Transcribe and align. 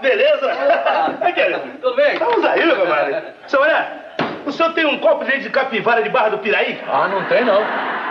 beleza? 0.00 0.48
Tudo 1.80 1.96
bem? 1.96 2.18
Vamos 2.18 2.44
aí, 2.44 2.64
meu 2.64 2.76
camarada. 2.76 3.34
Seu 3.46 3.60
Mané, 3.60 3.86
o 4.46 4.52
senhor 4.52 4.72
tem 4.72 4.86
um 4.86 4.98
copo 4.98 5.24
de 5.24 5.30
leite 5.30 5.42
de 5.44 5.50
capivara 5.50 6.02
de 6.02 6.08
Barra 6.08 6.30
do 6.30 6.38
Piraí? 6.38 6.80
Ah, 6.88 7.08
não 7.08 7.24
tem 7.24 7.44
não. 7.44 7.62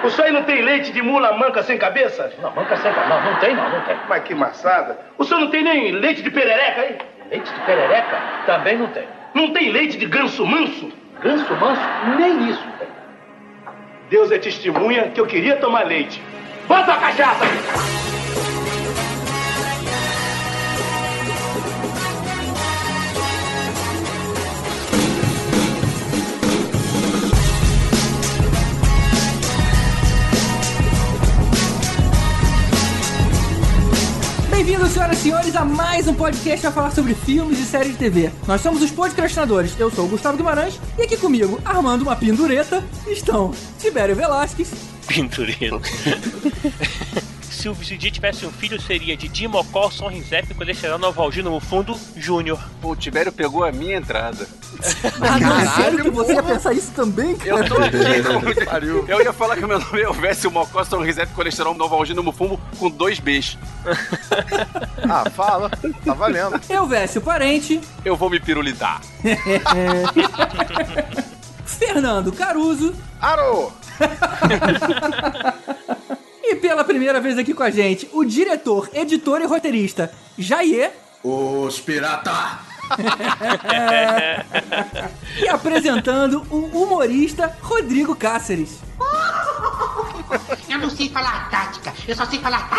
O 0.03 0.09
senhor 0.09 0.27
aí 0.27 0.33
não 0.33 0.43
tem 0.43 0.61
leite 0.61 0.91
de 0.91 1.01
mula 1.01 1.33
manca 1.33 1.63
sem 1.63 1.77
cabeça? 1.77 2.31
Não, 2.41 2.51
manca 2.53 2.75
sem 2.77 2.91
cabeça. 2.91 3.09
Não, 3.09 3.31
não 3.31 3.39
tem 3.39 3.55
não, 3.55 3.69
não 3.69 3.81
tem. 3.81 3.95
Mas 4.07 4.23
que 4.23 4.35
maçada. 4.35 4.99
O 5.17 5.23
senhor 5.23 5.39
não 5.39 5.49
tem 5.49 5.63
nem 5.63 5.91
leite 5.91 6.21
de 6.21 6.29
perereca 6.29 6.81
aí? 6.81 6.97
Leite 7.31 7.51
de 7.51 7.59
perereca? 7.61 8.17
Também 8.45 8.77
não 8.77 8.87
tem. 8.87 9.07
Não 9.33 9.51
tem 9.51 9.71
leite 9.71 9.97
de 9.97 10.05
ganso 10.05 10.45
manso? 10.45 10.91
Ganso 11.21 11.55
manso? 11.55 11.81
Nem 12.17 12.49
isso 12.49 12.63
tem. 12.79 12.87
Deus 14.09 14.31
é 14.31 14.37
testemunha 14.37 15.09
que 15.09 15.19
eu 15.19 15.25
queria 15.25 15.55
tomar 15.55 15.85
leite. 15.85 16.21
Bota 16.67 16.93
a 16.93 16.97
cachaça! 16.97 18.04
Bem-vindos, 34.55 34.91
senhoras 34.91 35.17
e 35.17 35.21
senhores, 35.21 35.53
a 35.53 35.65
mais 35.65 36.07
um 36.07 36.13
podcast 36.13 36.65
a 36.65 36.71
falar 36.71 36.89
sobre 36.89 37.13
filmes 37.13 37.59
e 37.59 37.65
séries 37.65 37.91
de 37.91 37.97
TV. 37.97 38.31
Nós 38.47 38.61
somos 38.61 38.81
os 38.81 38.89
podcastinadores. 38.89 39.77
Eu 39.77 39.91
sou 39.91 40.05
o 40.05 40.07
Gustavo 40.07 40.37
Guimarães 40.37 40.79
e 40.97 41.01
aqui 41.01 41.17
comigo, 41.17 41.59
armando 41.65 42.03
uma 42.03 42.15
pendureta, 42.15 42.81
estão 43.05 43.53
Tibério 43.77 44.15
Velasquez. 44.15 44.71
Pinturino. 45.07 45.81
Se 47.65 47.95
o 47.95 47.97
dia 47.97 48.11
tivesse 48.11 48.45
um 48.45 48.51
filho, 48.51 48.79
seria 48.79 49.17
de 49.17 49.27
Dimocó, 49.27 49.89
Sonrisep, 49.89 50.53
Colesterol, 50.53 50.99
Novalgino, 50.99 51.49
no 51.49 51.59
fundo, 51.59 51.99
Júnior. 52.15 52.63
Pô, 52.79 52.91
o 52.91 52.95
Tibério 52.95 53.31
pegou 53.31 53.63
a 53.63 53.71
minha 53.71 53.97
entrada. 53.97 54.47
Ah, 55.19 55.39
não, 55.39 55.73
sério 55.73 56.03
que 56.03 56.11
você 56.11 56.33
ia 56.33 56.43
pensar 56.43 56.73
isso 56.73 56.91
também, 56.91 57.35
cara? 57.35 57.61
Eu 57.61 57.67
tô 57.67 57.77
aqui, 57.77 58.61
pariu. 58.65 59.03
Eu 59.07 59.19
ia 59.19 59.33
falar 59.33 59.57
que 59.57 59.65
o 59.65 59.67
meu 59.67 59.79
nome 59.79 59.99
é 59.99 60.03
Elvésio 60.03 60.51
Mocó, 60.51 60.83
Sonrisep, 60.83 61.33
Colesterol, 61.33 61.73
Novalgino, 61.73 62.21
no 62.21 62.31
fumo, 62.31 62.61
com 62.77 62.87
dois 62.87 63.19
Bs. 63.19 63.57
Ah, 65.07 65.29
fala. 65.29 65.69
Tá 66.03 66.13
valendo. 66.13 66.59
Eu, 66.67 66.87
Vécio 66.87 67.21
Parente, 67.21 67.79
Eu 68.03 68.15
vou 68.15 68.27
me 68.29 68.39
pirulitar. 68.39 69.01
Fernando 71.65 72.31
Caruso 72.31 72.95
Aro! 73.21 73.71
E 76.47 76.55
pela 76.55 76.83
primeira 76.83 77.19
vez 77.19 77.37
aqui 77.37 77.53
com 77.53 77.63
a 77.63 77.69
gente, 77.69 78.09
o 78.13 78.23
diretor, 78.23 78.89
editor 78.93 79.41
e 79.41 79.45
roteirista 79.45 80.11
Jair 80.37 80.91
Os 81.23 81.79
pirata! 81.79 82.59
e 85.41 85.49
apresentando 85.49 86.45
o 86.51 86.83
humorista 86.83 87.57
Rodrigo 87.61 88.15
Cáceres. 88.15 88.79
Eu 90.69 90.79
não 90.79 90.89
sei 90.89 91.09
falar 91.09 91.49
tática, 91.49 91.93
eu 92.07 92.15
só 92.15 92.25
sei 92.25 92.39
falar. 92.39 92.69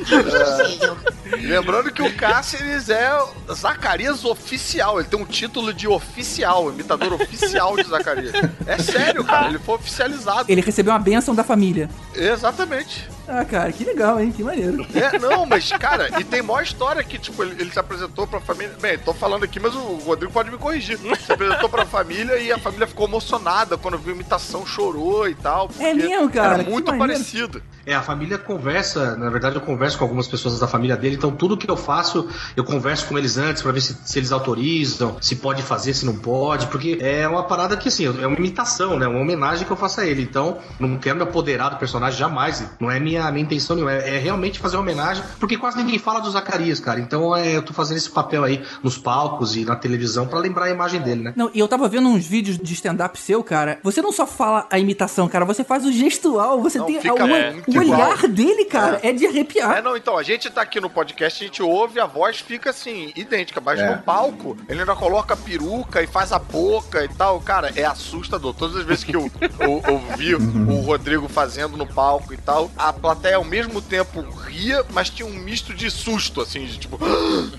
Impossível. 0.00 0.96
Lembrando 1.40 1.90
que 1.90 2.02
o 2.02 2.14
Cáceres 2.14 2.88
é 2.88 3.10
Zacarias 3.52 4.24
oficial. 4.24 5.00
Ele 5.00 5.08
tem 5.08 5.20
um 5.20 5.24
título 5.24 5.72
de 5.72 5.88
oficial, 5.88 6.70
imitador 6.70 7.14
oficial 7.14 7.76
de 7.76 7.84
Zacarias. 7.84 8.32
É 8.66 8.78
sério, 8.78 9.24
cara. 9.24 9.48
Ele 9.48 9.58
foi 9.58 9.76
oficializado. 9.76 10.50
Ele 10.50 10.60
recebeu 10.60 10.92
uma 10.92 10.98
bênção 10.98 11.34
da 11.34 11.42
família. 11.42 11.88
Exatamente. 12.14 13.08
Ah, 13.26 13.44
cara, 13.44 13.72
que 13.72 13.84
legal, 13.84 14.20
hein? 14.20 14.32
Que 14.32 14.42
maneiro. 14.42 14.86
É, 14.94 15.18
não, 15.18 15.46
mas, 15.46 15.70
cara, 15.72 16.20
e 16.20 16.24
tem 16.24 16.42
maior 16.42 16.62
história 16.62 17.02
que, 17.04 17.18
tipo, 17.18 17.42
ele, 17.42 17.54
ele 17.60 17.70
se 17.72 17.78
apresentou 17.78 18.26
pra 18.26 18.40
família. 18.40 18.74
Bem, 18.80 18.98
tô 18.98 19.14
falando 19.14 19.44
aqui, 19.44 19.60
mas 19.60 19.74
o 19.74 19.94
Rodrigo 20.04 20.32
pode 20.32 20.50
me 20.50 20.58
corrigir. 20.58 20.98
Se 20.98 21.32
apresentou 21.32 21.68
pra 21.68 21.86
família 21.86 22.36
e 22.38 22.52
a 22.52 22.58
família 22.58 22.86
ficou 22.86 23.08
emocionada 23.12 23.76
quando 23.76 23.98
viu 23.98 24.12
a 24.12 24.14
imitação, 24.14 24.64
chorou 24.66 25.28
e 25.28 25.34
tal. 25.34 25.68
porque 25.68 25.84
É 25.84 25.92
mesmo, 25.92 26.30
cara? 26.30 26.54
Era 26.54 26.62
muito 26.70 26.96
parecido. 26.96 27.62
É, 27.84 27.94
a 27.94 28.02
família 28.02 28.38
conversa, 28.38 29.16
na 29.16 29.28
verdade 29.28 29.56
eu 29.56 29.60
converso 29.60 29.98
com 29.98 30.04
algumas 30.04 30.28
pessoas 30.28 30.58
da 30.58 30.68
família 30.68 30.96
dele, 30.96 31.16
então 31.16 31.30
tudo 31.32 31.56
que 31.56 31.68
eu 31.68 31.76
faço, 31.76 32.28
eu 32.56 32.64
converso 32.64 33.06
com 33.06 33.18
eles 33.18 33.36
antes 33.36 33.62
pra 33.62 33.72
ver 33.72 33.80
se, 33.80 33.96
se 34.04 34.18
eles 34.18 34.30
autorizam, 34.30 35.16
se 35.20 35.36
pode 35.36 35.62
fazer, 35.62 35.94
se 35.94 36.06
não 36.06 36.16
pode, 36.16 36.66
porque 36.68 36.98
é 37.00 37.26
uma 37.26 37.42
parada 37.44 37.76
que 37.76 37.88
assim, 37.88 38.06
é 38.06 38.26
uma 38.26 38.36
imitação, 38.36 38.98
né? 38.98 39.06
Uma 39.06 39.20
homenagem 39.20 39.66
que 39.66 39.72
eu 39.72 39.76
faço 39.76 40.00
a 40.00 40.06
ele. 40.06 40.22
Então, 40.22 40.58
não 40.78 40.96
quero 40.96 41.16
me 41.16 41.22
apoderar 41.22 41.70
do 41.70 41.76
personagem 41.76 42.18
jamais. 42.18 42.64
Não 42.78 42.90
é 42.90 43.00
minha, 43.00 43.30
minha 43.30 43.44
intenção 43.44 43.74
nenhuma, 43.74 43.92
é, 43.92 44.16
é 44.16 44.18
realmente 44.18 44.58
fazer 44.58 44.76
uma 44.76 44.82
homenagem, 44.82 45.22
porque 45.40 45.56
quase 45.56 45.76
ninguém 45.76 45.98
fala 45.98 46.20
do 46.20 46.30
Zacarias, 46.30 46.78
cara. 46.80 47.00
Então 47.00 47.34
é, 47.34 47.56
eu 47.56 47.62
tô 47.62 47.72
fazendo 47.72 47.96
esse 47.96 48.10
papel 48.10 48.44
aí 48.44 48.62
nos 48.82 48.96
palcos 48.96 49.56
e 49.56 49.64
na 49.64 49.76
televisão 49.76 50.26
pra 50.26 50.38
lembrar 50.38 50.66
a 50.66 50.70
imagem 50.70 51.00
dele, 51.00 51.22
né? 51.22 51.32
Não, 51.36 51.50
e 51.52 51.58
eu 51.58 51.68
tava 51.68 51.88
vendo 51.88 52.08
uns 52.08 52.26
vídeos 52.26 52.58
de 52.58 52.74
stand-up 52.74 53.18
seu, 53.18 53.42
cara. 53.42 53.78
Você 53.82 54.00
não 54.00 54.12
só 54.12 54.26
fala 54.26 54.66
a 54.70 54.78
imitação, 54.78 55.28
cara, 55.28 55.44
você 55.44 55.64
faz 55.64 55.84
o 55.84 55.92
gestual, 55.92 56.60
você 56.60 56.78
Não, 56.78 56.86
tem 56.86 57.00
fica 57.00 57.24
o, 57.24 57.28
muito 57.28 57.71
o 57.76 57.80
olhar 57.80 58.12
igual. 58.14 58.28
dele, 58.28 58.64
cara, 58.64 59.00
é, 59.02 59.12
de 59.12 59.26
arrepiar. 59.26 59.78
É, 59.78 59.82
não, 59.82 59.96
então, 59.96 60.16
a 60.18 60.22
gente 60.22 60.48
tá 60.50 60.62
aqui 60.62 60.80
no 60.80 60.90
podcast, 60.90 61.42
a 61.42 61.46
gente 61.46 61.62
ouve, 61.62 62.00
a 62.00 62.06
voz 62.06 62.38
fica 62.40 62.70
assim, 62.70 63.12
idêntica, 63.16 63.60
mas 63.60 63.80
É. 63.80 63.90
no 63.90 64.02
palco, 64.02 64.56
ele 64.68 64.80
ainda 64.80 64.94
coloca 64.94 65.34
a 65.34 65.36
peruca 65.36 66.02
e 66.02 66.06
faz 66.06 66.32
a 66.32 66.38
boca 66.38 67.04
e 67.04 67.08
tal. 67.08 67.40
Cara, 67.40 67.72
é 67.76 67.84
assustador. 67.84 68.54
Todas 68.54 68.76
as 68.76 68.84
vezes 68.84 69.04
que 69.04 69.14
eu, 69.14 69.30
eu, 69.60 69.82
eu 69.86 69.98
vi 70.16 70.34
o 70.34 70.80
Rodrigo 70.82 71.28
fazendo 71.28 71.76
no 71.76 71.86
palco 71.86 72.32
e 72.32 72.36
tal, 72.36 72.70
a 72.76 72.92
plateia 72.92 73.36
ao 73.36 73.44
mesmo 73.44 73.80
tempo 73.80 74.20
ria, 74.46 74.84
mas 74.90 75.08
tinha 75.10 75.26
um 75.26 75.32
misto 75.32 75.72
de 75.74 75.90
susto, 75.90 76.40
assim, 76.40 76.64
de 76.64 76.78
tipo, 76.78 76.98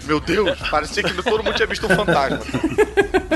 meu 0.05 0.19
Deus, 0.19 0.57
parecia 0.69 1.03
que 1.03 1.13
todo 1.23 1.43
mundo 1.43 1.55
tinha 1.55 1.67
visto 1.67 1.85
um 1.85 1.95
fantasma. 1.95 2.39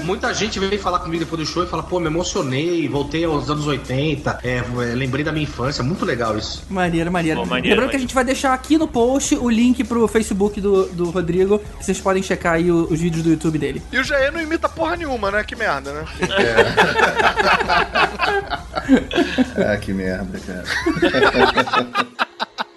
Muita 0.03 0.33
gente 0.33 0.59
veio 0.59 0.79
falar 0.79 0.99
comigo 0.99 1.23
depois 1.23 1.41
do 1.41 1.45
show 1.45 1.63
e 1.63 1.67
fala, 1.67 1.83
pô, 1.83 1.99
me 1.99 2.07
emocionei, 2.07 2.87
voltei 2.87 3.25
aos 3.25 3.49
anos 3.49 3.65
80, 3.67 4.39
é, 4.43 4.57
é, 4.57 4.61
lembrei 4.95 5.23
da 5.23 5.31
minha 5.31 5.43
infância, 5.43 5.83
muito 5.83 6.05
legal 6.05 6.37
isso. 6.37 6.63
Maneiro, 6.69 7.11
maneiro. 7.11 7.39
Pô, 7.39 7.45
maneiro, 7.45 7.69
Lembrando 7.69 7.89
que 7.91 7.95
a 7.95 7.99
gente 7.99 8.13
vai 8.13 8.23
deixar 8.25 8.53
aqui 8.53 8.77
no 8.77 8.87
post 8.87 9.35
o 9.35 9.49
link 9.49 9.83
pro 9.85 10.07
Facebook 10.07 10.59
do, 10.59 10.85
do 10.87 11.09
Rodrigo, 11.09 11.59
que 11.59 11.85
vocês 11.85 11.99
podem 11.99 12.21
checar 12.21 12.53
aí 12.55 12.69
o- 12.71 12.87
os 12.91 12.99
vídeos 12.99 13.23
do 13.23 13.29
YouTube 13.29 13.57
dele. 13.57 13.81
E 13.91 13.97
o 13.97 14.03
Jair 14.03 14.31
não 14.33 14.41
imita 14.41 14.67
porra 14.67 14.95
nenhuma, 14.97 15.31
né? 15.31 15.43
Que 15.43 15.55
merda, 15.55 15.93
né? 15.93 16.05
Ah, 19.57 19.77
que 19.77 19.91
merda, 19.93 20.39
cara. 20.39 20.63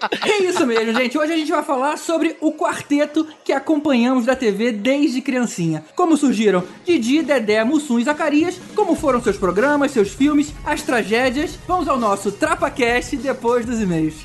É 0.09 0.43
isso 0.43 0.65
mesmo, 0.65 0.93
gente. 0.93 1.17
Hoje 1.17 1.33
a 1.33 1.37
gente 1.37 1.51
vai 1.51 1.63
falar 1.63 1.97
sobre 1.97 2.35
o 2.41 2.51
quarteto 2.53 3.27
que 3.43 3.53
acompanhamos 3.53 4.25
da 4.25 4.35
TV 4.35 4.71
desde 4.71 5.21
criancinha. 5.21 5.83
Como 5.95 6.17
surgiram 6.17 6.63
Didi, 6.83 7.21
Dedé, 7.21 7.63
Mussum 7.63 7.99
e 7.99 8.03
Zacarias, 8.03 8.59
como 8.75 8.95
foram 8.95 9.21
seus 9.21 9.37
programas, 9.37 9.91
seus 9.91 10.09
filmes, 10.09 10.53
as 10.65 10.81
tragédias. 10.81 11.57
Vamos 11.67 11.87
ao 11.87 11.99
nosso 11.99 12.31
TrapaCast 12.31 13.17
depois 13.17 13.65
dos 13.65 13.79
e-mails. 13.79 14.15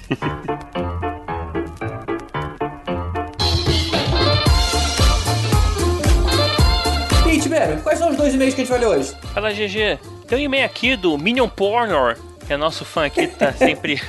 E 7.26 7.58
aí, 7.58 7.80
quais 7.82 7.98
são 7.98 8.10
os 8.10 8.16
dois 8.16 8.34
e-mails 8.34 8.54
que 8.54 8.62
a 8.62 8.64
gente 8.64 8.70
vai 8.70 8.80
ler 8.80 8.86
hoje? 8.86 9.14
Fala, 9.34 9.52
GG. 9.52 9.98
Tem 10.26 10.38
um 10.38 10.42
e-mail 10.42 10.64
aqui 10.64 10.96
do 10.96 11.16
Minion 11.16 11.48
Pornor, 11.48 12.16
que 12.46 12.52
é 12.52 12.56
nosso 12.56 12.84
fã 12.84 13.06
aqui, 13.06 13.26
tá 13.28 13.52
sempre 13.52 14.00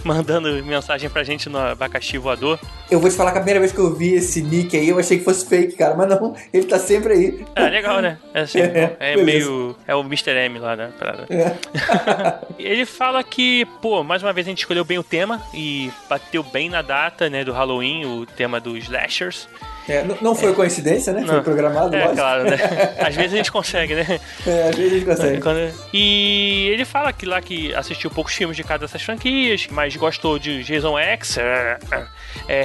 mandando 0.04 0.62
mensagem 0.64 1.08
pra 1.10 1.22
gente 1.22 1.48
no 1.48 1.58
abacaxi 1.58 2.18
voador. 2.18 2.58
Eu 2.90 3.00
vou 3.00 3.10
te 3.10 3.16
falar 3.16 3.32
que 3.32 3.38
a 3.38 3.40
primeira 3.40 3.60
vez 3.60 3.72
que 3.72 3.78
eu 3.78 3.94
vi 3.94 4.14
esse 4.14 4.42
nick 4.42 4.76
aí, 4.76 4.88
eu 4.88 4.98
achei 4.98 5.18
que 5.18 5.24
fosse 5.24 5.46
fake, 5.46 5.76
cara, 5.76 5.94
mas 5.94 6.08
não, 6.08 6.34
ele 6.52 6.66
tá 6.66 6.78
sempre 6.78 7.12
aí. 7.12 7.44
É 7.54 7.68
legal, 7.68 8.00
né? 8.00 8.18
É, 8.32 8.40
assim, 8.40 8.60
É, 8.78 8.96
é, 9.00 9.16
meio. 9.16 9.76
É 9.86 9.94
o 9.94 10.00
Mr. 10.00 10.30
M 10.30 10.58
lá, 10.58 10.76
né? 10.76 10.90
Parada. 10.98 11.26
Ele 12.58 12.84
fala 12.84 13.22
que, 13.22 13.64
pô, 13.80 14.02
mais 14.02 14.22
uma 14.22 14.32
vez 14.32 14.46
a 14.46 14.50
gente 14.50 14.58
escolheu 14.58 14.84
bem 14.84 14.98
o 14.98 15.02
tema 15.02 15.42
e 15.52 15.90
bateu 16.08 16.42
bem 16.42 16.68
na 16.68 16.82
data, 16.82 17.28
né, 17.28 17.44
do 17.44 17.52
Halloween, 17.52 18.04
o 18.04 18.26
tema 18.26 18.60
dos 18.60 18.84
slashers. 18.84 19.48
É, 19.88 20.04
não 20.20 20.34
foi 20.34 20.52
coincidência, 20.52 21.12
né? 21.12 21.24
Foi 21.24 21.36
Não. 21.36 21.42
programado, 21.42 21.94
É, 21.96 22.00
lógico. 22.00 22.16
claro, 22.16 22.44
né? 22.44 22.56
Às 23.00 23.14
vezes 23.16 23.32
a 23.32 23.36
gente 23.38 23.50
consegue, 23.52 23.94
né? 23.94 24.20
É, 24.46 24.68
às 24.68 24.76
vezes 24.76 24.92
a 24.92 24.96
gente 24.96 25.06
consegue. 25.06 25.40
Quando- 25.40 25.72
E 25.94 26.68
ele 26.72 26.84
fala 26.84 27.12
que 27.12 27.24
lá 27.24 27.40
que 27.40 27.74
assistiu 27.74 28.10
poucos 28.10 28.34
filmes 28.34 28.56
de 28.56 28.62
cada 28.64 28.80
dessas 28.86 29.00
franquias, 29.02 29.66
mas 29.70 29.96
gostou 29.96 30.38
de 30.38 30.62
Jason 30.62 30.98
X. 30.98 31.38
é, 31.38 31.78
é, 32.48 32.64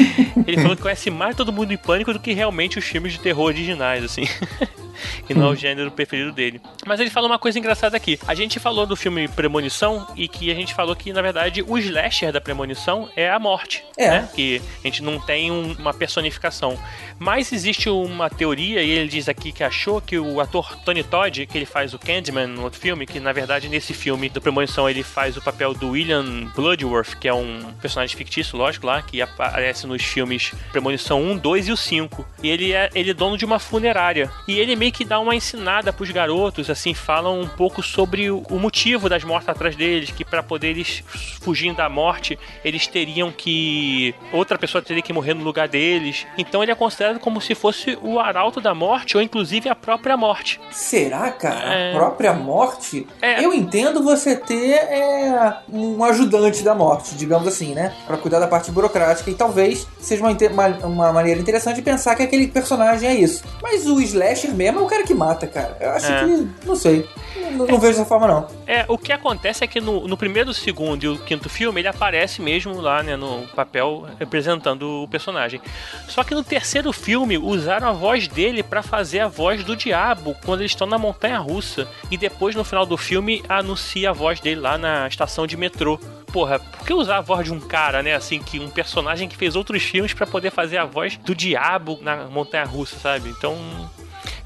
ele 0.46 0.56
falou 0.62 0.76
que 0.76 0.82
conhece 0.82 1.10
mais 1.10 1.36
todo 1.36 1.52
mundo 1.52 1.72
em 1.72 1.76
pânico 1.76 2.12
do 2.12 2.18
que 2.18 2.32
realmente 2.32 2.78
os 2.78 2.84
filmes 2.84 3.12
de 3.12 3.20
terror 3.20 3.44
originais, 3.44 4.02
assim. 4.04 4.26
e 5.28 5.34
não 5.34 5.46
é 5.46 5.50
o 5.50 5.54
gênero 5.56 5.90
preferido 5.90 6.32
dele. 6.32 6.60
Mas 6.86 7.00
ele 7.00 7.10
falou 7.10 7.28
uma 7.30 7.38
coisa 7.38 7.58
engraçada 7.58 7.96
aqui. 7.96 8.18
A 8.26 8.34
gente 8.34 8.58
falou 8.58 8.86
do 8.86 8.96
filme 8.96 9.28
Premonição 9.28 10.06
e 10.16 10.28
que 10.28 10.50
a 10.50 10.54
gente 10.54 10.74
falou 10.74 10.94
que, 10.96 11.12
na 11.12 11.22
verdade, 11.22 11.62
o 11.66 11.78
slasher 11.78 12.32
da 12.32 12.40
Premonição 12.40 13.08
é 13.16 13.30
a 13.30 13.38
morte. 13.38 13.84
É. 13.96 14.08
Né? 14.10 14.28
Que 14.34 14.60
a 14.82 14.86
gente 14.86 15.02
não 15.02 15.18
tem 15.18 15.50
um- 15.50 15.74
uma 15.78 15.92
personificação. 15.94 16.78
Mas 17.18 17.52
existe 17.52 17.88
uma 17.88 18.28
teoria, 18.28 18.82
e 18.82 18.90
ele 18.90 19.08
diz 19.08 19.28
aqui 19.28 19.52
que 19.52 19.62
achou 19.62 20.00
que 20.00 20.18
o 20.18 20.40
ator 20.40 20.76
Tony 20.84 21.02
Todd, 21.04 21.46
que 21.46 21.56
ele 21.58 21.66
faz 21.66 21.94
o 21.94 21.98
Candyman 21.98 22.46
no 22.48 22.62
outro 22.62 22.80
filme, 22.80 23.06
que 23.06 23.20
na 23.20 23.32
verdade 23.32 23.68
nesse 23.68 23.94
filme 23.94 24.28
do 24.28 24.40
Premonição 24.40 24.88
ele 24.88 25.02
faz 25.02 25.36
o 25.36 25.42
papel 25.42 25.72
do 25.74 25.90
William 25.90 26.50
Bloodworth, 26.54 27.14
que 27.20 27.28
é 27.28 27.34
um 27.34 27.72
personagem 27.80 28.16
fictício, 28.16 28.56
lógico, 28.58 28.86
lá, 28.86 29.02
que 29.02 29.20
aparece 29.22 29.86
nos 29.86 30.02
filmes 30.02 30.52
Premonição 30.72 31.22
1, 31.22 31.38
2 31.38 31.68
e 31.68 31.72
o 31.72 31.76
5. 31.76 32.26
E 32.42 32.48
ele 32.48 32.72
é, 32.72 32.90
ele 32.94 33.10
é 33.10 33.14
dono 33.14 33.38
de 33.38 33.44
uma 33.44 33.58
funerária. 33.58 34.30
E 34.48 34.58
ele 34.58 34.74
meio 34.76 34.91
que 34.92 35.04
dá 35.04 35.18
uma 35.18 35.34
ensinada 35.34 35.92
pros 35.92 36.10
garotos, 36.10 36.70
assim, 36.70 36.94
falam 36.94 37.40
um 37.40 37.48
pouco 37.48 37.82
sobre 37.82 38.30
o, 38.30 38.42
o 38.50 38.58
motivo 38.58 39.08
das 39.08 39.24
mortes 39.24 39.48
atrás 39.48 39.74
deles, 39.74 40.10
que 40.10 40.24
para 40.24 40.42
poder 40.42 40.68
eles 40.68 41.02
fugirem 41.40 41.74
da 41.74 41.88
morte, 41.88 42.38
eles 42.64 42.86
teriam 42.86 43.32
que. 43.32 44.14
outra 44.32 44.58
pessoa 44.58 44.82
teria 44.82 45.02
que 45.02 45.12
morrer 45.12 45.34
no 45.34 45.42
lugar 45.42 45.68
deles. 45.68 46.26
Então 46.36 46.62
ele 46.62 46.72
é 46.72 46.74
considerado 46.74 47.18
como 47.18 47.40
se 47.40 47.54
fosse 47.54 47.98
o 48.02 48.18
arauto 48.18 48.60
da 48.60 48.74
morte, 48.74 49.16
ou 49.16 49.22
inclusive 49.22 49.68
a 49.68 49.74
própria 49.74 50.16
morte. 50.16 50.60
Será, 50.70 51.30
cara? 51.32 51.74
É. 51.74 51.92
A 51.92 51.96
própria 51.96 52.32
morte? 52.32 53.06
É. 53.20 53.44
Eu 53.44 53.52
entendo 53.52 54.02
você 54.02 54.36
ter 54.36 54.74
é, 54.74 55.56
um 55.72 56.02
ajudante 56.04 56.62
da 56.62 56.74
morte, 56.74 57.14
digamos 57.14 57.48
assim, 57.48 57.74
né? 57.74 57.94
Pra 58.06 58.16
cuidar 58.16 58.38
da 58.38 58.46
parte 58.46 58.70
burocrática. 58.70 59.30
E 59.30 59.34
talvez 59.34 59.86
seja 60.00 60.22
uma, 60.22 60.36
uma, 60.52 60.86
uma 60.86 61.12
maneira 61.12 61.40
interessante 61.40 61.76
de 61.76 61.82
pensar 61.82 62.14
que 62.14 62.22
aquele 62.22 62.48
personagem 62.48 63.08
é 63.08 63.14
isso. 63.14 63.42
Mas 63.62 63.86
o 63.86 64.00
slasher 64.00 64.52
mesmo 64.54 64.71
é 64.80 64.82
o 64.82 64.86
cara 64.86 65.02
que 65.04 65.14
mata, 65.14 65.46
cara. 65.46 65.76
Eu 65.80 65.90
acho 65.90 66.06
É. 66.12 66.24
que. 66.24 66.48
Não 66.66 66.76
sei. 66.76 67.08
Não, 67.52 67.66
não 67.66 67.78
vejo 67.78 67.94
dessa 67.98 68.04
forma, 68.04 68.26
não. 68.26 68.46
É, 68.66 68.84
o 68.88 68.96
que 68.96 69.12
acontece 69.12 69.62
é 69.64 69.66
que 69.66 69.80
no, 69.80 70.06
no 70.06 70.16
primeiro, 70.16 70.52
segundo 70.54 71.02
e 71.04 71.08
o 71.08 71.18
quinto 71.18 71.48
filme, 71.48 71.80
ele 71.80 71.88
aparece 71.88 72.40
mesmo 72.40 72.80
lá, 72.80 73.02
né, 73.02 73.16
no 73.16 73.46
papel 73.54 74.06
representando 74.18 75.02
o 75.02 75.08
personagem. 75.08 75.60
Só 76.08 76.22
que 76.24 76.34
no 76.34 76.42
terceiro 76.42 76.92
filme, 76.92 77.36
usaram 77.38 77.88
a 77.88 77.92
voz 77.92 78.28
dele 78.28 78.62
pra 78.62 78.82
fazer 78.82 79.20
a 79.20 79.28
voz 79.28 79.62
do 79.64 79.76
diabo 79.76 80.34
quando 80.44 80.60
eles 80.60 80.72
estão 80.72 80.86
na 80.86 80.98
montanha 80.98 81.38
russa. 81.38 81.86
E 82.10 82.16
depois, 82.16 82.54
no 82.54 82.64
final 82.64 82.86
do 82.86 82.96
filme, 82.96 83.42
anuncia 83.48 84.10
a 84.10 84.12
voz 84.12 84.40
dele 84.40 84.60
lá 84.60 84.78
na 84.78 85.06
estação 85.08 85.46
de 85.46 85.56
metrô. 85.56 85.98
Porra, 86.32 86.58
por 86.58 86.86
que 86.86 86.94
usar 86.94 87.18
a 87.18 87.20
voz 87.20 87.44
de 87.44 87.52
um 87.52 87.60
cara, 87.60 88.02
né? 88.02 88.14
Assim, 88.14 88.40
que 88.40 88.58
um 88.58 88.70
personagem 88.70 89.28
que 89.28 89.36
fez 89.36 89.54
outros 89.54 89.82
filmes 89.82 90.14
pra 90.14 90.26
poder 90.26 90.50
fazer 90.50 90.78
a 90.78 90.84
voz 90.86 91.16
do 91.18 91.34
diabo 91.34 91.98
na 92.00 92.24
montanha 92.28 92.64
russa, 92.64 92.96
sabe? 92.98 93.28
Então 93.28 93.54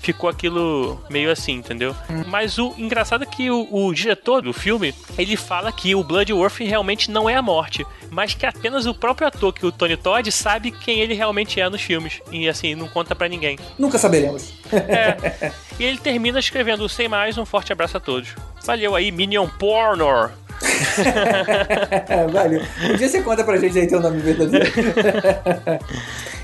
ficou 0.07 0.31
aquilo 0.31 1.01
meio 1.11 1.31
assim, 1.31 1.55
entendeu? 1.55 1.95
Mas 2.27 2.59
o 2.59 2.75
engraçado 2.79 3.25
é 3.25 3.27
que 3.27 3.51
o, 3.51 3.69
o 3.71 3.93
diretor 3.93 4.41
do 4.41 4.53
filme, 4.53 4.95
ele 5.19 5.37
fala 5.37 5.73
que 5.73 5.95
o 5.95 6.05
Bloodworth 6.05 6.61
realmente 6.61 7.11
não 7.11 7.29
é 7.29 7.35
a 7.35 7.43
morte, 7.43 7.85
mas 8.11 8.35
que 8.35 8.47
apenas 8.47 8.87
o 8.87 8.95
próprio 8.95 9.27
ator, 9.27 9.53
que 9.53 9.67
o 9.67 9.73
Tony 9.73 9.97
Todd, 9.97 10.31
sabe 10.31 10.71
quem 10.71 11.01
ele 11.01 11.15
realmente 11.15 11.61
é 11.61 11.69
nos 11.69 11.83
filmes. 11.83 12.21
E 12.31 12.49
assim, 12.49 12.75
não 12.75 12.89
conta 12.89 13.15
pra 13.15 13.29
ninguém. 13.29 13.59
Nunca 13.79 13.99
saberemos. 13.99 14.53
É. 14.73 15.53
e 15.79 15.85
ele 15.85 15.99
termina 15.99 16.39
escrevendo, 16.39 16.89
sem 16.89 17.09
mais, 17.09 17.37
um 17.37 17.45
forte 17.45 17.73
abraço 17.73 17.97
a 17.97 18.01
todos. 18.01 18.29
Valeu 18.65 18.95
aí, 18.95 19.11
Minion 19.11 19.49
Pornor! 19.49 20.31
Valeu. 22.33 22.63
Um 22.91 22.97
dia 22.97 23.09
você 23.09 23.23
conta 23.23 23.45
pra 23.45 23.57
gente 23.57 23.79
aí 23.79 23.87
teu 23.87 24.01
nome 24.01 24.21
verdadeiro. 24.21 24.67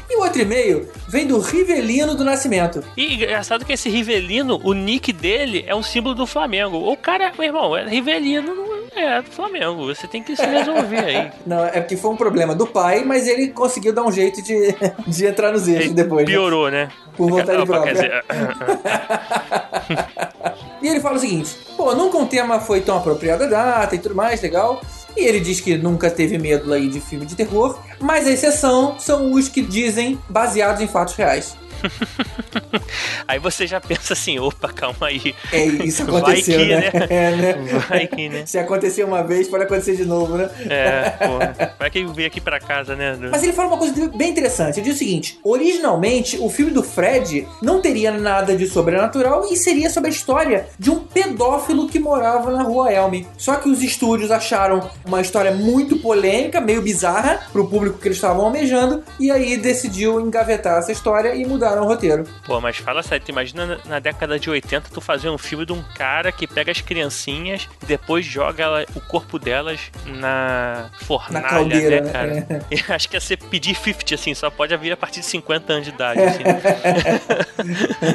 e 0.08 0.16
o 0.16 0.20
outro 0.20 0.42
e-mail 0.42 0.88
vem 1.08 1.26
do 1.26 1.38
Rivelino 1.38 2.14
do 2.14 2.24
Nascimento. 2.24 2.82
E 2.96 3.14
engraçado 3.14 3.64
que 3.64 3.72
esse 3.72 3.88
Rivelino, 3.88 4.60
o 4.62 4.72
nick 4.72 5.12
dele 5.12 5.64
é 5.66 5.74
um 5.74 5.82
símbolo 5.82 6.14
do 6.14 6.26
Flamengo. 6.26 6.76
O 6.90 6.96
cara, 6.96 7.32
meu 7.38 7.46
irmão, 7.46 7.76
é 7.76 7.88
Rivelino, 7.88 8.54
não 8.54 8.81
é 8.94 9.22
do 9.22 9.30
Flamengo. 9.30 9.86
Você 9.86 10.06
tem 10.06 10.22
que 10.22 10.36
se 10.36 10.44
resolver 10.44 10.98
aí. 10.98 11.30
Não, 11.46 11.64
é 11.64 11.80
porque 11.80 11.96
foi 11.96 12.10
um 12.10 12.16
problema 12.16 12.54
do 12.54 12.66
pai, 12.66 13.04
mas 13.04 13.26
ele 13.26 13.48
conseguiu 13.48 13.92
dar 13.92 14.02
um 14.02 14.12
jeito 14.12 14.42
de, 14.42 14.74
de 15.06 15.26
entrar 15.26 15.52
nos 15.52 15.68
eixos 15.68 15.92
depois. 15.92 16.26
né? 16.26 16.32
Piorou, 16.32 16.70
né? 16.70 16.88
Por 17.16 17.30
vontade 17.30 17.64
própria. 17.66 17.92
dizer, 17.92 18.24
E 20.82 20.88
ele 20.88 21.00
fala 21.00 21.16
o 21.16 21.20
seguinte: 21.20 21.56
pô, 21.76 21.94
nunca 21.94 22.18
um 22.18 22.26
tema 22.26 22.60
foi 22.60 22.80
tão 22.80 22.96
apropriado 22.96 23.44
a 23.44 23.46
data 23.46 23.94
e 23.94 23.98
tudo 23.98 24.14
mais, 24.14 24.42
legal. 24.42 24.80
E 25.16 25.24
ele 25.24 25.40
diz 25.40 25.60
que 25.60 25.76
nunca 25.76 26.10
teve 26.10 26.38
medo 26.38 26.72
aí 26.72 26.88
de 26.88 27.00
filme 27.00 27.26
de 27.26 27.36
terror, 27.36 27.78
mas 28.00 28.26
a 28.26 28.30
exceção 28.30 28.98
são 28.98 29.32
os 29.32 29.48
que 29.48 29.60
dizem 29.60 30.18
baseados 30.28 30.80
em 30.80 30.88
fatos 30.88 31.14
reais. 31.14 31.54
Aí 33.26 33.38
você 33.38 33.66
já 33.66 33.80
pensa 33.80 34.12
assim, 34.12 34.38
opa, 34.38 34.68
calma 34.72 35.06
aí. 35.06 35.34
É, 35.52 35.64
isso 35.64 36.02
aconteceu, 36.02 36.58
que, 36.58 36.66
né? 36.66 36.90
É, 37.10 37.36
né? 37.36 37.54
Vai 37.88 38.06
que, 38.06 38.28
né? 38.28 38.44
Se 38.46 38.58
acontecer 38.58 39.04
uma 39.04 39.22
vez, 39.22 39.48
pode 39.48 39.64
acontecer 39.64 39.96
de 39.96 40.04
novo, 40.04 40.36
né? 40.36 40.50
É, 40.68 41.10
pô. 41.10 41.38
Vai 41.78 41.90
que 41.90 42.04
veio 42.06 42.28
aqui 42.28 42.40
pra 42.40 42.58
casa, 42.60 42.94
né? 42.94 43.16
Mas 43.30 43.42
ele 43.42 43.52
fala 43.52 43.68
uma 43.68 43.78
coisa 43.78 44.08
bem 44.08 44.30
interessante. 44.30 44.80
Ele 44.80 44.86
diz 44.86 44.96
o 44.96 44.98
seguinte: 44.98 45.38
originalmente, 45.44 46.38
o 46.38 46.48
filme 46.48 46.70
do 46.70 46.82
Fred 46.82 47.46
não 47.60 47.80
teria 47.80 48.10
nada 48.10 48.56
de 48.56 48.66
sobrenatural 48.66 49.46
e 49.50 49.56
seria 49.56 49.90
sobre 49.90 50.10
a 50.10 50.12
história 50.12 50.66
de 50.78 50.90
um 50.90 51.00
pedófilo 51.00 51.88
que 51.88 51.98
morava 51.98 52.50
na 52.50 52.62
rua 52.62 52.92
Elm. 52.92 53.24
Só 53.36 53.56
que 53.56 53.68
os 53.68 53.82
estúdios 53.82 54.30
acharam 54.30 54.90
uma 55.04 55.20
história 55.20 55.52
muito 55.52 55.98
polêmica, 55.98 56.60
meio 56.60 56.82
bizarra, 56.82 57.40
pro 57.52 57.68
público 57.68 57.98
que 57.98 58.08
eles 58.08 58.18
estavam 58.18 58.46
almejando, 58.46 59.02
e 59.18 59.30
aí 59.30 59.56
decidiu 59.56 60.20
engavetar 60.20 60.78
essa 60.78 60.92
história 60.92 61.34
e 61.34 61.44
mudaram 61.72 61.82
o 61.84 61.88
roteiro. 61.88 62.24
Pô, 62.44 62.60
mas 62.60 62.76
fala 62.76 63.02
sério, 63.02 63.24
tu 63.24 63.30
imagina 63.30 63.66
na, 63.66 63.78
na 63.86 63.98
década 63.98 64.38
de 64.38 64.48
80 64.50 64.90
tu 64.92 65.00
fazer 65.00 65.28
um 65.28 65.38
filme 65.38 65.64
de 65.66 65.72
um 65.72 65.82
cara 65.94 66.30
que 66.30 66.46
pega 66.46 66.70
as 66.70 66.80
criancinhas 66.80 67.68
e 67.82 67.86
depois 67.86 68.24
joga 68.24 68.62
ela- 68.62 68.86
o 68.94 69.00
corpo 69.00 69.38
delas 69.38 69.80
na 70.06 70.90
fornalha, 71.02 71.48
caldeira, 71.48 72.00
né, 72.00 72.06
né? 72.06 72.12
cara? 72.12 72.66
E 72.70 72.92
acho 72.92 73.08
que 73.08 73.16
ia 73.16 73.20
ser 73.20 73.36
pedir 73.38 73.74
50, 73.74 74.14
assim, 74.14 74.34
só 74.34 74.50
pode 74.50 74.76
vir 74.76 74.92
a 74.92 74.96
partir 74.96 75.20
de 75.20 75.26
50 75.26 75.72
anos 75.72 75.84
de 75.86 75.90
idade, 75.92 76.20
assim. 76.22 76.42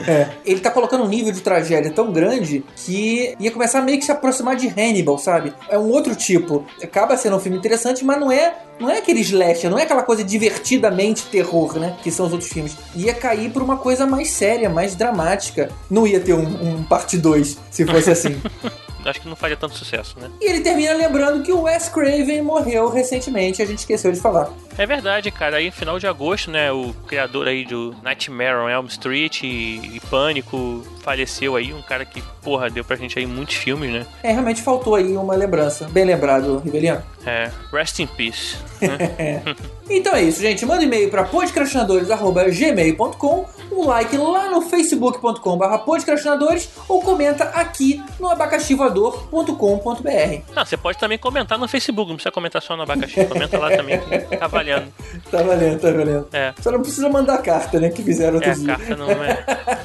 É, 0.08 0.28
ele 0.46 0.60
tá 0.60 0.72
colocando 0.72 1.04
um 1.04 1.08
nível 1.08 1.32
de 1.32 1.42
tragédia 1.42 1.92
tão 1.92 2.12
grande 2.12 2.64
que 2.76 3.36
ia 3.40 3.52
começar 3.52 3.80
a 3.80 3.82
meio 3.82 3.98
que 4.00 4.06
se 4.06 4.12
aproximar 4.12 4.56
de 4.56 4.68
Hannibal, 4.68 5.18
sabe? 5.18 5.54
É 5.70 5.78
um 5.78 5.90
outro 5.90 6.16
tipo. 6.16 6.66
Acaba 6.82 7.18
sendo 7.18 7.36
um 7.36 7.40
filme 7.40 7.58
interessante, 7.58 8.04
mas 8.04 8.20
não 8.20 8.32
é, 8.32 8.56
não 8.80 8.90
é 8.90 8.98
aquele 9.00 9.22
slasher, 9.22 9.70
não 9.70 9.78
é 9.80 9.84
aquela 9.84 10.04
coisa 10.04 10.24
divertidamente 10.24 11.24
terror, 11.28 11.78
né? 11.80 11.96
Que 12.04 12.12
são 12.12 12.26
os 12.26 12.32
outros 12.34 12.52
filmes. 12.52 12.78
Ia 12.96 13.14
cair 13.14 13.47
por 13.50 13.62
uma 13.62 13.78
coisa 13.78 14.06
mais 14.06 14.30
séria, 14.30 14.70
mais 14.70 14.96
dramática. 14.96 15.70
Não 15.90 16.06
ia 16.06 16.20
ter 16.20 16.34
um, 16.34 16.78
um 16.78 16.84
parte 16.84 17.18
2 17.18 17.58
se 17.72 17.86
fosse 17.86 18.12
assim. 18.12 18.42
acho 19.10 19.22
que 19.22 19.28
não 19.28 19.36
faria 19.36 19.58
tanto 19.58 19.76
sucesso, 19.76 20.18
né? 20.20 20.30
e 20.42 20.50
ele 20.50 20.62
termina 20.62 20.94
lembrando 20.94 21.44
que 21.44 21.52
o 21.52 21.64
Wes 21.64 21.90
Craven 21.90 22.42
morreu 22.42 22.90
recentemente, 22.90 23.62
a 23.62 23.66
gente 23.66 23.80
esqueceu 23.80 24.12
de 24.12 24.20
falar. 24.20 24.50
É 24.78 24.86
verdade, 24.86 25.32
cara. 25.32 25.58
Aí, 25.58 25.72
final 25.72 25.98
de 25.98 26.06
agosto, 26.06 26.52
né? 26.52 26.72
O 26.72 26.94
criador 27.08 27.48
aí 27.48 27.66
do 27.66 27.96
Nightmare 28.04 28.58
on 28.58 28.70
Elm 28.70 28.86
Street 28.86 29.42
e, 29.42 29.96
e 29.96 30.00
Pânico 30.08 30.86
faleceu 31.02 31.56
aí. 31.56 31.74
Um 31.74 31.82
cara 31.82 32.06
que, 32.06 32.22
porra, 32.44 32.70
deu 32.70 32.84
pra 32.84 32.96
gente 32.96 33.18
aí 33.18 33.26
muitos 33.26 33.56
filmes, 33.56 33.92
né? 33.92 34.06
É, 34.22 34.32
realmente 34.32 34.62
faltou 34.62 34.94
aí 34.94 35.18
uma 35.18 35.36
lembrança. 35.36 35.90
Bem 35.90 36.06
lembrado, 36.06 36.60
Riveliano. 36.60 37.02
É, 37.26 37.50
rest 37.72 37.98
in 38.00 38.08
peace. 38.08 38.58
Então 39.90 40.14
é 40.14 40.22
isso, 40.22 40.42
gente. 40.42 40.66
Manda 40.66 40.82
um 40.82 40.84
e-mail 40.84 41.10
para 41.10 41.24
podcrastinadores.gmail.com, 41.24 43.46
um 43.78 43.86
like 43.86 44.16
lá 44.18 44.50
no 44.50 44.62
facebook.com.br 44.62 45.78
podcrastinadores 45.86 46.70
ou 46.90 47.02
comenta 47.02 47.44
aqui 47.46 48.02
no 48.20 48.28
abacaxivoador.com.br. 48.30 50.42
Não, 50.56 50.66
você 50.66 50.78
pode 50.78 50.98
também 50.98 51.18
comentar 51.18 51.58
no 51.60 51.68
Facebook, 51.68 52.10
não 52.10 52.16
precisa 52.16 52.32
comentar 52.32 52.62
só 52.62 52.76
no 52.76 52.84
abacaxi. 52.84 53.26
Comenta 53.26 53.58
lá 53.58 53.70
também, 53.76 54.00
que 54.00 54.38
tá 54.38 54.48
valendo. 54.48 54.94
Tá 55.30 55.44
valendo, 55.44 55.80
tá 55.82 55.92
valendo. 55.92 56.28
É. 56.32 56.54
Só 56.62 56.72
não 56.72 56.82
precisa 56.82 57.10
mandar 57.10 57.38
carta, 57.40 57.80
né? 57.80 57.90
Que 57.90 58.02
fizeram 58.02 58.34
É, 58.34 58.36
outros 58.38 58.64
dias. 58.64 58.78
carta 58.78 58.96
não 58.96 59.10
é. 59.12 59.34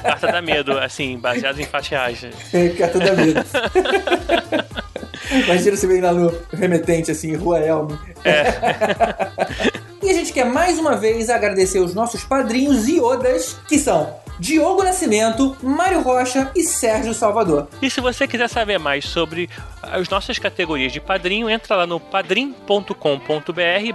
Carta 0.03 0.27
dá 0.31 0.41
medo, 0.41 0.77
assim, 0.79 1.17
baseado 1.17 1.59
em 1.59 1.67
reais. 1.89 2.25
É, 2.53 2.69
carta 2.69 2.99
da 2.99 3.11
medo. 3.13 3.41
Imagina 5.31 5.75
você 5.77 5.87
vem 5.87 6.01
lá 6.01 6.13
no 6.13 6.33
remetente, 6.51 7.11
assim, 7.11 7.35
Rua 7.35 7.59
Elm. 7.59 7.89
e 10.01 10.09
a 10.09 10.13
gente 10.13 10.33
quer 10.33 10.45
mais 10.45 10.77
uma 10.77 10.95
vez 10.95 11.29
agradecer 11.29 11.79
os 11.79 11.93
nossos 11.93 12.23
padrinhos 12.23 12.87
e 12.87 12.99
odas, 12.99 13.57
que 13.67 13.79
são 13.79 14.23
Diogo 14.39 14.83
Nascimento, 14.83 15.55
Mário 15.61 16.01
Rocha 16.01 16.51
e 16.55 16.63
Sérgio 16.63 17.13
Salvador. 17.13 17.67
E 17.81 17.89
se 17.89 18.01
você 18.01 18.27
quiser 18.27 18.49
saber 18.49 18.79
mais 18.79 19.05
sobre 19.05 19.49
as 19.81 20.09
nossas 20.09 20.39
categorias 20.39 20.91
de 20.91 20.99
padrinho, 20.99 21.49
entra 21.49 21.75
lá 21.75 21.87
no 21.87 21.99
padrim.com.br 21.99 22.93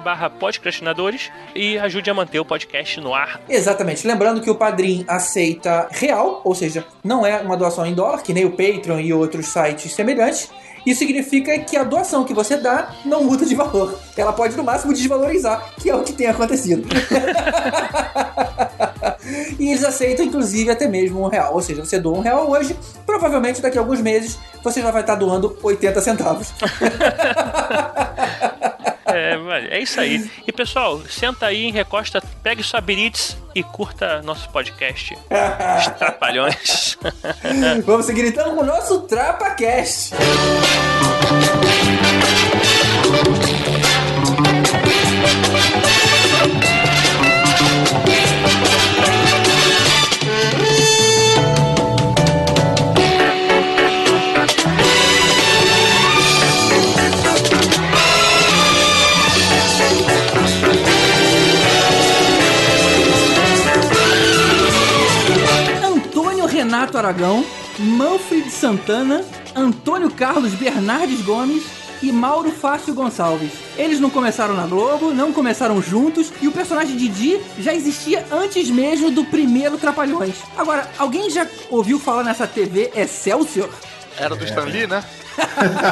barra 0.03 0.31
podcastinadores 0.31 1.31
e 1.55 1.79
ajude 1.79 2.09
a 2.09 2.15
manter 2.15 2.39
o 2.39 2.45
podcast 2.45 3.01
no 3.01 3.13
ar. 3.13 3.41
Exatamente. 3.49 4.07
Lembrando 4.07 4.41
que 4.41 4.51
o 4.51 4.55
Padrim 4.55 5.05
aceita 5.09 5.89
real, 5.91 6.41
ou 6.45 6.55
seja, 6.55 6.87
não 7.03 7.27
é 7.27 7.39
uma 7.41 7.57
doação 7.57 7.85
em 7.85 7.95
dólar, 7.95 8.23
que 8.23 8.33
nem 8.33 8.45
o 8.45 8.51
Patreon 8.51 9.01
e 9.01 9.13
outros 9.13 9.47
sites 9.47 9.93
semelhantes. 9.93 10.51
Isso 10.89 11.01
significa 11.01 11.59
que 11.59 11.77
a 11.77 11.85
doação 11.85 12.25
que 12.25 12.33
você 12.33 12.57
dá 12.57 12.95
não 13.05 13.23
muda 13.23 13.45
de 13.45 13.55
valor. 13.55 13.99
Ela 14.17 14.33
pode, 14.33 14.57
no 14.57 14.65
máximo, 14.65 14.95
desvalorizar, 14.95 15.75
que 15.79 15.91
é 15.91 15.95
o 15.95 16.03
que 16.03 16.15
tem 16.15 16.27
acontecido. 16.27 16.89
E 19.59 19.71
eles 19.71 19.85
aceitam, 19.85 20.25
inclusive, 20.25 20.71
até 20.71 20.89
mesmo 20.89 21.23
um 21.23 21.29
real. 21.29 21.53
Ou 21.53 21.61
seja, 21.61 21.85
você 21.85 21.99
doa 21.99 22.17
um 22.17 22.21
real 22.21 22.49
hoje, 22.49 22.75
provavelmente 23.05 23.61
daqui 23.61 23.77
a 23.77 23.81
alguns 23.81 24.01
meses 24.01 24.39
você 24.65 24.81
já 24.81 24.91
vai 24.91 25.03
estar 25.03 25.17
doando 25.17 25.59
80 25.63 26.01
centavos. 26.01 26.51
É, 29.49 29.61
velho, 29.61 29.75
é 29.75 29.81
isso 29.81 29.99
aí. 29.99 30.31
E 30.47 30.53
pessoal, 30.53 31.01
senta 31.09 31.47
aí, 31.47 31.71
recosta, 31.71 32.23
pegue 32.43 32.63
sua 32.63 32.81
Beritz 32.81 33.37
e 33.55 33.63
curta 33.63 34.21
nosso 34.23 34.49
podcast. 34.51 35.17
Os 35.79 35.87
Trapalhões. 35.99 36.99
Vamos 37.85 38.07
seguir 38.07 38.27
então 38.27 38.55
com 38.55 38.63
o 38.63 38.67
nosso 38.67 39.01
TrapaCast. 39.03 40.13
Renato 66.89 66.99
Aragão, 66.99 67.45
Manfred 67.79 68.51
Santana, 68.51 69.23
Antônio 69.55 70.11
Carlos 70.11 70.55
Bernardes 70.55 71.21
Gomes 71.21 71.65
e 72.03 72.11
Mauro 72.11 72.51
Fácio 72.51 72.95
Gonçalves. 72.95 73.53
Eles 73.77 74.01
não 74.01 74.09
começaram 74.09 74.55
na 74.55 74.67
Globo, 74.67 75.13
não 75.13 75.31
começaram 75.31 75.83
juntos 75.83 76.33
e 76.41 76.49
o 76.49 76.53
personagem 76.53 76.97
Didi 76.97 77.39
já 77.59 77.75
existia 77.75 78.25
antes 78.33 78.71
mesmo 78.71 79.11
do 79.11 79.23
primeiro 79.25 79.77
Trapalhões. 79.77 80.37
Agora, 80.57 80.89
alguém 80.99 81.29
já 81.29 81.47
ouviu 81.69 81.99
falar 82.01 82.25
nessa 82.25 82.47
TV 82.47 82.91
Excelsior? 82.97 83.69
Era 84.19 84.35
do 84.37 84.45
Stan 84.45 84.65
Lee, 84.65 84.87
né? 84.87 85.03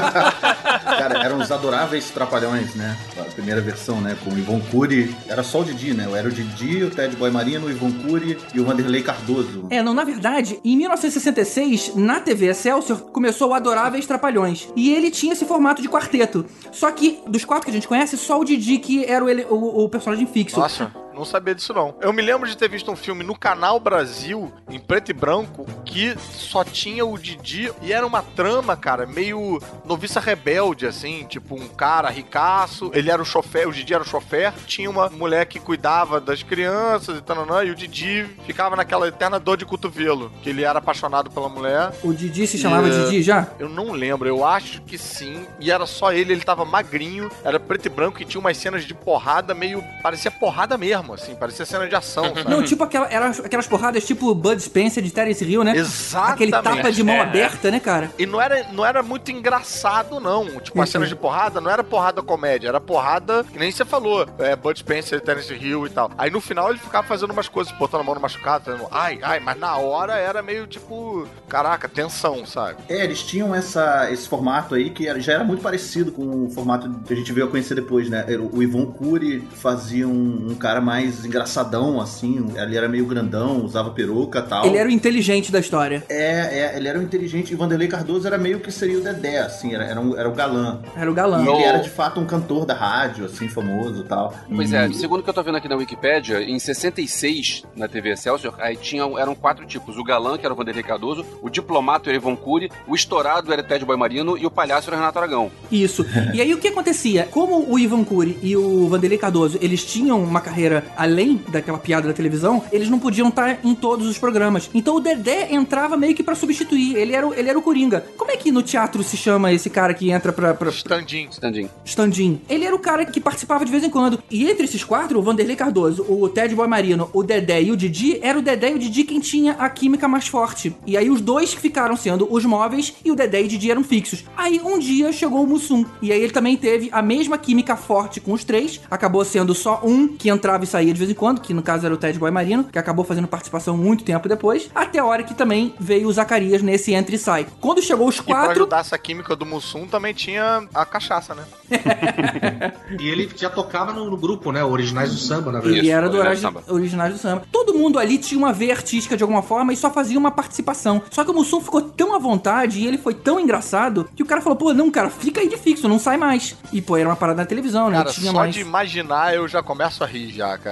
Cara, 0.99 1.23
eram 1.25 1.38
os 1.38 1.50
adoráveis 1.52 2.11
trapalhões, 2.11 2.75
né? 2.75 2.97
A 3.18 3.25
primeira 3.25 3.61
versão, 3.61 4.00
né? 4.00 4.16
Com 4.25 4.30
o 4.30 4.38
Ivon 4.38 4.61
Cury. 4.71 5.14
Era 5.28 5.42
só 5.42 5.61
o 5.61 5.64
Didi, 5.64 5.95
né? 5.95 6.06
Era 6.16 6.28
o 6.28 6.33
Didi, 6.33 6.83
o 6.85 6.90
Ted 6.90 7.14
Boy 7.16 7.30
Marino, 7.30 7.66
o 7.66 7.71
Ivon 7.71 7.92
Cury 7.92 8.38
e 8.54 8.61
o 8.61 8.64
Vanderlei 8.64 9.02
Cardoso. 9.02 9.66
É, 9.71 9.83
não, 9.83 9.95
na 9.95 10.04
verdade, 10.04 10.59
em 10.64 10.76
1966, 10.76 11.95
na 11.95 12.21
TV 12.21 12.47
Excelsior, 12.47 13.00
começou 13.12 13.50
o 13.50 13.54
Adoráveis 13.54 14.06
Trapalhões. 14.06 14.68
E 14.76 14.92
ele 14.92 15.11
tinha 15.11 15.33
esse 15.33 15.45
formato 15.45 15.80
de 15.83 15.88
quarteto. 15.88 16.45
Só 16.73 16.90
que, 16.90 17.21
dos 17.26 17.45
quatro 17.45 17.64
que 17.66 17.71
a 17.71 17.75
gente 17.75 17.88
conhece, 17.88 18.16
só 18.16 18.40
o 18.40 18.45
Didi 18.45 18.78
que 18.78 19.04
era 19.04 19.25
o, 19.25 19.28
ele- 19.28 19.47
o- 19.49 19.85
o 19.85 19.88
personagem 19.88 20.26
fixo. 20.26 20.59
Nossa, 20.59 20.90
não 21.16 21.25
sabia 21.25 21.54
disso 21.54 21.73
não. 21.73 21.96
Eu 22.00 22.12
me 22.12 22.20
lembro 22.20 22.46
de 22.49 22.56
ter 22.56 22.68
visto 22.68 22.90
um 22.90 22.96
filme 22.96 23.25
no 23.25 23.37
Canal 23.37 23.80
Brasil, 23.80 24.52
em 24.68 24.78
preto 24.78 25.11
e 25.11 25.14
branco, 25.14 25.66
que 25.85 26.14
só 26.18 26.62
tinha 26.62 27.06
o 27.06 27.16
Didi 27.18 27.73
e 27.80 27.92
era 27.92 28.06
uma 28.06 28.23
trama, 28.23 28.76
cara, 28.76 29.06
meio 29.06 29.58
noviça 29.85 30.20
rebelde, 30.20 30.87
assim, 30.87 31.25
tipo 31.25 31.54
um 31.54 31.68
cara 31.68 32.11
ricaço, 32.11 32.90
ele 32.92 33.11
era 33.11 33.23
o 33.23 33.25
chofer, 33.25 33.66
o 33.66 33.73
Didi 33.73 33.94
era 33.94 34.02
o 34.02 34.06
chofer, 34.06 34.52
tinha 34.66 34.90
uma 34.90 35.08
mulher 35.08 35.46
que 35.46 35.58
cuidava 35.58 36.20
das 36.20 36.42
crianças 36.42 37.18
e 37.18 37.23
tal, 37.23 37.37
e 37.64 37.70
o 37.70 37.75
Didi 37.75 38.26
ficava 38.44 38.76
naquela 38.76 39.08
eterna 39.08 39.38
dor 39.38 39.56
de 39.56 39.64
cotovelo, 39.64 40.30
que 40.42 40.50
ele 40.50 40.64
era 40.64 40.78
apaixonado 40.78 41.30
pela 41.30 41.49
mulher. 41.49 41.92
O 42.02 42.12
Didi 42.12 42.46
se 42.46 42.58
chamava 42.58 42.88
E, 42.88 42.90
eh, 42.90 43.04
Didi 43.04 43.23
já? 43.23 43.46
Eu 43.58 43.68
não 43.68 43.92
lembro, 43.92 44.28
eu 44.28 44.44
acho 44.44 44.82
que 44.82 44.99
sim. 44.99 45.46
E 45.61 45.70
era 45.70 45.87
só 45.87 46.12
ele, 46.12 46.32
ele 46.32 46.42
tava 46.42 46.64
magrinho, 46.64 47.30
era 47.44 47.58
preto 47.58 47.87
e 47.87 47.88
branco 47.88 48.20
e 48.20 48.25
tinha 48.25 48.40
umas 48.40 48.56
cenas 48.56 48.85
de 48.85 48.94
porrada 48.94 49.54
meio. 49.54 49.82
parecia 50.02 50.30
porrada 50.30 50.76
mesmo, 50.76 51.05
assim, 51.14 51.34
parecia 51.34 51.64
cena 51.66 51.86
de 51.88 51.94
ação, 51.94 52.25
sabe? 52.34 52.48
Não, 52.50 52.62
tipo 52.62 52.82
aquela, 52.84 53.06
era 53.08 53.28
aquelas 53.28 53.66
porradas 53.66 54.04
tipo 54.06 54.34
Bud 54.34 54.60
Spencer 54.62 55.02
de 55.02 55.10
Terence 55.10 55.44
Hill, 55.44 55.64
né? 55.64 55.76
Exatamente. 55.76 56.32
Aquele 56.34 56.50
tapa 56.52 56.92
de 56.92 57.02
mão 57.02 57.14
É. 57.16 57.20
aberta, 57.20 57.70
né, 57.70 57.80
cara? 57.80 58.10
E 58.18 58.26
não 58.26 58.40
era, 58.40 58.66
não 58.72 58.84
era 58.84 59.02
muito 59.02 59.30
engraçado, 59.30 60.20
não. 60.20 60.46
Tipo, 60.60 60.80
as 60.80 60.88
Uhum. 60.88 60.92
cenas 60.92 61.08
de 61.08 61.16
porrada 61.16 61.60
não 61.60 61.70
era 61.70 61.82
porrada 61.84 62.22
comédia, 62.22 62.68
era 62.68 62.80
porrada, 62.80 63.44
que 63.44 63.58
nem 63.58 63.70
você 63.70 63.84
falou, 63.84 64.26
é, 64.38 64.54
Bud 64.56 64.78
Spencer, 64.78 65.20
Terence 65.20 65.52
Hill 65.52 65.86
e 65.86 65.90
tal. 65.90 66.10
Aí 66.18 66.30
no 66.30 66.40
final 66.40 66.70
ele 66.70 66.78
ficava 66.78 67.06
fazendo 67.06 67.30
umas 67.32 67.48
coisas, 67.48 67.72
botando 67.78 68.00
a 68.00 68.04
mão 68.04 68.14
no 68.14 68.20
machucado, 68.20 68.64
fazendo, 68.64 68.86
ai, 68.90 69.18
ai, 69.22 69.40
mas 69.40 69.58
na 69.58 69.76
hora 69.76 70.14
era 70.16 70.42
meio 70.42 70.66
tipo, 70.66 71.26
caraca, 71.48 71.88
tensão, 71.88 72.44
sabe? 72.46 72.76
É, 72.88 73.04
eles 73.04 73.22
tinham 73.22 73.54
essa, 73.54 74.10
esse 74.10 74.28
formato 74.28 74.75
aí 74.75 74.90
que 74.90 75.04
já 75.20 75.32
era 75.34 75.44
muito 75.44 75.62
parecido 75.62 76.12
com 76.12 76.46
o 76.46 76.50
formato 76.50 76.88
que 77.06 77.12
a 77.12 77.16
gente 77.16 77.32
veio 77.32 77.46
a 77.46 77.50
conhecer 77.50 77.75
depois, 77.75 78.08
né? 78.08 78.25
O 78.52 78.62
Ivon 78.62 78.86
Cury 78.86 79.46
fazia 79.54 80.06
um, 80.06 80.48
um 80.50 80.54
cara 80.54 80.80
mais 80.80 80.96
engraçadão, 81.03 82.00
assim. 82.00 82.47
Ele 82.57 82.76
era 82.76 82.88
meio 82.88 83.07
grandão, 83.07 83.65
usava 83.65 83.91
peruca 83.91 84.38
e 84.41 84.43
tal. 84.43 84.67
Ele 84.67 84.76
era 84.76 84.88
o 84.88 84.93
inteligente 84.93 85.50
da 85.53 85.59
história. 85.61 86.05
É, 86.09 86.73
é, 86.73 86.76
ele 86.76 86.88
era 86.88 86.99
o 86.99 87.03
inteligente. 87.03 87.50
E 87.53 87.55
o 87.55 87.59
Vanderlei 87.59 87.88
Cardoso 87.88 88.26
era 88.26 88.38
meio 88.38 88.61
que 88.61 88.71
seria 88.73 88.99
o 88.99 89.03
Dedé, 89.03 89.38
assim, 89.38 89.75
era, 89.75 89.85
era, 89.85 90.00
um- 90.00 90.17
era 90.17 90.29
o 90.29 90.33
galã. 90.33 90.81
Era 90.97 91.11
o 91.11 91.15
galã. 91.15 91.45
E 91.45 91.49
ele 91.49 91.62
era 91.62 91.79
de 91.79 91.91
fato 91.91 92.21
um 92.21 92.26
cantor 92.26 92.65
da 92.65 92.75
rádio, 92.75 93.25
assim, 93.26 93.49
famoso 93.49 94.03
e 94.03 94.05
tal. 94.05 94.35
Pois 94.55 94.73
E- 94.73 94.76
é, 94.76 94.93
segundo 94.93 95.21
o 95.21 95.23
que 95.23 95.31
eu 95.31 95.35
tô 95.35 95.43
vendo 95.43 95.57
aqui 95.57 95.69
na 95.69 95.76
Wikipédia, 95.76 96.41
em 96.43 96.59
66, 96.59 97.62
na 97.76 97.88
TV 97.88 98.11
Excelsior, 98.12 98.55
aí 98.59 98.76
tinha, 98.76 99.03
eram 99.19 99.35
quatro 99.35 99.67
tipos. 99.67 99.97
O 99.97 100.05
galã, 100.05 100.37
que 100.38 100.45
era 100.45 100.53
o 100.55 100.57
Vanderlei 100.57 100.83
Cardoso, 100.83 101.25
o 101.43 101.49
diplomato 101.50 102.09
era 102.09 102.19
o 102.19 102.21
Ivon 102.21 102.37
Cury, 102.37 102.71
o 102.87 102.95
estourado 102.95 103.53
era 103.53 103.62
o 103.62 103.65
Ted 103.65 103.85
Boy 103.85 103.97
Marino 103.97 104.37
e 104.38 104.47
o 104.47 104.50
palhaço 104.50 104.88
era 104.88 104.97
o 104.97 104.99
Renato 105.00 105.19
Aragão. 105.19 105.50
Isso. 105.71 106.05
E 106.33 106.41
aí 106.41 106.53
o 106.55 106.59
que 106.59 106.69
acontecia? 106.69 107.29
Como 107.31 107.71
o 107.71 107.79
Ivan 107.79 108.05
Cury 108.05 108.38
e 108.43 108.57
o 108.57 108.88
Vanderlei 108.88 109.19
Cardoso, 109.19 109.59
eles 109.61 109.85
tinham 109.85 110.23
uma 110.23 110.41
carreira 110.41 110.85
além 110.97 111.40
daquela 111.49 111.78
piada 111.78 112.09
da 112.09 112.14
televisão, 112.14 112.62
eles 112.73 112.88
não 112.88 112.99
podiam 112.99 113.28
estar 113.28 113.59
em 113.64 113.75
todos 113.75 114.07
os 114.07 114.19
programas. 114.19 114.71
Então 114.75 114.97
o 114.97 115.00
Dedé 115.00 115.49
entrava 115.52 115.97
meio 115.97 116.14
que 116.14 116.23
pra 116.23 116.35
substituir. 116.35 116.97
Ele 116.97 117.12
era, 117.14 117.26
o- 117.26 117.35
ele 117.35 117.49
era 117.49 117.59
o 117.59 117.62
Coringa. 117.62 118.05
Como 118.16 118.31
é 118.31 118.37
que 118.37 118.50
no 118.52 118.62
teatro 118.62 119.02
se 119.02 119.16
chama 119.16 119.52
esse 119.52 119.71
cara 119.71 119.95
que 119.95 120.11
entra 120.11 120.33
pra... 120.33 120.55
pra... 120.55 120.71
Standin. 120.71 121.28
Standin. 121.31 121.69
Standin. 121.85 122.40
Ele 122.49 122.64
era 122.64 122.75
o 122.75 122.78
cara 122.78 123.05
que 123.05 123.21
participava 123.21 123.64
de 123.64 123.71
vez 123.71 123.83
em 123.85 123.90
quando. 123.90 124.23
E 124.31 124.49
entre 124.49 124.64
esses 124.64 124.85
quatro, 124.85 125.19
o 125.19 125.23
Vanderlei 125.23 125.57
Cardoso, 125.57 126.05
o 126.09 126.28
Ted 126.28 126.55
Boy 126.55 126.66
Marino, 126.69 127.09
o 127.12 127.23
Dedé 127.23 127.62
e 127.62 127.71
o 127.73 127.76
Didi, 127.76 128.19
era 128.23 128.38
o 128.38 128.43
Dedé 128.43 128.73
e 128.73 128.75
o 128.75 128.78
Didi 128.78 129.05
quem 129.05 129.21
tinha 129.21 129.52
a 129.52 129.69
química 129.69 130.07
mais 130.09 130.26
forte. 130.28 130.75
E 130.87 130.97
aí 130.97 131.11
os 131.11 131.21
dois 131.21 131.55
que 131.55 131.61
ficaram 131.61 131.97
sendo 131.97 132.26
os 132.31 132.45
móveis 132.45 132.95
e 133.05 133.11
o 133.11 133.14
Dedé 133.16 133.43
e 133.43 133.45
o 133.45 133.49
Didi 133.49 133.71
eram 133.71 133.83
fixos. 133.85 134.25
Aí 134.37 134.61
um 134.64 134.78
dia 134.78 135.12
chegou 135.12 135.43
o 135.43 135.47
Mussum. 135.47 135.85
E 136.02 136.12
aí 136.12 136.21
ele 136.21 136.33
também 136.33 136.57
teve 136.57 136.88
a 136.93 137.02
mesma 137.02 137.38
química 137.38 137.76
forte 137.76 138.21
com 138.21 138.33
os 138.33 138.45
três. 138.45 138.81
Acabou 138.90 139.25
sendo 139.25 139.55
só 139.55 139.81
um 139.85 140.09
que 140.09 140.28
entrava 140.28 140.64
e 140.64 140.66
saía 140.76 140.92
de 140.92 140.99
vez 140.99 141.11
em 141.11 141.14
quando, 141.14 141.40
que 141.40 141.54
no 141.54 141.62
caso 141.62 141.87
era 141.87 141.95
o 141.95 141.97
Ted 141.99 142.18
Boy 142.18 142.30
Marino, 142.30 142.64
que 142.64 142.78
acabou 142.78 143.04
fazendo 143.04 143.26
participação 143.26 143.76
muito 143.76 144.04
tempo 144.04 144.28
depois. 144.28 144.68
Até 144.75 144.99
a 144.99 145.04
hora 145.04 145.23
que 145.23 145.35
também 145.35 145.75
veio 145.80 146.09
o 146.09 146.12
Zacarias 146.12 146.61
nesse 146.62 146.92
entra 146.92 147.14
e 147.14 147.18
sai. 147.18 147.47
Quando 147.61 147.80
chegou 147.83 148.09
os 148.09 148.16
E 148.18 148.23
pra 148.23 148.35
quatro. 148.35 148.50
ajudar 148.52 148.80
essa 148.80 148.99
química 148.99 149.35
do 149.35 149.47
Mussum 149.47 149.87
também 149.87 150.12
tinha 150.12 150.66
a 150.75 150.85
cachaça, 150.85 151.35
né? 151.35 151.45
E 153.00 153.09
ele 153.09 153.30
já 153.37 153.50
tocava 153.50 153.92
no, 153.92 154.11
no 154.11 154.16
grupo, 154.16 154.52
né? 154.52 154.62
Originais 154.64 155.11
do 155.12 155.18
samba, 155.18 155.50
na 155.52 155.61
verdade. 155.61 155.78
Ele 155.80 155.90
era 155.90 156.09
do 156.09 156.18
Originais 156.18 156.40
do 156.40 156.49
origi- 156.59 156.73
originais 156.73 157.12
do 157.14 157.18
samba. 157.18 157.42
Todo 157.50 157.75
mundo 157.75 157.99
ali 157.99 158.18
tinha 158.18 158.38
uma 158.38 158.52
veia 158.52 158.75
artística 158.75 159.16
de 159.16 159.23
alguma 159.23 159.42
forma 159.42 159.73
e 159.73 159.76
só 159.76 159.90
fazia 159.90 160.18
uma 160.18 160.30
participação. 160.30 161.02
Só 161.11 161.25
que 161.25 161.30
o 161.30 161.35
Mussum 161.35 161.61
ficou 161.61 161.83
tão 161.83 162.14
à 162.14 162.18
vontade 162.18 162.80
e 162.80 162.87
ele 162.87 162.99
foi 162.99 163.14
tão 163.14 163.38
engraçado 163.40 164.09
que 164.14 164.23
o 164.23 164.26
cara 164.26 164.40
falou: 164.40 164.56
pô, 164.56 164.73
não, 164.75 164.90
cara, 164.90 165.11
fica 165.11 165.40
aí 165.40 165.49
de 165.49 165.56
fixo, 165.56 165.88
não 165.88 165.99
sai 165.99 166.16
mais. 166.16 166.56
E 166.73 166.80
pô, 166.80 166.97
era 166.97 167.09
uma 167.09 167.16
parada 167.16 167.40
na 167.42 167.47
televisão, 167.47 167.90
né? 167.90 167.99
Cara, 167.99 168.11
tinha 168.11 168.30
só 168.30 168.38
mais. 168.38 168.54
de 168.54 168.61
imaginar 168.61 169.35
eu 169.35 169.47
já 169.49 169.62
começo 169.62 170.02
a 170.02 170.06
rir 170.06 170.30
já, 170.30 170.56
cara. 170.59 170.65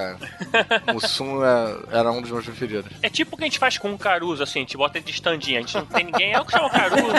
Mussum 0.92 1.44
é- 1.44 1.76
era 1.98 2.10
um 2.10 2.20
dos 2.20 2.30
meus 2.30 2.44
preferidos. 2.44 2.90
É 3.02 3.08
tipo 3.08 3.34
o 3.34 3.38
que 3.38 3.44
a 3.44 3.46
gente 3.46 3.58
faz 3.58 3.78
com 3.78 3.92
o 3.92 3.98
Caruso, 3.98 4.42
assim, 4.42 4.60
a 4.60 4.62
gente 4.62 4.76
bota 4.76 4.98
ele 4.98 5.04
de 5.06 5.12
standinha, 5.12 5.58
a 5.58 5.62
gente 5.62 5.74
não 5.74 5.86
tem 5.86 6.04
ninguém, 6.04 6.32
é 6.32 6.40
o 6.40 6.44
que 6.44 6.52
chama 6.52 6.66
o 6.66 6.70
Caruso. 6.70 7.04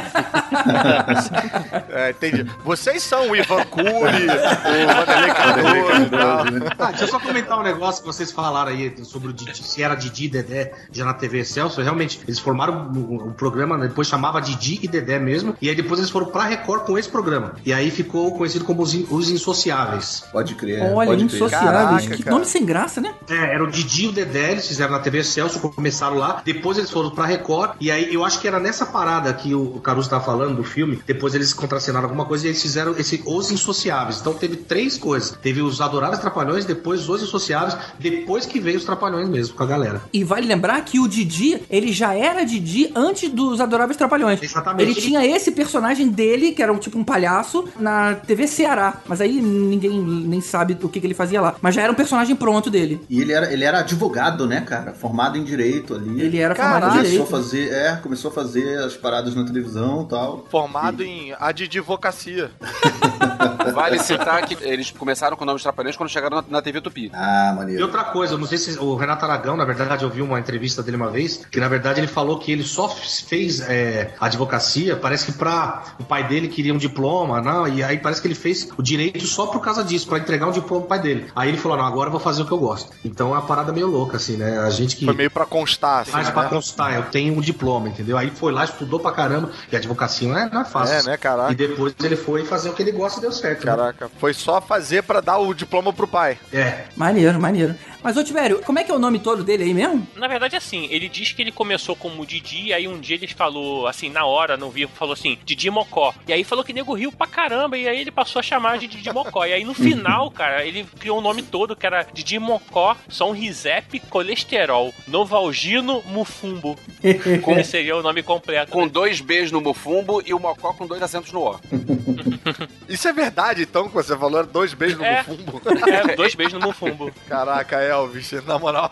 É, 1.89 2.10
entendi. 2.12 2.46
Vocês 2.63 3.01
são 3.03 3.29
o 3.29 3.36
Ivan 3.36 3.63
Cury, 3.65 3.86
o 3.86 4.96
Vanderlei 4.96 5.34
Cardoso 5.34 6.01
e 6.05 6.10
tal. 6.10 6.39
Ah, 6.79 6.89
deixa 6.89 7.03
eu 7.03 7.08
só 7.08 7.20
comentar 7.20 7.60
um 7.60 7.63
negócio 7.63 8.01
que 8.01 8.08
vocês 8.08 8.32
falaram 8.32 8.72
aí 8.72 8.94
sobre 9.05 9.29
o 9.29 9.34
Didi, 9.34 9.55
se 9.58 9.82
era 9.84 9.96
Didi 9.96 10.25
e 10.25 10.29
Dedé 10.29 10.74
já 10.91 11.05
na 11.05 11.13
TV 11.13 11.44
Celso. 11.46 11.82
Realmente, 11.82 12.20
eles 12.27 12.39
formaram 12.39 12.91
um, 12.94 13.27
um 13.29 13.34
programa, 13.34 13.77
né, 13.77 13.88
depois 13.88 14.08
chamava 14.08 14.41
Didi 14.41 14.79
e 14.84 14.88
Dedé 14.88 15.20
mesmo, 15.20 15.55
e 15.62 15.70
aí 15.70 15.75
depois 15.75 16.00
eles 16.00 16.10
foram 16.12 16.27
pra 16.27 16.44
Record 16.46 16.86
com 16.86 16.98
esse 16.98 17.10
programa. 17.10 17.53
E 17.65 17.74
aí 17.74 17.89
ficou 17.91 18.36
conhecido 18.38 18.65
como 18.65 18.82
os, 18.82 18.94
In- 18.94 19.08
os 19.10 19.29
Insociáveis. 19.29 20.25
Pode 20.32 20.55
crer. 20.55 20.82
Olha, 20.94 21.10
pode 21.10 21.25
crer. 21.25 21.36
insociáveis. 21.36 21.72
Caraca, 22.05 22.15
que 22.17 22.24
cara. 22.24 22.36
nome 22.36 22.46
sem 22.46 22.64
graça, 22.65 23.00
né? 23.01 23.13
É, 23.29 23.53
era 23.53 23.63
o 23.63 23.67
Didi 23.67 24.05
e 24.05 24.07
o 24.07 24.12
Dedé, 24.12 24.51
eles 24.51 24.67
fizeram 24.67 24.91
na 24.91 25.00
TV 25.00 25.24
Celso, 25.24 25.60
começaram 25.60 26.15
lá, 26.17 26.41
depois 26.43 26.77
eles 26.77 26.91
foram 26.91 27.10
pra 27.12 27.25
Record, 27.25 27.74
e 27.79 27.91
aí 27.91 28.13
eu 28.13 28.24
acho 28.24 28.39
que 28.39 28.48
era 28.48 28.60
nessa 28.60 28.86
parada 28.86 29.34
que 29.34 29.53
o 29.53 29.79
Caruso 29.79 30.10
tava 30.10 30.24
falando 30.24 30.55
do 30.57 30.63
filme, 30.63 31.00
depois 31.05 31.36
eles 31.36 31.53
contracenaram 31.53 32.05
alguma 32.05 32.25
coisa 32.25 32.45
e 32.45 32.50
eles 32.50 32.62
fizeram 32.62 32.95
esse 32.98 33.22
Os 33.25 33.51
Insociáveis. 33.51 34.19
Então 34.19 34.34
teve 34.34 34.57
três 34.57 34.98
coisas. 34.98 35.38
Teve 35.41 35.62
os 35.62 35.81
Adoráveis 35.81 36.19
Trapalhões, 36.19 36.65
depois 36.65 37.07
os 37.07 37.24
Insociáveis, 37.24 37.77
depois 38.00 38.45
que 38.45 38.60
veio 38.60 38.77
os 38.77 38.86
Trapalhões 38.86 39.29
mesmo, 39.29 39.55
com 39.55 39.63
a 39.63 39.65
galera. 39.65 40.01
E 40.13 40.24
vale 40.24 40.48
lembrar 40.48 40.81
que 40.81 41.00
o 41.00 41.07
Didi, 41.07 41.62
ele 41.69 41.91
já 41.91 42.13
era 42.13 42.43
Didi 42.43 42.91
antes 42.95 43.29
dos 43.29 43.60
Adoráveis 43.60 43.98
Trapalhões. 43.98 44.41
Exatamente. 44.41 44.84
Ele 44.84 44.95
tinha 45.00 45.25
esse 45.25 45.51
personagem 45.51 46.07
dele, 46.10 46.51
que 46.51 46.62
era 46.62 46.72
um, 46.72 46.77
tipo 46.77 46.98
um 46.98 47.03
palhaço, 47.03 47.67
na 47.79 48.15
TV 48.15 48.48
Ceará. 48.48 49.01
Mas 49.07 49.22
aí 49.22 49.41
ninguém 49.41 50.01
nem 50.01 50.41
sabe 50.41 50.77
o 50.81 50.89
que, 50.89 51.00
que 51.00 51.07
ele 51.07 51.13
fazia 51.13 51.41
lá. 51.41 51.55
Mas 51.62 51.75
já 51.75 51.81
era 51.81 51.91
um 51.91 51.95
personagem 51.95 52.36
pronto 52.46 52.70
dele. 52.70 53.02
E 53.10 53.22
ele 53.22 53.34
era, 53.34 53.52
ele 53.52 53.64
era 53.64 53.80
advogado, 53.80 54.46
né, 54.46 54.62
cara? 54.62 54.94
Formado 54.94 55.36
em 55.36 55.44
direito 55.44 55.96
ali. 55.96 56.22
Ele 56.22 56.38
era 56.38 56.54
formado 56.54 56.75
em 56.86 56.90
Começou 56.90 57.00
a 57.00 57.04
direito. 57.10 57.25
fazer, 57.32 57.74
é, 57.74 57.96
começou 57.96 58.30
a 58.30 58.34
fazer 58.36 58.78
as 58.84 58.94
paradas 58.96 59.34
na 59.34 59.44
televisão 59.44 60.04
e 60.04 60.10
tal. 60.10 60.46
Formado 60.52 61.02
em 61.04 61.34
advocacia. 61.40 62.52
Vale 63.74 64.00
citar 64.00 64.46
que 64.46 64.56
eles 64.64 64.92
começaram 64.92 65.36
com 65.36 65.44
o 65.44 65.48
nome 65.48 65.60
Trapalhões 65.60 65.96
quando 65.98 66.10
chegaram 66.10 66.38
na, 66.38 66.44
na 66.48 66.62
TV 66.62 66.82
Tupi. 66.82 67.10
Ah, 67.14 67.50
E 67.52 67.56
maneiro. 67.56 67.84
outra 67.84 68.04
coisa, 68.04 68.38
não 68.38 68.46
sei 68.46 68.58
se 68.60 68.78
o 68.78 68.96
Renato 68.96 69.25
Aragão, 69.25 69.58
na 69.58 69.66
verdade, 69.66 70.04
eu 70.04 70.10
vi 70.10 70.22
uma 70.22 70.40
entrevista 70.40 70.84
dele 70.84 70.98
uma 70.98 71.10
vez, 71.10 71.44
que 71.50 71.60
na 71.60 71.68
verdade 71.68 72.00
ele 72.00 72.08
falou 72.08 72.38
que 72.38 72.52
ele 72.52 72.64
só 72.64 72.88
fez 72.88 73.60
é, 73.62 74.14
advocacia, 74.20 74.96
parece 74.96 75.25
que 75.25 75.32
pra 75.32 75.84
o 76.00 76.04
pai 76.04 76.28
dele 76.28 76.48
queria 76.48 76.74
um 76.74 76.78
diploma, 76.78 77.42
não, 77.42 77.68
e 77.68 77.84
aí 77.84 77.98
parece 77.98 78.22
que 78.22 78.28
ele 78.28 78.36
fez 78.36 78.70
o 78.78 78.84
direito 78.84 79.25
só 79.25 79.48
por 79.48 79.60
causa 79.62 79.84
disso, 79.84 80.08
pra 80.08 80.20
entregar 80.20 80.48
um 80.48 80.52
diploma 80.52 80.82
pro 80.82 80.90
pai 80.90 81.00
dele. 81.02 81.25
Aí 81.36 81.50
ele 81.50 81.58
falou, 81.58 81.78
não, 81.78 81.86
agora 81.86 82.08
eu 82.08 82.12
vou 82.12 82.20
fazer 82.22 82.35
o 82.42 82.46
que 82.46 82.51
eu 82.51 82.58
gosto. 82.58 82.92
Então 83.04 83.30
é 83.30 83.32
uma 83.34 83.42
parada 83.42 83.72
meio 83.72 83.88
louca, 83.88 84.18
assim, 84.18 84.38
né? 84.38 84.60
A 84.60 84.70
gente 84.70 84.96
que 84.96 85.06
Foi 85.06 85.13
meio 85.13 85.32
pra 85.32 85.46
constar, 85.46 86.01
assim, 86.01 86.12
faz 86.12 86.27
né? 86.27 86.34
pra 86.34 86.46
constar, 86.46 86.94
eu 86.96 87.04
tenho 87.04 87.34
um 87.38 87.42
diploma, 87.42 87.88
entendeu? 87.89 88.18
Aí 88.18 88.30
foi 88.32 88.51
lá, 88.51 88.63
estudou 88.65 89.00
pra 89.00 89.12
caramba, 89.12 89.51
e 89.72 89.75
advocacia 89.75 90.27
não 90.27 90.38
é, 90.38 90.50
não 90.50 90.62
é 90.62 90.65
fácil. 90.65 90.96
É, 90.96 91.04
né, 91.04 91.18
caraca. 91.18 91.51
E 91.51 91.56
depois 91.56 91.94
ele 92.04 92.15
foi 92.15 92.44
fazer 92.46 92.70
o 92.70 92.74
que 92.74 92.82
ele 92.84 92.92
gosta 92.92 93.20
e 93.20 93.22
deu 93.22 93.32
certo. 93.32 93.65
né? 93.65 93.72
Caraca, 93.75 94.10
foi 94.20 94.34
só 94.34 94.60
fazer 94.62 95.04
pra 95.04 95.22
dar 95.22 95.38
o 95.38 95.54
diploma 95.54 95.92
pro 95.94 96.08
pai. 96.08 96.38
É. 96.51 96.86
Maneiro, 96.96 97.39
maneiro. 97.39 97.75
Mas, 98.04 98.18
ô 98.18 98.24
Tiverio, 98.24 98.62
como 98.63 98.77
é 98.77 98.84
que 98.84 98.92
é 98.92 98.96
o 98.96 99.00
nome 99.00 99.18
todo 99.20 99.44
dele 99.44 99.63
aí 99.63 99.74
mesmo? 99.74 100.08
Na 100.15 100.27
verdade, 100.27 100.56
assim, 100.56 100.88
ele 100.92 101.10
diz 101.10 101.32
que 101.32 101.42
ele 101.42 101.51
começou 101.51 101.96
como 101.96 102.24
Didi, 102.25 102.72
aí 102.72 102.88
um 102.88 103.00
dia 103.00 103.15
ele 103.15 103.27
falou, 103.27 103.88
assim, 103.88 104.10
na 104.10 104.25
hora, 104.25 104.56
no 104.56 104.70
vivo, 104.70 104.92
falou 104.96 105.13
assim, 105.13 105.38
Didi 105.44 105.72
Mocó. 105.72 106.13
E 106.27 106.34
aí 106.34 106.44
falou 106.44 106.63
que 106.63 106.72
nego 106.72 106.94
riu 106.94 107.12
pra 107.12 107.25
caramba, 107.25 107.75
e 107.77 107.88
aí 107.88 108.00
ele 108.00 108.12
passou 108.12 108.39
a 108.39 108.44
chamar 108.44 108.77
de 108.77 108.88
Didi 108.88 109.12
Mocó. 109.12 109.44
E 109.46 109.54
aí 109.54 109.63
no 109.63 109.74
final, 109.75 110.30
cara, 110.30 110.63
ele 110.63 110.86
criou 111.00 111.18
um 111.18 111.22
nome 111.22 111.42
todo, 111.42 111.75
que 111.75 111.86
era 111.86 112.06
Didi 112.13 112.25
Mocó, 112.39 112.96
São 113.10 113.32
Risep, 113.32 114.00
Colesterol, 114.10 114.94
Novalgino, 115.08 116.01
Mufumbo. 116.08 116.77
Como 117.44 117.63
seria 117.63 117.96
o 117.96 118.01
nome 118.01 118.24
completo. 118.24 118.72
Com 118.72 118.88
dois 118.88 119.22
Bs 119.22 119.51
no 119.51 119.62
Mufumbo 119.62 120.22
e 120.25 120.34
o 120.34 120.39
Mocó 120.39 120.74
com 120.74 120.86
dois 120.88 121.01
acentos 121.01 121.32
no 121.32 121.41
O. 121.41 121.60
Isso 122.88 123.08
é 123.08 123.13
verdade, 123.13 123.63
então, 123.63 123.88
que 123.88 123.94
você 123.94 124.15
falou, 124.15 124.46
dois 124.46 124.74
beijos 124.74 124.98
no 125.00 125.03
É. 125.05 125.24
fumbo. 125.24 125.62
É, 125.88 126.15
dois 126.15 126.36
beijos 126.36 126.53
no 126.60 126.67
Mufumbo. 126.67 127.12
Caraca, 127.27 127.77
Elvis, 127.82 128.32
na 128.46 128.60
moral. 128.60 128.89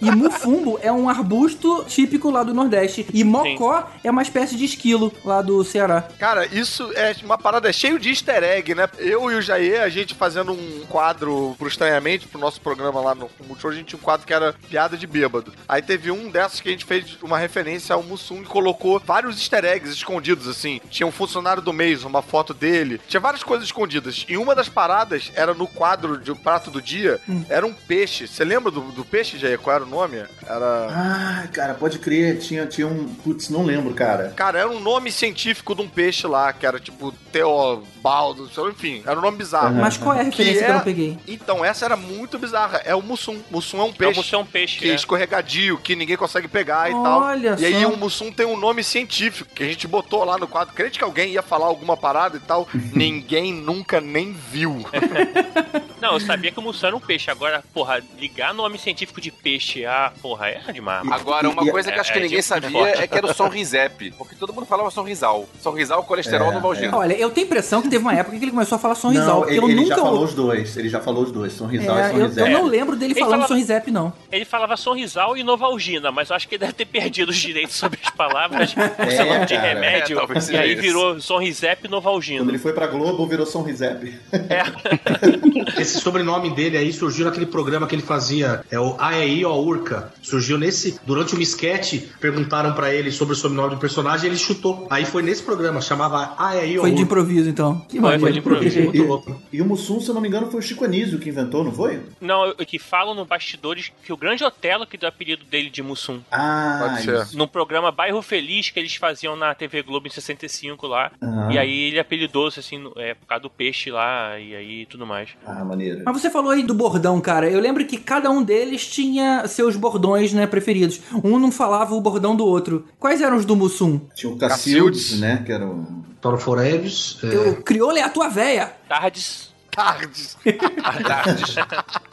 E 0.00 0.10
mufumbo 0.10 0.78
é 0.80 0.90
um 0.92 1.08
arbusto 1.08 1.84
típico 1.88 2.30
lá 2.30 2.42
do 2.42 2.54
Nordeste. 2.54 3.06
E 3.12 3.24
mocó 3.24 3.88
é 4.04 4.10
uma 4.10 4.22
espécie 4.22 4.56
de 4.56 4.64
esquilo 4.64 5.12
lá 5.24 5.42
do 5.42 5.62
Ceará. 5.64 6.02
Cara, 6.18 6.46
isso 6.46 6.90
é 6.94 7.14
uma 7.24 7.36
parada 7.36 7.72
cheio 7.72 7.98
de 7.98 8.10
easter 8.10 8.42
egg, 8.42 8.74
né? 8.74 8.88
Eu 8.98 9.30
e 9.30 9.34
o 9.34 9.42
Jair, 9.42 9.82
a 9.82 9.88
gente 9.88 10.14
fazendo 10.14 10.52
um 10.52 10.84
quadro 10.88 11.54
pro 11.58 11.68
Estranhamente, 11.68 12.26
pro 12.28 12.38
nosso 12.40 12.55
programa 12.60 13.00
lá 13.00 13.14
no 13.14 13.30
Multishow, 13.46 13.70
a 13.70 13.74
gente 13.74 13.86
tinha 13.86 13.98
um 13.98 14.02
quadro 14.02 14.26
que 14.26 14.34
era 14.34 14.54
piada 14.68 14.96
de 14.96 15.06
bêbado. 15.06 15.52
Aí 15.68 15.82
teve 15.82 16.10
um 16.10 16.30
dessas 16.30 16.60
que 16.60 16.68
a 16.68 16.72
gente 16.72 16.84
fez 16.84 17.18
uma 17.22 17.38
referência 17.38 17.94
ao 17.94 18.02
Mussum 18.02 18.42
e 18.42 18.46
colocou 18.46 19.00
vários 19.00 19.36
easter 19.36 19.64
eggs 19.64 19.92
escondidos, 19.92 20.48
assim. 20.48 20.80
Tinha 20.90 21.06
um 21.06 21.12
funcionário 21.12 21.62
do 21.62 21.72
mês, 21.72 22.04
uma 22.04 22.22
foto 22.22 22.52
dele. 22.52 23.00
Tinha 23.08 23.20
várias 23.20 23.42
coisas 23.42 23.66
escondidas. 23.66 24.24
E 24.28 24.36
uma 24.36 24.54
das 24.54 24.68
paradas 24.68 25.30
era 25.34 25.54
no 25.54 25.66
quadro 25.66 26.18
de 26.18 26.34
prato 26.34 26.70
do 26.70 26.80
dia, 26.80 27.20
era 27.48 27.66
um 27.66 27.72
peixe. 27.72 28.26
Você 28.26 28.44
lembra 28.44 28.70
do, 28.70 28.80
do 28.92 29.04
peixe, 29.04 29.38
Jair? 29.38 29.58
Qual 29.58 29.74
era 29.74 29.84
o 29.84 29.88
nome? 29.88 30.24
Era... 30.46 30.88
Ah, 30.90 31.48
cara, 31.52 31.74
pode 31.74 31.98
crer. 31.98 32.38
Tinha, 32.38 32.66
tinha 32.66 32.86
um. 32.86 33.06
Putz, 33.06 33.48
não 33.48 33.64
lembro, 33.64 33.94
cara. 33.94 34.32
Cara, 34.36 34.58
era 34.58 34.68
um 34.68 34.80
nome 34.80 35.10
científico 35.10 35.74
de 35.74 35.82
um 35.82 35.88
peixe 35.88 36.26
lá, 36.26 36.52
que 36.52 36.66
era 36.66 36.78
tipo 36.78 37.12
Teobaldo, 37.32 38.48
sei 38.48 38.62
lá, 38.62 38.70
enfim, 38.70 39.02
era 39.06 39.18
um 39.18 39.22
nome 39.22 39.38
bizarro. 39.38 39.74
Mas 39.74 39.96
qual 39.96 40.14
é 40.14 40.20
a 40.20 40.22
referência 40.22 40.64
que, 40.64 40.70
eu 40.70 40.74
não 40.74 40.80
peguei? 40.80 41.18
Então, 41.26 41.64
essa 41.64 41.84
era 41.84 41.96
muito 41.96 42.38
bizarra. 42.38 42.45
É 42.84 42.94
o 42.94 43.02
Mussum. 43.02 43.40
Mussum 43.50 43.80
é 43.80 43.84
um 43.84 43.86
É, 43.88 43.90
o 43.90 43.94
peixe. 43.94 44.16
Mussum 44.18 44.36
é 44.36 44.38
um 44.40 44.46
peixe, 44.46 44.78
que 44.78 44.88
é 44.88 44.92
é. 44.92 44.94
escorregadio, 44.94 45.78
que 45.78 45.94
ninguém 45.96 46.16
consegue 46.16 46.48
pegar 46.48 46.88
e 46.90 46.92
tal. 46.92 47.20
Olha 47.22 47.56
E 47.58 47.64
aí 47.66 47.82
só. 47.82 47.88
o 47.90 47.96
Mussum 47.96 48.30
tem 48.32 48.46
um 48.46 48.56
nome 48.56 48.82
científico, 48.84 49.50
que 49.54 49.62
a 49.62 49.66
gente 49.66 49.86
botou 49.86 50.24
lá 50.24 50.38
no 50.38 50.46
quadro. 50.46 50.74
Crente 50.74 50.98
que 50.98 51.04
alguém 51.04 51.30
ia 51.32 51.42
falar 51.42 51.66
alguma 51.66 51.96
parada 51.96 52.36
e 52.36 52.40
tal. 52.40 52.68
ninguém 52.94 53.52
nunca 53.52 54.00
nem 54.00 54.32
viu. 54.32 54.84
Não, 56.00 56.12
eu 56.12 56.20
sabia 56.20 56.52
que 56.52 56.58
o 56.58 56.62
Mussum 56.62 56.86
era 56.86 56.96
um 56.96 57.00
peixe. 57.00 57.30
Agora, 57.30 57.64
porra, 57.72 58.02
ligar 58.18 58.52
nome 58.52 58.78
científico 58.78 59.20
de 59.20 59.30
peixe, 59.30 59.84
ah, 59.86 60.12
porra, 60.20 60.48
é 60.48 60.60
demais. 60.72 61.10
Agora, 61.10 61.48
uma 61.48 61.64
E- 61.64 61.70
coisa 61.70 61.90
que 61.90 61.98
acho 61.98 62.12
que 62.12 62.18
é, 62.18 62.22
ninguém 62.22 62.42
sabia 62.42 62.88
é 62.88 63.06
que 63.06 63.16
era 63.16 63.26
o 63.26 63.34
Sonrisep. 63.34 64.10
Porque 64.12 64.34
todo 64.34 64.52
mundo 64.52 64.66
falava 64.66 64.90
Sonrisal. 64.90 65.48
Sonrisal, 65.60 66.04
colesterol 66.04 66.50
É, 66.50 66.54
no 66.54 66.60
Valgino. 66.60 66.96
Olha, 66.96 67.14
eu 67.14 67.30
tenho 67.30 67.46
a 67.46 67.48
impressão 67.48 67.80
que 67.82 67.88
teve 67.88 68.02
uma 68.02 68.14
época 68.14 68.36
que 68.38 68.44
ele 68.44 68.52
começou 68.52 68.76
a 68.76 68.78
falar 68.78 68.94
Sonrisal. 68.94 69.40
Não, 69.40 69.48
ele, 69.48 69.58
eu 69.58 69.64
ele 69.64 69.74
nunca 69.74 69.96
já 69.96 70.02
falou 70.02 70.24
os 70.24 70.34
dois. 70.34 70.76
Ele 70.76 70.88
já 70.88 71.00
falou 71.00 71.22
os 71.24 71.32
dois. 71.32 71.52
São 71.54 71.66
Rizal 71.66 71.98
É, 71.98 72.08
e 72.08 72.10
São 72.10 72.18
eu, 72.36 72.42
eu 72.42 72.46
Rizé. 72.46 72.58
não 72.62 72.66
lembro 72.68 72.96
dele 72.96 73.12
Ele 73.12 73.20
falando 73.20 73.32
falava- 73.32 73.48
Sonrisep, 73.48 73.90
não. 73.90 74.12
Ele 74.30 74.44
falava 74.44 74.76
Sonrisal 74.76 75.36
e 75.36 75.42
Novalgina, 75.42 76.10
mas 76.12 76.30
eu 76.30 76.36
acho 76.36 76.48
que 76.48 76.54
ele 76.54 76.60
deve 76.60 76.72
ter 76.72 76.84
perdido 76.86 77.30
os 77.30 77.36
direitos 77.36 77.74
sobre 77.76 77.98
as 78.04 78.10
palavras, 78.10 78.74
o 78.74 78.80
É, 79.02 79.10
seu 79.10 79.26
nome 79.26 79.46
de 79.46 79.54
cara. 79.54 79.68
remédio, 79.68 80.18
É, 80.20 80.52
e 80.52 80.56
aí 80.56 80.72
isso. 80.72 80.82
virou 80.82 81.20
Sonrisep 81.20 81.80
e 81.80 81.88
Quando 81.88 81.92
Novalgino. 81.92 82.50
ele 82.50 82.58
foi 82.58 82.72
pra 82.72 82.86
Globo, 82.86 83.26
virou 83.26 83.46
São 83.46 83.62
Rizep. 83.62 84.14
Esse 85.78 86.00
sobrenome 86.00 86.50
dele 86.50 86.76
aí 86.76 86.92
surgiu 86.92 87.24
naquele 87.24 87.46
programa 87.46 87.86
que 87.86 87.94
ele 87.94 88.02
fazia, 88.02 88.62
é 88.70 88.78
o 88.78 88.96
AEI 88.98 89.44
ou 89.44 89.64
Urca. 89.66 90.12
Surgiu 90.22 90.58
nesse, 90.58 90.98
durante 91.06 91.34
um 91.36 91.40
esquete, 91.40 92.08
perguntaram 92.20 92.72
pra 92.72 92.92
ele 92.92 93.10
sobre 93.10 93.34
o 93.34 93.36
sobrenome 93.36 93.74
do 93.74 93.80
personagem 93.80 94.26
e 94.26 94.28
ele 94.30 94.38
chutou. 94.38 94.86
Aí 94.90 95.04
foi 95.04 95.22
nesse 95.22 95.42
programa, 95.42 95.80
chamava 95.80 96.34
AEI 96.38 96.76
ou 96.78 96.82
Foi 96.84 96.92
de 96.92 97.02
improviso, 97.02 97.48
então. 97.48 97.80
Que 97.88 98.00
Foi, 98.00 98.18
foi 98.18 98.32
de 98.32 98.38
improviso. 98.38 98.80
Muito 98.80 99.02
louco. 99.04 99.42
E 99.52 99.60
o 99.60 99.64
Mussum, 99.64 100.00
se 100.00 100.08
eu 100.08 100.14
não 100.14 100.20
me 100.20 100.28
engano, 100.28 100.50
foi 100.50 100.60
o 100.60 100.62
Chico 100.62 100.84
Anísio 100.84 101.18
que 101.18 101.28
inventou, 101.28 101.62
não 101.64 101.72
foi? 101.72 102.00
Não, 102.26 102.50
o 102.50 102.66
que 102.66 102.78
falam 102.78 103.14
no 103.14 103.24
bastidores 103.24 103.92
que 104.04 104.12
o 104.12 104.16
grande 104.16 104.44
Otelo 104.44 104.86
que 104.86 104.96
deu 104.98 105.06
o 105.06 105.10
apelido 105.10 105.44
dele 105.44 105.70
de 105.70 105.82
Mussum. 105.82 106.20
Ah, 106.30 106.86
Pode 106.88 107.02
ser. 107.04 107.22
isso. 107.22 107.38
Num 107.38 107.46
programa 107.46 107.90
Bairro 107.92 108.20
Feliz 108.20 108.68
que 108.70 108.78
eles 108.80 108.94
faziam 108.96 109.36
na 109.36 109.54
TV 109.54 109.82
Globo 109.82 110.06
em 110.06 110.10
65 110.10 110.86
lá. 110.86 111.10
Aham. 111.22 111.52
E 111.52 111.58
aí 111.58 111.80
ele 111.84 111.98
apelidou-se 111.98 112.58
assim, 112.60 112.78
no- 112.78 112.92
é, 112.96 113.14
por 113.14 113.26
causa 113.26 113.42
do 113.42 113.50
peixe 113.50 113.90
lá 113.90 114.38
e 114.38 114.54
aí 114.54 114.86
tudo 114.86 115.06
mais. 115.06 115.30
Ah, 115.46 115.64
maneiro. 115.64 116.02
Mas 116.04 116.20
você 116.20 116.28
falou 116.30 116.50
aí 116.50 116.62
do 116.62 116.74
bordão, 116.74 117.20
cara. 117.20 117.48
Eu 117.48 117.60
lembro 117.60 117.84
que 117.86 117.96
cada 117.98 118.30
um 118.30 118.42
deles 118.42 118.86
tinha 118.86 119.46
seus 119.46 119.76
bordões, 119.76 120.32
né, 120.32 120.46
preferidos. 120.46 121.00
Um 121.24 121.38
não 121.38 121.52
falava 121.52 121.94
o 121.94 122.00
bordão 122.00 122.34
do 122.34 122.44
outro. 122.46 122.86
Quais 122.98 123.20
eram 123.20 123.36
os 123.36 123.44
do 123.44 123.54
Mussum? 123.56 124.00
Tinha 124.14 124.32
o 124.32 124.36
Cacildes. 124.38 125.04
Cacildes, 125.04 125.20
né? 125.20 125.42
Que 125.46 125.52
era 125.52 125.66
o. 125.66 126.04
Toro 126.20 126.38
Foreves. 126.38 127.18
é, 127.22 127.26
Eu, 127.26 127.62
Crioulo 127.62 127.96
é 127.98 128.02
a 128.02 128.08
tua 128.08 128.28
véia. 128.28 128.72
Tardes. 128.88 129.45
Tardes. 129.76 130.38
Tardes. 131.06 131.54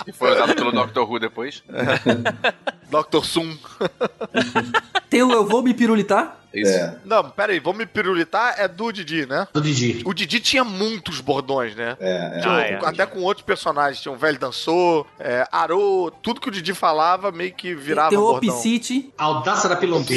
que 0.04 0.12
foi 0.12 0.34
usado 0.34 0.54
pelo 0.54 0.73
Doctor 0.73 1.10
Who 1.10 1.17
depois. 1.17 1.63
Dr. 3.01 3.23
Sum. 3.25 3.58
Tem 5.10 5.23
o 5.23 5.32
Eu 5.32 5.45
Vou 5.45 5.62
Me 5.63 5.73
Pirulitar. 5.73 6.39
Isso. 6.53 6.71
É. 6.71 6.97
Não, 7.03 7.32
pera 7.32 7.51
aí, 7.51 7.60
vamos 7.60 7.79
me 7.79 7.86
pirulitar, 7.88 8.53
é 8.60 8.67
do 8.67 8.91
Didi, 8.91 9.25
né? 9.25 9.47
do 9.51 9.60
Didi. 9.60 10.03
O 10.06 10.13
Didi 10.13 10.39
tinha 10.39 10.63
muitos 10.63 11.19
bordões, 11.19 11.75
né? 11.75 11.97
É, 11.99 12.32
é. 12.38 12.39
Tinha- 12.41 12.53
Ah, 12.53 12.62
é. 12.62 12.79
Até 12.86 13.06
com 13.08 13.21
outros 13.21 13.43
personagens. 13.43 13.99
Tinha 13.99 14.12
um 14.13 14.17
velho 14.19 14.38
dançou, 14.38 15.08
é, 15.19 15.47
Arô, 15.51 16.13
tudo 16.21 16.39
que 16.39 16.49
o 16.49 16.51
Didi 16.51 16.75
falava 16.75 17.32
meio 17.32 17.51
que 17.56 17.73
virava 17.73 18.10
Tem 18.10 18.19
o 18.19 18.21
bordão. 18.21 18.49
Opicite. 18.53 19.12
Audácia 19.17 19.67
da 19.67 19.75
Pilombi. 19.75 20.13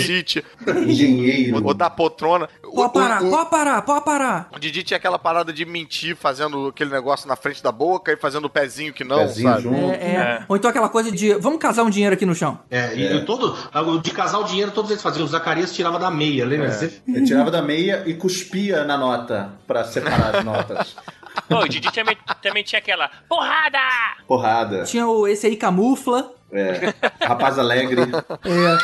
Engenheiro. 0.86 1.64
o, 1.64 1.70
o 1.70 1.72
da 1.72 1.88
poltrona. 1.88 2.50
Pode 2.62 2.92
parar, 2.92 3.22
o- 3.22 3.28
o- 3.28 3.30
pode 3.30 3.48
parar, 3.50 3.80
pode 3.80 4.04
parar. 4.04 4.48
o 4.54 4.58
Didi 4.58 4.82
tinha 4.82 4.98
aquela 4.98 5.18
parada 5.18 5.54
de 5.54 5.64
mentir, 5.64 6.14
fazendo 6.16 6.68
aquele 6.68 6.90
negócio 6.90 7.26
na 7.26 7.36
frente 7.36 7.62
da 7.62 7.72
boca 7.72 8.12
e 8.12 8.16
fazendo 8.18 8.44
o 8.44 8.50
pezinho 8.50 8.92
que 8.92 9.04
não, 9.04 9.20
Pezinho 9.20 9.48
sabe? 9.48 9.62
junto. 9.62 9.74
É, 9.92 9.94
é. 9.94 10.14
É. 10.16 10.44
Ou 10.46 10.54
então 10.54 10.68
aquela 10.68 10.90
coisa 10.90 11.10
de 11.10 11.32
vamos 11.36 11.58
casar 11.58 11.82
um 11.82 11.88
dinheiro 11.88 12.12
aqui 12.14 12.26
no 12.26 12.34
chão. 12.34 12.58
É, 12.70 12.94
e 12.96 13.24
todo. 13.24 13.56
o 13.74 13.98
De 14.00 14.10
casar 14.10 14.38
o 14.38 14.44
dinheiro, 14.44 14.70
todos 14.72 14.90
eles 14.90 15.02
faziam. 15.02 15.24
O 15.24 15.28
Zacarias 15.28 15.72
tirava 15.74 15.98
da 15.98 16.10
meia, 16.10 16.44
lembra? 16.44 16.70
Você- 16.72 17.00
Ele 17.06 17.24
tirava 17.24 17.50
da 17.50 17.62
meia 17.62 18.02
e 18.06 18.14
cuspia 18.14 18.84
na 18.84 18.96
nota 18.98 19.50
pra 19.66 19.84
separar 19.84 20.36
as 20.36 20.44
notas. 20.44 20.96
Pô, 21.48 21.58
o 21.60 21.68
Didi 21.68 21.92
também, 21.92 22.16
também 22.42 22.64
tinha 22.64 22.78
aquela 22.78 23.10
porrada! 23.28 23.78
Porrada. 24.26 24.84
Tinha 24.84 25.06
o 25.06 25.28
esse 25.28 25.46
aí 25.46 25.56
camufla. 25.56 26.32
É. 26.50 26.92
Rapaz 27.26 27.58
alegre. 27.58 28.00
É. 28.44 28.78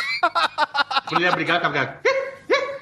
Quando 1.08 1.20
ele 1.20 1.24
ia 1.24 1.32
brigar, 1.32 1.56
ficava. 1.56 1.96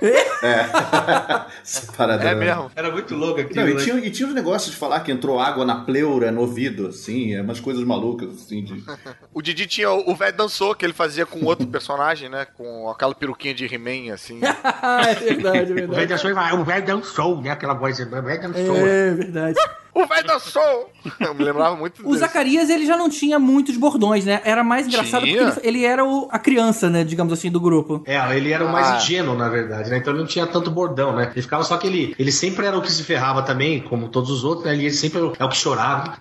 Essa 1.63 1.93
parada 1.93 2.25
É 2.25 2.29
era- 2.29 2.37
mesmo. 2.37 2.71
Era 2.75 2.91
muito 2.91 3.15
louco 3.15 3.41
aquilo. 3.41 3.61
Não, 3.61 3.69
e 3.69 3.75
né? 3.75 3.81
tinha, 3.83 3.97
e 3.97 4.11
tinha 4.11 4.29
os 4.29 4.35
negócios 4.35 4.71
de 4.73 4.77
falar 4.77 5.01
que 5.01 5.13
entrou 5.13 5.39
água 5.39 5.65
na 5.65 5.77
pleura, 5.85 6.31
no 6.31 6.41
ouvido, 6.43 6.87
assim, 6.89 7.35
é 7.35 7.43
umas 7.43 7.61
coisas 7.61 7.85
malucas, 7.85 8.31
assim, 8.31 8.63
de... 8.65 8.83
O 9.35 9.43
Didi 9.43 9.67
tinha 9.67 9.91
o 9.91 10.15
velho 10.15 10.37
dançou 10.37 10.75
que 10.75 10.85
ele 10.85 10.93
fazia 10.93 11.25
com 11.27 11.45
outro 11.45 11.67
personagem, 11.67 12.29
né? 12.29 12.47
Com 12.57 12.89
aquela 12.91 13.15
peruquinha 13.15 13.55
de 13.55 13.65
He-Man, 13.73 14.13
assim. 14.13 14.41
é 14.43 15.15
verdade, 15.15 15.59
é 15.59 15.63
O 15.63 15.75
velho 15.75 15.75
verdade. 15.75 16.07
dançou, 16.07 16.31
o 16.61 16.65
velho 16.65 16.87
dançou, 16.87 17.41
né? 17.43 17.51
Aquela 17.51 17.75
voz, 17.75 17.99
o 18.01 18.09
velho 18.11 18.41
dançou. 18.43 18.77
É 18.87 19.11
verdade. 19.15 19.59
O 20.03 20.07
velho 20.07 20.27
dançou! 20.27 20.91
Eu 21.19 21.35
me 21.35 21.45
lembrava 21.45 21.77
muito 21.77 22.01
O 22.03 22.07
desse. 22.09 22.19
Zacarias, 22.21 22.69
ele 22.71 22.85
já 22.87 22.97
não 22.97 23.09
tinha 23.09 23.39
muitos 23.39 23.77
bordões, 23.77 24.25
né? 24.25 24.41
Era 24.45 24.63
mais 24.65 24.87
engraçado 24.87 25.25
Tinha? 25.25 25.47
porque 25.53 25.67
ele, 25.67 25.79
ele 25.79 25.87
era 25.87 26.05
o- 26.05 26.29
a 26.31 26.39
criança, 26.39 26.89
né? 26.91 27.05
Digamos 27.05 27.33
assim, 27.33 27.51
do 27.51 27.61
grupo. 27.61 28.03
É, 28.07 28.17
ele 28.37 28.53
era 28.53 28.65
o 28.65 28.71
mais 28.73 28.87
Ah. 28.89 28.97
ingênuo, 28.97 29.35
na 29.37 29.49
verdade, 29.49 29.91
né? 29.91 29.99
Então 29.99 30.13
ele 30.13 30.21
não 30.21 30.27
tinha 30.29 30.47
tanto 30.47 30.71
bordão, 30.71 31.15
né? 31.15 31.31
Ele 31.33 31.43
ficava 31.43 31.63
só 31.65 31.77
que 31.77 31.87
ele, 31.87 32.15
ele 32.19 32.33
sempre 32.33 32.67
era 32.67 32.77
o 32.77 32.83
que 32.83 32.91
se 32.93 33.03
ferrava 33.05 33.43
também, 33.43 33.81
como 33.81 34.09
todos 34.09 34.31
os 34.31 34.45
outros, 34.45 34.67
né? 34.67 34.75
Ele 34.75 34.91
sempre 34.91 35.19
é 35.39 35.45
o 35.45 35.49
que 35.49 35.57
chorava. 35.57 36.15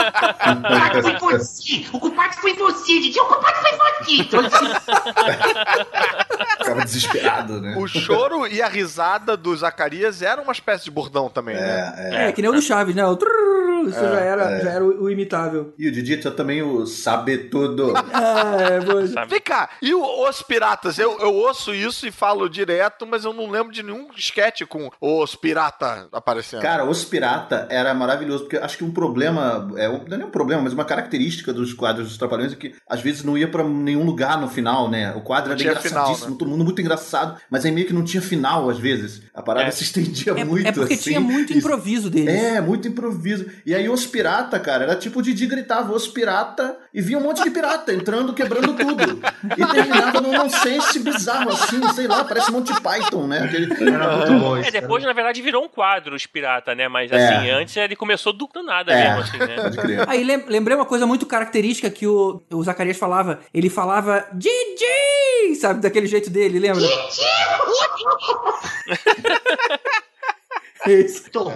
culpado 0.00 1.02
foi 1.02 1.16
você! 1.18 1.86
O 1.92 2.00
culpado 2.00 2.34
foi 2.34 2.54
você, 2.54 3.00
Didi! 3.00 3.20
O 3.20 3.26
culpado 3.26 3.56
foi 3.58 3.72
você! 3.72 4.24
Ficava 6.60 6.84
desesperado, 6.84 7.60
né? 7.60 7.74
O 7.78 7.86
choro 7.86 8.46
e 8.46 8.60
a 8.62 8.68
risada 8.68 9.36
do 9.36 9.54
Zacarias 9.56 10.22
era 10.22 10.40
uma 10.40 10.52
espécie 10.52 10.84
de 10.84 10.90
bordão 10.90 11.28
também, 11.28 11.56
né? 11.56 11.94
É, 11.96 12.28
É, 12.28 12.32
que 12.32 12.40
nem 12.42 12.50
o 12.50 12.54
do 12.54 12.62
Chaves, 12.62 12.94
né? 12.94 13.04
O 13.06 13.16
trrr, 13.16 13.88
isso 13.88 13.98
já 14.00 14.20
era, 14.20 14.42
é. 14.50 14.60
já 14.62 14.70
era 14.70 14.84
o, 14.84 15.04
o 15.04 15.10
imitável. 15.10 15.72
E 15.78 15.88
o 15.88 15.92
Didi 15.92 16.18
tinha 16.18 16.32
também 16.32 16.62
o 16.62 16.86
sabe 16.86 17.38
tudo. 17.38 17.92
É, 18.60 18.80
pois. 18.80 19.12
Vem 19.28 19.40
cá, 19.40 19.70
e 19.80 19.94
o- 19.94 20.28
os 20.28 20.42
piratas? 20.42 20.98
Eu, 20.98 21.18
eu 21.18 21.34
ouço 21.34 21.74
isso 21.74 22.06
e 22.06 22.10
falo 22.10 22.48
direto, 22.48 23.06
mas 23.06 23.24
eu 23.24 23.32
não 23.32 23.50
lembro 23.50 23.72
de 23.72 23.82
nenhum 23.82 24.08
esquete 24.16 24.66
com 24.66 24.90
os 25.00 25.34
pirata 25.34 26.08
aparecendo. 26.12 26.60
Cara, 26.62 26.84
Os 26.84 27.04
Pirata 27.04 27.66
era 27.70 27.92
maravilhoso, 27.94 28.44
porque 28.44 28.56
acho 28.58 28.76
que 28.76 28.84
um 28.84 28.90
problema, 28.92 29.68
é, 29.76 29.88
não 29.98 30.14
é 30.14 30.16
nem 30.18 30.26
um 30.26 30.30
problema, 30.30 30.62
mas 30.62 30.72
uma 30.72 30.84
característica 30.84 31.52
dos 31.52 31.72
quadros 31.72 32.08
dos 32.08 32.16
Trapalhões 32.18 32.52
é 32.52 32.56
que 32.56 32.74
às 32.88 33.00
vezes 33.00 33.22
não 33.24 33.36
ia 33.36 33.48
pra 33.48 33.62
nenhum 33.64 34.04
lugar 34.04 34.40
no 34.40 34.48
final, 34.48 34.88
né? 34.90 35.12
O 35.14 35.20
quadro 35.20 35.52
era 35.52 35.60
engraçadíssimo, 35.60 36.04
final, 36.04 36.30
né? 36.30 36.36
todo 36.38 36.48
mundo 36.48 36.64
muito 36.64 36.80
engraçado, 36.80 37.40
mas 37.50 37.64
aí 37.64 37.72
meio 37.72 37.86
que 37.86 37.92
não 37.92 38.04
tinha 38.04 38.22
final 38.22 38.68
às 38.70 38.78
vezes. 38.78 39.22
A 39.34 39.42
parada 39.42 39.68
É. 39.68 39.70
se 39.70 39.82
estendia 39.84 40.32
É, 40.36 40.44
muito 40.44 40.66
é 40.66 40.72
porque 40.72 40.94
assim. 40.94 41.02
tinha 41.10 41.20
muito 41.20 41.52
improviso 41.56 42.10
deles. 42.10 42.34
É, 42.34 42.60
muito 42.60 42.88
improviso. 42.88 43.46
E 43.64 43.74
aí 43.74 43.88
os 43.88 44.06
pirata, 44.06 44.58
cara, 44.58 44.84
era 44.84 44.96
tipo 44.96 45.18
o 45.20 45.22
Didi 45.22 45.46
gritava 45.46 45.92
os 45.92 46.06
pirata 46.08 46.76
e 46.92 47.00
via 47.00 47.18
um 47.18 47.22
monte 47.22 47.42
de 47.42 47.50
pirata 47.50 47.92
entrando, 47.92 48.32
quebrando 48.34 48.74
tudo. 48.74 49.20
E 49.56 49.66
terminava 49.66 50.20
num 50.20 50.32
nonsense 50.32 50.98
bizarro 51.00 51.50
assim, 51.50 51.80
sei 51.94 52.06
lá, 52.06 52.24
parece 52.24 52.50
Monty 52.52 52.72
Python, 52.80 53.26
né? 53.26 53.40
Aquele... 53.40 53.72
Era 53.90 54.16
muito 54.16 54.32
bom 54.40 54.56
É, 54.56 54.70
depois, 54.70 55.04
na 55.04 55.12
verdade, 55.12 55.40
virou 55.42 55.64
um 55.64 55.68
quadro 55.68 56.14
os 56.14 56.26
pirata, 56.26 56.74
né? 56.74 56.88
Mas 56.88 57.10
É. 57.10 57.16
assim, 57.36 57.50
antes 57.50 57.76
ele 57.76 57.96
começou 57.96 58.32
do, 58.32 58.48
do 58.52 58.62
nada 58.62 58.92
É. 58.92 59.08
mesmo, 59.16 59.20
assim, 59.22 59.38
né? 59.38 59.56
Aí 60.08 60.22
lem- 60.24 60.44
lembrei 60.48 60.76
uma 60.76 60.84
coisa 60.86 61.06
muito 61.06 61.26
característica 61.26 61.90
que 61.90 62.06
o, 62.06 62.42
o 62.50 62.62
Zacarias 62.62 62.96
falava. 62.96 63.40
Ele 63.52 63.68
falava 63.70 64.26
Didi! 64.32 65.54
Sabe, 65.60 65.80
daquele 65.80 66.06
jeito 66.06 66.30
dele, 66.30 66.58
lembra? 66.58 66.80
Isso. 70.86 71.30
Porra. 71.30 71.54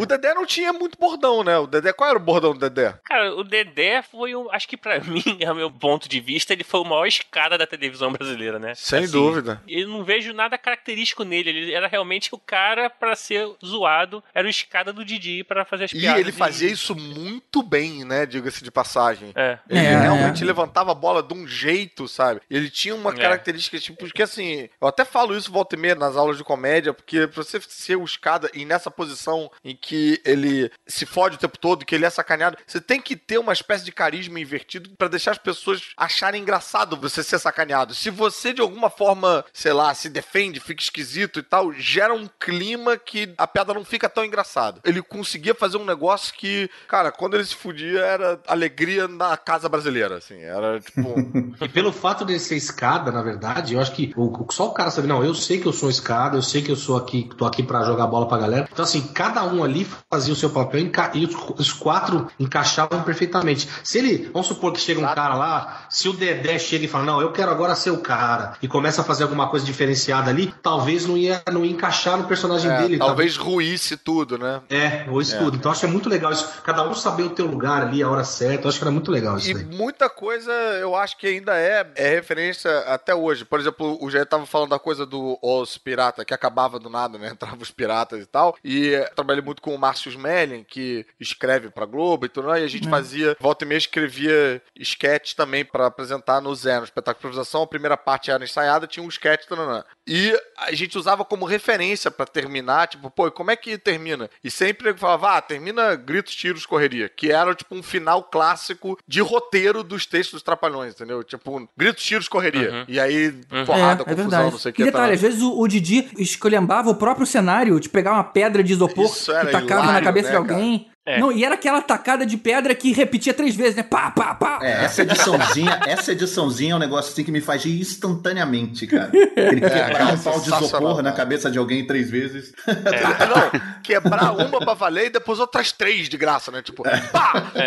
O 0.00 0.06
Dedé 0.06 0.34
não 0.34 0.44
tinha 0.46 0.72
muito 0.72 0.98
bordão, 0.98 1.42
né? 1.42 1.56
O 1.58 1.66
Dedé, 1.66 1.92
qual 1.92 2.10
era 2.10 2.18
o 2.18 2.22
bordão 2.22 2.52
do 2.52 2.58
Dedé? 2.60 2.98
Cara, 3.04 3.34
o 3.34 3.42
Dedé 3.44 4.02
foi 4.02 4.34
um. 4.34 4.50
Acho 4.50 4.68
que 4.68 4.76
pra 4.76 4.98
mim, 5.04 5.22
a 5.44 5.54
meu 5.54 5.70
ponto 5.70 6.08
de 6.08 6.20
vista, 6.20 6.52
ele 6.52 6.64
foi 6.64 6.80
o 6.80 6.84
maior 6.84 7.06
escada 7.06 7.56
da 7.58 7.66
televisão 7.66 8.12
brasileira, 8.12 8.58
né? 8.58 8.74
Sem 8.74 9.04
Assim, 9.04 9.12
dúvida. 9.12 9.62
Eu 9.68 9.88
não 9.88 10.04
vejo 10.04 10.32
nada 10.32 10.58
característico 10.58 11.24
nele. 11.24 11.50
Ele 11.50 11.72
era 11.72 11.86
realmente 11.88 12.28
o 12.34 12.38
cara 12.38 12.90
pra 12.90 13.14
ser 13.16 13.48
zoado. 13.64 14.22
Era 14.34 14.46
o 14.46 14.50
escada 14.50 14.92
do 14.92 15.04
Didi 15.04 15.44
pra 15.44 15.64
fazer 15.64 15.84
as 15.84 15.92
E 15.92 15.98
piadas. 16.00 16.20
ele 16.20 16.32
de- 16.32 16.36
fazia 16.38 16.70
isso 16.70 16.94
muito 16.94 17.62
bem, 17.62 18.04
né? 18.04 18.26
Diga-se 18.26 18.62
de 18.62 18.70
passagem. 18.70 19.32
É. 19.34 19.58
Ele 19.68 19.78
É, 19.80 19.98
realmente 20.00 20.42
é. 20.42 20.46
levantava 20.46 20.92
a 20.92 20.94
bola 20.94 21.22
de 21.22 21.34
um 21.34 21.46
jeito, 21.46 22.06
sabe? 22.08 22.40
Ele 22.50 22.68
tinha 22.70 22.94
uma 22.94 23.10
É. 23.12 23.16
característica, 23.16 23.78
tipo, 23.78 23.98
porque 23.98 24.22
assim, 24.22 24.68
eu 24.80 24.88
até 24.88 25.04
falo 25.04 25.36
isso 25.36 25.50
volta 25.50 25.74
e 25.74 25.78
meia 25.78 25.94
nas 25.94 26.16
aulas 26.16 26.36
de 26.36 26.44
comédia, 26.44 26.92
porque 26.92 27.26
pra 27.26 27.42
você 27.42 27.60
ser 27.60 27.96
o 27.96 28.04
escada 28.26 28.50
e 28.52 28.64
nessa 28.64 28.90
posição 28.90 29.50
em 29.64 29.76
que 29.76 30.20
ele 30.24 30.70
se 30.86 31.06
fode 31.06 31.36
o 31.36 31.38
tempo 31.38 31.56
todo, 31.58 31.84
que 31.84 31.94
ele 31.94 32.04
é 32.04 32.10
sacaneado, 32.10 32.56
você 32.66 32.80
tem 32.80 33.00
que 33.00 33.14
ter 33.14 33.38
uma 33.38 33.52
espécie 33.52 33.84
de 33.84 33.92
carisma 33.92 34.40
invertido 34.40 34.90
pra 34.98 35.06
deixar 35.08 35.30
as 35.30 35.38
pessoas 35.38 35.80
acharem 35.96 36.42
engraçado 36.42 36.96
você 36.96 37.22
ser 37.22 37.38
sacaneado. 37.38 37.94
Se 37.94 38.10
você 38.10 38.52
de 38.52 38.60
alguma 38.60 38.90
forma, 38.90 39.44
sei 39.52 39.72
lá, 39.72 39.94
se 39.94 40.08
defende, 40.08 40.58
fica 40.58 40.82
esquisito 40.82 41.38
e 41.38 41.42
tal, 41.42 41.72
gera 41.72 42.12
um 42.12 42.28
clima 42.40 42.96
que 42.96 43.32
a 43.38 43.46
piada 43.46 43.72
não 43.72 43.84
fica 43.84 44.08
tão 44.08 44.24
engraçada. 44.24 44.80
Ele 44.84 45.00
conseguia 45.02 45.54
fazer 45.54 45.76
um 45.76 45.84
negócio 45.84 46.34
que, 46.34 46.68
cara, 46.88 47.12
quando 47.12 47.34
ele 47.34 47.44
se 47.44 47.54
fudia 47.54 48.00
era 48.00 48.40
alegria 48.48 49.06
na 49.06 49.36
casa 49.36 49.68
brasileira, 49.68 50.16
assim, 50.16 50.40
era 50.42 50.80
tipo 50.80 51.14
E 51.64 51.68
pelo 51.68 51.92
fato 51.92 52.24
dele 52.24 52.40
ser 52.40 52.56
escada, 52.56 53.12
na 53.12 53.22
verdade, 53.22 53.74
eu 53.74 53.80
acho 53.80 53.92
que 53.92 54.12
o- 54.16 54.46
só 54.50 54.66
o 54.68 54.72
cara 54.74 54.90
sabe, 54.90 55.06
não, 55.06 55.24
eu 55.24 55.34
sei 55.34 55.60
que 55.60 55.66
eu 55.66 55.72
sou 55.72 55.88
escada, 55.88 56.36
eu 56.36 56.42
sei 56.42 56.62
que 56.62 56.70
eu 56.72 56.76
sou 56.76 56.96
aqui, 56.96 57.28
tô 57.36 57.44
aqui 57.46 57.62
pra 57.62 57.84
jogar 57.84 58.06
bola 58.06 58.15
pra 58.24 58.38
galera. 58.38 58.68
Então, 58.72 58.82
assim, 58.82 59.02
cada 59.08 59.44
um 59.44 59.62
ali 59.62 59.86
fazia 60.10 60.32
o 60.32 60.36
seu 60.36 60.48
papel 60.48 60.90
e 61.14 61.26
os, 61.58 61.72
quatro 61.72 62.28
encaixavam 62.40 63.02
perfeitamente. 63.02 63.68
Se 63.84 63.98
ele, 63.98 64.30
vamos 64.32 64.46
supor 64.46 64.72
que 64.72 64.80
chega 64.80 65.00
um 65.00 65.14
cara 65.14 65.34
lá, 65.34 65.86
se 65.90 66.08
o 66.08 66.14
Dedé 66.14 66.58
chega 66.58 66.86
e 66.86 66.88
fala, 66.88 67.04
não, 67.04 67.20
eu 67.20 67.32
quero 67.32 67.50
agora 67.50 67.74
ser 67.74 67.90
o 67.90 67.98
cara, 67.98 68.54
e 68.62 68.68
começa 68.68 69.02
a 69.02 69.04
fazer 69.04 69.24
alguma 69.24 69.48
coisa 69.48 69.66
diferenciada 69.66 70.30
ali, 70.30 70.52
talvez 70.62 71.04
não 71.06 71.16
ia, 71.16 71.42
não 71.52 71.64
ia 71.64 71.72
encaixar 71.72 72.16
no 72.16 72.24
personagem 72.24 72.70
é, 72.70 72.78
dele. 72.78 72.98
talvez 72.98 73.36
ruísse 73.36 73.96
tudo, 73.96 74.38
né? 74.38 74.62
É, 74.70 75.04
ou 75.10 75.20
isso 75.20 75.36
tudo. 75.36 75.56
Então, 75.56 75.70
acho 75.70 75.80
que 75.80 75.86
é 75.86 75.90
muito 75.90 76.08
legal 76.08 76.32
isso. 76.32 76.48
Cada 76.64 76.88
um 76.88 76.94
saber 76.94 77.24
o 77.24 77.30
teu 77.30 77.46
lugar 77.46 77.82
ali, 77.82 78.02
a 78.02 78.08
hora 78.08 78.24
certa. 78.24 78.64
Eu 78.64 78.68
acho 78.68 78.78
que 78.78 78.84
era 78.84 78.90
muito 78.90 79.10
legal 79.10 79.36
isso 79.36 79.50
E 79.50 79.54
daí. 79.54 79.64
muita 79.64 80.08
coisa 80.08 80.52
eu 80.80 80.94
acho 80.94 81.16
que 81.18 81.26
ainda 81.26 81.56
é, 81.56 81.86
é 81.94 82.10
referência 82.10 82.78
até 82.80 83.14
hoje. 83.14 83.44
Por 83.44 83.60
exemplo, 83.60 83.98
o 84.00 84.10
Jair 84.10 84.26
tava 84.26 84.46
falando 84.46 84.70
da 84.70 84.78
coisa 84.78 85.04
do 85.04 85.38
Os 85.42 85.78
Pirata, 85.78 86.24
que 86.24 86.34
acabava 86.34 86.78
do 86.78 86.88
nada, 86.88 87.18
né? 87.18 87.30
Entrava 87.36 87.62
os 87.62 87.70
piratas 87.70 88.05
e 88.14 88.26
tal. 88.26 88.56
E 88.64 88.92
trabalhei 89.14 89.42
muito 89.42 89.62
com 89.62 89.74
o 89.74 89.78
Márcio 89.78 90.10
Smelling, 90.10 90.64
que 90.64 91.06
escreve 91.18 91.70
pra 91.70 91.86
Globo 91.86 92.26
e 92.26 92.28
tudo. 92.28 92.54
E 92.56 92.62
a 92.62 92.68
gente 92.68 92.88
fazia, 92.88 93.36
volta 93.40 93.64
e 93.64 93.68
meia, 93.68 93.78
escrevia 93.78 94.62
sketch 94.78 95.34
também 95.34 95.64
pra 95.64 95.86
apresentar 95.86 96.40
no 96.40 96.54
Zé, 96.54 96.78
no 96.78 96.84
espetáculo 96.84 97.14
de 97.14 97.18
improvisação. 97.26 97.62
A 97.62 97.66
primeira 97.66 97.96
parte 97.96 98.30
era 98.30 98.44
ensaiada, 98.44 98.86
tinha 98.86 99.04
um 99.04 99.08
sketch, 99.08 99.46
tananã. 99.46 99.84
E 100.06 100.32
a 100.58 100.72
gente 100.72 100.96
usava 100.96 101.24
como 101.24 101.44
referência 101.44 102.10
pra 102.10 102.26
terminar, 102.26 102.88
tipo, 102.88 103.10
pô, 103.10 103.26
e 103.26 103.30
como 103.30 103.50
é 103.50 103.56
que 103.56 103.76
termina? 103.76 104.30
E 104.42 104.50
sempre 104.50 104.90
eu 104.90 104.96
falava, 104.96 105.36
ah, 105.36 105.42
termina 105.42 105.94
gritos, 105.96 106.34
tiros, 106.34 106.64
correria. 106.64 107.08
Que 107.08 107.32
era, 107.32 107.54
tipo, 107.54 107.74
um 107.74 107.82
final 107.82 108.22
clássico 108.22 108.98
de 109.06 109.20
roteiro 109.20 109.82
dos 109.82 110.06
textos 110.06 110.36
dos 110.36 110.42
Trapalhões, 110.42 110.94
entendeu? 110.94 111.24
Tipo, 111.24 111.68
gritos, 111.76 112.04
tiros, 112.04 112.28
correria. 112.28 112.70
Uhum. 112.70 112.84
E 112.88 113.00
aí, 113.00 113.32
porrada, 113.64 114.02
é, 114.02 114.12
é 114.12 114.14
confusão, 114.14 114.16
verdade. 114.16 114.50
não 114.52 114.58
sei 114.58 114.70
o 114.70 114.72
e 114.72 114.74
que. 114.74 114.84
detalhe, 114.84 115.08
tá. 115.08 115.14
às 115.14 115.20
vezes 115.20 115.42
o, 115.42 115.58
o 115.58 115.66
Didi 115.66 116.08
escolhambava 116.18 116.90
o 116.90 116.94
próprio 116.94 117.26
cenário, 117.26 117.80
de 117.80 117.88
pegar 117.96 118.12
uma 118.12 118.24
pedra 118.24 118.62
de 118.62 118.72
isopor 118.74 119.06
Isso 119.06 119.32
e 119.32 119.46
tacava 119.46 119.82
na 119.82 119.88
hilário, 119.88 120.04
cabeça 120.04 120.28
né, 120.28 120.32
de 120.32 120.36
alguém. 120.36 120.90
É. 121.06 121.20
Não, 121.20 121.30
e 121.30 121.44
era 121.44 121.54
aquela 121.54 121.80
tacada 121.80 122.26
de 122.26 122.36
pedra 122.36 122.74
que 122.74 122.92
repetia 122.92 123.32
três 123.32 123.54
vezes, 123.54 123.76
né? 123.76 123.84
Pá, 123.84 124.10
pá, 124.10 124.34
pá. 124.34 124.58
É, 124.60 124.84
essa 124.84 125.02
ediçãozinha, 125.02 125.80
essa 125.86 126.10
ediçãozinha 126.10 126.72
é 126.72 126.76
um 126.76 126.80
negócio 126.80 127.12
assim 127.12 127.22
que 127.22 127.30
me 127.30 127.40
faz 127.40 127.64
rir 127.64 127.80
instantaneamente, 127.80 128.86
cara. 128.88 129.10
Ele 129.14 129.60
quebrar 129.60 130.12
um 130.12 130.18
pau 130.18 130.40
de 130.40 130.52
isopor 130.52 131.02
na 131.02 131.12
cabeça 131.12 131.48
de 131.48 131.58
alguém 131.58 131.86
três 131.86 132.10
vezes. 132.10 132.52
Não, 132.66 133.60
quebrar 133.82 134.32
uma 134.32 134.58
pra 134.58 134.74
valer 134.74 135.06
e 135.06 135.10
depois 135.10 135.38
outras 135.38 135.70
três 135.70 136.08
de 136.08 136.16
graça, 136.16 136.50
né? 136.50 136.60
Tipo, 136.60 136.82
pá, 136.82 137.00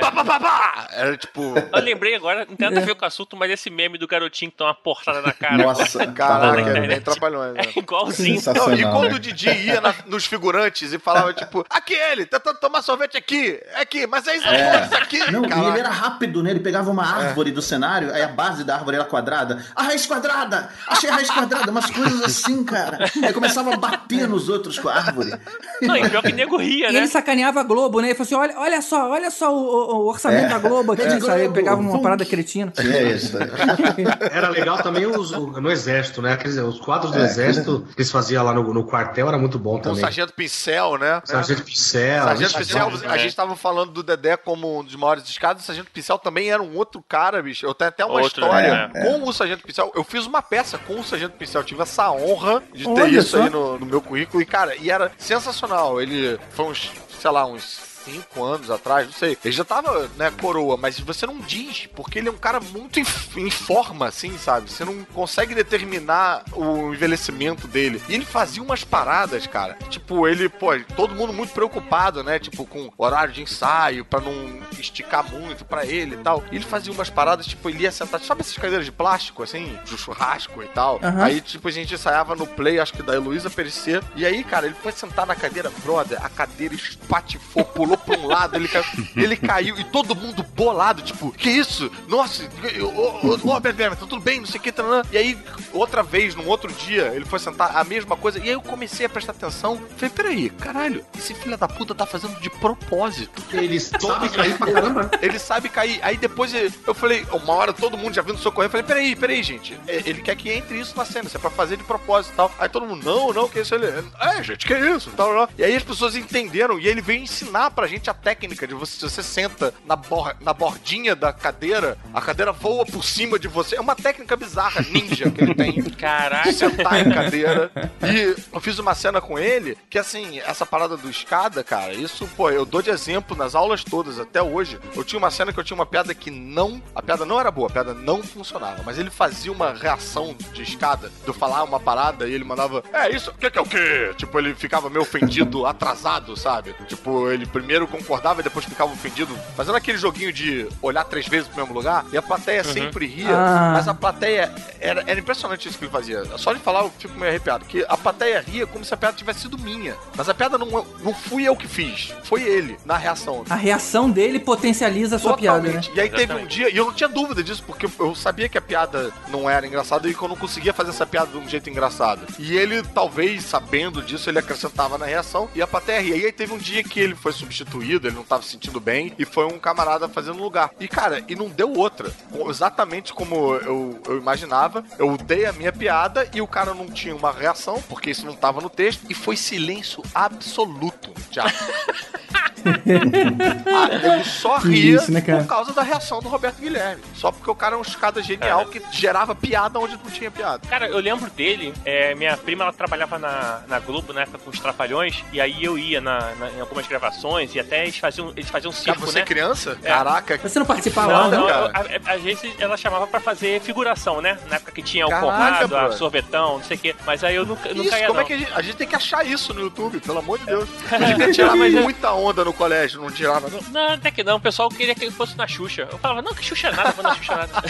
pá, 0.01 0.11
pá, 0.11 0.25
pá, 0.25 0.39
pá. 0.39 0.87
Era 0.91 1.15
tipo, 1.15 1.53
Eu 1.71 1.81
lembrei 1.81 2.15
agora, 2.15 2.45
não 2.49 2.57
tem 2.57 2.69
nada 2.69 2.81
a 2.81 2.85
ver 2.85 2.95
com 2.95 3.05
o 3.05 3.07
assunto, 3.07 3.37
mas 3.37 3.49
esse 3.51 3.69
meme 3.69 3.97
do 3.97 4.05
garotinho 4.07 4.51
que 4.51 4.57
toma 4.57 4.71
uma 4.71 4.75
portada 4.75 5.21
na 5.21 5.31
cara. 5.31 5.57
Nossa, 5.57 6.05
caraca, 6.07 6.63
tá 6.63 6.69
é 6.71 6.81
né? 6.81 6.87
bem 6.87 7.01
trapalhões, 7.01 7.53
né? 7.53 7.61
É 7.73 7.79
igualzinho. 7.79 8.41
Não, 8.53 8.73
e 8.73 8.83
quando 8.83 9.11
né? 9.11 9.15
o 9.15 9.19
Didi 9.19 9.49
ia 9.49 9.79
na- 9.79 9.95
nos 10.05 10.25
figurantes 10.25 10.91
e 10.91 10.99
falava, 10.99 11.33
tipo, 11.33 11.65
aqui 11.69 11.93
ele, 11.93 12.25
tentando 12.25 12.59
tomar 12.59 12.81
sorvete 12.81 13.17
aqui, 13.17 13.28
aqui, 13.75 14.05
mas 14.07 14.27
é 14.27 14.35
isso 14.37 14.47
aqui. 14.95 15.31
Não, 15.31 15.45
e 15.45 15.49
Caraca. 15.49 15.69
ele 15.69 15.79
era 15.79 15.89
rápido, 15.89 16.41
né? 16.43 16.51
Ele 16.51 16.59
pegava 16.59 16.89
uma 16.91 17.03
árvore 17.05 17.51
do 17.51 17.61
cenário, 17.61 18.13
aí 18.13 18.21
a 18.21 18.27
base 18.27 18.63
da 18.63 18.75
árvore 18.75 18.95
era 18.97 19.05
quadrada. 19.05 19.63
A 19.75 19.83
raiz 19.83 20.05
quadrada! 20.05 20.69
Achei 20.87 21.09
a 21.09 21.13
raiz 21.15 21.29
quadrada! 21.29 21.69
Umas 21.71 21.89
coisas 21.89 22.23
assim, 22.23 22.63
cara. 22.63 23.09
Aí 23.23 23.33
começava 23.33 23.73
a 23.73 23.77
bater 23.77 24.27
nos 24.27 24.49
outros 24.49 24.77
com 24.79 24.89
a 24.89 24.95
árvore. 24.95 25.33
Não, 25.81 25.95
e 25.95 26.09
pior 26.09 26.21
que 26.23 26.31
nego 26.33 26.57
ria, 26.57 26.89
E 26.89 26.93
né? 26.93 26.99
ele 26.99 27.07
sacaneava 27.07 27.59
a 27.61 27.63
Globo, 27.63 27.99
né? 28.01 28.07
Ele 28.09 28.15
falou 28.15 28.25
assim: 28.25 28.35
olha, 28.35 28.59
olha 28.59 28.81
só, 28.81 29.09
olha 29.09 29.31
só 29.31 29.53
o, 29.53 29.59
o- 30.03 30.07
orçamento 30.07 30.45
É. 30.45 30.49
da 30.49 30.59
Globo 30.59 30.91
aqui. 30.93 31.01
É, 31.03 31.19
Globo, 31.19 31.53
pegava 31.53 31.81
uma 31.81 32.01
parada 32.01 32.25
cretina. 32.25 32.71
É 32.77 33.03
isso. 33.11 33.37
né? 33.37 33.47
Era 34.31 34.49
legal 34.49 34.77
também 34.81 35.05
os, 35.05 35.31
no 35.31 35.69
exército, 35.71 36.21
né? 36.21 36.35
Quer 36.37 36.47
dizer, 36.49 36.61
os 36.61 36.79
quadros 36.79 37.11
do 37.11 37.19
É, 37.19 37.23
exército 37.25 37.85
que 37.95 38.01
eles 38.01 38.11
faziam 38.11 38.43
lá 38.43 38.53
no, 38.53 38.73
no 38.73 38.83
quartel 38.85 39.27
era 39.27 39.37
muito 39.37 39.57
bom 39.59 39.73
Com 39.73 39.77
o 39.77 39.81
também. 39.81 40.01
Sargento 40.01 40.33
Pincel, 40.33 40.97
né? 40.97 41.21
Sargento 41.25 41.63
Pincel. 41.63 42.23
Sargento 42.23 42.51
Sargento 42.51 42.57
Pincel, 42.57 42.91
Pincel. 42.91 43.09
a 43.11 43.17
gente 43.19 43.35
tava 43.35 43.55
falando 43.55 43.91
do 43.91 44.03
Dedé 44.03 44.35
como 44.37 44.79
um 44.79 44.83
dos 44.83 44.95
maiores 44.95 45.27
escadas, 45.27 45.63
o 45.63 45.65
Sargento 45.65 45.91
Pincel 45.91 46.17
também 46.17 46.51
era 46.51 46.61
um 46.61 46.75
outro 46.75 47.03
cara, 47.07 47.41
bicho. 47.41 47.65
Eu 47.65 47.73
tenho 47.73 47.89
até 47.89 48.05
uma 48.05 48.21
Outro, 48.21 48.43
história 48.43 48.87
né? 48.87 49.03
com 49.03 49.27
o 49.27 49.33
Sargento 49.33 49.63
Pincel. 49.63 49.91
Eu 49.95 50.03
fiz 50.03 50.25
uma 50.25 50.41
peça 50.41 50.77
com 50.77 50.99
o 50.99 51.03
Sargento 51.03 51.37
Pincel, 51.37 51.63
tive 51.63 51.81
essa 51.81 52.11
honra 52.11 52.63
de 52.73 52.83
ter 52.83 53.01
Olha 53.01 53.19
isso 53.19 53.37
só. 53.37 53.43
aí 53.43 53.49
no, 53.49 53.79
no 53.79 53.85
meu 53.85 54.01
currículo. 54.01 54.41
E, 54.41 54.45
cara, 54.45 54.75
e 54.75 54.89
era 54.89 55.11
sensacional. 55.17 56.01
Ele 56.01 56.39
foi 56.51 56.65
uns, 56.65 56.91
sei 57.19 57.31
lá, 57.31 57.45
uns 57.45 57.88
cinco 58.09 58.43
anos 58.43 58.69
atrás, 58.69 59.07
não 59.07 59.13
sei. 59.13 59.37
Ele 59.43 59.53
já 59.53 59.63
tava, 59.63 60.09
né, 60.17 60.31
coroa, 60.31 60.77
mas 60.77 60.99
você 60.99 61.25
não 61.25 61.39
diz, 61.39 61.87
porque 61.95 62.19
ele 62.19 62.29
é 62.29 62.31
um 62.31 62.37
cara 62.37 62.59
muito 62.59 62.99
em, 62.99 63.49
forma, 63.49 64.07
assim, 64.07 64.37
sabe? 64.37 64.71
Você 64.71 64.85
não 64.85 65.03
consegue 65.05 65.55
determinar 65.55 66.43
o 66.53 66.93
envelhecimento 66.93 67.67
dele. 67.67 68.01
E 68.07 68.13
ele 68.13 68.25
fazia 68.25 68.61
umas 68.61 68.83
paradas, 68.83 69.47
cara. 69.47 69.77
Tipo, 69.89 70.27
ele, 70.27 70.47
pô, 70.49 70.77
todo 70.95 71.15
mundo 71.15 71.33
muito 71.33 71.53
preocupado, 71.53 72.23
né? 72.23 72.39
Tipo, 72.39 72.65
com 72.65 72.91
horário 72.97 73.33
de 73.33 73.41
ensaio, 73.41 74.05
pra 74.05 74.19
não 74.19 74.59
esticar 74.77 75.29
muito 75.29 75.65
pra 75.65 75.85
ele 75.85 76.15
e 76.15 76.17
tal. 76.17 76.43
E 76.51 76.55
ele 76.55 76.65
fazia 76.65 76.93
umas 76.93 77.09
paradas, 77.09 77.45
tipo, 77.45 77.69
ele 77.69 77.83
ia 77.83 77.91
sentar, 77.91 78.19
sabe 78.21 78.41
essas 78.41 78.57
cadeiras 78.57 78.85
de 78.85 78.91
plástico, 78.91 79.43
assim, 79.43 79.77
de 79.85 79.97
churrasco 79.97 80.61
e 80.63 80.67
tal? 80.67 80.99
Aham. 81.01 81.23
Aí, 81.23 81.41
tipo, 81.41 81.67
a 81.67 81.71
gente 81.71 81.93
ensaiava 81.93 82.35
no 82.35 82.47
play, 82.47 82.79
acho 82.79 82.93
que 82.93 83.03
da 83.03 83.15
Heloísa 83.15 83.49
Perecer. 83.49 84.03
E 84.15 84.25
aí, 84.25 84.43
cara, 84.43 84.65
ele 84.65 84.75
foi 84.75 84.91
sentar 84.91 85.25
na 85.25 85.35
cadeira, 85.35 85.71
brother, 85.83 86.23
a 86.23 86.29
cadeira 86.29 86.73
espatifou, 86.73 87.63
pulou 87.65 87.98
pra 87.99 88.17
um 88.17 88.27
lado, 88.27 88.55
ele 88.55 88.67
caiu, 88.67 88.85
ele 89.15 89.35
caiu 89.35 89.79
e 89.79 89.83
todo 89.83 90.15
mundo 90.15 90.43
bolado, 90.55 91.01
tipo, 91.01 91.31
que 91.31 91.49
isso? 91.49 91.91
Nossa, 92.07 92.43
ô, 92.81 92.85
ô, 92.85 93.27
ô, 93.27 93.35
Robert 93.35 93.75
tá 93.75 93.95
tudo 93.95 94.19
bem, 94.19 94.39
não 94.39 94.47
sei 94.47 94.59
o 94.59 94.63
que, 94.63 94.71
tá, 94.71 94.83
E 95.11 95.17
aí, 95.17 95.37
outra 95.73 96.03
vez, 96.03 96.35
num 96.35 96.47
outro 96.47 96.71
dia, 96.71 97.11
ele 97.15 97.25
foi 97.25 97.39
sentar 97.39 97.75
a 97.77 97.83
mesma 97.83 98.15
coisa, 98.15 98.39
e 98.39 98.43
aí 98.43 98.49
eu 98.49 98.61
comecei 98.61 99.05
a 99.05 99.09
prestar 99.09 99.31
atenção. 99.33 99.81
Falei, 99.97 100.09
peraí, 100.09 100.49
caralho, 100.49 101.05
esse 101.17 101.33
filho 101.33 101.57
da 101.57 101.67
puta 101.67 101.93
tá 101.95 102.05
fazendo 102.05 102.39
de 102.39 102.49
propósito. 102.49 103.41
Ele 103.53 103.79
sabe 103.79 104.29
cair 104.29 104.57
pra 104.57 104.71
caramba. 104.71 105.11
Ele 105.21 105.39
sabe 105.39 105.69
cair. 105.69 105.99
Aí 106.01 106.17
depois 106.17 106.53
eu 106.53 106.93
falei, 106.93 107.25
uma 107.31 107.53
hora 107.53 107.73
todo 107.73 107.97
mundo 107.97 108.13
já 108.13 108.21
vindo 108.21 108.37
socorrer, 108.37 108.67
eu 108.67 108.71
falei, 108.71 108.85
peraí, 108.85 109.15
peraí, 109.15 109.43
gente. 109.43 109.77
É, 109.87 110.03
Ele 110.05 110.21
quer 110.21 110.35
que 110.35 110.49
entre 110.49 110.79
isso 110.79 110.95
na 110.97 111.05
cena, 111.05 111.27
isso 111.27 111.37
é 111.37 111.39
pra 111.39 111.49
fazer 111.49 111.77
de 111.77 111.83
propósito 111.83 112.33
e 112.33 112.35
tal. 112.35 112.51
Aí 112.59 112.69
todo 112.69 112.85
mundo, 112.85 113.03
não, 113.03 113.33
não, 113.33 113.49
que 113.49 113.59
isso 113.59 113.75
ele. 113.75 113.87
É, 114.19 114.43
gente, 114.43 114.65
que 114.65 114.73
isso? 114.73 115.11
Tal, 115.11 115.33
tal. 115.33 115.49
E 115.57 115.63
aí 115.63 115.75
as 115.75 115.83
pessoas 115.83 116.15
entenderam 116.15 116.79
e 116.79 116.87
ele 116.87 117.01
veio 117.01 117.21
ensinar 117.21 117.71
pra 117.71 117.87
gente 117.89 118.09
a 118.09 118.13
técnica 118.13 118.67
de 118.67 118.73
você, 118.73 119.09
você 119.09 119.23
senta 119.23 119.73
na, 119.85 119.95
bor 119.95 120.35
na 120.41 120.53
bordinha 120.53 121.15
da 121.15 121.33
cadeira, 121.33 121.97
a 122.13 122.21
cadeira 122.21 122.51
voa 122.51 122.85
por 122.85 123.03
cima 123.03 123.39
de 123.39 123.47
você. 123.47 123.75
É 123.75 123.81
uma 123.81 123.95
técnica 123.95 124.35
bizarra, 124.35 124.81
ninja 124.89 125.29
que 125.29 125.41
ele 125.41 125.55
tem. 125.55 125.81
Caraca. 125.99 126.51
Sentar 126.51 127.05
em 127.05 127.11
cadeira. 127.11 127.71
E 128.03 128.35
eu 128.53 128.59
fiz 128.59 128.79
uma 128.79 128.93
cena 128.95 129.19
com 129.19 129.37
ele 129.37 129.77
que, 129.89 129.97
assim, 129.97 130.39
essa 130.39 130.65
parada 130.65 130.95
do 130.95 131.09
escada, 131.09 131.63
cara, 131.63 131.93
isso, 131.93 132.27
pô, 132.35 132.49
eu 132.49 132.65
dou 132.65 132.81
de 132.81 132.89
exemplo 132.89 133.35
nas 133.35 133.55
aulas 133.55 133.83
todas 133.83 134.19
até 134.19 134.41
hoje. 134.41 134.79
Eu 134.95 135.03
tinha 135.03 135.19
uma 135.19 135.31
cena 135.31 135.51
que 135.51 135.59
eu 135.59 135.63
tinha 135.63 135.75
uma 135.75 135.85
piada 135.85 136.13
que 136.13 136.29
não. 136.29 136.81
A 136.95 137.01
piada 137.01 137.25
não 137.25 137.39
era 137.39 137.51
boa, 137.51 137.67
a 137.67 137.71
piada 137.71 137.93
não 137.93 138.21
funcionava, 138.21 138.83
mas 138.85 138.97
ele 138.97 139.09
fazia 139.09 139.51
uma 139.51 139.73
reação 139.73 140.35
de 140.53 140.63
escada, 140.63 141.09
de 141.09 141.27
eu 141.27 141.33
falar 141.33 141.63
uma 141.63 141.79
parada 141.79 142.27
e 142.27 142.33
ele 142.33 142.43
mandava, 142.43 142.83
é 142.93 143.09
isso, 143.09 143.31
o 143.31 143.33
que, 143.33 143.49
que 143.49 143.57
é 143.57 143.61
o 143.61 143.65
quê? 143.65 144.13
Tipo, 144.15 144.39
ele 144.39 144.53
ficava 144.53 144.89
meio 144.89 145.01
ofendido, 145.01 145.65
atrasado, 145.65 146.35
sabe? 146.35 146.75
Tipo, 146.87 147.29
ele 147.29 147.45
primeiro 147.45 147.68
concordava 147.87 148.41
e 148.41 148.43
depois 148.43 148.65
ficava 148.65 148.91
ofendido, 148.91 149.37
fazendo 149.55 149.75
aquele 149.75 149.97
joguinho 149.97 150.31
de 150.33 150.67
olhar 150.81 151.03
três 151.03 151.27
vezes 151.27 151.47
pro 151.47 151.57
mesmo 151.61 151.73
lugar, 151.73 152.05
e 152.11 152.17
a 152.17 152.21
plateia 152.21 152.63
sempre 152.63 153.05
ria, 153.05 153.35
Ah. 153.35 153.71
mas 153.73 153.87
a 153.87 153.93
plateia 153.93 154.53
era, 154.79 155.03
era 155.07 155.19
impressionante 155.19 155.67
isso 155.67 155.77
que 155.77 155.85
ele 155.85 155.91
fazia. 155.91 156.23
Só 156.37 156.53
de 156.53 156.59
falar 156.59 156.81
eu 156.83 156.91
fico 156.97 157.13
meio 157.17 157.29
arrepiado, 157.29 157.65
que 157.65 157.85
a 157.87 157.97
plateia 157.97 158.41
ria 158.45 158.65
como 158.65 158.83
se 158.83 158.93
a 158.93 158.97
piada 158.97 159.15
tivesse 159.15 159.41
sido 159.41 159.57
minha. 159.57 159.95
Mas 160.15 160.27
a 160.29 160.33
piada 160.33 160.57
não, 160.57 160.67
não 161.03 161.13
fui 161.13 161.43
eu 161.47 161.55
que 161.55 161.67
fiz, 161.67 162.13
foi 162.23 162.41
ele, 162.43 162.77
na 162.85 162.97
reação. 162.97 163.43
A 163.49 163.55
reação 163.55 164.09
dele 164.09 164.39
potencializa 164.39 165.15
a 165.17 165.19
sua 165.19 165.35
piada, 165.37 165.59
né? 165.59 165.65
Totalmente. 165.67 165.91
E 165.95 166.01
aí 166.01 166.09
teve 166.09 166.33
um 166.33 166.45
dia, 166.45 166.69
e 166.69 166.77
eu 166.77 166.85
não 166.85 166.93
tinha 166.93 167.09
dúvida 167.09 167.43
disso, 167.43 167.63
porque 167.65 167.85
eu- 167.85 167.91
eu 167.99 168.15
sabia 168.15 168.47
que 168.49 168.57
a 168.57 168.61
piada 168.61 169.11
não 169.29 169.49
era 169.49 169.65
engraçada 169.67 170.07
e 170.09 170.13
que 170.13 170.21
eu 170.21 170.27
não 170.27 170.35
conseguia 170.35 170.73
fazer 170.73 170.89
essa 170.91 171.05
piada 171.05 171.27
de 171.31 171.37
um 171.37 171.47
jeito 171.47 171.69
engraçado. 171.69 172.21
E 172.39 172.55
ele, 172.57 172.81
talvez, 172.83 173.43
sabendo 173.45 174.01
disso, 174.01 174.29
ele 174.29 174.39
acrescentava 174.39 174.97
na 174.97 175.05
reação 175.05 175.49
e 175.53 175.61
a 175.61 175.67
plateia 175.67 175.99
ria. 176.01 176.15
E 176.17 176.25
aí 176.25 176.31
teve 176.31 176.53
um 176.53 176.57
dia 176.57 176.83
que 176.83 176.99
ele 176.99 177.15
foi 177.15 177.31
substituído, 177.33 177.58
ele 178.07 178.15
não 178.15 178.23
tava 178.23 178.43
se 178.43 178.49
sentindo 178.49 178.79
bem, 178.79 179.13
e 179.17 179.25
foi 179.25 179.45
um 179.45 179.59
camarada 179.59 180.07
fazendo 180.07 180.41
lugar. 180.41 180.71
E, 180.79 180.87
cara, 180.87 181.23
e 181.27 181.35
não 181.35 181.49
deu 181.49 181.73
outra. 181.73 182.11
Exatamente 182.47 183.13
como 183.13 183.55
eu, 183.55 183.99
eu 184.07 184.17
imaginava, 184.17 184.83
eu 184.97 185.17
dei 185.17 185.45
a 185.45 185.53
minha 185.53 185.71
piada 185.71 186.29
e 186.33 186.41
o 186.41 186.47
cara 186.47 186.73
não 186.73 186.87
tinha 186.87 187.15
uma 187.15 187.31
reação, 187.31 187.81
porque 187.87 188.11
isso 188.11 188.25
não 188.25 188.35
tava 188.35 188.61
no 188.61 188.69
texto, 188.69 189.05
e 189.09 189.13
foi 189.13 189.35
silêncio 189.35 190.03
absoluto 190.13 191.13
no. 191.31 191.53
Ah, 193.69 194.23
só 194.23 194.57
ria 194.57 194.95
isso, 194.95 195.11
né, 195.11 195.21
cara? 195.21 195.39
por 195.39 195.47
causa 195.47 195.73
da 195.73 195.81
reação 195.81 196.19
do 196.19 196.27
Roberto 196.29 196.59
Guilherme. 196.59 197.01
Só 197.15 197.31
porque 197.31 197.49
o 197.49 197.55
cara 197.55 197.75
é 197.75 197.77
um 197.77 197.81
escada 197.81 198.21
genial 198.21 198.65
que 198.65 198.81
gerava 198.91 199.33
piada 199.35 199.79
onde 199.79 199.93
não 199.93 200.11
tinha 200.11 200.29
piada. 200.31 200.61
Cara, 200.67 200.87
eu 200.87 200.99
lembro 200.99 201.29
dele, 201.31 201.73
é, 201.85 202.13
minha 202.15 202.35
prima 202.37 202.63
ela 202.63 202.73
trabalhava 202.73 203.17
na, 203.17 203.61
na 203.67 203.79
Globo 203.79 204.13
na 204.13 204.21
época 204.21 204.39
com 204.39 204.49
os 204.49 204.59
Trapalhões, 204.59 205.23
e 205.31 205.39
aí 205.39 205.63
eu 205.63 205.77
ia 205.77 206.01
na, 206.01 206.19
na- 206.35 206.49
em 206.51 206.59
algumas 206.59 206.87
gravações, 206.87 207.53
e 207.55 207.59
até 207.59 207.83
eles 207.83 207.97
faziam, 207.97 208.31
eles 208.35 208.49
faziam 208.49 208.71
Cara, 208.71 208.83
circo, 208.83 209.05
você 209.05 209.19
né? 209.19 209.21
é 209.21 209.25
criança? 209.25 209.77
É. 209.83 209.87
Caraca. 209.87 210.37
Você 210.37 210.59
não 210.59 210.65
participava 210.65 211.07
Não, 211.07 211.19
lá, 211.19 211.29
não, 211.29 211.47
cara. 211.47 211.71
a, 212.05 212.11
a, 212.11 212.13
a 212.13 212.17
gente, 212.17 212.53
ela 212.59 212.75
chamava 212.77 213.07
pra 213.07 213.19
fazer 213.19 213.61
figuração, 213.61 214.21
né? 214.21 214.37
Na 214.49 214.55
época 214.57 214.71
que 214.71 214.81
tinha 214.81 215.05
o 215.07 215.09
Conrado, 215.09 215.63
a 215.65 215.67
brother. 215.67 215.97
Sorvetão, 215.97 216.57
não 216.57 216.63
sei 216.63 216.77
o 216.77 216.79
quê. 216.79 216.95
Mas 217.05 217.23
aí 217.23 217.35
eu 217.35 217.45
nunca, 217.45 217.69
nunca 217.69 217.81
Isso, 217.87 217.97
ia, 217.97 218.07
como 218.07 218.13
não. 218.19 218.21
é 218.21 218.25
que 218.25 218.33
a 218.33 218.37
gente, 218.37 218.51
a 218.53 218.61
gente 218.61 218.75
tem 218.77 218.87
que 218.87 218.95
achar 218.95 219.25
isso 219.25 219.53
no 219.53 219.61
YouTube, 219.61 219.99
pelo 219.99 220.19
amor 220.19 220.39
de 220.39 220.45
Deus. 220.45 220.67
A 220.91 220.97
gente 220.99 221.33
tirava 221.33 221.55
muita 221.69 222.11
onda 222.13 222.43
no 222.45 222.48
colégio, 222.53 223.01
não 223.01 223.11
tirava, 223.11 223.49
não. 223.49 223.59
Não, 223.71 223.93
até 223.93 224.11
que 224.11 224.23
não. 224.23 224.37
O 224.37 224.39
pessoal 224.39 224.69
queria 224.69 224.95
que 224.95 225.05
eu 225.05 225.11
fosse 225.11 225.37
na 225.37 225.47
Xuxa. 225.47 225.87
Eu 225.91 225.97
falava, 225.97 226.21
não, 226.21 226.33
que 226.33 226.43
Xuxa 226.43 226.67
é 226.69 226.71
nada, 226.71 226.91
vou 226.91 227.03
na 227.03 227.15
Xuxa 227.15 227.35
nada. 227.35 227.63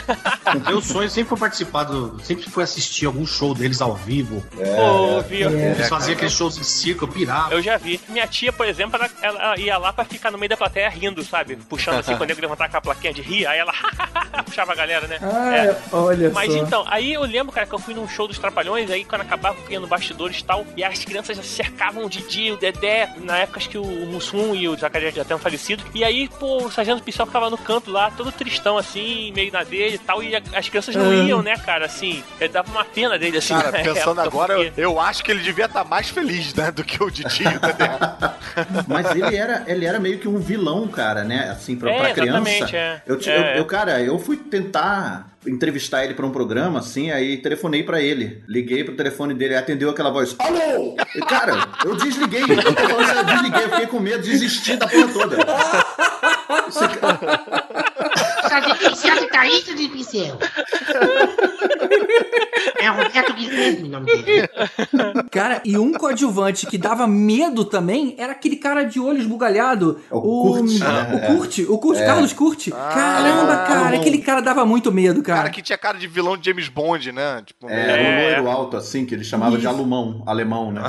Meu 0.70 0.82
sonho 0.82 1.10
sempre 1.10 1.30
foi 1.30 1.38
participar 1.38 1.84
do. 1.84 2.20
Sempre 2.24 2.50
foi 2.50 2.64
assistir 2.64 3.06
algum 3.06 3.26
show 3.26 3.54
deles 3.54 3.82
ao 3.82 3.96
vivo. 3.96 4.44
Pô, 4.56 5.22
viu? 5.22 5.50
Eles 5.50 5.88
faziam 5.90 6.16
aqueles 6.16 6.34
shows 6.34 6.56
de 6.56 6.64
circo, 6.66 7.06
eu 7.06 7.08
pirava. 7.08 7.54
Eu 7.54 7.62
já 7.62 7.78
vi. 7.78 8.00
Minha 8.10 8.28
tia, 8.28 8.52
por 8.52 8.68
exemplo, 8.68 8.98
ela, 8.98 9.10
ela 9.22 9.60
ia 9.60 9.78
lá 9.78 9.92
pra 9.94 10.06
ficar 10.06 10.32
no 10.32 10.38
meio 10.38 10.50
da 10.50 10.58
plateia 10.58 10.90
rindo, 10.90 11.24
sabe? 11.24 11.56
Puxando 11.56 12.00
assim, 12.00 12.16
quando 12.18 12.30
eu 12.32 12.38
levantar 12.40 12.70
com 12.70 12.78
a 12.78 12.82
plaquinha 12.82 13.14
de 13.14 13.22
rir, 13.22 13.46
aí 13.46 13.60
ela 13.60 13.74
puxava 14.46 14.72
a 14.72 14.76
galera, 14.76 15.08
né? 15.08 15.18
Ah, 15.22 15.56
É. 15.56 15.78
olha 15.92 16.30
Mas 16.32 16.52
só. 16.54 16.60
então, 16.60 16.84
aí 16.88 17.14
eu 17.14 17.22
lembro, 17.24 17.52
cara, 17.54 17.66
que 17.68 17.74
eu 17.74 17.80
fui 17.80 17.94
num 17.94 18.08
show 18.08 18.28
dos 18.28 18.38
Trapalhões, 18.40 18.90
aí 18.90 19.04
quando 19.06 19.22
acabava, 19.22 19.58
eu 19.66 19.72
ia 19.72 19.80
no 19.80 19.88
bastidores 19.88 20.40
e 20.40 20.44
tal, 20.44 20.66
e 20.76 20.84
as 20.84 21.04
crianças 21.04 21.36
já 21.38 21.44
cercavam 21.44 22.06
o 22.06 22.10
Didi, 22.10 22.52
o 22.52 22.58
Dedé, 22.58 23.10
na 23.18 23.38
época 23.40 23.60
acho 23.60 23.70
que 23.70 23.78
o 23.78 23.86
Mussum 23.86 24.56
e 24.56 24.68
o 24.68 24.69
Zacarias 24.78 25.14
já 25.14 25.24
tinham 25.26 25.40
falecido, 25.40 25.84
e 25.94 26.04
aí, 26.04 26.28
pô, 26.40 26.66
o 26.66 26.72
Sargento 26.72 27.04
Pincel 27.04 27.26
ficava 27.26 27.50
no 27.50 27.58
canto 27.58 27.92
lá, 27.92 28.12
todo 28.12 28.32
tristão, 28.32 28.78
assim, 28.78 29.32
meio 29.34 29.52
na 29.52 29.64
dele 29.64 29.96
e 29.96 30.00
tal, 30.00 30.22
e 30.24 30.36
a- 30.36 30.42
as 30.56 30.68
crianças 30.70 30.96
não 30.96 31.10
Ah. 31.10 31.16
iam, 31.16 31.42
né, 31.42 31.56
cara, 31.58 31.86
assim, 31.86 32.24
ele 32.40 32.50
dava 32.54 32.70
uma 32.72 32.86
pena 32.86 33.18
dele, 33.18 33.38
assim, 33.38 33.54
Cara, 33.54 33.72
na 33.72 33.78
pensando 33.84 34.22
época, 34.22 34.24
agora, 34.24 34.54
eu, 34.54 34.66
porque- 34.66 34.82
eu 34.82 35.00
acho 35.00 35.24
que 35.24 35.32
ele 35.32 35.42
devia 35.42 35.66
estar 35.66 35.84
mais 35.84 36.10
feliz, 36.10 36.54
né, 36.54 36.72
do 36.72 36.84
que 36.84 37.02
o 37.04 37.10
Didi, 37.10 37.44
entendeu? 37.44 38.00
Mas 38.88 39.12
ele 39.12 39.36
era, 39.36 39.64
ele 39.68 39.86
era 39.86 40.00
meio 40.00 40.20
que 40.20 40.28
um 40.28 40.38
vilão, 40.40 40.88
cara, 40.88 41.24
né? 41.24 41.50
Assim, 41.52 41.76
pra, 41.76 41.92
É, 41.92 41.98
pra 42.00 42.14
criança. 42.14 42.50
exatamente, 42.50 42.76
é. 42.76 43.02
Eu, 43.06 43.16
É, 43.16 43.20
eu, 43.38 43.44
é. 43.44 43.60
eu, 43.60 43.66
cara, 43.66 44.02
eu 44.02 44.20
fui 44.20 44.38
tentar 44.38 45.28
entrevistar 45.48 46.04
ele 46.04 46.14
pra 46.14 46.26
um 46.26 46.32
programa, 46.32 46.80
assim, 46.80 47.12
aí 47.12 47.38
telefonei 47.38 47.84
pra 47.84 48.02
ele. 48.02 48.44
Liguei 48.48 48.84
pro 48.84 48.96
telefone 48.96 49.34
dele, 49.34 49.56
atendeu 49.56 49.90
aquela 49.90 50.10
voz. 50.10 50.36
Alô! 50.40 50.96
E, 51.16 51.20
cara, 51.22 51.68
eu 51.86 51.96
desliguei. 51.96 52.42
Eu 52.44 52.74
tô 52.76 52.88
falando 52.88 53.18
eu 53.18 53.24
desliguei, 53.24 53.64
eu 53.64 53.70
fiquei 53.70 53.88
com 53.88 54.00
medo, 54.00 54.22
desisti 54.24 54.76
da 54.76 54.88
porra 54.88 55.08
toda. 55.14 55.38
Esse 56.68 56.88
cara- 57.00 57.94
Sargento 58.50 58.90
Pincel, 58.90 59.16
que 59.18 59.28
tá 59.28 59.46
isso 59.48 59.76
de 59.76 59.88
Pincel? 59.90 60.38
É 62.80 62.88
Roberto 62.88 63.34
Guilherme 63.34 63.88
o 63.88 63.92
nome 63.92 64.06
dele. 64.24 64.50
Cara, 65.32 65.62
e 65.66 65.78
um 65.78 65.94
coadjuvante 65.94 66.66
que 66.68 66.78
dava 66.78 67.08
medo 67.08 67.64
também 67.66 68.16
era 68.18 68.32
aquele 68.34 68.56
cara 68.56 68.84
de 68.84 69.00
olho 69.00 69.20
esbugalhado. 69.20 70.00
É 70.12 70.16
o 70.16 70.22
Kurt, 70.22 70.60
o 70.72 70.80
né? 70.80 71.28
Kurt, 71.28 71.60
o 71.70 71.78
Kurt, 71.78 71.98
Carlos 72.00 72.34
Kurt. 72.34 72.70
Caramba, 72.70 73.58
cara, 73.68 73.96
aquele 73.98 74.18
cara 74.20 74.42
dava 74.42 74.66
muito 74.66 74.92
medo, 74.92 75.22
cara. 75.22 75.40
Cara 75.40 75.50
que 75.50 75.62
tinha 75.62 75.78
cara 75.78 75.98
de 75.98 76.08
vilão 76.08 76.38
de 76.38 76.46
James 76.50 76.68
Bond, 76.70 77.12
né? 77.12 77.42
Tipo, 77.46 77.70
É, 77.70 77.98
meio- 77.98 78.10
um 78.10 78.22
loiro 78.24 78.50
alto, 78.50 78.78
assim, 78.78 79.06
que 79.06 79.14
ele 79.14 79.24
chamava 79.24 79.52
de 79.58 79.60
Isso. 79.60 79.70
alumão, 79.70 80.24
alemão, 80.26 80.72
né? 80.72 80.82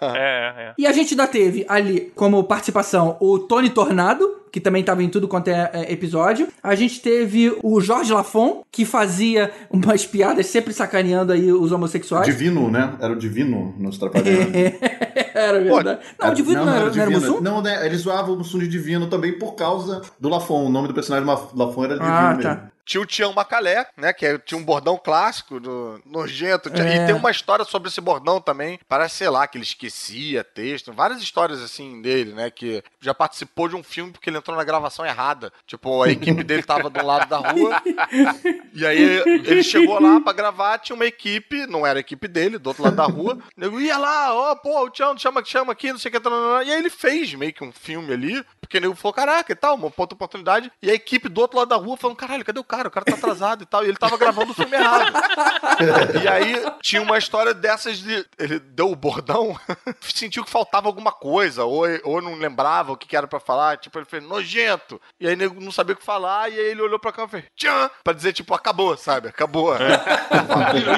É, 0.00 0.54
é. 0.70 0.74
E 0.78 0.86
a 0.86 0.92
gente 0.92 1.12
ainda 1.14 1.26
teve 1.26 1.64
ali 1.68 2.12
como 2.14 2.42
participação 2.44 3.16
o 3.20 3.38
Tony 3.38 3.70
Tornado, 3.70 4.42
que 4.56 4.60
também 4.62 4.80
estava 4.80 5.02
em 5.02 5.08
tudo 5.10 5.28
quanto 5.28 5.48
é, 5.48 5.70
é, 5.70 5.92
episódio. 5.92 6.48
A 6.62 6.74
gente 6.74 7.02
teve 7.02 7.54
o 7.62 7.78
Jorge 7.78 8.10
Lafon, 8.10 8.64
que 8.72 8.86
fazia 8.86 9.50
umas 9.68 10.06
piadas 10.06 10.46
sempre 10.46 10.72
sacaneando 10.72 11.30
aí 11.30 11.52
os 11.52 11.72
homossexuais. 11.72 12.24
Divino, 12.24 12.70
né? 12.70 12.94
Era 12.98 13.12
o 13.12 13.16
Divino 13.16 13.74
nos 13.78 13.98
Trapalhões. 13.98 14.46
era 15.34 15.60
verdade. 15.60 16.00
não, 16.18 16.30
o 16.30 16.34
Divino 16.34 16.64
não, 16.64 16.72
era, 16.74 16.90
não 16.90 17.02
era 17.02 17.10
o 17.10 17.12
Mussum? 17.12 17.40
Não, 17.42 17.60
né? 17.60 17.84
Eles 17.84 18.00
zoavam 18.00 18.34
o 18.34 18.38
Mussum 18.38 18.58
de 18.58 18.66
Divino 18.66 19.08
também 19.08 19.38
por 19.38 19.56
causa 19.56 20.00
do 20.18 20.30
Lafon. 20.30 20.64
O 20.64 20.70
nome 20.70 20.88
do 20.88 20.94
personagem 20.94 21.26
do 21.26 21.58
Lafon 21.58 21.84
era 21.84 21.98
Divino 21.98 22.16
Ah, 22.16 22.28
mesmo. 22.34 22.42
tá. 22.42 22.70
Tinha 22.86 23.00
o 23.00 23.06
Tião 23.06 23.32
Macalé, 23.32 23.86
né? 23.96 24.12
Que 24.12 24.24
é- 24.24 24.38
tinha 24.38 24.56
um 24.56 24.64
bordão 24.64 24.96
clássico, 24.96 25.58
do, 25.58 26.00
nojento. 26.06 26.70
É. 26.72 27.02
E 27.02 27.06
tem 27.06 27.14
uma 27.14 27.30
história 27.32 27.64
sobre 27.64 27.88
esse 27.88 28.00
bordão 28.00 28.40
também. 28.40 28.78
Parece, 28.88 29.16
sei 29.16 29.28
lá, 29.28 29.46
que 29.46 29.58
ele 29.58 29.64
esquecia 29.64 30.44
texto. 30.44 30.92
Várias 30.92 31.20
histórias 31.20 31.60
assim 31.60 32.00
dele, 32.00 32.32
né? 32.32 32.48
Que 32.50 32.82
já 33.00 33.12
participou 33.12 33.68
de 33.68 33.74
um 33.74 33.82
filme 33.82 34.12
porque 34.12 34.30
ele 34.30 34.38
entrou 34.38 34.56
na 34.56 34.62
gravação 34.64 35.04
errada. 35.04 35.52
Tipo, 35.66 36.02
a 36.04 36.10
equipe 36.10 36.44
dele 36.44 36.62
tava 36.62 36.88
do 36.88 37.04
lado 37.04 37.28
da 37.28 37.38
rua. 37.38 37.82
E 38.72 38.84
aí 38.84 39.22
ele 39.26 39.62
chegou 39.62 39.98
lá 39.98 40.20
pra 40.20 40.32
gravar, 40.34 40.78
tinha 40.78 40.94
uma 40.94 41.06
equipe, 41.06 41.66
não 41.66 41.86
era 41.86 41.98
a 41.98 42.00
equipe 42.00 42.28
dele, 42.28 42.58
do 42.58 42.66
outro 42.68 42.82
lado 42.84 42.94
da 42.96 43.04
rua. 43.04 43.38
Nego 43.56 43.80
ia 43.80 43.96
lá, 43.96 44.34
ó, 44.34 44.54
pô, 44.54 44.84
o 44.84 44.90
Tião 44.90 45.16
chama, 45.16 45.42
chama 45.42 45.72
aqui, 45.72 45.90
não 45.90 45.98
sei 45.98 46.10
o 46.10 46.20
que. 46.20 46.28
E 46.66 46.72
aí 46.72 46.78
ele 46.78 46.90
fez 46.90 47.32
meio 47.34 47.54
que 47.54 47.64
um 47.64 47.72
filme 47.72 48.12
ali, 48.12 48.44
porque 48.60 48.76
o 48.76 48.80
nego 48.80 48.94
falou, 48.94 49.14
caraca, 49.14 49.50
e 49.50 49.56
tal, 49.56 49.76
uma 49.76 49.86
outra 49.96 50.14
oportunidade. 50.14 50.70
E 50.82 50.90
a 50.90 50.94
equipe 50.94 51.28
do 51.28 51.40
outro 51.40 51.58
lado 51.58 51.68
da 51.68 51.76
rua 51.76 51.96
falando, 51.96 52.16
caralho, 52.18 52.44
cadê 52.44 52.60
o 52.60 52.64
cara? 52.64 52.75
O 52.84 52.90
cara 52.90 53.04
tá 53.04 53.14
atrasado 53.14 53.62
e 53.62 53.66
tal. 53.66 53.84
E 53.84 53.88
ele 53.88 53.96
tava 53.96 54.16
gravando 54.16 54.52
o 54.52 54.54
filme 54.54 54.76
errado. 54.76 55.12
E 56.22 56.26
aí 56.26 56.64
tinha 56.80 57.02
uma 57.02 57.18
história 57.18 57.52
dessas 57.52 57.98
de. 57.98 58.24
Ele 58.38 58.58
deu 58.58 58.90
o 58.90 58.96
bordão, 58.96 59.58
sentiu 60.00 60.42
que 60.42 60.50
faltava 60.50 60.86
alguma 60.86 61.12
coisa, 61.12 61.64
ou, 61.64 61.84
ou 62.04 62.22
não 62.22 62.34
lembrava 62.34 62.92
o 62.92 62.96
que, 62.96 63.06
que 63.06 63.16
era 63.16 63.26
pra 63.26 63.38
falar. 63.38 63.76
Tipo, 63.76 63.98
ele 63.98 64.06
fez 64.06 64.22
nojento. 64.22 65.00
E 65.20 65.28
aí 65.28 65.34
o 65.34 65.36
nego 65.36 65.60
não 65.60 65.70
sabia 65.70 65.94
o 65.94 65.98
que 65.98 66.04
falar, 66.04 66.50
e 66.50 66.58
aí 66.58 66.66
ele 66.66 66.80
olhou 66.80 66.98
pra 66.98 67.12
cá 67.12 67.24
e 67.24 67.28
fez 67.28 67.44
tchan! 67.54 67.90
Pra 68.02 68.14
dizer, 68.14 68.32
tipo, 68.32 68.54
acabou, 68.54 68.96
sabe? 68.96 69.28
Acabou. 69.28 69.74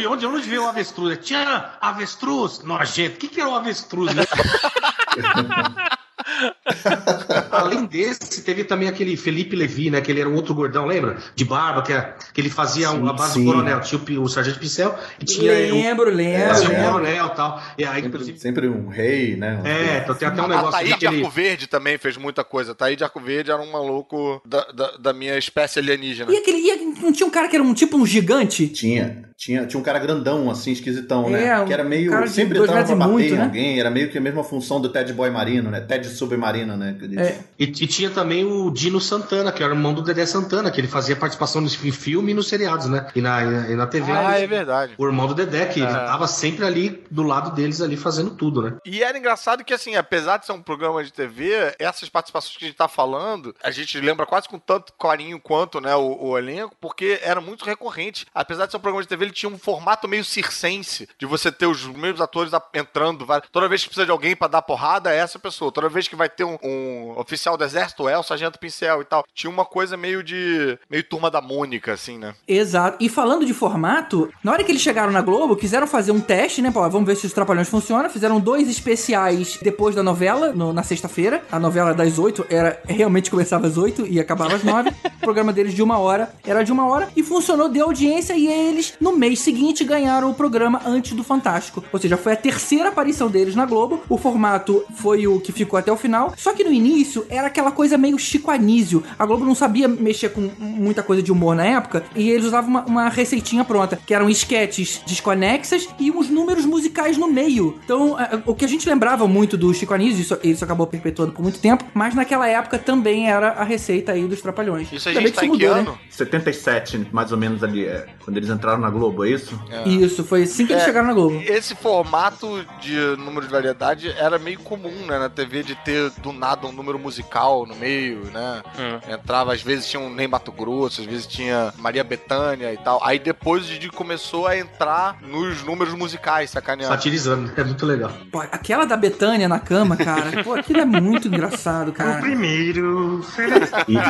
E 0.01 0.07
onde, 0.07 0.27
onde 0.27 0.49
veio 0.49 0.65
o 0.65 0.69
avestruz? 0.69 1.19
Tinha 1.25 1.73
avestruz? 1.81 2.61
Nojento. 2.63 3.17
O 3.17 3.19
que, 3.19 3.29
que 3.29 3.41
era 3.41 3.51
o 3.51 3.55
avestruz? 3.55 4.15
né? 4.15 4.23
Além 7.51 7.87
desse, 7.87 8.43
teve 8.43 8.65
também 8.65 8.89
aquele 8.89 9.17
Felipe 9.17 9.57
Levi, 9.57 9.91
né? 9.91 10.01
Que 10.01 10.11
ele 10.11 10.21
era 10.21 10.29
um 10.29 10.35
outro 10.35 10.55
gordão, 10.55 10.87
lembra? 10.87 11.17
De 11.35 11.45
barba, 11.45 11.83
que, 11.83 11.93
é- 11.93 12.15
que 12.33 12.41
ele 12.41 12.51
fazia 12.51 12.89
Sim, 12.89 13.09
a 13.09 13.13
base 13.13 13.35
sim. 13.35 13.45
do 13.45 13.51
coronel. 13.53 13.81
Tinha 13.81 14.21
o, 14.21 14.23
o 14.23 14.29
sargento 14.29 14.59
pincel 14.59 14.97
e 15.21 15.25
tinha 15.25 15.53
Lembro, 15.53 16.11
o, 16.11 16.15
lembro, 16.15 16.49
fazia 16.49 16.69
o 16.69 16.73
lembro. 16.73 16.93
coronel 16.93 17.27
e 17.27 17.31
tal. 17.31 17.63
E 17.79 17.85
aí, 17.85 17.95
Sempre, 17.95 18.09
inclusive. 18.09 18.39
sempre 18.39 18.69
um 18.69 18.89
rei, 18.89 19.37
né? 19.37 19.61
É, 19.65 19.99
então 20.03 20.15
tem 20.15 20.29
até 20.29 20.41
um 20.41 20.45
A 20.45 20.49
negócio 20.49 20.71
Taí 20.73 20.85
de 20.85 20.91
daquele. 20.93 21.17
Arco 21.23 21.31
Verde 21.31 21.67
também 21.67 21.99
fez 21.99 22.17
muita 22.17 22.45
coisa. 22.45 22.75
Taí 22.75 22.97
de 22.97 23.05
Arco 23.05 23.21
Verde 23.21 23.51
era 23.51 23.61
um 23.61 23.71
maluco 23.73 24.41
da, 24.45 24.65
da, 24.73 24.91
da 24.99 25.13
minha 25.13 25.37
espécie 25.39 25.79
alienígena. 25.79 26.31
E 26.33 26.37
aquele. 26.37 26.59
E 26.59 26.85
não 27.01 27.13
tinha 27.13 27.27
um 27.27 27.31
cara 27.31 27.49
que 27.49 27.57
era 27.57 27.63
um 27.65 27.73
tipo 27.75 27.97
um 27.97 28.07
gigante? 28.07 28.69
Tinha. 28.69 29.29
Tinha, 29.37 29.65
tinha 29.67 29.79
um 29.79 29.83
cara 29.85 30.01
grandão, 30.01 30.51
assim, 30.51 30.73
esquisitão, 30.73 31.31
né? 31.31 31.47
É, 31.47 31.59
um 31.61 31.65
que 31.67 31.73
era 31.73 31.85
meio. 31.85 32.11
cara 32.11 32.27
de 32.27 32.33
sempre 32.33 32.59
entrava 32.59 32.85
pra 32.85 32.97
bater 32.97 33.13
muito, 33.13 33.35
em 33.35 33.37
né? 33.39 33.45
alguém. 33.45 33.79
Era 33.81 33.89
meio 33.91 34.11
que 34.11 34.19
a 34.19 34.21
mesma 34.21 34.43
função 34.43 34.81
do 34.81 34.89
Ted 34.89 35.13
Boy 35.13 35.31
Marino, 35.31 35.71
né? 35.71 35.81
Ted 35.81 36.07
Submarino, 36.19 36.77
né? 36.77 36.97
É. 37.17 37.39
E, 37.59 37.65
e 37.65 37.87
tinha 37.87 38.11
também 38.11 38.45
o 38.45 38.71
Dino 38.71 39.01
Santana, 39.01 39.53
que 39.53 39.63
era 39.63 39.73
o 39.73 39.77
irmão 39.77 39.95
do 39.95 40.03
Dedé 40.03 40.27
Santana, 40.27 40.71
que 40.71 40.81
ele 40.81 40.89
fazia 40.89 41.17
participação 41.17 41.61
no 41.61 41.69
fi- 41.71 41.93
filme 41.93 42.33
e 42.33 42.35
nos 42.35 42.49
seriados, 42.49 42.87
né? 42.87 43.07
E 43.15 43.21
na, 43.21 43.43
e 43.43 43.47
na, 43.47 43.71
e 43.71 43.75
na 43.75 43.87
TV. 43.87 44.13
Ah, 44.13 44.39
é 44.39 44.47
verdade. 44.47 44.95
O 44.99 45.07
irmão 45.07 45.27
do 45.27 45.35
Dedé, 45.35 45.67
que 45.67 45.83
É. 45.83 45.87
tava 45.87 46.27
sempre 46.27 46.65
ali 46.65 47.05
do 47.11 47.23
lado 47.23 47.51
deles, 47.55 47.81
ali 47.81 47.97
fazendo 47.97 48.31
tudo, 48.31 48.63
né? 48.63 48.77
E 48.85 49.03
era 49.03 49.17
engraçado 49.19 49.65
que, 49.65 49.73
assim, 49.73 49.95
apesar 49.97 50.39
de 50.39 50.47
ser 50.47 50.53
um 50.53 50.63
programa 50.63 51.03
de 51.05 51.13
TV, 51.13 51.75
essas 51.79 52.09
participações 52.09 52.57
que 52.57 52.65
a 52.65 52.69
gente 52.69 52.77
tá 52.77 52.89
falando, 52.89 53.55
a 53.63 53.71
gente 53.71 53.99
lembra 54.01 54.27
quase 54.27 54.49
com 54.49 54.59
tanto 54.59 54.93
carinho 54.95 55.39
quanto, 55.41 55.81
né, 55.81 55.95
o, 55.95 56.17
o 56.31 56.39
elenco, 56.39 56.75
porque 56.81 57.19
era 57.23 57.41
muito 57.41 57.65
recorrente. 57.65 58.27
Apesar 58.35 58.67
de 58.67 58.73
ser 58.73 58.77
um 58.79 58.81
programa 58.81 59.03
de 59.03 59.09
TV, 59.09 59.25
ele 59.27 59.33
tinha 59.33 59.51
um 59.51 59.59
formato 59.59 60.09
meio 60.09 60.25
circense, 60.25 61.09
de 61.19 61.27
você 61.27 61.53
ter 61.53 61.67
os 61.67 61.85
mesmos 61.87 62.21
atores 62.21 62.53
a- 62.55 62.63
entrando. 62.75 63.27
Toda 63.53 63.69
vez 63.69 63.83
que 63.83 63.89
precisa 63.89 64.07
de 64.07 64.11
alguém 64.13 64.35
pra 64.35 64.49
dar 64.49 64.63
porrada, 64.63 65.13
é 65.13 65.19
essa 65.19 65.39
pessoa. 65.39 65.71
Toda 65.71 65.89
vez 65.89 66.08
que 66.09 66.17
vai 66.17 66.29
ter 66.29 66.45
um, 66.45 66.59
um 66.63 67.15
oficial 67.19 67.57
do 67.57 67.65
exército, 67.65 68.09
é 68.09 68.19
o 68.19 68.23
sargento 68.23 68.59
pincel 68.59 69.03
e 69.03 69.05
tal. 69.05 69.25
Tinha 69.35 69.51
uma 69.51 69.65
coisa 69.65 69.97
meio 69.97 70.23
de... 70.23 70.79
meio 70.91 71.05
turma 71.05 71.31
da 71.31 71.41
Mônica, 71.41 71.93
assim, 71.93 72.19
né? 72.19 72.35
Exato. 72.47 72.97
E 73.01 73.09
falando 73.09 73.45
de 73.45 73.55
formato, 73.55 74.31
na 74.43 74.53
hora 74.53 74.65
que 74.65 74.73
eles 74.73 74.83
chegaram 74.83 75.13
na 75.13 75.21
Globo, 75.23 75.57
quiseram 75.57 75.87
fazer 75.87 76.13
um 76.13 76.21
teste, 76.21 76.63
né? 76.63 76.71
Pô, 76.71 76.81
vamos 76.89 77.07
ver 77.07 77.17
se 77.17 77.27
os 77.27 77.33
Trapalhões 77.33 77.69
funcionam. 77.69 78.09
Fizeram 78.11 78.41
dois 78.41 78.69
especiais 78.69 79.59
depois 79.63 79.95
da 79.95 80.03
novela, 80.03 80.53
no- 80.53 80.73
na 80.73 80.83
sexta-feira. 80.83 81.43
A 81.51 81.59
novela 81.59 81.93
das 81.95 82.19
oito 82.19 82.45
era 82.49 82.81
realmente 82.87 83.31
começava 83.31 83.67
às 83.67 83.77
oito 83.77 84.07
e 84.07 84.19
acabava 84.19 84.55
às 84.57 84.65
nove. 84.65 84.91
o 84.91 85.21
programa 85.21 85.53
deles 85.53 85.75
de 85.75 85.83
uma 85.83 85.99
hora 85.99 86.33
era 86.47 86.63
de 86.63 86.73
uma 86.73 86.87
hora 86.89 87.09
e 87.17 87.23
funcionou, 87.23 87.69
deu 87.69 87.85
audiência 87.87 88.35
e 88.35 88.47
eles, 88.47 88.95
no 89.01 89.13
mês 89.17 89.41
seguinte, 89.41 89.85
ganharam 89.85 90.31
o 90.31 90.35
programa 90.35 90.81
antes 90.87 91.13
do 91.13 91.23
Fantástico. 91.25 91.85
Ou 91.93 91.99
seja, 91.99 92.17
foi 92.17 92.33
a 92.33 92.37
terceira 92.37 92.89
aparição 92.89 93.29
deles 93.29 93.55
na 93.55 93.67
Globo. 93.67 94.03
O 94.09 94.17
formato 94.17 94.85
foi 94.97 95.27
o 95.27 95.41
que 95.41 95.53
ficou 95.53 95.79
até 95.79 95.93
o 95.93 95.97
final. 95.99 96.33
Só 96.37 96.53
que 96.53 96.65
no 96.65 96.73
início 96.73 97.27
era 97.29 97.47
aquela 97.49 97.71
coisa 97.71 97.99
meio 97.99 98.19
Chico 98.19 98.51
Anísio. 98.51 99.03
A 99.19 99.27
Globo 99.27 99.45
não 99.45 99.55
sabia 99.55 99.87
mexer 99.89 100.31
com 100.31 100.51
muita 100.59 101.03
coisa 101.03 101.23
de 101.23 101.31
humor 101.31 101.55
na 101.55 101.65
época 101.65 102.05
e 102.15 102.31
eles 102.31 102.47
usavam 102.47 102.71
uma, 102.71 102.85
uma 102.85 103.09
receitinha 103.09 103.65
pronta, 103.65 103.99
que 104.07 104.15
eram 104.15 104.29
esquetes 104.31 105.03
desconexas 105.07 105.89
e 105.99 106.11
uns 106.11 106.29
números 106.31 106.65
musicais 106.65 107.17
no 107.19 107.29
meio. 107.31 107.79
Então, 107.85 108.19
é, 108.19 108.41
o 108.47 108.55
que 108.55 108.65
a 108.65 108.69
gente 108.69 108.89
lembrava 108.89 109.27
muito 109.27 109.57
do 109.57 109.73
Chico 109.75 109.93
Anísio, 109.95 110.23
isso, 110.23 110.39
isso 110.43 110.65
acabou 110.65 110.87
perpetuando 110.87 111.33
por 111.33 111.43
muito 111.43 111.59
tempo, 111.59 111.85
mas 111.93 112.15
naquela 112.15 112.49
época 112.49 112.79
também 112.79 113.29
era 113.31 113.49
a 113.51 113.65
receita 113.65 114.13
aí 114.13 114.27
dos 114.27 114.41
Trapalhões. 114.41 114.91
Isso 114.93 115.09
a 115.09 115.13
gente 115.13 115.33
tá 115.33 115.45
em 115.45 115.49
isso 115.53 115.59
que 115.59 115.67
mudou, 115.67 115.75
né? 115.75 115.81
ano? 115.81 115.99
77, 116.11 117.09
mais 117.13 117.33
ou 117.33 117.39
menos 117.39 117.63
ali, 117.65 117.85
é, 117.85 118.07
quando 118.25 118.37
eles 118.37 118.49
entraram 118.49 118.79
na 118.81 118.91
Globo, 118.91 119.25
é 119.25 119.31
isso? 119.31 119.59
Isso, 119.87 120.25
foi 120.25 120.43
assim 120.43 120.67
que 120.67 120.73
eles 120.73 120.83
É. 120.83 120.87
chegaram 120.87 121.07
na 121.09 121.15
Globo. 121.15 121.41
Esse 121.47 121.75
formato 121.75 122.65
de 122.81 122.95
número 123.19 123.47
de 123.47 123.53
variedade 123.53 124.11
era 124.11 124.39
meio 124.39 124.61
comum, 124.61 125.07
né, 125.07 125.19
na 125.19 125.29
TV, 125.29 125.63
de 125.63 125.75
ter 125.89 126.11
do 126.21 126.35
nada 126.35 126.67
um 126.67 126.73
número 126.73 126.99
musical 126.99 127.65
no 127.65 127.75
meio, 127.75 128.25
né? 128.27 128.63
Hum. 128.79 129.15
Entrava, 129.15 129.55
às 129.55 129.63
vezes 129.63 129.89
tinha 129.89 129.99
um 129.99 130.11
Ney 130.13 130.29
Mato 130.29 130.53
Grosso, 130.53 131.01
às 131.01 131.07
vezes 131.07 131.27
tinha 131.27 131.73
Maria 131.79 132.05
Bethânia 132.05 132.71
e 132.75 132.77
tal. 132.77 133.01
Aí 133.03 133.19
depois 133.19 133.65
o 133.65 133.67
Didi 133.69 133.89
começou 133.89 134.47
a 134.47 134.59
entrar 134.59 135.17
nos 135.23 135.63
números 135.65 135.95
musicais, 135.95 136.51
sacaneando. 136.51 136.93
Satirizando, 136.93 137.51
é 137.57 137.65
muito 137.65 137.87
legal. 137.87 138.13
Pô, 138.31 138.41
aquela 138.41 138.85
da 138.85 138.99
Betânia 138.99 139.49
na 139.49 139.59
cama, 139.59 139.97
cara, 139.97 140.45
pô, 140.45 140.53
aquilo 140.53 140.81
é 140.81 140.85
muito 140.85 141.27
engraçado, 141.27 141.91
cara. 141.91 142.21
primeiro. 142.21 143.25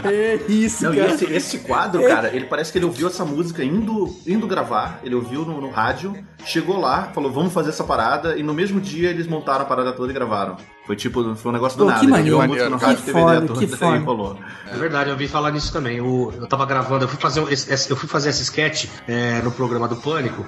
É 0.05 0.41
isso, 0.49 0.85
Não, 0.85 0.95
e 0.95 0.97
cara. 0.97 1.13
esse, 1.13 1.25
esse 1.27 1.59
quadro, 1.61 2.03
cara, 2.09 2.35
ele 2.35 2.47
parece 2.47 2.73
que 2.73 2.79
ele 2.79 2.87
ouviu 2.87 3.07
essa 3.07 3.25
música 3.25 3.63
indo, 3.63 4.17
indo 4.27 4.47
gravar, 4.49 4.99
ele 5.05 5.15
ouviu 5.15 5.45
no, 5.45 5.61
no 5.61 5.71
rádio, 5.71 6.17
chegou 6.45 6.81
lá, 6.81 7.11
falou, 7.15 7.31
vamos 7.31 7.53
fazer 7.53 7.71
essa 7.71 7.85
parada, 7.85 8.37
e 8.37 8.43
no 8.43 8.53
mesmo 8.53 8.81
dia 8.81 9.11
eles 9.11 9.27
montaram 9.29 9.63
a 9.63 9.65
parada 9.65 9.93
toda 9.93 10.11
e 10.11 10.15
gravaram. 10.15 10.57
Foi 10.89 10.97
tipo, 10.97 11.35
foi 11.35 11.51
um 11.51 11.53
negócio 11.53 11.77
do 11.77 11.85
Pô, 11.85 11.91
nada. 11.91 12.01
que 12.01 12.07
ele 12.07 12.13
maneiro. 12.13 12.37
ouviu 12.39 12.51
a 12.65 12.69
música 12.71 12.71
no 12.71 12.97
Que 12.97 13.13
foda, 13.13 13.47
que 13.59 13.65
e 13.65 13.69
foda. 13.69 13.99
rolou. 13.99 14.39
É 14.73 14.75
verdade, 14.77 15.11
eu 15.11 15.13
ouvi 15.13 15.29
falar 15.29 15.51
nisso 15.51 15.71
também. 15.71 16.01
O- 16.01 16.33
eu 16.35 16.47
tava 16.47 16.65
gravando, 16.65 17.05
eu 17.05 17.09
fui 17.09 17.21
fazer, 17.21 17.43
esse- 17.53 17.91
eu 17.91 17.95
fui 17.97 18.09
fazer 18.09 18.31
esse 18.31 18.43
sketch 18.43 18.87
é, 19.07 19.43
no 19.43 19.51
programa 19.53 19.87
do 19.87 19.97
Pânico, 19.97 20.47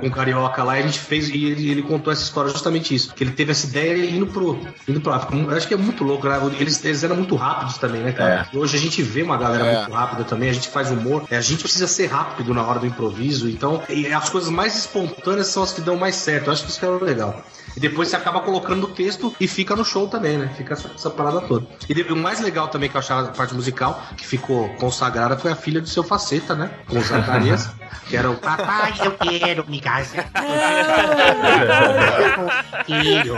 com 0.00 0.06
um 0.06 0.10
carioca 0.10 0.64
lá, 0.64 0.76
e 0.76 0.82
a 0.82 0.86
gente 0.86 0.98
fez, 0.98 1.28
e 1.28 1.44
ele, 1.44 1.70
ele 1.70 1.82
contou 1.82 2.12
essa 2.12 2.22
história 2.22 2.50
justamente 2.50 2.92
isso. 2.94 3.14
Que 3.14 3.22
ele 3.22 3.30
teve 3.30 3.52
essa 3.52 3.64
ideia 3.66 4.04
indo 4.10 4.26
pro. 4.26 4.58
Indo 4.88 5.00
pro 5.00 5.12
África. 5.12 5.36
Eu 5.36 5.56
acho 5.56 5.68
que 5.68 5.74
é 5.74 5.76
muito 5.76 6.02
louco, 6.02 6.28
né? 6.28 6.36
Eles, 6.58 6.84
eles 6.84 7.04
eram 7.04 7.14
muito 7.14 7.36
rápidos 7.36 7.78
também, 7.78 8.02
né, 8.02 8.10
cara? 8.12 8.48
E 8.52 8.58
hoje 8.58 8.76
a 8.76 8.80
gente 8.80 9.02
vê 9.02 9.22
uma 9.22 9.36
galera 9.36 9.64
É. 9.64 9.76
muito 9.78 9.92
rápida 9.92 10.24
também, 10.24 10.50
a 10.50 10.52
gente 10.52 10.68
faz 10.68 10.90
humor, 10.90 11.24
é, 11.30 11.36
a 11.36 11.40
gente 11.40 11.62
precisa 11.62 11.86
ser 11.86 12.06
rápido 12.06 12.52
na 12.52 12.62
hora 12.64 12.80
do 12.80 12.86
improviso, 12.86 13.48
então 13.48 13.82
e 13.88 14.12
as 14.12 14.28
coisas 14.28 14.50
mais 14.50 14.76
espontâneas 14.76 15.46
são 15.46 15.62
as 15.62 15.72
que 15.72 15.80
dão 15.80 15.96
mais 15.96 16.16
certo. 16.16 16.48
Eu 16.48 16.52
acho 16.52 16.64
que 16.64 16.70
isso 16.70 16.80
que 16.80 16.84
é 16.86 16.88
legal. 16.88 17.40
E 17.76 17.80
depois 17.80 18.08
você 18.08 18.16
acaba 18.16 18.40
colocando 18.40 18.84
o 18.84 18.88
texto 18.88 19.34
e 19.40 19.48
fica 19.48 19.74
no 19.74 19.84
show 19.84 20.06
também, 20.08 20.38
né? 20.38 20.50
Fica 20.56 20.74
essa, 20.74 20.90
essa 20.94 21.10
parada 21.10 21.40
toda. 21.40 21.66
E 21.88 22.12
o 22.12 22.16
mais 22.16 22.40
legal 22.40 22.68
também 22.68 22.88
que 22.88 22.96
eu 22.96 23.00
achava 23.00 23.28
a 23.28 23.32
parte 23.32 23.54
musical, 23.54 24.00
que 24.16 24.26
ficou 24.26 24.68
consagrada, 24.76 25.36
foi 25.36 25.50
a 25.50 25.56
filha 25.56 25.80
do 25.80 25.88
seu 25.88 26.04
Faceta, 26.04 26.54
né? 26.54 26.70
Com 26.88 27.00
Zacarias, 27.00 27.70
que 28.08 28.16
era 28.16 28.30
o. 28.30 28.36
Papai, 28.36 28.94
eu 29.02 29.12
quero 29.12 29.64
me 29.68 29.80
casar. 29.80 30.28
Filho, 32.84 33.36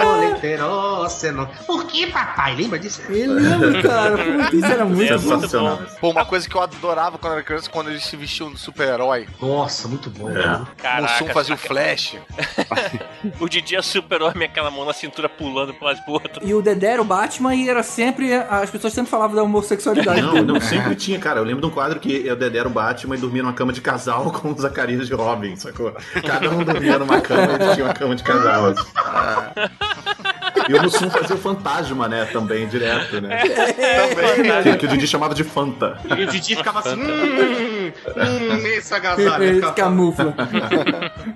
coleteróceno. 0.00 1.48
Por 1.66 1.86
que, 1.86 2.06
papai? 2.06 2.54
Lembra 2.54 2.78
disso? 2.78 3.02
Eu 3.08 3.32
lembro, 3.32 3.82
cara. 3.82 4.48
Isso 4.52 4.66
era 4.66 4.84
muito 4.84 5.12
É 5.12 5.18
Sensacional. 5.18 5.80
Pô, 6.00 6.10
uma 6.10 6.24
coisa 6.24 6.48
que 6.48 6.54
eu 6.54 6.62
adorava 6.62 7.18
quando 7.18 7.34
era 7.34 7.42
criança, 7.42 7.70
quando 7.70 7.90
eles 7.90 8.04
se 8.04 8.16
vestiam 8.16 8.52
de 8.52 8.58
super-herói. 8.58 9.26
Nossa, 9.40 9.88
muito 9.88 10.10
bom. 10.10 10.30
É. 10.30 10.34
né? 10.34 10.66
O 10.72 10.76
Caraca, 10.76 11.12
Mussum 11.12 11.26
fazia 11.32 11.54
o 11.54 11.58
flash. 11.58 12.16
o 13.40 13.48
Didi 13.48 13.76
é 13.76 13.82
super-homem, 13.82 14.48
aquela 14.48 14.70
mão 14.70 14.84
na 14.84 14.92
cintura 14.92 15.28
pulando 15.28 15.74
pro 15.74 15.86
lado 15.86 16.02
pro 16.04 16.14
outro. 16.14 16.46
E 16.46 16.54
o 16.54 16.62
Dedé 16.62 16.92
era 16.92 17.02
o 17.02 17.04
Batman 17.04 17.54
e 17.54 17.68
era 17.68 17.82
sempre. 17.82 18.32
As 18.34 18.70
pessoas 18.70 18.92
sempre 18.92 19.10
falavam 19.10 19.36
da 19.36 19.42
homossexualidade 19.42 20.22
Não, 20.22 20.42
não, 20.42 20.60
sempre 20.60 20.94
tinha, 20.94 21.18
cara. 21.18 21.40
Eu 21.40 21.44
lembro 21.44 21.60
de 21.60 21.66
um 21.66 21.70
quadro 21.70 22.00
que 22.00 22.30
o 22.30 22.36
Dedé 22.36 22.58
era 22.58 22.68
o 22.68 22.70
Batman 22.70 23.16
e 23.16 23.18
dormia 23.18 23.42
numa 23.42 23.52
cama 23.52 23.72
de 23.72 23.80
casal 23.86 24.32
com 24.34 24.50
o 24.50 24.58
Zacarias 24.58 25.06
de 25.06 25.14
Robin, 25.14 25.54
sacou? 25.54 25.94
Cada 26.26 26.50
um 26.50 26.64
dormia 26.64 26.98
numa 26.98 27.20
cama 27.20 27.52
e 27.52 27.54
eles 27.54 27.74
tinham 27.74 27.86
uma 27.86 27.94
cama 27.94 28.16
de 28.16 28.24
casal. 28.24 28.66
assim. 28.66 28.90
E 30.68 30.74
o 30.74 30.82
Mussum 30.82 31.08
fazia 31.08 31.36
o 31.36 31.38
fantasma, 31.38 32.08
né? 32.08 32.24
Também, 32.24 32.66
direto, 32.66 33.20
né? 33.20 33.42
Que, 34.62 34.76
que 34.78 34.86
o 34.86 34.88
Didi 34.88 35.06
chamava 35.06 35.32
de 35.34 35.44
Fanta. 35.44 36.00
E 36.04 36.24
o 36.24 36.26
Didi 36.26 36.56
ficava 36.56 36.80
assim. 36.80 37.00
Hum, 37.00 37.75
hum, 37.88 38.66
esse 38.66 38.94
agasalho. 38.94 39.72
Camufla. 39.74 40.34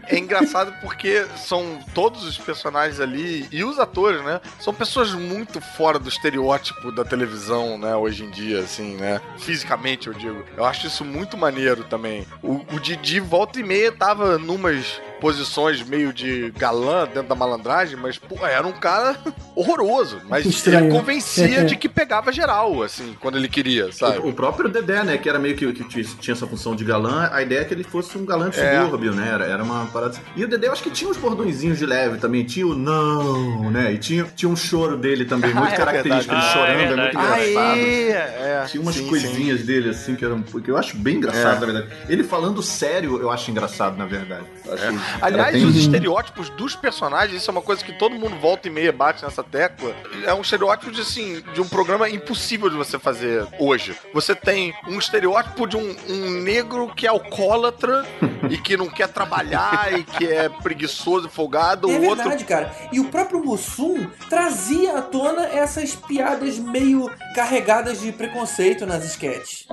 É 0.09 0.19
engraçado 0.19 0.73
porque 0.81 1.25
são 1.37 1.79
todos 1.95 2.25
os 2.25 2.37
personagens 2.37 3.01
ali 3.01 3.47
e 3.51 3.63
os 3.63 3.79
atores, 3.79 4.23
né? 4.25 4.41
São 4.59 4.75
pessoas 4.75 5.13
muito 5.13 5.61
fora 5.61 5.99
do 5.99 6.09
estereótipo 6.09 6.91
da 6.91 7.05
televisão, 7.05 7.79
né? 7.79 7.95
Hoje 7.95 8.25
em 8.25 8.31
dia, 8.31 8.61
assim, 8.61 8.97
né? 8.97 9.21
Fisicamente, 9.39 10.09
eu 10.09 10.15
digo. 10.15 10.45
Eu 10.57 10.65
acho 10.65 10.87
isso 10.87 11.05
muito 11.05 11.37
maneiro 11.37 11.85
também. 11.85 12.27
O, 12.43 12.65
o 12.73 12.81
Didi, 12.81 13.21
volta 13.21 13.61
e 13.61 13.63
meia, 13.63 13.93
tava 13.93 14.39
numas 14.39 15.01
posições 15.21 15.83
meio 15.83 16.13
de 16.13 16.51
galã 16.57 17.05
dentro 17.07 17.29
da 17.29 17.35
malandragem, 17.35 17.97
mas, 17.97 18.19
pô, 18.19 18.47
era 18.47 18.67
um 18.67 18.73
cara 18.73 19.17
horroroso. 19.55 20.21
Mas 20.29 20.47
Estranho. 20.47 20.87
ele 20.87 20.91
convencia 20.99 21.65
de 21.65 21.77
que 21.77 21.89
pegava 21.89 22.33
geral, 22.33 22.83
assim, 22.83 23.17
quando 23.21 23.37
ele 23.37 23.49
queria, 23.49 23.93
sabe? 23.93 24.19
O, 24.19 24.29
o 24.29 24.33
próprio 24.33 24.69
Dedé, 24.69 25.03
né? 25.05 25.19
Que 25.19 25.29
era 25.29 25.39
meio 25.39 25.55
que, 25.57 25.73
que 25.73 25.85
tinha- 25.85 26.33
essa 26.35 26.47
função 26.47 26.75
de 26.75 26.85
galã, 26.85 27.29
a 27.33 27.43
ideia 27.43 27.61
é 27.61 27.65
que 27.65 27.75
ele 27.75 27.85
fosse 27.85 28.17
um 28.17 28.25
galã 28.25 28.49
de 28.51 28.59
É. 28.61 28.81
subúrbio, 28.83 29.13
né? 29.13 29.29
Era, 29.33 29.45
era 29.45 29.63
uma 29.63 29.87
parada. 29.87 30.13
assim. 30.13 30.23
E 30.37 30.45
o 30.45 30.49
Dedé, 30.49 30.69
eu 30.69 30.73
acho 30.73 30.83
que 30.83 30.91
tinha 30.91 31.11
uns 31.11 31.17
bordõezinhos 31.17 31.79
de 31.79 31.87
leve 31.87 32.19
também. 32.19 32.45
Tinha 32.45 32.67
o 32.67 32.75
não, 32.75 33.71
né? 33.71 33.93
E 33.93 33.99
tinha, 33.99 34.25
tinha 34.35 34.49
um 34.49 34.57
choro 34.57 34.97
dele 34.97 35.25
também, 35.25 35.53
muito 35.55 35.69
Ah, 35.71 35.75
é 35.75 35.77
característico. 35.77 36.35
Ele 36.35 36.43
chorando, 36.43 36.71
Ah, 36.71 36.71
é 36.71 36.83
é 36.83 36.87
muito 36.87 37.19
engraçado. 37.19 37.79
é. 37.79 38.65
Tinha 38.69 38.83
umas 38.83 38.95
sim, 38.95 39.09
coisinhas 39.09 39.63
dele, 39.63 39.91
assim, 39.91 40.15
que, 40.15 40.25
eram, 40.25 40.43
que 40.43 40.71
eu 40.71 40.77
acho 40.77 40.97
bem 40.97 41.17
engraçado, 41.17 41.57
É. 41.65 41.67
na 41.67 41.73
verdade. 41.73 41.89
Ele 42.09 42.23
falando 42.25 42.63
sério, 42.63 43.21
eu 43.21 43.31
acho 43.31 43.51
engraçado, 43.51 43.97
na 43.97 44.07
verdade. 44.07 44.45
Eu 44.65 44.75
acho 44.75 44.85
Aliás, 45.21 45.53
tem- 45.55 45.65
os 45.65 45.77
estereótipos 45.77 46.49
dos 46.51 46.75
personagens, 46.77 47.41
isso 47.41 47.51
é 47.51 47.53
uma 47.53 47.63
coisa 47.63 47.85
que 47.85 47.93
todo 47.93 48.15
mundo 48.15 48.37
volta 48.37 48.69
e 48.69 48.71
meia 48.71 48.93
bate 48.93 49.23
nessa 49.25 49.43
tecla. 49.43 49.95
É 50.25 50.33
um 50.35 50.41
estereótipo 50.41 50.91
de 50.91 51.01
assim, 51.01 51.43
de 51.55 51.61
um 51.61 51.69
programa 51.69 52.09
impossível 52.09 52.69
de 52.71 52.77
você 52.77 52.99
fazer 52.99 53.47
hoje. 53.59 53.97
Você 54.15 54.35
tem 54.35 54.75
um 54.89 54.99
estereótipo 54.99 55.67
de 55.67 55.77
um, 55.77 55.97
um 56.09 56.31
negro 56.43 56.93
que 56.95 57.07
é 57.07 57.11
alcoólatra 57.11 58.05
e 58.49 58.57
que 58.59 58.77
não 58.77 58.89
quer 58.89 59.09
trabalhar 59.09 59.93
e 59.99 60.03
que 60.03 60.27
é 60.27 60.49
preguiçoso 60.49 61.27
e 61.29 61.31
folgado. 61.31 61.91
É 61.91 61.99
o 61.99 62.03
outro 62.05 62.17
verdade, 62.25 62.45
cara. 62.45 62.75
E 62.93 63.01
o 63.01 63.05
próprio 63.07 63.45
Mussum 63.45 64.07
trazia 64.29 64.99
à 64.99 65.03
tona 65.03 65.45
essas 65.47 65.95
piadas 65.95 66.59
meio 66.59 67.11
carregadas 67.35 68.01
de 68.01 68.13
preconceito 68.13 68.87
nas 68.87 69.05
sketches. 69.05 69.67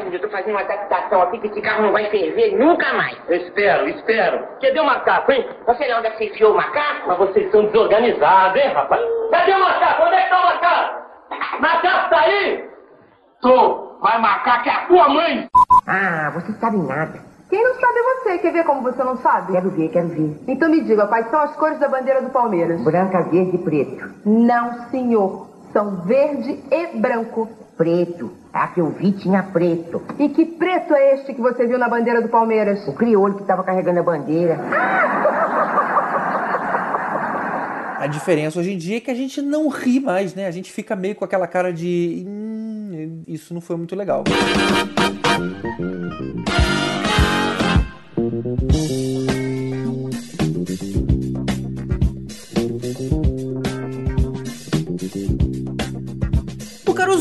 Olha, 0.00 0.14
eu 0.14 0.20
tô 0.20 0.28
fazendo 0.28 0.50
uma 0.50 0.60
adaptação 0.60 1.22
aqui 1.22 1.38
que 1.38 1.48
esse 1.48 1.60
carro 1.60 1.82
não 1.82 1.92
vai 1.92 2.08
ferver 2.10 2.56
nunca 2.56 2.92
mais. 2.94 3.16
Espero, 3.28 3.88
espero. 3.88 4.38
Cadê 4.60 4.80
o 4.80 4.84
macaco, 4.84 5.32
hein? 5.32 5.46
Você 5.66 5.88
não 5.88 5.98
onde 5.98 6.06
é 6.06 6.10
que 6.10 6.18
você 6.18 6.24
enfiou 6.24 6.52
o 6.52 6.56
macaco? 6.56 7.08
Mas 7.08 7.18
vocês 7.18 7.50
são 7.50 7.66
desorganizados, 7.66 8.60
hein, 8.60 8.72
rapaz? 8.72 9.02
Cadê 9.30 9.52
o 9.52 9.60
macaco? 9.60 10.02
Onde 10.02 10.14
é 10.14 10.22
que 10.22 10.30
tá 10.30 10.40
o 10.40 10.44
macaco? 10.46 11.00
Macaco 11.60 12.10
tá 12.10 12.20
aí? 12.20 12.70
Tô. 13.42 13.98
Mas 14.00 14.20
macaco 14.20 14.68
é 14.68 14.72
a 14.72 14.86
tua 14.86 15.08
mãe. 15.08 15.48
Ah, 15.86 16.30
você 16.34 16.52
sabe 16.54 16.78
nada. 16.78 17.20
Quem 17.50 17.62
não 17.62 17.74
sabe 17.74 17.98
é 17.98 18.02
você. 18.02 18.38
Quer 18.38 18.52
ver 18.52 18.64
como 18.64 18.82
você 18.82 19.02
não 19.02 19.16
sabe? 19.16 19.52
Quero 19.52 19.70
ver, 19.70 19.88
quero 19.88 20.08
ver. 20.08 20.36
Então 20.48 20.70
me 20.70 20.82
diga, 20.82 21.06
quais 21.08 21.28
são 21.30 21.40
as 21.40 21.54
cores 21.56 21.78
da 21.78 21.88
bandeira 21.88 22.22
do 22.22 22.30
Palmeiras? 22.30 22.82
Branca, 22.82 23.22
verde 23.24 23.56
e 23.56 23.58
preto. 23.58 24.14
Não, 24.24 24.88
senhor. 24.90 25.48
São 25.72 26.02
verde 26.06 26.62
e 26.70 26.98
branco. 26.98 27.48
Preto. 27.80 28.30
A 28.52 28.66
que 28.68 28.78
eu 28.78 28.90
vi 28.90 29.10
tinha 29.12 29.42
preto. 29.42 30.02
E 30.18 30.28
que 30.28 30.44
preto 30.44 30.92
é 30.92 31.14
este 31.14 31.32
que 31.32 31.40
você 31.40 31.66
viu 31.66 31.78
na 31.78 31.88
bandeira 31.88 32.20
do 32.20 32.28
Palmeiras? 32.28 32.86
O 32.86 32.92
crioulo 32.92 33.38
que 33.38 33.44
tava 33.44 33.64
carregando 33.64 34.00
a 34.00 34.02
bandeira. 34.02 34.58
A 37.98 38.06
diferença 38.06 38.58
hoje 38.60 38.74
em 38.74 38.76
dia 38.76 38.98
é 38.98 39.00
que 39.00 39.10
a 39.10 39.14
gente 39.14 39.40
não 39.40 39.68
ri 39.70 39.98
mais, 39.98 40.34
né? 40.34 40.46
A 40.46 40.50
gente 40.50 40.70
fica 40.70 40.94
meio 40.94 41.14
com 41.14 41.24
aquela 41.24 41.46
cara 41.46 41.72
de. 41.72 42.22
"Hum, 42.28 43.22
isso 43.26 43.54
não 43.54 43.62
foi 43.62 43.76
muito 43.78 43.96
legal. 43.96 44.24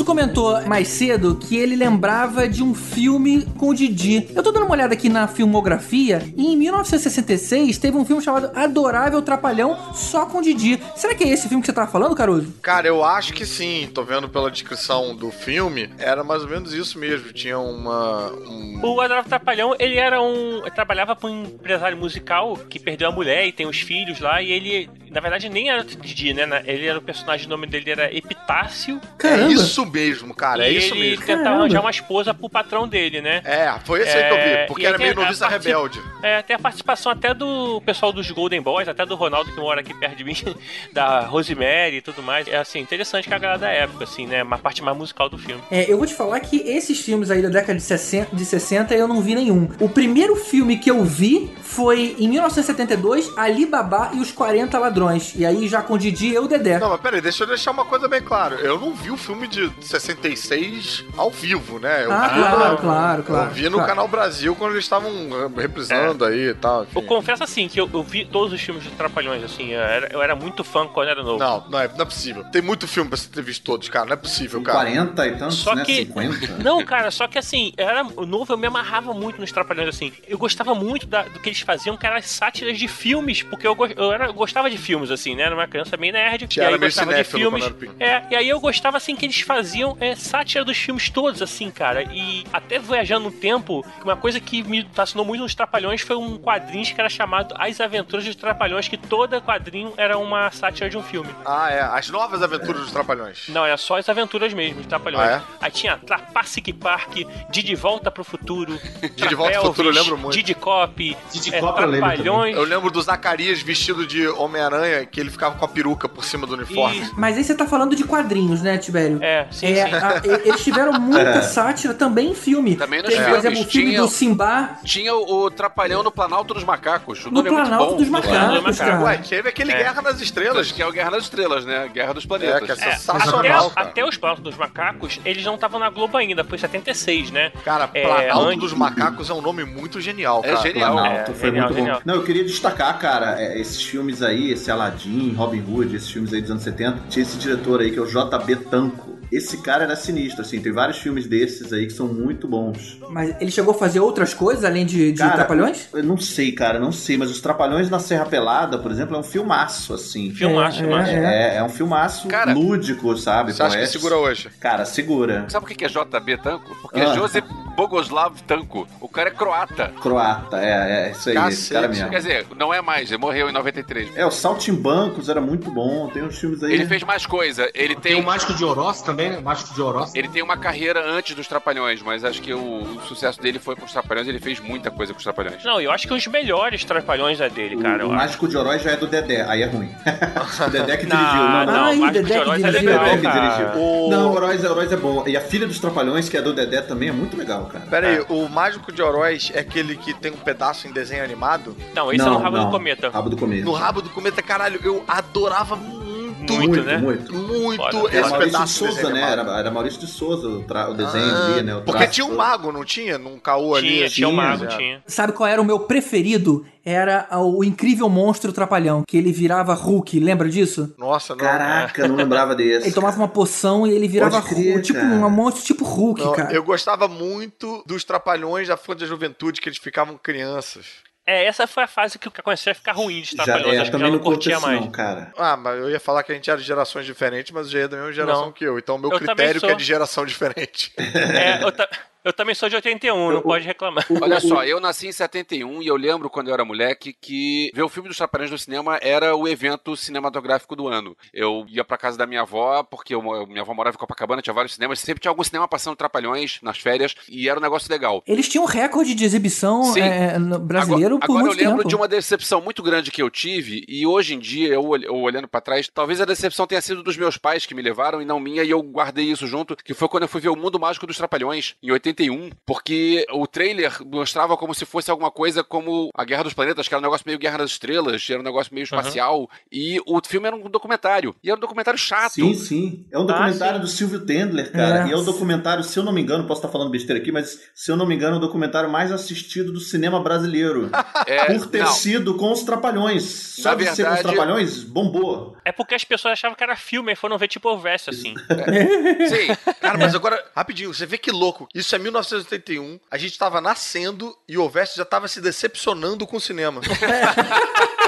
Comentou 0.09 0.61
mais 0.65 0.87
cedo 0.87 1.35
que 1.35 1.55
ele 1.55 1.75
lembrava 1.75 2.49
de 2.49 2.63
um 2.63 2.73
filme 2.73 3.45
com 3.59 3.69
o 3.69 3.75
Didi. 3.75 4.27
Eu 4.35 4.41
tô 4.41 4.51
dando 4.51 4.63
uma 4.65 4.71
olhada 4.73 4.93
aqui 4.95 5.07
na 5.07 5.27
filmografia 5.27 6.23
e 6.35 6.47
em 6.53 6.57
1966 6.57 7.77
teve 7.77 7.95
um 7.95 8.03
filme 8.03 8.19
chamado 8.21 8.49
Adorável 8.55 9.21
Trapalhão 9.21 9.93
só 9.93 10.25
com 10.25 10.39
o 10.39 10.41
Didi. 10.41 10.81
Será 10.95 11.13
que 11.13 11.23
é 11.23 11.29
esse 11.29 11.47
filme 11.47 11.61
que 11.61 11.67
você 11.67 11.73
tava 11.73 11.91
falando, 11.91 12.15
Caruso? 12.15 12.51
Cara, 12.61 12.87
eu 12.87 13.03
acho 13.03 13.33
que 13.33 13.45
sim. 13.45 13.87
Tô 13.93 14.03
vendo 14.03 14.27
pela 14.27 14.49
descrição 14.49 15.15
do 15.15 15.29
filme. 15.29 15.89
Era 15.99 16.23
mais 16.23 16.41
ou 16.41 16.49
menos 16.49 16.73
isso 16.73 16.97
mesmo. 16.97 17.31
Tinha 17.31 17.59
uma. 17.59 18.31
um- 18.31 18.79
O 18.83 18.99
Adolfo 19.01 19.29
Trapalhão, 19.29 19.75
ele 19.77 19.95
era 19.97 20.19
um. 20.21 20.59
ele 20.61 20.71
trabalhava 20.71 21.15
para 21.15 21.29
um 21.29 21.43
empresário 21.43 21.97
musical 21.97 22.57
que 22.67 22.79
perdeu 22.79 23.09
a 23.09 23.11
mulher 23.11 23.45
e 23.47 23.51
tem 23.51 23.67
os 23.67 23.79
filhos 23.79 24.19
lá. 24.19 24.41
E 24.41 24.51
ele, 24.51 24.89
na 25.11 25.19
verdade, 25.21 25.49
nem 25.49 25.69
era 25.69 25.83
Didi, 25.83 26.33
né? 26.33 26.63
Ele 26.65 26.87
era 26.87 26.97
o 26.97 27.01
personagem, 27.01 27.45
o 27.45 27.49
nome 27.49 27.67
dele 27.67 27.91
era 27.91 28.11
Epitácio. 28.15 28.99
É 29.23 29.47
isso 29.47 29.85
mesmo, 29.85 29.98
cara. 30.35 30.65
É 30.67 30.71
e 30.71 30.77
isso 30.77 30.93
ele 30.95 31.11
mesmo. 31.11 31.25
tentava 31.25 31.55
arranjar 31.57 31.81
uma 31.81 31.89
esposa 31.91 32.33
pro 32.33 32.49
patrão 32.49 32.87
dele, 32.87 33.21
né? 33.21 33.41
É, 33.45 33.73
foi 33.85 34.01
esse 34.01 34.17
aí 34.17 34.23
que 34.27 34.33
eu 34.33 34.37
vi. 34.61 34.67
Porque 34.67 34.81
e 34.83 34.85
aí 34.85 34.89
era 34.93 34.97
meio 34.97 35.11
a 35.11 35.15
noviça 35.15 35.47
parti- 35.49 35.63
rebelde. 35.67 36.01
É, 36.21 36.41
tem 36.41 36.55
a 36.55 36.59
participação 36.59 37.11
até 37.11 37.33
do 37.33 37.81
pessoal 37.85 38.11
dos 38.11 38.29
Golden 38.31 38.61
Boys, 38.61 38.87
até 38.87 39.05
do 39.05 39.15
Ronaldo 39.15 39.51
que 39.51 39.59
mora 39.59 39.81
aqui 39.81 39.93
perto 39.93 40.15
de 40.15 40.23
mim, 40.23 40.35
da 40.93 41.21
Rosemary 41.21 41.97
e 41.97 42.01
tudo 42.01 42.21
mais. 42.21 42.47
É 42.47 42.57
assim, 42.57 42.79
interessante 42.79 43.27
que 43.27 43.33
a 43.33 43.37
galera 43.39 43.59
da 43.59 43.69
época, 43.69 44.03
assim, 44.03 44.25
né? 44.25 44.43
Uma 44.43 44.57
parte 44.57 44.83
mais 44.83 44.95
musical 44.97 45.29
do 45.29 45.37
filme. 45.37 45.61
É, 45.71 45.91
eu 45.91 45.97
vou 45.97 46.05
te 46.05 46.13
falar 46.13 46.39
que 46.39 46.57
esses 46.57 46.99
filmes 46.99 47.29
aí 47.31 47.41
da 47.41 47.49
década 47.49 47.75
de 47.75 47.81
60, 47.83 48.35
de 48.35 48.45
60 48.45 48.93
eu 48.95 49.07
não 49.07 49.21
vi 49.21 49.35
nenhum. 49.35 49.69
O 49.79 49.89
primeiro 49.89 50.35
filme 50.35 50.77
que 50.77 50.89
eu 50.89 51.03
vi 51.03 51.51
foi 51.61 52.15
em 52.19 52.27
1972, 52.27 53.31
Ali 53.37 53.65
Babá 53.65 54.11
e 54.13 54.19
os 54.19 54.31
40 54.31 54.77
Ladrões. 54.77 55.33
E 55.35 55.45
aí 55.45 55.67
já 55.67 55.81
com 55.81 55.93
o 55.93 55.97
Didi 55.97 56.29
e 56.33 56.39
o 56.39 56.47
Dedé. 56.47 56.79
Não, 56.79 56.89
mas 56.89 57.01
peraí, 57.01 57.21
deixa 57.21 57.43
eu 57.43 57.47
deixar 57.47 57.71
uma 57.71 57.85
coisa 57.85 58.07
bem 58.07 58.21
clara. 58.21 58.55
Eu 58.55 58.79
não 58.79 58.93
vi 58.93 59.11
o 59.11 59.17
filme 59.17 59.47
de 59.47 59.71
66 59.89 61.05
ao 61.17 61.29
vivo, 61.29 61.79
né? 61.79 62.05
Eu 62.05 62.11
Ah, 62.11 62.27
vi 62.27 62.39
claro, 62.39 62.69
no- 62.71 62.77
claro, 62.77 63.23
claro, 63.23 63.49
Eu 63.49 63.53
vi 63.53 63.63
no 63.63 63.71
claro. 63.77 63.87
Canal 63.89 64.07
Brasil 64.07 64.55
quando 64.55 64.71
eles 64.73 64.85
estavam 64.85 65.09
eh, 65.11 65.61
reprisando 65.61 66.25
aí 66.25 66.49
e 66.49 66.53
tal. 66.53 66.83
enfim. 66.83 66.91
Eu 66.95 67.03
confesso 67.03 67.43
assim 67.43 67.67
que 67.67 67.79
eu, 67.79 67.89
eu 67.93 68.03
vi 68.03 68.25
todos 68.25 68.53
os 68.53 68.61
filmes 68.61 68.83
de 68.83 68.89
Trapalhões, 68.91 69.43
assim, 69.43 69.69
eu 69.71 69.79
era, 69.79 70.09
eu 70.11 70.21
era 70.21 70.35
muito 70.35 70.63
fã 70.63 70.87
quando 70.87 71.09
era 71.09 71.23
novo. 71.23 71.39
Não, 71.39 71.65
não 71.69 71.79
é, 71.79 71.87
não 71.87 72.01
é 72.01 72.05
possível. 72.05 72.43
Tem 72.45 72.61
muito 72.61 72.87
filme 72.87 73.09
pra 73.09 73.17
você 73.17 73.29
ter 73.29 73.41
visto 73.41 73.63
todos, 73.63 73.87
cara. 73.89 74.05
Não 74.05 74.13
é 74.13 74.17
possível, 74.17 74.61
cara. 74.61 74.79
40 74.79 75.27
e 75.27 75.35
tantos, 75.37 75.57
Só 75.57 75.73
né? 75.75 75.83
que. 75.85 75.95
50. 76.05 76.57
Não, 76.63 76.83
cara, 76.83 77.09
só 77.11 77.27
que 77.27 77.37
assim, 77.37 77.71
eu 77.77 77.87
era 77.87 78.03
novo, 78.03 78.53
eu 78.53 78.57
me 78.57 78.67
amarrava 78.67 79.13
muito 79.13 79.39
nos 79.39 79.51
Trapalhões, 79.51 79.89
assim. 79.89 80.11
Eu 80.27 80.37
gostava 80.37 80.73
muito 80.75 81.05
da- 81.07 81.23
do 81.23 81.39
que 81.39 81.49
eles 81.49 81.59
faziam, 81.61 81.95
que 81.97 82.05
eram 82.05 82.17
as 82.17 82.25
sátiras 82.29 82.77
de 82.77 82.87
filmes, 82.87 83.41
porque 83.43 83.65
eu, 83.67 83.75
eu, 83.95 84.11
era, 84.11 84.25
eu 84.27 84.33
gostava 84.33 84.69
de 84.69 84.77
filmes, 84.77 85.11
assim, 85.11 85.35
né? 85.35 85.43
Era 85.43 85.55
uma 85.55 85.67
criança 85.67 85.95
bem 85.97 86.11
nerd. 86.11 86.47
E 86.55 86.61
aí 86.61 86.65
eu 86.73 86.79
meio 86.79 86.91
gostava 86.91 87.13
de 87.13 87.23
filmes. 87.23 87.63
É, 87.99 88.23
e 88.31 88.35
aí 88.35 88.49
eu 88.49 88.59
gostava, 88.59 88.97
assim, 88.97 89.15
que 89.15 89.25
eles 89.25 89.39
faziam 89.41 89.78
é, 89.99 90.15
sátira 90.15 90.63
dos 90.63 90.77
filmes 90.77 91.09
todos, 91.09 91.41
assim, 91.41 91.69
cara. 91.69 92.03
E 92.03 92.43
até 92.51 92.79
viajando 92.79 93.25
no 93.25 93.31
tempo, 93.31 93.85
uma 94.03 94.15
coisa 94.15 94.39
que 94.39 94.63
me 94.63 94.87
fascinou 94.93 95.25
muito 95.25 95.41
nos 95.41 95.55
Trapalhões 95.55 96.01
foi 96.01 96.15
um 96.15 96.37
quadrinho 96.37 96.85
que 96.85 96.99
era 96.99 97.09
chamado 97.09 97.53
As 97.57 97.79
Aventuras 97.81 98.25
dos 98.25 98.35
Trapalhões, 98.35 98.87
que 98.87 98.97
toda 98.97 99.41
quadrinho 99.41 99.93
era 99.97 100.17
uma 100.17 100.51
sátira 100.51 100.89
de 100.89 100.97
um 100.97 101.03
filme. 101.03 101.29
Ah, 101.45 101.69
é. 101.71 101.81
As 101.81 102.09
novas 102.09 102.41
aventuras 102.41 102.81
dos 102.81 102.91
Trapalhões. 102.91 103.47
Não, 103.49 103.65
era 103.65 103.77
só 103.77 103.97
as 103.97 104.07
aventuras 104.07 104.53
mesmo, 104.53 104.77
dos 104.77 104.87
Trapalhões. 104.87 105.29
Ah, 105.29 105.41
Aí 105.61 105.71
tinha 105.71 105.97
Trapassic 105.97 106.71
Park, 106.73 107.17
de 107.49 107.63
De 107.63 107.75
Volta 107.75 108.09
pro 108.09 108.23
Futuro, 108.23 108.79
De 109.15 109.35
Volta 109.35 109.59
pro 109.59 109.69
Futuro, 109.69 109.89
eu 109.89 109.93
lembro 109.93 110.17
muito. 110.17 110.33
Didi 110.33 110.53
Cop, 110.53 111.17
Didi 111.31 111.53
é, 111.53 111.59
Cop 111.59 111.81
eu 111.81 111.87
lembro 111.87 112.07
Trapalhões. 112.07 112.55
Eu 112.55 112.63
lembro 112.63 112.91
do 112.91 113.01
Zacarias 113.01 113.61
vestido 113.61 114.05
de 114.05 114.27
Homem-Aranha, 114.27 115.05
que 115.05 115.19
ele 115.19 115.29
ficava 115.29 115.55
com 115.55 115.65
a 115.65 115.67
peruca 115.67 116.07
por 116.07 116.23
cima 116.23 116.47
do 116.47 116.53
uniforme. 116.53 117.09
Mas 117.15 117.37
aí 117.37 117.43
você 117.43 117.55
tá 117.55 117.65
falando 117.65 117.95
de 117.95 118.03
quadrinhos, 118.03 118.61
né, 118.61 118.77
Tibério? 118.77 119.19
É, 119.21 119.47
sim, 119.51 119.67
É, 119.77 119.83
a- 119.83 120.21
eles 120.45 120.63
tiveram 120.63 120.93
muita 120.99 121.19
É. 121.39 121.41
sátira 121.41 121.93
também 121.93 122.31
em 122.31 122.35
filme. 122.35 122.75
Também 122.75 123.01
nos 123.01 123.13
por 123.13 123.21
filmes. 123.23 123.37
exemplo, 123.39 123.61
o 123.61 123.65
filme 123.65 123.89
Tinha- 123.91 124.01
do 124.01 124.07
Simba. 124.07 124.69
Tinha 124.83 125.15
o, 125.15 125.43
o 125.45 125.51
Trapalhão 125.51 126.03
no 126.03 126.11
Planalto 126.11 126.53
dos 126.53 126.63
Macacos. 126.63 127.25
O 127.25 127.29
No 127.29 127.35
nome 127.35 127.49
é 127.49 127.51
muito 127.51 127.67
Planalto 127.67 127.91
bom. 127.91 127.97
dos 127.97 128.09
Macacos, 128.09 128.77
cara. 128.77 128.99
Ué, 129.03 129.17
teve 129.17 129.49
aquele 129.49 129.71
É. 129.71 129.77
Guerra 129.77 130.01
nas 130.01 130.21
Estrelas. 130.21 130.71
Que 130.71 130.81
é 130.81 130.87
o 130.87 130.91
Guerra 130.91 131.11
nas 131.11 131.23
Estrelas, 131.23 131.65
né? 131.65 131.89
Guerra 131.93 132.13
dos 132.13 132.25
Planetas. 132.25 132.61
É, 132.61 132.65
que 132.65 132.71
é 132.71 132.89
É, 132.89 132.91
sensacional, 132.95 133.71
até, 133.75 133.81
até 133.89 134.05
os 134.05 134.17
Planos 134.17 134.39
dos 134.39 134.55
Macacos, 134.55 135.19
eles 135.25 135.43
não 135.45 135.55
estavam 135.55 135.79
na 135.79 135.89
Globo 135.89 136.17
ainda, 136.17 136.43
foi 136.43 136.57
76, 136.57 137.31
né? 137.31 137.51
Cara, 137.63 137.89
É, 137.93 138.01
Planalto 138.05 138.45
antes- 138.47 138.59
dos 138.59 138.73
Macacos 138.73 139.29
é 139.29 139.33
um 139.33 139.41
nome 139.41 139.63
muito 139.63 139.99
genial, 140.01 140.41
É 140.43 140.53
cara. 140.53 140.61
genial. 140.61 140.93
Planalto, 140.93 141.31
É, 141.31 141.33
foi 141.33 141.49
genial, 141.49 141.65
muito 141.67 141.77
genial. 141.77 141.95
bom. 141.97 142.01
Não, 142.05 142.15
eu 142.15 142.23
queria 142.23 142.43
destacar, 142.43 142.97
cara, 142.99 143.41
é, 143.41 143.59
esses 143.59 143.81
filmes 143.83 144.21
aí, 144.21 144.51
esse 144.51 144.69
Aladdin, 144.71 145.33
Robin 145.35 145.63
Hood, 145.67 145.95
esses 145.95 146.09
filmes 146.09 146.33
aí 146.33 146.41
dos 146.41 146.51
anos 146.51 146.63
70, 146.63 146.99
tinha 147.09 147.23
esse 147.23 147.37
diretor 147.37 147.81
aí 147.81 147.91
que 147.91 147.99
é 147.99 148.01
o 148.01 148.05
JB 148.05 148.55
Tanco. 148.69 149.18
Esse 149.31 149.57
cara 149.57 149.83
era 149.83 149.95
sinistro, 149.95 150.41
assim, 150.41 150.59
tem 150.61 150.71
vários 150.71 150.97
filmes 150.97 151.27
desses 151.27 151.71
aí 151.71 151.85
que 151.85 151.93
são 151.93 152.07
muito 152.07 152.47
bons. 152.47 152.99
Mas 153.09 153.35
ele 153.39 153.51
chegou 153.51 153.73
a 153.73 153.77
fazer 153.77 153.99
outras 153.99 154.33
coisas 154.33 154.63
além 154.63 154.85
de, 154.85 155.11
de 155.11 155.19
Cara, 155.19 155.33
Trapalhões? 155.35 155.87
Eu 155.93 156.03
não 156.03 156.17
sei, 156.17 156.51
cara, 156.51 156.79
não 156.79 156.91
sei, 156.91 157.17
mas 157.17 157.29
os 157.29 157.39
Trapalhões 157.41 157.89
na 157.89 157.99
Serra 157.99 158.25
Pelada, 158.25 158.77
por 158.79 158.91
exemplo, 158.91 159.15
é 159.15 159.19
um 159.19 159.23
filmaço, 159.23 159.93
assim. 159.93 160.31
Filmaço, 160.31 160.79
É, 160.79 160.81
filmaço. 160.83 161.11
É, 161.11 161.55
é 161.57 161.63
um 161.63 161.69
filmaço 161.69 162.27
Cara, 162.27 162.53
lúdico, 162.53 163.15
sabe? 163.17 163.53
Você 163.53 163.61
acha 163.63 163.77
que 163.77 163.87
segura 163.87 164.17
hoje? 164.17 164.49
Cara, 164.59 164.85
segura. 164.85 165.45
Sabe 165.49 165.65
por 165.65 165.69
que 165.69 165.75
que 165.75 165.85
é 165.85 165.87
JB 165.87 166.37
Tanco? 166.41 166.75
Porque 166.81 166.99
Ah. 166.99 167.03
é 167.03 167.15
Josep 167.15 167.47
Bogoslav 167.75 168.33
Tanco. 168.47 168.87
O 168.99 169.07
cara 169.07 169.29
é 169.29 169.31
croata. 169.31 169.91
Croata, 170.01 170.57
é, 170.59 171.07
é 171.07 171.11
isso 171.11 171.29
aí, 171.29 171.35
esse 171.35 171.43
Cacete. 171.69 171.73
cara 171.73 171.87
mesmo. 171.87 172.09
Quer 172.09 172.17
dizer, 172.17 172.45
não 172.57 172.73
é 172.73 172.81
mais, 172.81 173.09
ele 173.09 173.17
morreu 173.19 173.49
em 173.49 173.53
93. 173.53 174.09
É, 174.15 174.25
o 174.25 174.31
Saltimbancos 174.31 175.29
era 175.29 175.41
muito 175.41 175.69
bom, 175.71 176.07
tem 176.09 176.23
uns 176.23 176.37
filmes 176.39 176.61
aí. 176.63 176.73
Ele 176.73 176.85
fez 176.85 177.03
mais 177.03 177.25
coisa. 177.25 177.69
Ele 177.73 177.95
Tem 177.95 178.13
tem, 178.13 178.21
o 178.21 178.25
Mágico 178.25 178.53
de 178.53 178.63
Oroz 178.63 179.01
também, 179.01 179.18
né? 179.27 179.37
O 179.39 179.43
Mágico 179.43 179.73
de 179.73 179.81
Oroz. 179.81 180.15
ele 180.15 180.27
tem 180.29 180.41
uma 180.41 180.57
carreira 180.57 181.03
antes 181.11 181.35
dos 181.35 181.47
Trapalhões, 181.47 182.01
mas 182.01 182.23
acho 182.23 182.41
que 182.41 182.53
o, 182.53 182.59
o 182.59 183.01
sucesso 183.07 183.41
dele 183.41 183.59
foi 183.59 183.75
com 183.75 183.85
os 183.85 183.91
Trapalhões. 183.91 184.27
Ele 184.27 184.39
fez 184.39 184.59
muita 184.59 184.89
coisa 184.91 185.11
com 185.13 185.17
os 185.17 185.23
Trapalhões. 185.23 185.63
Não, 185.63 185.79
eu 185.81 185.91
acho 185.91 186.07
que 186.07 186.13
os 186.13 186.25
melhores 186.27 186.83
Trapalhões 186.85 187.41
é 187.41 187.49
dele, 187.49 187.77
cara. 187.77 188.05
o, 188.05 188.09
o. 188.09 188.13
Mágico 188.13 188.47
de 188.47 188.55
Herói 188.57 188.79
já 188.79 188.91
é 188.91 188.95
do 188.95 189.07
Dedé, 189.07 189.41
aí 189.47 189.61
é 189.63 189.65
ruim. 189.65 189.89
o 190.65 190.69
Dedé 190.69 190.97
que 190.97 191.05
Não, 191.09 191.17
dirigiu. 191.17 191.41
Não, 191.41 191.65
não. 191.65 191.73
não, 191.73 191.83
Ai, 191.85 191.95
Mágico 191.95 192.11
de 192.13 192.21
Dedé 192.21 192.33
que 192.33 192.39
Heróis 192.41 192.63
é 192.63 192.67
dirigiu. 192.71 192.89
legal, 192.89 193.05
Dedé 193.05 193.17
que 193.17 193.39
dirigiu. 193.39 193.81
O- 193.81 194.09
Não, 194.09 194.35
Heróis, 194.35 194.63
Heróis 194.63 194.91
é 194.91 194.97
bom. 194.97 195.23
E 195.27 195.37
a 195.37 195.41
filha 195.41 195.67
dos 195.67 195.79
Trapalhões, 195.79 196.29
que 196.29 196.37
é 196.37 196.41
do 196.41 196.53
Dedé, 196.53 196.81
também 196.81 197.09
é 197.09 197.11
muito 197.11 197.35
legal, 197.37 197.65
cara. 197.65 197.85
Pera 197.89 198.07
aí, 198.07 198.25
o 198.29 198.47
Mágico 198.49 198.91
de 198.91 199.01
Oroz 199.01 199.51
é 199.53 199.59
aquele 199.59 199.95
que 199.95 200.13
tem 200.13 200.31
um 200.31 200.37
pedaço 200.37 200.87
em 200.87 200.91
desenho 200.91 201.23
animado? 201.23 201.75
Não, 201.93 202.11
esse 202.11 202.21
é 202.21 202.29
no 202.29 202.37
Rabo 202.37 202.57
do 202.59 202.69
Cometa. 202.69 203.09
Rabo 203.09 203.29
do 203.29 203.37
Cometa. 203.37 203.65
No 203.65 203.71
rabo 203.71 204.01
do 204.01 204.09
cometa, 204.09 204.41
caralho, 204.41 204.79
eu 204.83 205.03
adorava 205.07 205.75
muito 205.75 205.98
Muito, 206.39 206.83
né? 206.83 206.97
muito. 206.97 207.33
Muito 207.33 207.77
Foda. 207.83 208.07
esse 208.07 208.17
Era 208.17 208.29
Maurício 208.29 208.39
de 208.39 208.45
pedaço 208.51 208.73
de 208.73 208.79
Souza, 208.93 209.09
né? 209.09 209.23
animado. 209.23 209.49
Era, 209.49 209.59
era 209.59 209.71
Maurício 209.71 209.99
de 209.99 210.07
Souza 210.07 210.47
o, 210.47 210.63
tra- 210.63 210.89
o 210.89 210.93
desenho 210.93 211.25
Ah, 211.33 211.53
ali, 211.53 211.63
né? 211.63 211.75
O 211.75 211.81
Porque 211.81 212.07
tinha 212.07 212.25
um 212.25 212.35
mago, 212.35 212.71
não 212.71 212.83
tinha? 212.85 213.17
Num 213.17 213.37
caô 213.39 213.75
ali. 213.75 213.87
Tinha, 213.97 214.09
tinha 214.09 214.27
o 214.27 214.31
tinha, 214.31 214.43
mago, 214.43 214.63
já. 214.63 214.77
tinha. 214.77 215.03
Sabe 215.05 215.33
qual 215.33 215.47
era 215.47 215.61
o 215.61 215.65
meu 215.65 215.79
preferido? 215.79 216.65
Era 216.85 217.27
o 217.37 217.63
incrível 217.63 218.09
monstro 218.09 218.51
trapalhão, 218.53 219.03
que 219.07 219.15
ele 219.17 219.31
virava 219.31 219.73
Hulk, 219.73 220.19
lembra 220.19 220.49
disso? 220.49 220.93
Nossa, 220.97 221.33
não. 221.35 221.39
Caraca, 221.43 222.07
não 222.07 222.15
lembrava 222.15 222.55
desse. 222.55 222.87
Ele 222.87 222.95
tomava 222.95 223.17
uma 223.17 223.27
poção 223.27 223.85
e 223.85 223.91
ele 223.91 224.07
virava 224.07 224.41
crer, 224.41 224.73
Hulk, 224.73 224.81
tipo 224.81 224.99
um 224.99 225.29
monstro 225.29 225.63
tipo 225.63 225.83
Hulk, 225.83 226.21
Não, 226.23 226.31
cara. 226.33 226.51
eu 226.53 226.63
gostava 226.63 227.07
muito 227.07 227.83
dos 227.85 228.03
trapalhões 228.03 228.67
da 228.69 228.77
Fonte 228.77 228.99
da 229.01 229.05
Juventude, 229.05 229.61
que 229.61 229.69
eles 229.69 229.77
ficavam 229.77 230.17
crianças. 230.17 230.85
É, 231.29 231.45
essa 231.45 231.67
foi 231.67 231.83
a 231.83 231.87
fase 231.87 232.17
que 232.17 232.29
começou 232.41 232.71
a 232.71 232.73
ficar 232.73 232.93
ruim 232.93 233.21
de 233.21 233.35
Já, 233.35 233.43
Trapalhões. 233.43 233.75
é, 233.77 233.81
Acho 233.81 233.89
que 233.91 233.95
eu 233.95 233.99
também 233.99 234.11
não 234.11 234.17
não 234.17 234.23
curti 234.23 234.49
curtia 234.49 234.53
isso 234.57 234.61
mais. 234.65 234.81
não, 234.81 234.89
cara. 234.91 235.31
Ah, 235.37 235.55
mas 235.55 235.79
eu 235.79 235.89
ia 235.91 235.99
falar 235.99 236.23
que 236.23 236.31
a 236.31 236.35
gente 236.35 236.49
era 236.49 236.59
de 236.59 236.65
gerações 236.65 237.05
diferentes, 237.05 237.51
mas 237.51 237.69
já 237.69 237.79
é 237.81 237.87
da 237.87 237.97
mesma 237.97 238.11
geração 238.13 238.45
Não. 238.47 238.51
que 238.51 238.63
eu. 238.63 238.79
Então, 238.79 238.97
meu 238.97 239.11
Eu 239.11 239.17
critério 239.19 239.59
que 239.59 239.65
é 239.67 239.69
sou. 239.69 239.77
de 239.77 239.83
geração 239.83 240.25
diferente. 240.25 240.91
É, 240.97 241.63
eu, 241.63 241.71
ta- 241.71 241.87
eu 242.29 242.33
também 242.33 242.55
sou 242.55 242.69
de 242.69 242.75
81, 242.75 243.31
não 243.31 243.41
pode 243.41 243.65
reclamar. 243.65 244.05
Olha 244.21 244.39
só, 244.39 244.63
eu 244.63 244.79
nasci 244.79 245.07
em 245.07 245.11
71 245.11 245.81
e 245.81 245.87
eu 245.87 245.95
lembro 245.95 246.29
quando 246.29 246.47
eu 246.47 246.53
era 246.53 246.63
moleque 246.65 247.13
que 247.13 247.71
ver 247.73 247.83
o 247.83 247.89
filme 247.89 248.07
dos 248.09 248.17
Trapalhões 248.17 248.51
no 248.51 248.57
cinema 248.57 248.97
era 249.01 249.35
o 249.35 249.47
evento 249.47 249.95
cinematográfico 249.95 250.75
do 250.75 250.87
ano. 250.87 251.15
Eu 251.33 251.65
ia 251.67 251.83
pra 251.83 251.97
casa 251.97 252.17
da 252.17 252.25
minha 252.27 252.41
avó, 252.41 252.83
porque 252.83 253.13
eu, 253.15 253.21
minha 253.47 253.61
avó 253.61 253.73
morava 253.73 253.95
em 253.95 253.99
Copacabana, 253.99 254.41
tinha 254.41 254.53
vários 254.53 254.73
cinemas, 254.73 254.99
sempre 254.99 255.21
tinha 255.21 255.31
algum 255.31 255.43
cinema 255.43 255.67
passando 255.67 255.95
Trapalhões 255.95 256.59
nas 256.61 256.77
férias 256.77 257.15
e 257.27 257.49
era 257.49 257.59
um 257.59 257.61
negócio 257.61 257.89
legal. 257.91 258.23
Eles 258.27 258.47
tinham 258.47 258.63
um 258.63 258.67
recorde 258.67 259.13
de 259.15 259.23
exibição 259.25 259.95
é, 259.97 260.37
no- 260.37 260.59
brasileiro 260.59 261.15
agora, 261.15 261.27
por 261.27 261.33
agora 261.33 261.45
muito 261.47 261.59
eu 261.59 261.65
lembro 261.65 261.77
tempo. 261.83 261.89
de 261.89 261.95
uma 261.95 262.07
decepção 262.07 262.61
muito 262.61 262.83
grande 262.83 263.11
que 263.11 263.21
eu 263.21 263.29
tive 263.29 263.83
e 263.87 264.05
hoje 264.05 264.35
em 264.35 264.39
dia, 264.39 264.73
eu, 264.73 264.95
eu 264.97 265.15
olhando 265.15 265.47
pra 265.47 265.61
trás, 265.61 265.89
talvez 265.93 266.21
a 266.21 266.25
decepção 266.25 266.67
tenha 266.67 266.81
sido 266.81 267.01
dos 267.03 267.17
meus 267.17 267.37
pais 267.37 267.65
que 267.65 267.73
me 267.73 267.81
levaram 267.81 268.21
e 268.21 268.25
não 268.25 268.39
minha 268.39 268.63
e 268.63 268.69
eu 268.69 268.81
guardei 268.81 269.25
isso 269.25 269.47
junto, 269.47 269.75
que 269.75 269.93
foi 269.93 270.07
quando 270.07 270.23
eu 270.23 270.29
fui 270.29 270.41
ver 270.41 270.49
o 270.49 270.55
Mundo 270.55 270.79
Mágico 270.79 271.07
dos 271.07 271.17
Trapalhões 271.17 271.75
em 271.81 271.91
81, 272.19 272.49
porque 272.65 273.25
o 273.31 273.47
trailer 273.47 273.93
mostrava 274.05 274.57
como 274.57 274.73
se 274.73 274.85
fosse 274.85 275.09
alguma 275.09 275.31
coisa 275.31 275.63
como 275.63 276.09
a 276.13 276.25
Guerra 276.25 276.43
dos 276.43 276.53
Planetas, 276.53 276.87
que 276.87 276.93
era 276.93 276.99
um 276.99 277.03
negócio 277.03 277.23
meio 277.25 277.39
Guerra 277.39 277.59
das 277.59 277.71
Estrelas, 277.71 278.25
era 278.29 278.39
um 278.39 278.43
negócio 278.43 278.73
meio 278.73 278.83
espacial 278.83 279.49
e 279.71 279.99
o 280.05 280.19
filme 280.25 280.47
era 280.47 280.55
um 280.55 280.69
documentário. 280.69 281.33
E 281.43 281.49
era 281.49 281.57
um 281.57 281.61
documentário 281.61 281.97
chato. 281.99 282.33
Sim, 282.33 282.53
sim. 282.53 283.05
É 283.11 283.17
um 283.17 283.25
documentário 283.25 283.79
do 283.79 283.87
Silvio 283.87 284.25
Tendler, 284.25 284.71
cara. 284.71 285.07
E 285.07 285.11
é 285.11 285.15
o 285.15 285.21
documentário, 285.21 285.83
se 285.83 285.97
eu 285.97 286.03
não 286.03 286.11
me 286.11 286.21
engano, 286.21 286.45
posso 286.45 286.59
estar 286.59 286.69
falando 286.69 286.91
besteira 286.91 287.21
aqui, 287.21 287.31
mas 287.31 287.59
se 287.73 287.91
eu 287.91 287.95
não 287.95 288.05
me 288.05 288.15
engano, 288.15 288.35
é 288.35 288.37
o 288.37 288.41
documentário 288.41 288.89
mais 288.89 289.11
assistido 289.11 289.71
do 289.71 289.79
cinema 289.79 290.21
brasileiro. 290.21 290.89
É, 291.25 291.45
por 291.53 291.67
ter 291.67 291.83
não. 291.83 291.91
sido 291.91 292.35
com 292.35 292.51
os 292.51 292.63
Trapalhões. 292.63 293.23
Só 293.23 293.69
Na 293.71 293.75
de 293.75 293.83
ser 293.83 294.03
com 294.03 294.09
os 294.09 294.15
verdade- 294.15 294.21
Trapalhões, 294.35 294.83
bombou. 294.83 295.55
É 295.65 295.71
porque 295.71 295.93
as 295.93 296.03
pessoas 296.03 296.33
achavam 296.33 296.55
que 296.55 296.63
era 296.63 296.75
filme 296.75 297.11
e 297.11 297.15
foram 297.15 297.37
ver 297.37 297.47
tipo 297.47 297.69
o 297.69 297.77
verso, 297.77 298.09
assim. 298.09 298.33
Sim. 299.29 299.73
Cara, 299.79 299.97
mas 299.97 300.15
agora, 300.15 300.43
rapidinho, 300.55 300.93
você 300.93 301.05
vê 301.05 301.17
que 301.17 301.29
louco. 301.31 301.67
Isso 301.75 301.95
é 301.95 301.98
1981, 301.99 302.99
a 303.09 303.17
gente 303.17 303.37
tava 303.37 303.61
nascendo 303.61 304.37
e 304.47 304.57
o 304.57 304.63
Oveste 304.63 304.97
já 304.97 305.05
tava 305.05 305.27
se 305.27 305.41
decepcionando 305.41 306.25
com 306.25 306.37
o 306.37 306.41
cinema. 306.41 306.81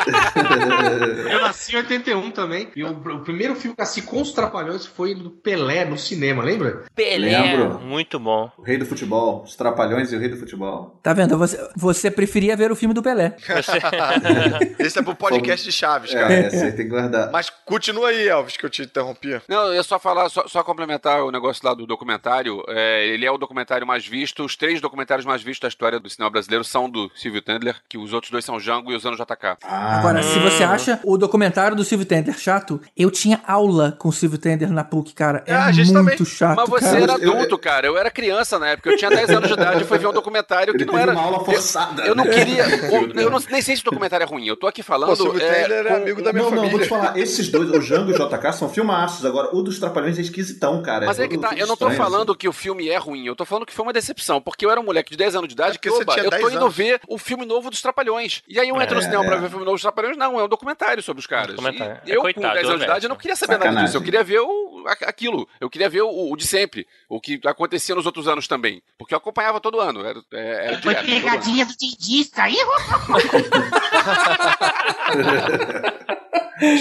Eu 1.29 1.41
nasci 1.41 1.73
em 1.73 1.77
81 1.77 2.31
também. 2.31 2.69
E 2.75 2.83
o, 2.83 2.91
o 2.91 3.19
primeiro 3.19 3.55
filme 3.55 3.75
que 3.75 3.81
eu 3.81 3.83
assisti 3.83 4.01
com 4.01 4.21
os 4.21 4.31
Trapalhões 4.31 4.85
foi 4.85 5.15
do 5.15 5.29
Pelé 5.29 5.85
no 5.85 5.97
cinema, 5.97 6.43
lembra? 6.43 6.83
Pelé, 6.95 7.41
Lembro. 7.41 7.79
muito 7.79 8.19
bom. 8.19 8.51
O 8.57 8.61
rei 8.61 8.77
do 8.77 8.85
futebol, 8.85 9.43
os 9.43 9.55
Trapalhões 9.55 10.11
e 10.11 10.15
o 10.15 10.19
rei 10.19 10.29
do 10.29 10.37
futebol. 10.37 10.99
Tá 11.01 11.13
vendo? 11.13 11.37
Você, 11.37 11.69
você 11.75 12.11
preferia 12.11 12.55
ver 12.55 12.71
o 12.71 12.75
filme 12.75 12.93
do 12.93 13.01
Pelé. 13.03 13.35
Esse 14.79 14.99
é 14.99 15.01
pro 15.01 15.15
podcast 15.15 15.65
de 15.65 15.71
Chaves, 15.71 16.13
cara. 16.13 16.33
É, 16.33 16.45
aí 16.47 16.71
tem 16.71 16.85
que 16.85 16.91
guardar. 16.91 17.31
Mas 17.31 17.49
continua 17.49 18.09
aí, 18.09 18.27
Elvis, 18.27 18.57
que 18.57 18.65
eu 18.65 18.69
te 18.69 18.83
interrompi. 18.83 19.41
Não, 19.47 19.67
eu 19.67 19.75
ia 19.75 19.83
só 19.83 19.99
falar, 19.99 20.29
só, 20.29 20.47
só 20.47 20.63
complementar 20.63 21.23
o 21.23 21.31
negócio 21.31 21.65
lá 21.65 21.73
do 21.73 21.85
documentário. 21.85 22.63
É, 22.67 23.05
ele 23.07 23.25
é 23.25 23.31
o 23.31 23.37
documentário 23.37 23.85
mais 23.85 24.05
visto. 24.05 24.43
Os 24.43 24.55
três 24.55 24.81
documentários 24.81 25.25
mais 25.25 25.41
vistos 25.41 25.61
da 25.61 25.67
história 25.67 25.99
do 25.99 26.09
cinema 26.09 26.29
brasileiro 26.29 26.63
são 26.63 26.89
do 26.89 27.11
Silvio 27.15 27.41
Tendler, 27.41 27.75
que 27.87 27.97
os 27.97 28.13
outros 28.13 28.31
dois 28.31 28.45
são 28.45 28.57
Django 28.57 28.91
e 28.91 28.95
os 28.95 29.05
anos 29.05 29.19
JK. 29.19 29.57
Ah, 29.63 29.90
Agora, 29.99 30.23
se 30.23 30.39
você 30.39 30.63
acha 30.63 30.99
o 31.03 31.17
documentário 31.17 31.75
do 31.75 31.83
Silvio 31.83 32.05
Tender 32.05 32.37
chato, 32.37 32.81
eu 32.95 33.09
tinha 33.11 33.41
aula 33.45 33.95
com 33.97 34.09
o 34.09 34.13
Silvio 34.13 34.37
Tender 34.37 34.71
na 34.71 34.83
PUC, 34.83 35.13
cara. 35.13 35.43
É 35.45 35.53
Ah, 35.53 35.65
a 35.65 35.71
gente 35.71 35.91
muito 35.91 36.09
também. 36.17 36.25
chato, 36.25 36.55
Mas 36.57 36.69
você 36.69 36.85
cara. 36.85 36.99
era 37.01 37.13
adulto, 37.13 37.57
cara. 37.57 37.87
Eu 37.87 37.97
era 37.97 38.09
criança 38.09 38.57
na 38.59 38.69
época. 38.69 38.89
Eu 38.89 38.97
tinha 38.97 39.09
10 39.09 39.29
anos 39.29 39.47
de 39.47 39.53
idade 39.53 39.81
e 39.83 39.85
fui 39.85 39.97
ver 39.97 40.07
um 40.07 40.13
documentário 40.13 40.73
que 40.73 40.83
Ele 40.83 40.91
não 40.91 40.97
era. 40.97 41.11
uma 41.11 41.21
aula 41.21 41.43
forçada. 41.43 42.03
Eu 42.03 42.15
não 42.15 42.23
né? 42.25 42.31
queria. 42.33 42.65
Eu 43.21 43.29
não, 43.29 43.39
nem 43.49 43.61
sei 43.61 43.75
se 43.75 43.81
o 43.81 43.85
documentário 43.85 44.23
é 44.23 44.27
ruim. 44.27 44.45
Eu 44.47 44.55
tô 44.57 44.67
aqui 44.67 44.81
falando. 44.83 45.09
Pô, 45.09 45.15
Silvio 45.15 45.41
é, 45.41 45.53
Tendler 45.61 45.85
é 45.85 45.89
com- 45.89 45.95
amigo 45.95 46.21
da 46.21 46.31
minha 46.33 46.43
Não, 46.43 46.51
não, 46.51 46.57
família. 46.57 46.71
vou 46.77 46.79
te 46.79 46.87
falar, 46.89 47.17
esses 47.17 47.49
dois, 47.49 47.69
o 47.69 47.79
Django 47.79 48.11
e 48.11 48.13
o 48.13 48.17
JK, 48.17 48.53
são 48.53 48.69
filmaços. 48.69 49.25
Agora, 49.25 49.49
o 49.55 49.61
dos 49.61 49.79
Trapalhões 49.79 50.17
é 50.17 50.21
esquisitão, 50.21 50.81
cara. 50.81 51.05
Mas 51.05 51.19
é 51.19 51.27
que 51.27 51.35
todo- 51.37 51.49
tá, 51.49 51.55
eu 51.55 51.67
não 51.67 51.75
tô 51.77 51.89
estranho, 51.89 51.97
falando 52.11 52.35
que 52.35 52.47
o 52.47 52.53
filme 52.53 52.89
é 52.89 52.97
ruim, 52.97 53.25
eu 53.25 53.35
tô 53.35 53.45
falando 53.45 53.65
que 53.65 53.73
foi 53.73 53.83
uma 53.83 53.93
decepção, 53.93 54.41
porque 54.41 54.65
eu 54.65 54.71
era 54.71 54.79
um 54.79 54.83
moleque 54.83 55.11
de 55.11 55.17
10 55.17 55.35
anos 55.35 55.47
de 55.47 55.53
idade 55.53 55.75
É 55.75 55.79
que, 55.79 55.89
você 55.89 56.03
oba, 56.03 56.13
tinha 56.13 56.25
eu 56.25 56.29
tô 56.31 56.37
10 56.37 56.53
indo 56.53 56.61
anos. 56.63 56.75
ver 56.75 56.99
o 57.07 57.17
filme 57.17 57.45
novo 57.45 57.69
dos 57.69 57.81
Trapalhões. 57.81 58.41
E 58.47 58.59
aí 58.59 58.69
eu 58.69 58.81
entro 58.81 58.95
no 58.95 59.01
É, 59.01 59.03
cinema 59.05 59.23
pra 59.25 59.35
é. 59.35 59.39
ver 59.39 59.45
o 59.47 59.49
filme 59.49 59.65
novo 59.65 59.77
dos 59.81 59.91
Trapalhões, 59.91 60.17
não, 60.17 60.39
é 60.39 60.43
um 60.43 60.47
documentário 60.47 61.01
sobre 61.03 61.19
os 61.21 61.27
caras. 61.27 61.55
Documentário. 61.55 62.01
E 62.05 62.11
É 62.11 62.15
eu, 62.17 62.21
coitado, 62.21 62.47
com 62.47 62.53
10 62.53 62.65
anos 62.67 62.79
de 62.79 62.83
eu 62.83 62.89
idade, 62.89 63.05
eu 63.05 63.09
não 63.09 63.15
queria 63.15 63.35
saber 63.35 63.53
nada 63.53 63.63
Sacanagem. 63.65 63.85
disso, 63.85 63.97
eu 63.97 64.01
queria 64.03 64.23
ver 64.23 64.39
o, 64.39 64.83
aquilo, 65.05 65.47
eu 65.59 65.69
queria 65.69 65.89
ver 65.89 66.01
o, 66.01 66.31
o 66.31 66.35
de 66.37 66.45
sempre, 66.47 66.87
o 67.09 67.19
que 67.19 67.39
acontecia 67.45 67.95
nos 67.95 68.05
outros 68.05 68.27
anos 68.27 68.47
também, 68.47 68.81
porque 68.97 69.13
eu 69.13 69.17
acompanhava 69.17 69.59
todo 69.59 69.79
ano, 69.79 70.05
era, 70.05 70.19
é, 70.33 70.67
era 70.67 70.77
direto, 70.77 71.05
pegadinha 71.05 71.65
do 71.65 71.75
Didi, 71.77 72.23
saiu? 72.25 72.67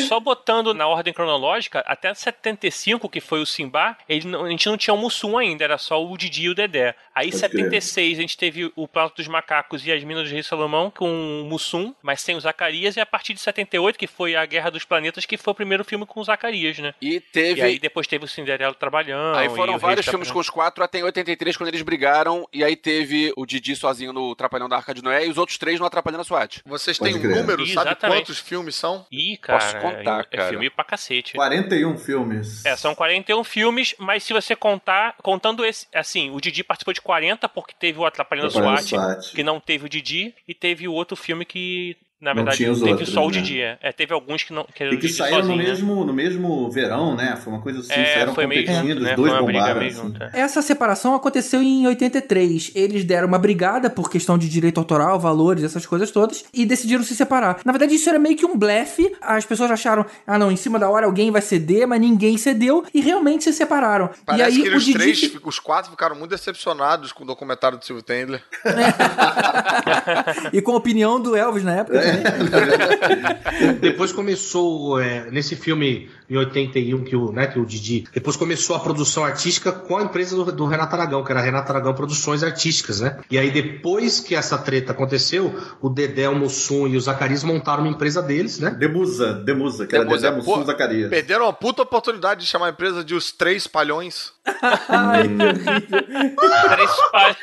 Só 0.09 0.21
botando 0.21 0.75
na 0.75 0.87
ordem 0.87 1.11
cronológica, 1.13 1.83
até 1.87 2.13
75, 2.13 3.09
que 3.09 3.19
foi 3.19 3.41
o 3.41 3.47
Simba, 3.47 3.97
ele 4.07 4.29
não- 4.29 4.45
a 4.45 4.51
gente 4.51 4.69
não 4.69 4.77
tinha 4.77 4.93
o 4.93 4.99
Mussum 4.99 5.39
ainda, 5.39 5.65
era 5.65 5.79
só 5.79 6.05
o 6.05 6.19
Didi 6.19 6.43
e 6.45 6.49
o 6.51 6.55
Dedé. 6.55 6.95
Aí, 7.15 7.29
em 7.29 7.31
Pode 7.31 7.41
crer. 7.49 7.51
76, 7.81 8.19
a 8.19 8.21
gente 8.21 8.37
teve 8.37 8.71
o 8.77 8.87
Planeta 8.87 9.15
dos 9.17 9.27
Macacos 9.27 9.87
e 9.87 9.91
as 9.91 10.05
Minas 10.05 10.29
do 10.29 10.35
Rei 10.35 10.43
Salomão 10.43 10.91
com 10.95 11.09
o 11.09 11.45
Mussum, 11.47 11.95
mas 12.03 12.21
sem 12.21 12.37
o 12.37 12.41
Zacarias, 12.41 12.89
e 12.97 13.01
a 13.01 13.07
partir 13.07 13.34
de 13.34 13.41
78, 13.41 13.99
que 13.99 14.07
foi 14.07 14.36
a 14.36 14.45
Guerra 14.47 14.70
dos 14.70 14.84
Planetas, 14.84 15.24
que 15.24 15.36
foi 15.36 15.53
o 15.53 15.55
primeiro 15.55 15.84
filme 15.84 16.07
com 16.07 16.20
o 16.20 16.24
Zacarias, 16.24 16.78
né? 16.78 16.95
E 17.01 17.16
E 17.16 17.20
teve... 17.20 17.61
aí 17.62 17.78
depois 17.78 18.07
teve 18.07 18.24
o 18.24 18.28
Cinderela 18.28 18.74
Trabalhando. 18.74 19.36
Aí 19.36 19.47
e 19.47 19.51
foram 19.51 19.78
vários 19.78 20.07
filmes 20.07 20.30
com 20.30 20.38
os 20.38 20.49
quatro, 20.49 20.82
até 20.84 20.99
em 20.99 21.03
83, 21.03 21.57
quando 21.57 21.68
eles 21.68 21.82
brigaram, 21.82 22.49
e 22.53 22.62
aí 22.64 22.76
teve 22.76 23.32
o 23.36 23.45
Didi 23.45 23.74
sozinho 23.76 24.12
no 24.12 24.34
Trapalhão 24.34 24.68
da 24.68 24.76
Arca 24.76 24.95
de 24.95 25.03
Noé, 25.03 25.26
e 25.26 25.30
os 25.30 25.36
outros 25.38 25.59
três 25.59 25.78
no 25.80 25.86
Atrapalhando 25.86 26.22
a 26.22 26.24
SWAT. 26.24 26.61
Vocês 26.64 26.99
têm 26.99 27.16
um 27.16 27.22
número, 27.22 27.66
sabe 27.66 27.95
quantos 27.97 28.38
filmes 28.38 28.74
são? 28.76 29.05
Ih, 29.11 29.36
cara, 29.36 29.59
Posso 29.59 29.76
contar, 29.78 30.20
é, 30.20 30.24
cara. 30.24 30.45
é 30.45 30.49
filme 30.51 30.70
pra 30.70 30.84
cacete. 30.84 31.34
41 31.34 31.99
filmes. 31.99 32.64
É, 32.64 32.76
são 32.76 32.95
41 32.95 33.43
filmes, 33.45 33.95
mas 33.99 34.22
se 34.22 34.32
você 34.32 34.55
contar, 34.57 35.14
contando 35.22 35.64
esse, 35.64 35.86
assim, 35.95 36.30
o 36.30 36.41
Didi 36.41 36.62
participou 36.64 36.95
de 36.95 37.01
40 37.01 37.49
porque 37.49 37.74
teve 37.78 37.99
o 37.99 38.05
Atrapalhando 38.07 38.49
Atrapalhando 38.49 38.82
SWAT, 38.82 39.16
SWAT. 39.20 39.34
que 39.34 39.43
não 39.43 39.59
teve 39.61 39.86
o 39.86 39.88
Didi, 39.88 40.34
e 40.47 40.55
teve 40.55 40.86
o 40.88 40.93
outro 40.93 41.16
filme 41.16 41.45
que, 41.45 41.97
na 42.21 42.31
Não 42.31 42.37
verdade, 42.37 42.57
tinha 42.59 42.71
os 42.71 42.79
teve 42.81 42.91
outros, 42.91 43.09
só 43.09 43.23
o 43.25 43.31
né? 43.31 43.33
Didi. 43.33 43.61
É. 43.61 43.79
É, 43.81 43.93
teve 43.93 44.12
alguns 44.12 44.43
que 44.43 44.53
não 44.53 44.64
que 44.75 44.85
E 44.85 44.97
que 44.99 45.09
saíram 45.09 45.43
no 45.43 45.57
né? 45.57 45.64
mesmo, 45.64 46.05
no 46.05 46.12
mesmo 46.12 46.71
verão, 46.71 47.16
né? 47.16 47.37
Foi 47.43 47.53
uma 47.53 47.62
coisa 47.62 47.81
assim, 47.81 47.93
É, 47.93 48.14
saíram 48.14 48.35
foi 48.35 48.47
meio 48.47 48.66
competindo, 48.66 48.99
os 48.99 49.03
né? 49.05 49.16
dois 49.16 49.33
bombaram. 49.39 49.81
meio 49.81 49.91
assim. 49.93 50.14
é. 50.35 50.41
Essa 50.41 50.61
separação 50.61 51.14
aconteceu 51.14 51.62
em 51.62 51.87
83. 51.87 52.73
Eles 52.75 53.05
deram 53.05 53.27
uma 53.29 53.39
brigada 53.39 53.89
por 53.89 54.11
questão 54.11 54.37
de 54.37 54.49
direito 54.49 54.79
autoral, 54.79 55.18
valores, 55.18 55.64
essas 55.64 55.87
coisas 55.87 56.11
todas, 56.11 56.45
e 56.53 56.66
decidiram 56.66 57.03
se 57.03 57.16
separar. 57.16 57.61
Na 57.64 57.73
verdade, 57.73 57.95
isso 57.95 58.09
era 58.09 58.18
meio 58.18 58.37
que 58.37 58.45
um 58.45 58.57
blefe. 58.57 59.11
As 59.23 59.47
pessoas 59.47 59.71
acharam, 59.71 60.05
ah, 60.27 60.39
não, 60.39 60.53
em 60.53 60.57
cima 60.57 60.79
da 60.79 60.91
hora 60.91 61.07
alguém 61.07 61.31
vai 61.31 61.41
ceder, 61.41 61.87
mas 61.89 62.01
ninguém 62.01 62.37
cedeu, 62.37 62.85
e 62.93 63.01
realmente 63.01 63.45
se 63.45 63.53
separaram. 63.55 64.11
Parece 64.27 64.43
e 64.59 64.62
aí 64.62 64.62
que 64.62 64.68
o 64.75 64.77
os 64.77 64.85
Didi. 64.85 64.99
três, 64.99 65.33
os 65.43 65.59
quatro 65.59 65.91
ficaram 65.91 66.14
muito 66.16 66.31
decepcionados 66.31 67.12
com 67.12 67.25
o 67.25 67.27
documentário 67.27 67.79
do 67.79 67.85
Silvio 67.85 68.03
Tendler. 68.05 68.43
e 70.53 70.61
com 70.61 70.73
a 70.73 70.77
opinião 70.77 71.21
do 71.21 71.35
Elvis 71.37 71.64
na 71.64 71.77
época 71.77 71.99
também. 72.01 72.10
Depois 73.81 74.13
começou, 74.13 75.01
é, 75.01 75.31
nesse 75.31 75.57
filme 75.57 76.09
em 76.29 76.37
81, 76.37 77.05
que 77.05 77.17
o, 77.17 77.33
né, 77.33 77.47
que 77.47 77.59
o 77.59 77.67
Didi. 77.67 78.05
Depois 78.13 78.37
começou 78.37 78.77
a 78.77 78.81
produção 78.81 79.25
artística 79.25 79.73
com 79.73 79.97
a 79.99 80.03
empresa 80.03 80.37
do, 80.37 80.53
do 80.53 80.67
Renato 80.67 80.95
Aragão, 80.95 81.25
que 81.25 81.33
era 81.33 81.41
Renato 81.41 81.71
Aragão 81.73 81.93
Produções 81.95 82.43
Artísticas, 82.43 83.01
né? 83.01 83.19
E 83.31 83.37
aí, 83.39 83.51
depois 83.51 84.21
que 84.21 84.35
essa 84.35 84.57
treta 84.57 84.93
aconteceu, 84.93 85.53
o 85.81 85.89
Dedé, 85.89 86.29
o 86.29 86.35
Mussum 86.35 86.87
e 86.87 86.97
o 86.97 87.01
Zacarias 87.01 87.43
montaram 87.43 87.83
uma 87.83 87.91
empresa 87.91 88.23
deles, 88.23 88.59
né? 88.61 88.71
Demusa, 88.71 89.33
Demusa, 89.35 89.87
que 89.87 89.99
Demusa, 89.99 90.27
era 90.29 90.37
Dedé 90.37 90.49
Mussum 90.51 90.65
Zacarias. 90.65 91.11
Perderam 91.11 91.47
uma 91.47 91.53
puta 91.53 91.83
oportunidade 91.83 92.41
de 92.41 92.47
chamar 92.47 92.67
a 92.67 92.71
empresa 92.71 93.03
de 93.03 93.15
Os 93.15 93.33
Três 93.33 93.67
Palhões. 93.67 94.33
Ai, 94.89 95.29
que 95.29 95.43
horrível. 95.43 96.37
Três 96.71 96.91
pa- 97.11 97.37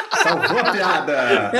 Salvou 0.24 0.58
a 0.58 0.72
piada! 0.72 1.52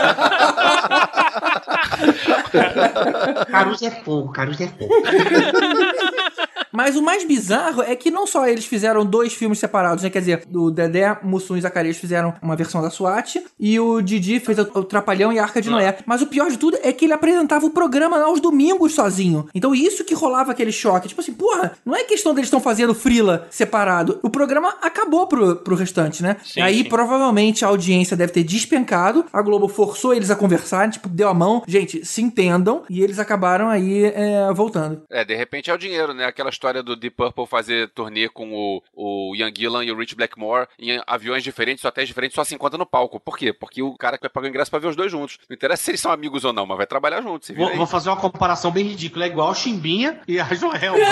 Caruso 3.51 3.87
é 3.87 3.91
fogo, 3.91 4.33
Caruso 4.33 4.63
é 4.63 4.69
fogo. 4.69 4.89
Mas 6.75 6.97
o 6.97 7.03
mais 7.03 7.25
bizarro 7.25 7.83
é 7.83 7.95
que 7.95 8.11
não 8.11 8.27
só 8.27 8.47
eles 8.47 8.65
fizeram 8.65 9.07
dois 9.07 9.33
filmes 9.33 9.59
separados, 9.59 10.03
né? 10.03 10.11
Quer 10.11 10.19
dizer, 10.19 10.47
o 10.53 10.71
Dedé, 10.71 11.17
Mussum 11.23 11.57
e 11.57 11.61
Zacarias 11.61 11.97
fizeram 11.97 12.35
uma 12.43 12.57
versão 12.57 12.83
da 12.83 12.91
SWAT 12.91 13.45
e 13.59 13.79
o 13.79 14.01
Didi 14.03 14.41
fez 14.41 14.59
o 14.59 14.85
Trapalhão 14.85 15.33
e 15.33 15.39
a 15.39 15.43
Arca 15.43 15.63
de 15.63 15.71
Noé. 15.71 15.97
Mas 16.05 16.23
o 16.23 16.27
pior 16.27 16.51
de 16.51 16.59
tudo 16.59 16.79
é 16.83 16.93
que 16.93 17.05
ele 17.05 17.13
apresentava 17.13 17.65
o 17.65 17.71
programa 17.71 18.21
aos 18.21 18.41
domingos 18.41 18.95
sozinho. 18.95 19.49
Então 19.55 19.75
isso 19.75 20.05
que 20.05 20.15
rolava 20.15 20.53
aquele 20.53 20.73
choque. 20.73 21.09
Tipo 21.09 21.21
assim, 21.21 21.33
porra, 21.33 21.73
não 21.85 21.95
é 21.95 22.05
questão 22.05 22.35
deles 22.35 22.49
estão 22.49 22.61
fazendo 22.61 22.95
frila 22.95 23.47
separado. 23.51 24.19
O 24.23 24.31
programa 24.31 24.75
acabou 24.83 25.27
pro, 25.27 25.57
pro 25.57 25.77
restante, 25.77 26.23
né? 26.23 26.37
Sim, 26.45 26.61
Aí 26.61 26.79
sim. 26.79 26.89
provavelmente 26.89 27.65
a 27.65 27.69
audiência 27.69 28.17
deve 28.17 28.33
ter 28.33 28.43
despencado. 28.43 29.25
A 29.33 29.43
Globo 29.43 29.69
forçou 29.69 30.15
eles 30.15 30.31
a 30.31 30.37
conversar, 30.37 30.91
tipo, 30.91 31.09
deu 31.09 31.29
a 31.29 31.35
mão. 31.35 31.63
Gente, 31.67 32.05
se 32.05 32.21
entendam. 32.23 32.83
E 32.91 33.03
eles 33.03 33.19
acabaram 33.19 33.69
aí 33.69 34.05
é, 34.05 34.53
voltando. 34.53 35.03
É, 35.11 35.25
de 35.25 35.35
repente 35.35 35.71
é 35.71 35.75
o 35.75 35.79
dinheiro, 35.79 36.13
né? 36.13 36.25
Aquela 36.25 36.51
história 36.65 36.83
do 36.83 36.97
Deep 36.97 37.15
Purple 37.15 37.47
fazer 37.47 37.91
turnê 37.91 38.27
com 38.27 38.55
o, 38.55 38.83
o 38.95 39.37
Ian 39.37 39.53
Gillan 39.55 39.85
e 39.85 39.93
o 39.93 39.97
Rich 39.97 40.17
Blackmore 40.17 40.67
em 40.79 40.99
aviões 41.07 41.45
diferentes, 41.45 41.85
hotéis 41.85 42.09
diferentes, 42.09 42.35
só 42.35 42.43
se 42.43 42.55
encontra 42.55 42.79
no 42.79 42.87
palco. 42.87 43.21
Por 43.21 43.37
quê? 43.37 43.53
Porque 43.53 43.83
o 43.83 43.95
cara 43.99 44.17
que 44.17 44.23
vai 44.23 44.31
pagar 44.31 44.47
o 44.47 44.49
ingresso 44.49 44.71
pra 44.71 44.81
ver 44.81 44.89
os 44.89 44.97
dois 44.97 45.13
juntos. 45.13 45.39
Não 45.49 45.55
interessa 45.55 45.83
se 45.83 45.91
eles 45.91 46.01
são 46.01 46.11
amigos 46.11 46.43
ou 46.43 46.55
não, 46.55 46.65
mas 46.65 46.79
vai 46.79 46.87
trabalhar 46.87 47.21
junto. 47.21 47.45
Se 47.45 47.53
vira 47.53 47.67
Vou, 47.67 47.77
vou 47.77 47.87
fazer 47.87 48.09
uma 48.09 48.17
comparação 48.17 48.71
bem 48.71 48.87
ridícula. 48.87 49.27
É 49.27 49.29
igual 49.29 49.51
a 49.51 49.55
Chimbinha 49.55 50.21
e 50.27 50.41
a 50.41 50.47
Joelma. 50.55 50.99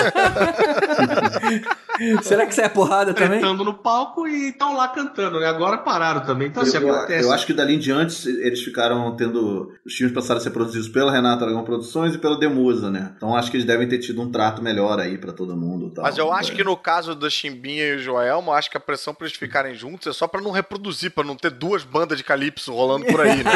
Será 2.23 2.47
que 2.47 2.55
sai 2.55 2.65
a 2.65 2.69
porrada 2.69 3.13
também? 3.13 3.39
Cantando 3.39 3.63
no 3.63 3.75
palco 3.75 4.27
e 4.27 4.49
estão 4.49 4.75
lá 4.75 4.87
cantando, 4.87 5.39
né? 5.39 5.45
Agora 5.45 5.77
pararam 5.77 6.21
também. 6.21 6.47
Então, 6.47 6.63
assim, 6.63 6.77
eu, 6.77 6.91
acontece. 6.91 7.27
eu 7.27 7.31
acho 7.31 7.45
que 7.45 7.53
dali 7.53 7.75
em 7.75 7.79
diante 7.79 8.27
eles 8.27 8.63
ficaram 8.63 9.15
tendo. 9.15 9.71
Os 9.85 9.93
filmes 9.93 10.15
passaram 10.15 10.39
a 10.39 10.43
ser 10.43 10.49
produzidos 10.49 10.89
pela 10.89 11.11
Renata 11.11 11.45
Aragão 11.45 11.63
Produções 11.63 12.15
e 12.15 12.17
pela 12.17 12.39
Demusa, 12.39 12.89
né? 12.89 13.13
Então 13.15 13.35
acho 13.35 13.51
que 13.51 13.57
eles 13.57 13.67
devem 13.67 13.87
ter 13.87 13.99
tido 13.99 14.19
um 14.21 14.31
trato 14.31 14.63
melhor 14.63 14.99
aí 14.99 15.17
pra 15.17 15.31
todo 15.31 15.42
mundo. 15.51 15.87
e 15.87 15.89
tal. 15.91 16.03
Mas 16.03 16.17
eu 16.17 16.31
acho 16.31 16.51
É. 16.51 16.55
que 16.55 16.63
no 16.63 16.77
caso 16.77 17.13
do 17.15 17.29
Chimbinha 17.29 17.83
e 17.85 17.95
o 17.95 17.99
Joelmo, 17.99 18.51
eu 18.51 18.55
acho 18.55 18.69
que 18.71 18.77
a 18.77 18.79
pressão 18.79 19.13
pra 19.13 19.27
eles 19.27 19.37
ficarem 19.37 19.75
juntos 19.75 20.07
é 20.07 20.13
só 20.13 20.27
pra 20.27 20.39
não 20.41 20.51
reproduzir, 20.51 21.11
pra 21.11 21.23
não 21.23 21.35
ter 21.35 21.51
duas 21.51 21.83
bandas 21.83 22.17
de 22.17 22.23
calypso 22.23 22.73
rolando 22.73 23.05
por 23.05 23.19
aí, 23.21 23.43
né? 23.43 23.51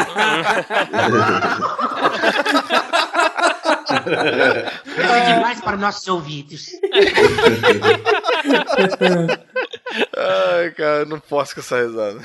É 4.96 5.34
demais 5.34 5.60
para 5.60 5.76
nossos 5.76 6.06
ouvidos. 6.08 6.70
Ai, 10.16 10.70
cara, 10.72 11.04
não 11.04 11.18
posso 11.20 11.54
com 11.54 11.60
essa 11.60 11.80
risada. 11.80 12.20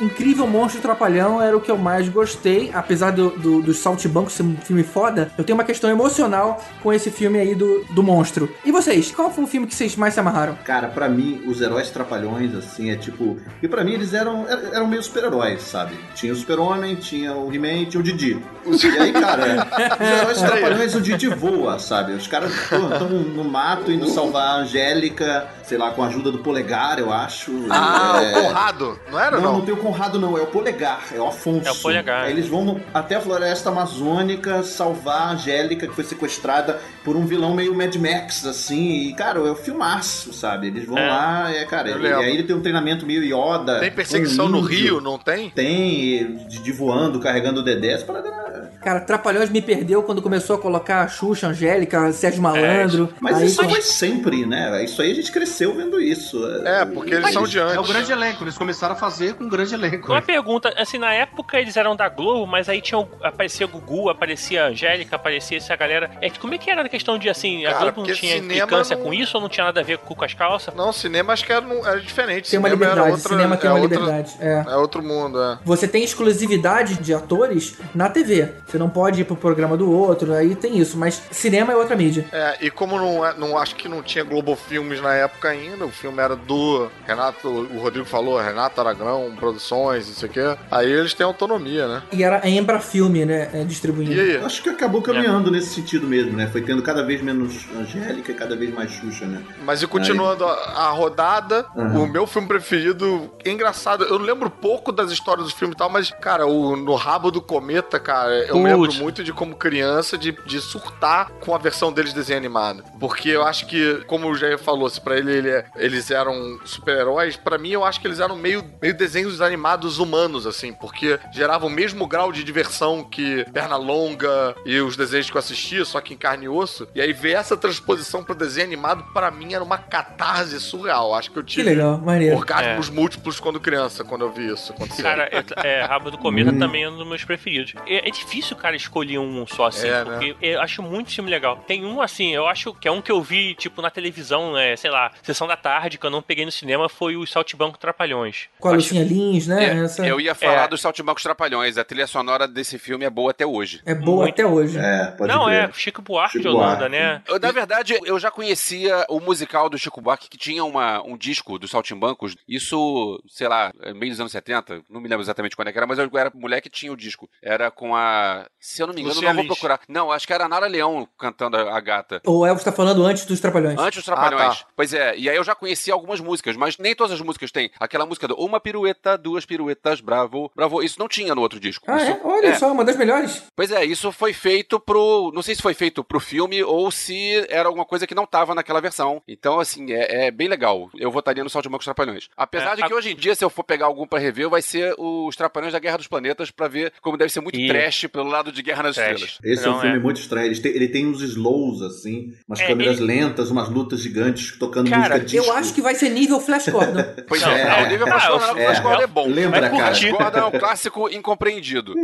Incrível 0.00 0.46
Monstro 0.46 0.80
Trapalhão 0.80 1.40
era 1.40 1.56
o 1.56 1.60
que 1.60 1.70
eu 1.70 1.76
mais 1.78 2.08
gostei, 2.08 2.70
apesar 2.74 3.10
do, 3.12 3.30
do, 3.30 3.62
do 3.62 3.74
Saltimbanco 3.74 4.30
ser 4.30 4.42
um 4.42 4.56
filme 4.56 4.82
foda, 4.82 5.30
eu 5.36 5.44
tenho 5.44 5.56
uma 5.58 5.64
questão 5.64 5.90
emocional 5.90 6.62
com 6.82 6.92
esse 6.92 7.10
filme 7.10 7.38
aí 7.38 7.54
do, 7.54 7.84
do 7.90 8.02
monstro. 8.02 8.52
E 8.64 8.70
vocês, 8.72 9.10
qual 9.10 9.30
foi 9.30 9.44
o 9.44 9.46
filme 9.46 9.66
que 9.66 9.74
vocês 9.74 9.96
mais 9.96 10.14
se 10.14 10.20
amarraram? 10.20 10.56
Cara, 10.64 10.88
pra 10.88 11.08
mim, 11.08 11.42
os 11.46 11.60
heróis 11.60 11.90
trapalhões, 11.90 12.54
assim, 12.54 12.90
é 12.90 12.96
tipo. 12.96 13.36
E 13.62 13.68
pra 13.68 13.82
mim, 13.84 13.92
eles 13.94 14.14
eram, 14.14 14.46
er- 14.48 14.70
eram 14.72 14.86
meio 14.86 15.02
super-heróis, 15.02 15.62
sabe? 15.62 15.94
Tinha 16.14 16.32
o 16.32 16.36
Super-Homem, 16.36 16.94
tinha 16.96 17.32
o 17.34 17.52
He-Man, 17.52 17.86
tinha 17.86 18.00
o 18.00 18.02
Didi. 18.02 18.40
E 18.66 18.98
aí, 18.98 19.12
cara, 19.12 19.66
os 20.00 20.08
heróis 20.20 20.38
trapalhões, 20.42 20.94
o 20.94 21.00
Didi 21.00 21.28
voa, 21.28 21.78
sabe? 21.78 22.12
Os 22.12 22.26
caras 22.26 22.52
estão 22.54 23.08
no 23.08 23.44
mato 23.44 23.90
indo 23.90 24.08
salvar 24.08 24.48
a 24.48 24.56
Angélica, 24.62 25.46
sei 25.64 25.76
lá, 25.78 25.90
com 25.90 26.02
a 26.02 26.06
ajuda 26.06 26.30
do 26.30 26.38
polegar, 26.38 26.98
eu 26.98 27.12
acho. 27.12 27.50
Ah, 27.70 28.20
É, 28.22 28.38
o 28.38 28.42
Conrado, 28.44 28.98
não 29.10 29.18
era 29.18 29.36
não, 29.36 29.42
não? 29.42 29.52
não 29.58 29.60
tem 29.64 29.74
o 29.74 29.76
Conrado, 29.92 30.18
não. 30.20 30.36
É 30.36 30.42
o 30.42 30.46
Polegar. 30.46 31.06
É 31.14 31.18
o 31.20 31.26
Afonso. 31.26 31.66
É 31.66 31.72
o 31.72 31.76
Polegar. 31.76 32.24
Aí 32.24 32.32
eles 32.32 32.46
vão 32.46 32.80
até 32.92 33.16
a 33.16 33.20
floresta 33.20 33.70
amazônica 33.70 34.62
salvar 34.62 35.28
a 35.28 35.30
Angélica, 35.32 35.86
que 35.86 35.94
foi 35.94 36.04
sequestrada 36.04 36.78
por 37.04 37.16
um 37.16 37.24
vilão 37.26 37.54
meio 37.54 37.74
Mad 37.74 37.94
Max, 37.96 38.44
assim. 38.46 39.08
E, 39.08 39.14
cara, 39.14 39.38
é 39.38 39.50
o 39.50 39.54
filmaço, 39.54 40.32
sabe? 40.32 40.66
Eles 40.66 40.84
vão 40.86 40.98
É. 40.98 41.08
lá, 41.08 41.50
é, 41.54 41.64
cara. 41.64 41.90
E 41.90 41.94
lembro. 41.94 42.18
aí 42.20 42.34
ele 42.34 42.42
tem 42.42 42.54
um 42.54 42.60
treinamento 42.60 43.06
meio 43.06 43.22
Yoda. 43.24 43.80
Tem 43.80 43.90
perseguição 43.90 44.46
um 44.46 44.48
no. 44.50 44.60
Rio, 44.60 45.00
não 45.00 45.16
tem? 45.18 45.48
Tem, 45.50 46.36
de, 46.46 46.58
de 46.62 46.72
voando, 46.72 47.18
carregando 47.20 47.60
o 47.60 47.62
Dedé. 47.62 47.92
Essa 47.92 48.04
parada 48.04 48.28
era- 48.28 48.67
Cara, 48.88 49.00
Trapalhões 49.00 49.50
me 49.50 49.60
perdeu 49.60 50.02
quando 50.02 50.22
começou 50.22 50.56
a 50.56 50.58
colocar 50.58 51.02
a 51.02 51.08
Xuxa, 51.08 51.48
Angélica, 51.48 52.10
Sérgio 52.10 52.40
Malandro. 52.40 53.12
Mas 53.20 53.36
aí, 53.36 53.46
isso 53.46 53.62
pô, 53.62 53.68
foi 53.68 53.82
sempre, 53.82 54.46
né? 54.46 54.82
Isso 54.82 55.02
aí 55.02 55.10
a 55.10 55.14
gente 55.14 55.30
cresceu 55.30 55.74
vendo 55.74 56.00
isso. 56.00 56.42
É, 56.64 56.86
porque 56.86 57.12
eles 57.14 57.30
são 57.34 57.42
de 57.42 57.58
É 57.58 57.64
o 57.64 57.68
antes. 57.80 57.90
grande 57.92 58.12
elenco. 58.12 58.44
Eles 58.44 58.56
começaram 58.56 58.94
a 58.94 58.96
fazer 58.96 59.34
com 59.34 59.44
um 59.44 59.48
grande 59.50 59.74
elenco. 59.74 60.10
Uma 60.10 60.22
pergunta, 60.22 60.72
assim, 60.78 60.96
na 60.96 61.12
época 61.12 61.60
eles 61.60 61.76
eram 61.76 61.94
da 61.94 62.08
Globo, 62.08 62.46
mas 62.46 62.66
aí 62.66 62.80
tinha, 62.80 62.98
o- 62.98 63.06
aparecia 63.22 63.66
Gugu, 63.66 64.08
aparecia 64.08 64.64
a 64.64 64.68
Angélica, 64.68 65.16
aparecia 65.16 65.58
essa 65.58 65.76
galera. 65.76 66.10
É 66.22 66.30
que 66.30 66.38
como 66.38 66.54
é 66.54 66.58
que 66.58 66.70
era 66.70 66.80
a 66.80 66.88
questão 66.88 67.18
de 67.18 67.28
assim, 67.28 67.66
a 67.66 67.72
Cara, 67.72 67.90
Globo 67.92 68.08
não 68.08 68.14
tinha 68.14 68.38
implicância 68.38 68.96
não- 68.96 69.04
com 69.04 69.12
isso 69.12 69.36
ou 69.36 69.42
não 69.42 69.50
tinha 69.50 69.66
nada 69.66 69.80
a 69.80 69.84
ver 69.84 69.98
com 69.98 70.24
as 70.24 70.32
calças? 70.32 70.74
Não, 70.74 70.94
cinema 70.94 71.34
acho 71.34 71.44
que 71.44 71.52
era, 71.52 71.62
era 71.84 72.00
diferente. 72.00 72.48
tem 72.48 72.58
uma 72.58 72.70
cinema 72.70 72.84
era 72.86 72.94
liberdade, 72.94 73.10
outra- 73.10 73.28
cinema 73.36 73.56
tem 73.58 73.68
é 73.68 73.72
uma 73.74 73.80
outra- 73.82 73.98
liberdade. 73.98 74.36
É. 74.40 74.64
É 74.66 74.76
outro 74.76 75.02
mundo, 75.02 75.42
é. 75.42 75.58
Você 75.62 75.86
tem 75.86 76.02
exclusividade 76.02 76.94
de 76.96 77.12
atores 77.12 77.76
na 77.94 78.08
TV. 78.08 78.38
Você 78.66 78.77
não 78.78 78.88
pode 78.88 79.20
ir 79.20 79.24
pro 79.24 79.36
programa 79.36 79.76
do 79.76 79.90
outro, 79.90 80.32
aí 80.32 80.54
tem 80.54 80.78
isso. 80.78 80.96
Mas 80.98 81.22
cinema 81.30 81.72
é 81.72 81.76
outra 81.76 81.96
mídia. 81.96 82.26
É, 82.32 82.56
e 82.60 82.70
como 82.70 82.96
não, 82.98 83.24
é- 83.26 83.34
não 83.36 83.56
acho 83.58 83.74
que 83.76 83.88
não 83.88 84.02
tinha 84.02 84.24
Globo 84.24 84.54
Filmes 84.56 85.00
na 85.00 85.14
época 85.14 85.48
ainda, 85.48 85.84
o 85.84 85.90
filme 85.90 86.20
era 86.22 86.36
do 86.36 86.88
Renato, 87.06 87.48
o 87.48 87.78
Rodrigo 87.80 88.06
falou, 88.06 88.38
Renato 88.40 88.80
Aragão, 88.80 89.32
Produções, 89.38 90.06
não 90.08 90.14
sei 90.14 90.28
o 90.28 90.32
quê. 90.32 90.56
Aí 90.70 90.90
eles 90.90 91.14
têm 91.14 91.24
autonomia, 91.26 91.86
né? 91.88 92.02
E 92.12 92.22
era 92.22 92.40
a 92.44 92.48
Embra 92.48 92.80
Filme, 92.80 93.24
né? 93.24 93.50
é, 93.52 93.64
distribuindo. 93.64 94.12
E 94.12 94.20
aí? 94.20 94.34
Eu 94.34 94.46
Acho 94.46 94.62
que 94.62 94.68
acabou 94.68 95.00
caminhando 95.02 95.50
nesse 95.50 95.74
sentido 95.74 96.06
mesmo, 96.06 96.36
né? 96.36 96.46
Foi 96.50 96.60
tendo 96.62 96.82
cada 96.82 97.02
vez 97.04 97.20
menos 97.22 97.66
Angélica 97.78 98.32
e 98.32 98.34
cada 98.34 98.56
vez 98.56 98.72
mais 98.74 98.90
Xuxa, 98.90 99.26
né? 99.26 99.42
Mas 99.64 99.82
e 99.82 99.86
continuando 99.86 100.44
a, 100.44 100.52
a 100.52 100.90
rodada, 100.90 101.66
Uhum. 101.74 102.04
o 102.04 102.08
meu 102.08 102.26
filme 102.26 102.46
preferido, 102.48 103.30
é 103.44 103.50
engraçado, 103.50 104.04
eu 104.04 104.18
lembro 104.18 104.50
pouco 104.50 104.90
das 104.92 105.10
histórias 105.10 105.46
do 105.48 105.54
filme 105.54 105.74
e 105.74 105.76
tal, 105.76 105.88
mas, 105.90 106.10
cara, 106.20 106.46
o 106.46 106.76
No 106.76 106.94
Rabo 106.94 107.30
do 107.30 107.40
Cometa, 107.40 107.98
cara, 107.98 108.32
eu 108.46 108.57
Putz. 108.62 108.72
lembro 108.88 108.92
muito 109.02 109.24
de 109.24 109.32
como 109.32 109.54
criança, 109.56 110.16
de, 110.18 110.32
de 110.46 110.60
surtar 110.60 111.30
com 111.40 111.54
a 111.54 111.58
versão 111.58 111.92
deles 111.92 112.12
desenho 112.12 112.38
animado. 112.38 112.82
Porque 112.98 113.28
eu 113.30 113.42
acho 113.44 113.66
que, 113.66 114.02
como 114.06 114.28
o 114.28 114.34
Jair 114.36 114.58
falou, 114.58 114.88
se 114.88 115.00
pra 115.00 115.16
ele, 115.16 115.32
ele 115.32 115.50
é- 115.50 115.64
eles 115.76 116.10
eram 116.10 116.58
super-heróis, 116.64 117.36
pra 117.36 117.58
mim 117.58 117.70
eu 117.70 117.84
acho 117.84 118.00
que 118.00 118.06
eles 118.06 118.20
eram 118.20 118.36
meio, 118.36 118.64
meio 118.80 118.94
desenhos 118.96 119.40
animados 119.40 119.98
humanos, 119.98 120.46
assim, 120.46 120.72
porque 120.72 121.18
geravam 121.32 121.68
o 121.68 121.72
mesmo 121.72 122.06
grau 122.06 122.32
de 122.32 122.42
diversão 122.44 123.02
que 123.04 123.44
Pernalonga 123.52 124.54
e 124.64 124.80
os 124.80 124.96
desenhos 124.96 125.30
que 125.30 125.36
eu 125.36 125.38
assistia, 125.38 125.84
só 125.84 126.00
que 126.00 126.14
em 126.14 126.16
carne 126.16 126.46
e 126.46 126.48
osso. 126.48 126.88
E 126.94 127.00
aí 127.00 127.12
ver 127.12 127.32
essa 127.32 127.56
transposição 127.56 128.22
pra 128.24 128.34
desenho 128.34 128.66
animado, 128.66 129.04
pra 129.12 129.30
mim 129.30 129.54
era 129.54 129.62
uma 129.62 129.78
catarse 129.78 130.58
surreal. 130.60 131.14
Acho 131.14 131.30
que 131.30 131.38
eu 131.38 131.44
Que 131.44 131.52
tive 131.56 131.62
legal, 131.70 131.98
maneiro. 131.98 132.36
orgasmos 132.36 132.90
múltiplos 132.90 133.38
quando 133.40 133.60
criança, 133.60 134.04
quando 134.04 134.22
eu 134.22 134.32
vi 134.32 134.52
isso 134.52 134.72
acontecer. 134.72 135.02
Cara, 135.02 135.28
eu- 135.32 135.62
é, 135.62 135.84
Rabo 135.84 136.10
do 136.10 136.18
Cometa 136.18 136.52
também 136.52 136.82
é 136.84 136.90
um 136.90 136.96
dos 136.96 137.06
meus 137.06 137.24
preferidos. 137.24 137.74
É, 137.86 138.08
é 138.08 138.10
difícil, 138.10 138.47
cara, 138.56 138.76
escolher 138.76 139.18
um 139.18 139.46
só, 139.46 139.66
assim, 139.66 139.88
É, 139.88 140.04
porque 140.04 140.36
eu 140.40 140.60
acho 140.60 140.82
muito 140.82 141.10
filme 141.12 141.30
legal. 141.30 141.56
Tem 141.66 141.84
um, 141.84 142.00
assim, 142.00 142.34
eu 142.34 142.46
acho 142.46 142.72
que 142.74 142.86
é 142.88 142.90
um 142.92 143.00
que 143.02 143.10
eu 143.12 143.20
vi, 143.22 143.54
tipo, 143.54 143.80
na 143.82 143.90
televisão, 143.90 144.52
né, 144.52 144.76
sei 144.76 144.90
lá, 144.90 145.10
sessão 145.22 145.46
da 145.46 145.56
tarde, 145.56 145.98
que 145.98 146.04
eu 146.06 146.10
não 146.10 146.22
peguei 146.22 146.44
no 146.44 146.52
cinema, 146.52 146.88
foi 146.88 147.16
o 147.16 147.26
Saltibanco 147.26 147.78
Trapalhões. 147.78 148.48
Com 148.58 148.68
a 148.68 148.70
Acho- 148.72 148.78
Lucinha 148.94 149.04
Lins, 149.04 149.46
né? 149.46 149.64
É, 149.80 149.84
Essa 149.84 150.06
Eu 150.06 150.20
ia 150.20 150.34
falar 150.34 150.64
É. 150.64 150.68
dos 150.68 150.80
Saltimbancos 150.80 151.22
Trapalhões. 151.22 151.76
A 151.78 151.84
trilha 151.84 152.06
sonora 152.06 152.46
desse 152.48 152.78
filme 152.78 153.04
é 153.04 153.10
boa 153.10 153.30
até 153.30 153.46
hoje. 153.46 153.80
é 153.84 153.94
boa 153.94 154.22
muito- 154.22 154.34
até 154.34 154.46
hoje. 154.46 154.78
É, 154.78 155.06
pode 155.12 155.32
não, 155.32 155.44
crer. 155.46 155.68
é 155.68 155.72
Chico 155.72 156.02
Buarque 156.02 156.32
Chico 156.38 156.42
de 156.42 156.48
Holanda, 156.48 156.76
Buarque. 156.88 156.90
né? 156.96 157.22
Eu, 157.26 157.38
na 157.38 157.52
verdade, 157.52 157.98
eu 158.04 158.18
já 158.18 158.30
conhecia 158.30 159.04
o 159.08 159.20
musical 159.20 159.68
do 159.68 159.78
Chico 159.78 160.00
Buarque, 160.00 160.28
que 160.28 160.38
tinha 160.38 160.64
uma, 160.64 161.02
um 161.04 161.16
disco 161.16 161.58
dos 161.58 161.70
Saltimbancos. 161.70 162.36
Isso, 162.48 163.22
sei 163.28 163.48
lá, 163.48 163.72
meio 163.94 164.10
dos 164.12 164.20
anos 164.20 164.32
70. 164.32 164.82
Não 164.88 165.00
me 165.00 165.08
lembro 165.08 165.22
exatamente 165.24 165.54
quando 165.56 165.68
é 165.68 165.72
que 165.72 165.78
era, 165.78 165.86
mas 165.86 165.98
eu 165.98 166.08
era 166.14 166.30
moleque 166.34 166.68
e 166.68 166.70
tinha 166.70 166.92
o 166.92 166.96
disco. 166.96 167.28
Era 167.42 167.70
com 167.70 167.94
a... 167.94 168.37
Se 168.60 168.82
eu 168.82 168.86
não 168.86 168.94
me 168.94 169.00
engano, 169.00 169.14
Lucia 169.14 169.28
não 169.28 169.34
vou 169.36 169.42
Lins. 169.44 169.52
procurar. 169.54 169.80
Não, 169.88 170.12
acho 170.12 170.26
que 170.26 170.32
era 170.32 170.44
a 170.44 170.48
Nara 170.48 170.66
Leão 170.66 171.08
cantando 171.18 171.56
a, 171.56 171.80
gata. 171.80 172.20
O 172.26 172.44
Elvis 172.46 172.64
tá 172.64 172.72
falando 172.72 173.04
antes 173.04 173.24
dos 173.24 173.40
Trapalhões. 173.40 173.78
Antes 173.78 173.96
dos 173.98 174.04
Trapalhões. 174.04 174.42
Ah, 174.60 174.64
tá. 174.64 174.70
Pois 174.76 174.92
é, 174.92 175.16
e 175.16 175.28
aí 175.28 175.36
eu 175.36 175.44
já 175.44 175.54
conhecia 175.54 175.92
algumas 175.94 176.20
músicas, 176.20 176.56
mas 176.56 176.76
nem 176.78 176.94
todas 176.94 177.12
as 177.12 177.20
músicas 177.20 177.50
têm. 177.50 177.70
Aquela 177.78 178.04
música 178.06 178.28
do 178.28 178.34
Uma 178.36 178.60
Pirueta, 178.60 179.16
Duas 179.16 179.44
Piruetas, 179.46 180.00
Bravo, 180.00 180.50
Bravo. 180.54 180.82
Isso 180.82 180.98
não 180.98 181.08
tinha 181.08 181.34
no 181.34 181.40
outro 181.40 181.58
disco. 181.60 181.84
Ah, 181.88 181.96
Isso- 181.96 182.10
é? 182.12 182.20
Olha 182.24 182.58
só, 182.58 182.70
uma 182.72 182.84
das 182.84 182.96
melhores. 182.96 183.42
Pois 183.56 183.70
é, 183.72 183.84
isso 183.84 184.10
foi 184.12 184.32
feito 184.32 184.78
pro. 184.80 185.30
Não 185.34 185.42
sei 185.42 185.54
se 185.54 185.62
foi 185.62 185.74
feito 185.74 186.02
pro 186.04 186.20
filme 186.20 186.62
ou 186.62 186.90
se 186.90 187.46
era 187.48 187.68
alguma 187.68 187.84
coisa 187.84 188.06
que 188.06 188.14
não 188.14 188.26
tava 188.26 188.54
naquela 188.54 188.80
versão. 188.80 189.22
Então, 189.26 189.58
assim, 189.60 189.92
é, 189.92 190.26
é 190.26 190.30
bem 190.30 190.48
legal. 190.48 190.90
Eu 190.96 191.10
votaria 191.10 191.42
no 191.44 191.50
Saltimbancos 191.50 191.84
Trapalhões. 191.84 192.28
Apesar 192.36 192.72
É, 192.72 192.76
de 192.76 192.82
a- 192.82 192.86
que 192.86 192.94
hoje 192.94 193.10
em 193.12 193.16
dia, 193.16 193.34
se 193.34 193.44
eu 193.44 193.50
for 193.50 193.64
pegar 193.64 193.86
algum 193.86 194.06
pra 194.06 194.18
rever, 194.18 194.48
vai 194.48 194.62
ser 194.62 194.94
os 194.98 195.34
Trapalhões 195.36 195.72
da 195.72 195.78
Guerra 195.78 195.96
dos 195.98 196.06
Planetas 196.06 196.50
pra 196.50 196.68
ver 196.68 196.92
como 197.00 197.16
deve 197.16 197.32
ser 197.32 197.40
muito 197.40 197.58
Ih. 197.58 197.68
trash 197.68 198.06
pelo 198.12 198.27
pelo 198.28 198.32
lado 198.32 198.52
de 198.52 198.62
Guerra 198.62 198.82
nas 198.84 198.96
Estrelas. 198.96 199.38
Esse 199.42 199.66
é 199.66 199.70
um 199.70 199.80
filme 199.80 199.98
muito 199.98 200.20
estranho. 200.20 200.46
Ele 200.46 200.60
tem, 200.60 200.72
ele 200.72 200.88
tem 200.88 201.06
uns 201.06 201.22
slows, 201.22 201.80
assim, 201.82 202.34
umas 202.46 202.60
É, 202.60 202.66
câmeras 202.66 202.98
ele- 202.98 203.06
lentas, 203.06 203.50
umas 203.50 203.68
lutas 203.70 204.00
gigantes 204.00 204.56
tocando 204.58 204.90
Cara, 204.90 205.14
música 205.16 205.20
disco. 205.20 205.46
eu 205.46 205.52
acho 205.54 205.74
que 205.74 205.80
vai 205.80 205.94
ser 205.94 206.10
nível 206.10 206.38
Flash 206.40 206.68
Gordon. 206.68 206.98
Pois 207.28 207.42
Não, 207.42 207.50
é, 207.50 207.80
é, 207.82 207.86
o 207.86 207.88
nível 207.88 208.06
é, 208.06 208.10
Flash 208.10 208.28
Gordon 208.28 208.44
é, 208.44 208.48
não, 208.48 208.54
Flash 208.64 208.80
Gordon 208.80 209.02
é 209.02 209.06
bom. 209.06 209.28
lembra, 209.28 209.60
Mas 209.60 209.70
cara. 209.70 209.94
Flash 209.94 210.10
Gordon 210.12 210.38
é 210.38 210.44
um 210.44 210.50
clássico 210.58 211.08
incompreendido. 211.10 211.94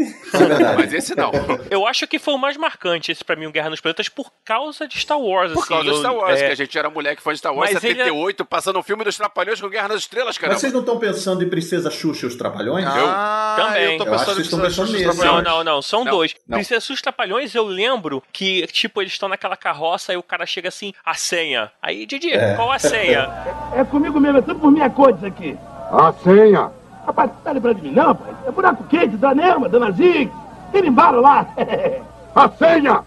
Mas 0.77 0.93
esse 0.93 1.14
não. 1.14 1.31
Eu 1.70 1.87
acho 1.87 2.07
que 2.07 2.18
foi 2.18 2.35
o 2.35 2.39
mais 2.39 2.57
marcante, 2.57 3.12
esse 3.12 3.25
pra 3.25 3.37
mim, 3.37 3.47
o 3.47 3.53
Guerra 3.53 3.70
nos 3.70 3.81
Planetas, 3.81 4.09
por 4.09 4.31
causa 4.45 4.87
de 4.89 4.99
Star 4.99 5.18
Wars, 5.20 5.53
Por 5.53 5.61
assim. 5.61 5.68
causa 5.68 5.85
do 5.85 5.91
eu- 5.91 5.99
Star 5.99 6.14
Wars, 6.14 6.41
é, 6.41 6.47
que 6.47 6.53
a 6.53 6.57
gente 6.57 6.79
era 6.79 6.91
moleque 6.91 7.22
fã 7.22 7.33
de 7.33 7.39
Star 7.39 7.55
Wars, 7.55 7.72
Mas 7.72 7.85
ele 7.85 7.95
é- 8.01 8.05
78, 8.05 8.45
passando 8.45 8.79
o 8.79 8.83
filme 8.83 9.05
dos 9.05 9.16
Trapalhões 9.16 9.61
com 9.61 9.68
Guerra 9.68 9.89
nas 9.89 10.01
Estrelas, 10.01 10.39
cara. 10.39 10.53
Mas 10.53 10.61
vocês 10.61 10.72
não 10.72 10.81
estão 10.81 10.99
pensando 10.99 11.43
em 11.43 11.49
Princesa 11.49 11.91
Xuxa 11.91 12.27
e 12.27 12.29
os 12.29 12.35
Trapalhões? 12.37 12.85
Ah, 12.87 13.57
Também. 13.59 13.93
eu 13.93 13.99
tô 13.99 14.05
Eu 14.05 14.14
acho 14.14 14.25
pensando 14.25 14.25
que 14.25 14.31
em 14.31 14.35
vocês 14.35 14.47
estão 14.47 14.59
Princesa 14.61 14.83
pensando 14.83 14.87
Xuxa 14.87 14.93
nesse. 14.93 15.18
Não, 15.18 15.43
Trapalhões. 15.43 15.45
não, 15.45 15.64
não, 15.75 15.83
são 15.83 16.05
Não, 16.15 16.19
dois. 16.19 16.35
não. 16.49 16.59
Princesa 16.59 16.81
Sus 16.81 17.03
Trapalhões, 17.03 17.55
eu 17.55 17.65
lembro 17.65 18.23
que, 18.33 18.67
tipo, 18.69 19.01
eles 19.03 19.12
estão 19.12 19.29
naquela 19.29 19.57
carroça 19.57 20.12
e 20.12 20.17
o 20.17 20.23
cara 20.23 20.47
chega 20.47 20.69
assim, 20.69 20.93
a 21.05 21.15
senha. 21.15 21.71
Aí, 21.83 22.07
Didi, 22.07 22.31
qual 22.57 22.71
a 22.71 22.79
senha? 22.79 23.29
É 23.75 23.85
comigo 23.85 24.21
mesmo, 24.21 24.39
é 24.39 24.43
tudo 24.43 24.61
por 24.61 24.71
minha 24.71 24.89
conta 24.91 25.17
isso 25.17 25.27
aqui. 25.27 25.59
A 25.91 26.12
senha. 26.23 26.71
Rapaz, 27.07 27.31
tá 27.43 27.53
lembrando 27.53 27.77
de 27.81 27.89
mim 27.89 27.95
não, 27.95 28.07
rapaz? 28.07 28.37
É 28.47 28.51
buraco 28.51 28.85
quente, 28.85 29.17
da 29.17 29.35
Nelma, 29.35 29.69
Dona 29.69 29.91
Zig. 29.93 30.31
Tira 30.73 30.87
embora 30.87 31.21
lá. 31.21 31.47
A 32.35 32.49
senha. 32.49 33.03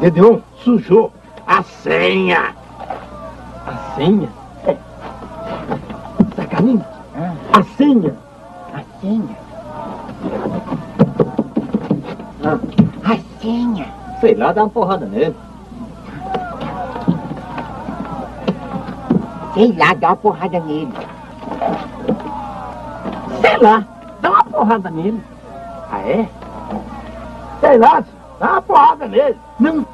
Gedeon 0.00 0.40
sujou 0.64 1.12
a 1.46 1.62
senha. 1.62 2.54
A 3.66 3.94
senha? 3.94 4.28
É. 4.66 4.76
Sacaninho? 6.34 6.84
A 7.52 7.62
senha. 7.76 8.16
A 8.74 9.00
senha? 9.00 9.45
A 13.04 13.16
senha. 13.40 13.86
Sei 14.20 14.34
lá, 14.34 14.52
dá 14.52 14.62
uma 14.62 14.70
porrada 14.70 15.06
nele. 15.06 15.34
Sei 19.54 19.72
lá, 19.72 19.94
dá 19.94 20.08
uma 20.08 20.16
porrada 20.16 20.60
nele. 20.60 20.92
Sei 23.40 23.56
lá, 23.58 23.84
dá 24.20 24.30
uma 24.30 24.44
porrada 24.44 24.90
nele. 24.90 25.22
Ah, 25.90 26.00
é? 26.00 26.28
Sei 27.60 27.78
lá, 27.78 28.04
dá 28.38 28.52
uma 28.52 28.62
porrada 28.62 29.06
nele. 29.06 29.36
Não, 29.58 29.86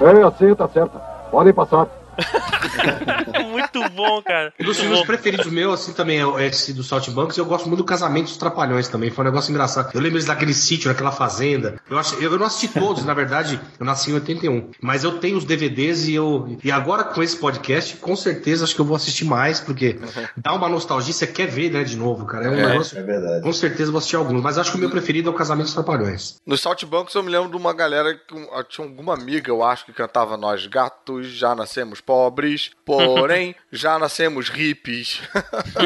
É, 0.00 0.22
a 0.22 0.30
senha 0.32 0.56
tá 0.56 0.66
certa. 0.68 0.98
Podem 1.30 1.52
passar. 1.52 1.86
Muito 3.50 3.88
bom, 3.90 4.22
cara. 4.22 4.52
Um 4.60 4.64
dos 4.64 4.76
Muito 4.76 4.80
filmes 4.80 4.98
bom. 5.00 5.06
preferidos 5.06 5.46
meu, 5.46 5.72
assim, 5.72 5.92
também 5.92 6.20
é 6.20 6.46
esse 6.46 6.72
do 6.72 6.82
Saltimbancos. 6.82 7.36
Eu 7.36 7.44
gosto 7.44 7.66
muito 7.66 7.78
do 7.78 7.84
Casamento 7.84 8.26
dos 8.26 8.36
Trapalhões 8.36 8.88
também. 8.88 9.10
Foi 9.10 9.24
um 9.24 9.28
negócio 9.28 9.50
engraçado. 9.50 9.90
Eu 9.94 10.00
lembro 10.00 10.16
eles 10.16 10.26
daquele 10.26 10.54
sítio, 10.54 10.88
naquela 10.88 11.12
fazenda. 11.12 11.80
Eu, 11.88 11.98
acho, 11.98 12.14
eu 12.16 12.38
não 12.38 12.46
assisti 12.46 12.68
todos, 12.68 13.04
na 13.04 13.14
verdade. 13.14 13.60
Eu 13.78 13.84
nasci 13.86 14.10
em 14.10 14.14
81. 14.14 14.70
Mas 14.80 15.04
eu 15.04 15.18
tenho 15.18 15.36
os 15.36 15.44
DVDs 15.44 16.08
e 16.08 16.14
eu. 16.14 16.56
E 16.62 16.70
agora 16.70 17.04
com 17.04 17.22
esse 17.22 17.36
podcast, 17.36 17.96
com 17.96 18.16
certeza 18.16 18.64
acho 18.64 18.74
que 18.74 18.80
eu 18.80 18.84
vou 18.84 18.96
assistir 18.96 19.24
mais, 19.24 19.60
porque 19.60 19.98
dá 20.36 20.52
uma 20.54 20.68
nostalgia. 20.68 21.12
Você 21.12 21.26
quer 21.26 21.46
ver, 21.46 21.70
né, 21.70 21.84
de 21.84 21.96
novo, 21.96 22.24
cara. 22.26 22.46
É 22.46 22.50
um 22.50 22.56
negócio. 22.56 22.98
É 22.98 23.02
verdade. 23.02 23.42
Com 23.42 23.52
certeza 23.52 23.88
eu 23.88 23.92
vou 23.92 23.98
assistir 23.98 24.16
alguns. 24.16 24.42
Mas 24.42 24.58
acho 24.58 24.70
que 24.70 24.76
o 24.76 24.80
meu 24.80 24.90
preferido 24.90 25.28
é 25.28 25.32
o 25.32 25.34
Casamento 25.34 25.66
dos 25.66 25.74
Trapalhões. 25.74 26.36
Nos 26.46 26.60
Saltimbancos 26.60 27.14
eu 27.14 27.22
me 27.22 27.30
lembro 27.30 27.50
de 27.50 27.56
uma 27.56 27.72
galera 27.72 28.14
que 28.14 28.34
tinha 28.68 28.86
alguma 28.86 29.14
amiga, 29.14 29.50
eu 29.50 29.62
acho, 29.62 29.84
que 29.84 29.92
cantava 29.92 30.36
Nós 30.36 30.66
gatos 30.66 31.26
já 31.28 31.54
nascemos 31.54 32.00
pobres, 32.10 32.72
porém 32.84 33.54
já 33.70 33.96
nascemos 33.96 34.48
hippies. 34.48 35.20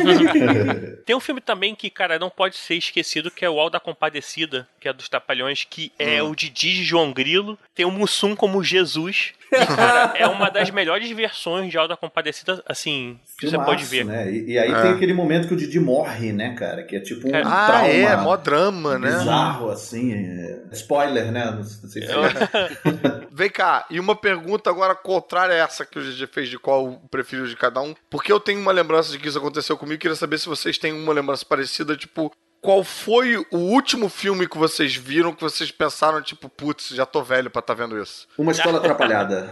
Tem 1.04 1.14
um 1.14 1.20
filme 1.20 1.40
também 1.42 1.74
que, 1.74 1.90
cara, 1.90 2.18
não 2.18 2.30
pode 2.30 2.56
ser 2.56 2.76
esquecido, 2.76 3.30
que 3.30 3.44
é 3.44 3.50
o 3.50 3.60
Al 3.60 3.68
da 3.68 3.78
Compadecida, 3.78 4.66
que 4.80 4.88
é 4.88 4.92
dos 4.92 5.06
Trapalhões, 5.06 5.66
que 5.68 5.92
é 5.98 6.22
Hum. 6.22 6.30
o 6.30 6.36
Didi 6.36 6.72
de 6.72 6.84
João 6.84 7.12
Grilo. 7.12 7.58
Tem 7.74 7.84
o 7.84 7.90
Mussum 7.90 8.34
como 8.34 8.64
Jesus. 8.64 9.32
Cara, 9.76 10.12
é 10.18 10.26
uma 10.26 10.50
das 10.50 10.70
melhores 10.70 11.10
versões 11.10 11.70
de 11.70 11.78
Al 11.78 11.88
da 11.88 11.96
Compadecida, 11.96 12.62
assim, 12.66 13.18
que 13.38 13.48
você 13.48 13.56
pode 13.58 13.84
ver. 13.84 14.04
Né? 14.04 14.30
E, 14.30 14.52
e 14.52 14.58
aí 14.58 14.72
É. 14.72 14.82
tem 14.82 14.90
aquele 14.92 15.12
momento 15.12 15.48
que 15.48 15.54
o 15.54 15.56
Didi 15.56 15.78
morre, 15.80 16.32
né, 16.32 16.54
cara? 16.54 16.82
Que 16.82 16.96
é 16.96 17.00
tipo 17.00 17.28
um 17.28 17.34
ah, 17.34 17.66
trauma 17.66 17.86
é, 17.88 18.16
mó 18.16 18.36
drama, 18.36 18.98
né? 18.98 19.10
bizarro, 19.18 19.70
assim. 19.70 20.12
é- 20.12 20.62
Spoiler, 20.72 21.30
né? 21.30 21.50
Não 21.50 21.64
sei 21.64 22.02
se 22.02 22.08
Vem 23.30 23.50
cá, 23.50 23.84
e 23.90 23.98
uma 24.00 24.14
pergunta 24.16 24.70
agora 24.70 24.94
contrária 24.94 25.54
a 25.54 25.58
essa 25.58 25.84
que 25.84 25.98
o 25.98 26.02
GG 26.02 26.26
fez 26.32 26.48
de 26.48 26.58
qual 26.58 26.86
o 26.86 27.08
preferido 27.08 27.48
de 27.48 27.56
cada 27.56 27.80
um. 27.80 27.94
Porque 28.10 28.32
eu 28.32 28.40
tenho 28.40 28.60
uma 28.60 28.72
lembrança 28.72 29.10
de 29.10 29.18
que 29.18 29.28
isso 29.28 29.38
aconteceu 29.38 29.76
comigo, 29.76 30.00
queria 30.00 30.16
saber 30.16 30.38
se 30.38 30.46
vocês 30.48 30.78
têm 30.78 30.92
uma 30.92 31.12
lembrança 31.12 31.44
parecida, 31.44 31.96
tipo, 31.96 32.30
qual 32.64 32.82
foi 32.82 33.36
o 33.50 33.58
último 33.58 34.08
filme 34.08 34.48
que 34.48 34.56
vocês 34.56 34.96
viram 34.96 35.34
que 35.34 35.42
vocês 35.42 35.70
pensaram, 35.70 36.22
tipo, 36.22 36.48
putz, 36.48 36.88
já 36.88 37.04
tô 37.04 37.22
velho 37.22 37.50
pra 37.50 37.60
tá 37.60 37.74
vendo 37.74 38.02
isso? 38.02 38.26
Uma 38.38 38.52
escola 38.52 38.78
atrapalhada. 38.78 39.50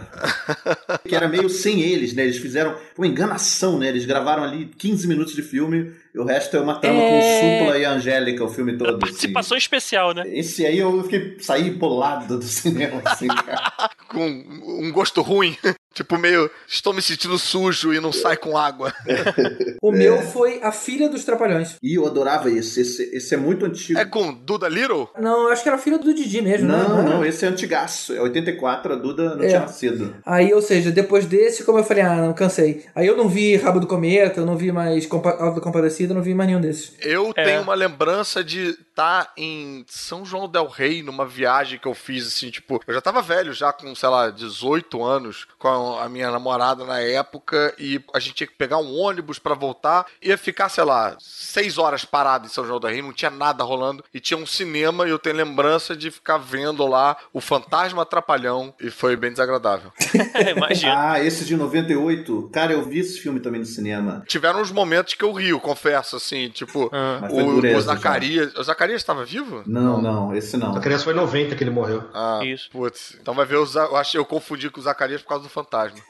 que 1.07 1.15
era 1.15 1.27
meio 1.27 1.47
sem 1.47 1.79
eles, 1.81 2.15
né? 2.15 2.23
Eles 2.23 2.37
fizeram 2.37 2.75
uma 2.97 3.05
enganação, 3.05 3.77
né? 3.77 3.87
Eles 3.89 4.05
gravaram 4.05 4.43
ali 4.43 4.65
15 4.65 5.07
minutos 5.07 5.35
de 5.35 5.43
filme 5.43 5.93
e 6.13 6.17
o 6.19 6.25
resto 6.25 6.57
é 6.57 6.59
uma 6.59 6.79
trama 6.79 6.99
É. 6.99 7.07
com 7.07 7.19
o 7.19 7.21
Supla 7.61 7.77
e 7.77 7.85
a 7.85 7.91
Angélica, 7.91 8.43
o 8.43 8.49
filme 8.49 8.75
todo. 8.75 8.89
Assim. 8.89 8.99
Participação 8.99 9.57
especial, 9.57 10.15
né? 10.15 10.23
Esse 10.27 10.65
aí 10.65 10.79
eu 10.79 11.03
fiquei, 11.03 11.37
saí 11.39 11.69
bolado 11.69 12.39
do 12.39 12.43
cinema, 12.45 12.99
assim, 13.05 13.27
cara. 13.27 13.71
Com 14.09 14.25
um 14.25 14.91
gosto 14.91 15.21
ruim. 15.21 15.55
Tipo, 15.93 16.17
meio, 16.17 16.49
estou 16.67 16.93
me 16.93 17.01
sentindo 17.01 17.37
sujo 17.37 17.93
e 17.93 17.99
não 17.99 18.11
sai 18.11 18.35
com 18.37 18.57
água. 18.57 18.93
O 19.81 19.91
meu 19.91 20.21
foi 20.21 20.61
A 20.63 20.71
Filha 20.71 21.09
dos 21.09 21.25
Trapalhões. 21.25 21.75
E 21.83 21.95
eu 21.95 22.05
adorava 22.07 22.49
esse. 22.49 22.79
Esse, 22.81 23.03
esse 23.13 23.33
é 23.33 23.37
muito 23.37 23.65
antigo. 23.65 23.99
É 23.99 24.05
com 24.05 24.33
Duda 24.33 24.69
Little? 24.69 25.09
Não, 25.19 25.43
eu 25.43 25.49
acho 25.49 25.61
que 25.61 25.67
era 25.67 25.77
a 25.77 25.81
filha 25.81 25.97
do 25.99 26.13
Didi 26.13 26.41
mesmo, 26.41 26.69
né? 26.69 26.77
Não, 26.77 26.99
era? 26.99 27.09
não, 27.09 27.25
esse 27.25 27.43
é 27.43 27.49
antigaço. 27.49 28.13
É 28.13 28.21
84, 28.21 28.93
a 28.93 28.95
Duda 28.95 29.35
não 29.35 29.43
É. 29.43 29.47
tinha 29.49 29.59
nascido. 29.59 30.15
Aí, 30.25 30.53
ou 30.53 30.61
seja, 30.61 30.89
depois 30.89 31.25
desse, 31.25 31.65
como 31.65 31.79
eu 31.79 31.83
falei, 31.83 32.03
ah, 32.03 32.15
não 32.15 32.33
cansei. 32.33 32.85
Aí 32.95 33.05
eu 33.05 33.17
não 33.17 33.27
vi 33.27 33.57
Rabo 33.57 33.79
do 33.81 33.87
Cometa, 33.87 34.39
eu 34.39 34.45
não 34.45 34.55
vi 34.55 34.71
mais 34.71 35.05
Alto 35.11 35.55
da 35.55 35.61
Compadecida, 35.61 36.13
eu 36.13 36.15
não 36.15 36.23
vi 36.23 36.33
mais 36.33 36.47
nenhum 36.47 36.61
desses. 36.61 36.93
Eu 37.01 37.33
É. 37.35 37.43
tenho 37.43 37.61
uma 37.61 37.75
lembrança 37.75 38.41
de 38.41 38.77
estar 38.93 39.31
em 39.35 39.83
São 39.89 40.23
João 40.23 40.47
del 40.47 40.67
Rei, 40.67 41.01
numa 41.01 41.25
viagem 41.25 41.79
que 41.79 41.87
eu 41.87 41.95
fiz, 41.95 42.27
assim, 42.27 42.51
tipo, 42.51 42.79
eu 42.85 42.93
já 42.93 43.01
tava 43.01 43.21
velho, 43.23 43.51
já 43.51 43.73
com, 43.73 43.93
sei 43.95 44.07
lá, 44.09 44.29
18 44.29 45.03
anos, 45.03 45.47
com 45.57 45.97
a 45.99 46.07
minha 46.07 46.29
namorada 46.29 46.85
na 46.85 46.99
época, 46.99 47.73
e 47.79 47.99
a 48.13 48.19
gente 48.19 48.35
tinha 48.35 48.47
que 48.47 48.53
pegar 48.55 48.77
um 48.77 48.95
ônibus 48.95 49.39
pra 49.39 49.55
voltar, 49.55 50.05
ia 50.21 50.37
ficar, 50.37 50.69
sei 50.69 50.83
lá, 50.83 51.15
seis 51.19 51.77
horas 51.77 52.05
parado 52.05 52.45
em 52.45 52.49
São 52.49 52.65
João 52.65 52.79
del 52.79 52.91
Rei, 52.91 53.01
não 53.01 53.11
tinha 53.11 53.31
nada 53.31 53.63
rolando, 53.63 54.03
e 54.13 54.19
tinha 54.19 54.37
um 54.37 54.45
cinema, 54.45 55.07
e 55.07 55.09
eu 55.09 55.17
tenho 55.19 55.35
lembrança 55.35 55.95
de 55.95 56.11
ficar 56.11 56.37
vendo 56.37 56.85
lá 56.85 57.17
o 57.33 57.41
Fantasma 57.41 58.05
Trapalhão, 58.05 58.73
e 58.79 58.91
foi 58.91 59.15
bem 59.15 59.31
desagradável. 59.31 59.91
Imagina. 60.55 61.13
Ah, 61.13 61.23
esse 61.23 61.45
de 61.45 61.55
98. 61.57 62.49
Cara, 62.53 62.73
eu 62.73 62.83
vi 62.83 62.99
esse 62.99 63.19
filme 63.19 63.39
também 63.39 63.59
no 63.59 63.65
cinema. 63.65 64.23
Tiveram 64.27 64.61
uns 64.61 64.71
momentos 64.71 65.15
que 65.15 65.23
eu 65.23 65.31
rio, 65.31 65.59
confesso, 65.59 66.15
assim, 66.15 66.49
tipo, 66.49 66.89
Ah. 66.93 67.27
O, 67.31 67.55
dureza 67.55 67.77
o 67.77 67.81
já. 67.81 67.93
Zacarias. 67.95 68.55
O 68.55 68.63
Zacarias 68.63 68.82
estava 68.91 69.23
vivo? 69.23 69.63
Não, 69.65 70.01
não, 70.01 70.35
esse 70.35 70.57
não. 70.57 70.75
A 70.75 70.79
criança 70.79 71.05
foi 71.05 71.13
em 71.13 71.17
90 71.17 71.55
que 71.55 71.63
ele 71.63 71.71
morreu. 71.71 72.03
Ah, 72.13 72.41
Isso. 72.43 72.69
Putz, 72.71 73.17
então 73.21 73.33
vai 73.33 73.45
ver, 73.45 73.55
eu 73.55 73.95
achei 73.95 74.19
eu 74.19 74.25
confundi 74.25 74.69
com 74.69 74.79
o 74.79 74.83
Zacarias 74.83 75.21
por 75.21 75.29
causa 75.29 75.43
do 75.43 75.49
fantasma. 75.49 75.99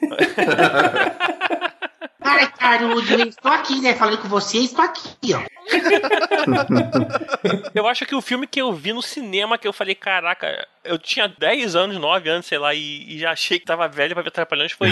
Para, 2.18 2.46
Carudo, 2.48 3.12
eu 3.12 3.28
estou 3.28 3.52
aqui, 3.52 3.80
né? 3.80 3.94
Falando 3.94 4.18
com 4.18 4.28
você, 4.28 4.58
estou 4.58 4.84
aqui, 4.84 5.34
ó. 5.34 5.42
Eu 7.74 7.86
acho 7.86 8.06
que 8.06 8.14
o 8.14 8.20
filme 8.20 8.46
que 8.46 8.60
eu 8.60 8.72
vi 8.72 8.92
no 8.92 9.02
cinema, 9.02 9.58
que 9.58 9.66
eu 9.66 9.72
falei, 9.72 9.94
caraca, 9.94 10.66
eu 10.84 10.98
tinha 10.98 11.26
10 11.26 11.74
anos, 11.74 11.98
9 11.98 12.28
anos, 12.28 12.46
sei 12.46 12.58
lá, 12.58 12.74
e, 12.74 13.14
e 13.14 13.18
já 13.18 13.32
achei 13.32 13.58
que 13.58 13.64
tava 13.64 13.88
velho 13.88 14.14
pra 14.14 14.22
ver 14.22 14.30
Trapalhões, 14.30 14.72
foi 14.72 14.90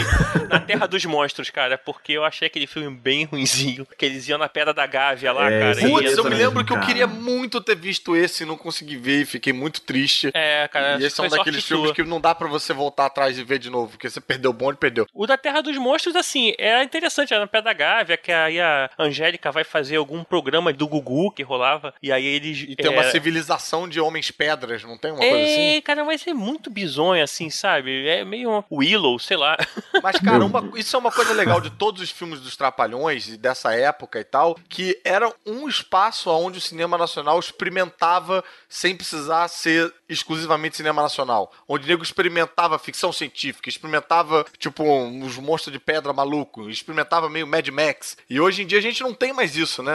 Na 0.49 0.61
Terra 0.61 0.87
dos 0.87 1.05
Monstros, 1.05 1.51
cara, 1.51 1.79
porque 1.79 2.13
eu 2.13 2.25
achei 2.25 2.47
aquele 2.47 2.67
filme 2.67 2.95
bem 2.95 3.25
ruinzinho, 3.25 3.87
que 3.97 4.05
eles 4.05 4.27
iam 4.29 4.39
na 4.39 4.49
Pedra 4.49 4.73
da 4.73 4.87
Gávea 4.87 5.33
lá, 5.33 5.51
É, 5.51 5.61
cara. 5.61 5.89
Putz, 5.89 6.17
eu 6.17 6.25
me 6.25 6.35
lembro 6.35 6.65
que 6.65 6.73
eu 6.73 6.81
queria 6.81 7.07
muito 7.07 7.61
ter 7.61 7.77
visto 7.77 8.17
esse 8.17 8.43
e 8.43 8.47
não 8.47 8.57
consegui 8.57 8.97
ver 8.97 9.23
e 9.23 9.27
fiquei 9.27 9.53
muito 9.53 9.81
triste. 9.83 10.31
É, 10.35 10.69
cara, 10.69 10.99
e 11.01 11.05
esse 11.05 11.21
é 11.21 11.25
um 11.25 11.29
daqueles 11.29 11.65
filmes 11.65 11.89
sua. 11.89 11.95
que 11.95 12.03
não 12.03 12.21
dá 12.21 12.35
pra 12.35 12.49
você 12.49 12.73
voltar 12.73 13.07
atrás 13.07 13.39
e 13.39 13.45
ver 13.45 13.59
de 13.59 13.71
novo, 13.71 13.93
porque 13.93 14.09
você 14.09 14.21
perdeu 14.21 14.51
o 14.51 14.55
bonde, 14.55 14.79
perdeu. 14.79 15.07
O 15.13 15.27
da 15.27 15.37
Terra 15.37 15.61
dos 15.61 15.77
Monstros, 15.77 16.17
assim, 16.17 16.55
é 16.59 16.83
interessante, 16.83 17.35
é 17.35 17.39
na 17.39 17.47
Pedra 17.47 17.63
da 17.63 17.73
Gávea, 17.73 18.17
que 18.17 18.33
aí 18.33 18.61
a 18.61 18.91
Angélica 18.99 19.53
vai 19.53 19.65
fazer 19.65 19.97
algum 19.97 20.25
programa 20.25 20.62
do 20.71 20.87
Gugu 20.87 21.31
que 21.33 21.43
rolava, 21.43 21.95
e 22.03 22.13
aí 22.13 22.25
eles... 22.27 22.65
E 22.69 22.77
tem 22.77 22.91
uma 22.91 23.03
é, 23.05 23.11
civilização 23.11 23.89
de 23.89 23.99
homens 24.01 24.31
pedras, 24.31 24.85
não 24.85 24.99
tem 24.99 25.11
uma 25.13 25.21
coisa 25.21 25.35
É, 25.37 25.71
assim? 25.71 25.81
cara, 25.83 26.05
mas 26.05 26.27
é 26.27 26.35
muito 26.35 26.71
bizonho, 26.71 27.23
assim, 27.25 27.49
sabe? 27.49 28.07
É 28.07 28.25
meio 28.25 28.51
uma 28.51 28.65
Willow, 28.71 29.19
sei 29.19 29.37
lá. 29.37 29.57
Mas, 30.03 30.19
cara, 30.21 30.45
uma- 30.45 30.73
isso 30.79 30.97
é 30.97 30.99
uma 30.99 31.13
coisa 31.13 31.33
legal 31.33 31.61
de 31.61 31.71
todos 31.71 32.03
os 32.03 32.11
filmes 32.11 32.41
dos 32.41 32.57
Trapalhões 32.57 33.29
e 33.29 33.37
dessa 33.37 33.73
época 33.75 34.19
e 34.19 34.25
tal, 34.25 34.57
que 34.69 34.99
era 35.05 35.33
um 35.47 35.69
espaço 35.69 36.29
onde 36.31 36.59
o 36.59 36.61
cinema 36.61 36.99
nacional 36.99 37.39
experimentava 37.39 38.45
sem 38.69 38.95
precisar 38.97 39.49
ser 39.49 39.93
exclusivamente 40.09 40.77
cinema 40.77 41.03
nacional. 41.03 41.53
Onde 41.69 41.85
o 41.85 41.89
nego 41.89 42.03
experimentava 42.03 42.79
ficção 42.79 43.13
científica, 43.13 43.69
experimentava, 43.69 44.45
tipo, 44.59 44.83
uns 44.85 45.37
monstros 45.39 45.73
de 45.73 45.79
pedra 45.79 46.13
maluco, 46.13 46.69
experimentava 46.69 47.29
meio 47.31 47.47
Mad 47.47 47.67
Max. 47.69 48.17
E 48.29 48.41
hoje 48.41 48.63
em 48.63 48.67
dia 48.67 48.79
a 48.79 48.83
gente 48.83 49.03
não 49.03 49.15
tem 49.15 49.33
mais 49.33 49.57
isso, 49.57 49.83
né? 49.83 49.93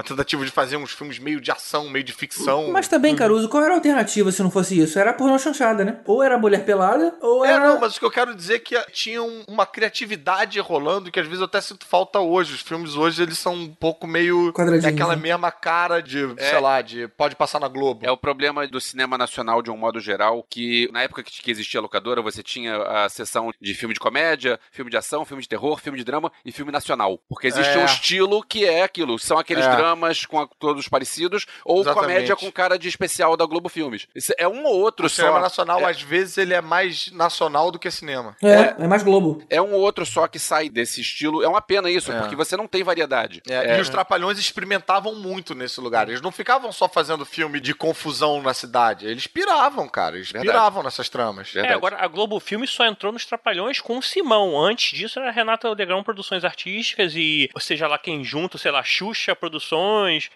Uma 0.00 0.04
tentativa 0.04 0.42
de 0.46 0.50
fazer 0.50 0.78
uns 0.78 0.92
filmes 0.92 1.18
meio 1.18 1.40
de 1.42 1.50
ação, 1.50 1.90
meio 1.90 2.02
de 2.02 2.12
ficção. 2.14 2.70
Mas 2.72 2.88
também, 2.88 3.14
Caruso, 3.14 3.50
qual 3.50 3.62
era 3.62 3.74
a 3.74 3.76
alternativa 3.76 4.32
se 4.32 4.42
não 4.42 4.50
fosse 4.50 4.78
isso? 4.80 4.98
Era 4.98 5.12
pornô 5.12 5.38
chanchada, 5.38 5.84
né? 5.84 6.00
Ou 6.06 6.22
era 6.22 6.38
mulher 6.38 6.64
pelada, 6.64 7.14
ou 7.20 7.44
É, 7.44 7.50
era... 7.52 7.68
não, 7.68 7.78
mas 7.78 7.96
o 7.96 7.98
que 7.98 8.04
eu 8.06 8.10
quero 8.10 8.34
dizer 8.34 8.54
é 8.54 8.58
que 8.58 8.80
tinha 8.92 9.22
um- 9.22 9.44
uma 9.46 9.66
criatividade 9.66 10.58
rolando 10.58 11.10
que 11.10 11.20
às 11.20 11.26
vezes 11.26 11.40
eu 11.40 11.44
até 11.44 11.60
sinto 11.60 11.84
falta 11.84 12.18
hoje. 12.18 12.54
Os 12.54 12.62
filmes 12.62 12.94
hoje, 12.96 13.22
eles 13.22 13.36
são 13.38 13.52
um 13.54 13.68
pouco 13.74 14.06
meio... 14.06 14.52
Quadradinhos, 14.54 14.86
é 14.86 14.88
aquela 14.88 15.14
né? 15.14 15.20
mesma 15.22 15.52
cara 15.52 16.00
de, 16.00 16.32
É. 16.38 16.50
sei 16.50 16.60
lá, 16.60 16.80
de 16.80 17.06
pode 17.08 17.36
passar 17.36 17.60
na 17.60 17.68
Globo. 17.68 18.06
É 18.06 18.10
o 18.10 18.16
problema 18.16 18.66
do 18.66 18.80
cinema 18.80 19.18
nacional 19.18 19.60
de 19.60 19.70
um 19.70 19.76
modo 19.76 20.00
geral, 20.00 20.42
que 20.48 20.88
na 20.92 21.02
época 21.02 21.22
que 21.22 21.50
existia 21.50 21.78
a 21.78 21.82
locadora, 21.82 22.22
você 22.22 22.42
tinha 22.42 22.76
a 22.82 23.08
seção 23.10 23.50
de 23.60 23.74
filme 23.74 23.92
de 23.92 24.00
comédia, 24.00 24.58
filme 24.72 24.90
de 24.90 24.96
ação, 24.96 25.26
filme 25.26 25.42
de 25.42 25.48
terror, 25.48 25.78
filme 25.78 25.98
de 25.98 26.04
drama 26.04 26.32
e 26.42 26.50
filme 26.52 26.72
nacional. 26.72 27.20
Porque 27.28 27.46
existe 27.48 27.76
É. 27.76 27.82
um 27.82 27.84
estilo 27.84 28.42
que 28.42 28.64
é 28.64 28.82
aquilo. 28.82 29.18
São 29.18 29.38
aqueles 29.38 29.66
É. 29.66 29.70
dramas 29.90 30.24
com 30.24 30.40
a- 30.40 30.48
todos 30.58 30.88
parecidos, 30.88 31.46
ou 31.64 31.80
Exatamente. 31.80 32.06
comédia 32.12 32.36
com 32.36 32.50
cara 32.52 32.78
de 32.78 32.88
especial 32.88 33.36
da 33.36 33.44
Globo 33.44 33.68
Filmes. 33.68 34.06
Isso 34.14 34.32
é 34.38 34.46
um 34.46 34.64
ou 34.64 34.78
outro 34.80 35.06
O 35.06 35.08
só. 35.08 35.16
cinema 35.16 35.40
nacional, 35.40 35.80
é, 35.80 35.90
às 35.90 36.00
vezes, 36.00 36.38
ele 36.38 36.54
é 36.54 36.60
mais 36.60 37.10
nacional 37.12 37.70
do 37.70 37.78
que 37.78 37.90
cinema. 37.90 38.36
É, 38.42 38.82
é 38.84 38.86
mais 38.86 39.02
Globo. 39.02 39.42
é 39.50 39.60
um 39.60 39.72
ou 39.72 39.80
outro 39.80 40.06
só 40.06 40.26
que 40.28 40.38
sai 40.38 40.68
desse 40.68 41.00
estilo. 41.00 41.42
É 41.42 41.48
uma 41.48 41.60
pena 41.60 41.90
isso, 41.90 42.12
É. 42.12 42.18
porque 42.20 42.36
você 42.36 42.56
não 42.56 42.66
tem 42.66 42.82
variedade. 42.82 43.42
É, 43.48 43.78
E 43.78 43.80
os 43.80 43.88
Trapalhões 43.88 44.38
experimentavam 44.38 45.14
muito 45.14 45.54
nesse 45.54 45.80
lugar. 45.80 46.08
Eles 46.08 46.20
não 46.20 46.30
ficavam 46.30 46.70
só 46.72 46.88
fazendo 46.88 47.24
filme 47.24 47.60
de 47.60 47.74
confusão 47.74 48.40
na 48.42 48.54
cidade. 48.54 49.06
Eles 49.06 49.26
piravam, 49.26 49.88
cara. 49.88 50.16
Eles 50.16 50.30
Verdade. 50.30 50.46
piravam 50.52 50.82
nessas 50.82 51.08
tramas. 51.08 51.54
É, 51.56 51.72
agora 51.72 51.96
a 51.98 52.06
Globo 52.06 52.38
Filmes 52.40 52.70
só 52.70 52.86
entrou 52.86 53.12
nos 53.12 53.24
Trapalhões 53.24 53.80
com 53.80 53.98
o 53.98 54.02
Simão. 54.02 54.58
Antes 54.60 54.96
disso 54.96 55.18
era 55.18 55.30
Renata 55.30 55.74
Degrão 55.74 56.02
Produções 56.02 56.44
Artísticas 56.44 57.12
e, 57.16 57.48
ou 57.54 57.60
seja 57.60 57.86
lá 57.88 57.98
quem 57.98 58.22
junto, 58.24 58.58
sei 58.58 58.70
lá, 58.70 58.82
Xuxa 58.82 59.34
Produções 59.34 59.60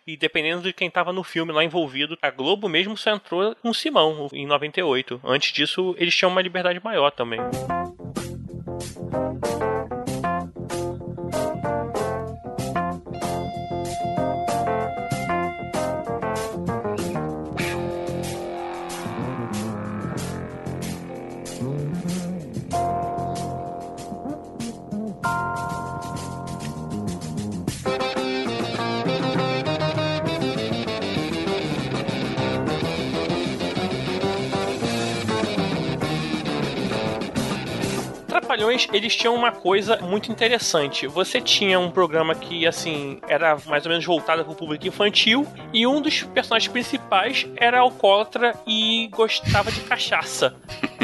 e 0.06 0.16
dependendo 0.16 0.62
de 0.62 0.72
quem 0.72 0.90
tava 0.90 1.12
no 1.12 1.22
filme 1.22 1.52
lá 1.52 1.64
envolvido, 1.64 2.18
a 2.20 2.30
Globo 2.30 2.68
mesmo 2.68 2.96
só 2.96 3.10
entrou 3.10 3.54
com 3.56 3.72
Simão 3.72 4.28
em 4.32 4.46
98. 4.46 5.20
Antes 5.24 5.52
disso, 5.52 5.94
eles 5.98 6.14
tinham 6.14 6.30
uma 6.30 6.42
liberdade 6.42 6.80
maior 6.82 7.10
também. 7.10 7.40
Trapalhões, 38.54 38.86
eles 38.92 39.16
tinham 39.16 39.34
uma 39.34 39.50
coisa 39.50 39.96
muito 40.00 40.30
interessante. 40.30 41.08
Você 41.08 41.40
tinha 41.40 41.76
um 41.80 41.90
programa 41.90 42.36
que, 42.36 42.64
assim, 42.68 43.18
era 43.26 43.58
mais 43.66 43.84
ou 43.84 43.90
menos 43.90 44.04
voltado 44.04 44.44
para 44.44 44.52
o 44.52 44.54
público 44.54 44.86
infantil, 44.86 45.44
e 45.72 45.84
um 45.84 46.00
dos 46.00 46.22
personagens 46.22 46.70
principais 46.70 47.48
era 47.56 47.80
alcoólatra 47.80 48.54
e 48.64 49.08
gostava 49.08 49.72
de 49.72 49.80
cachaça, 49.80 50.54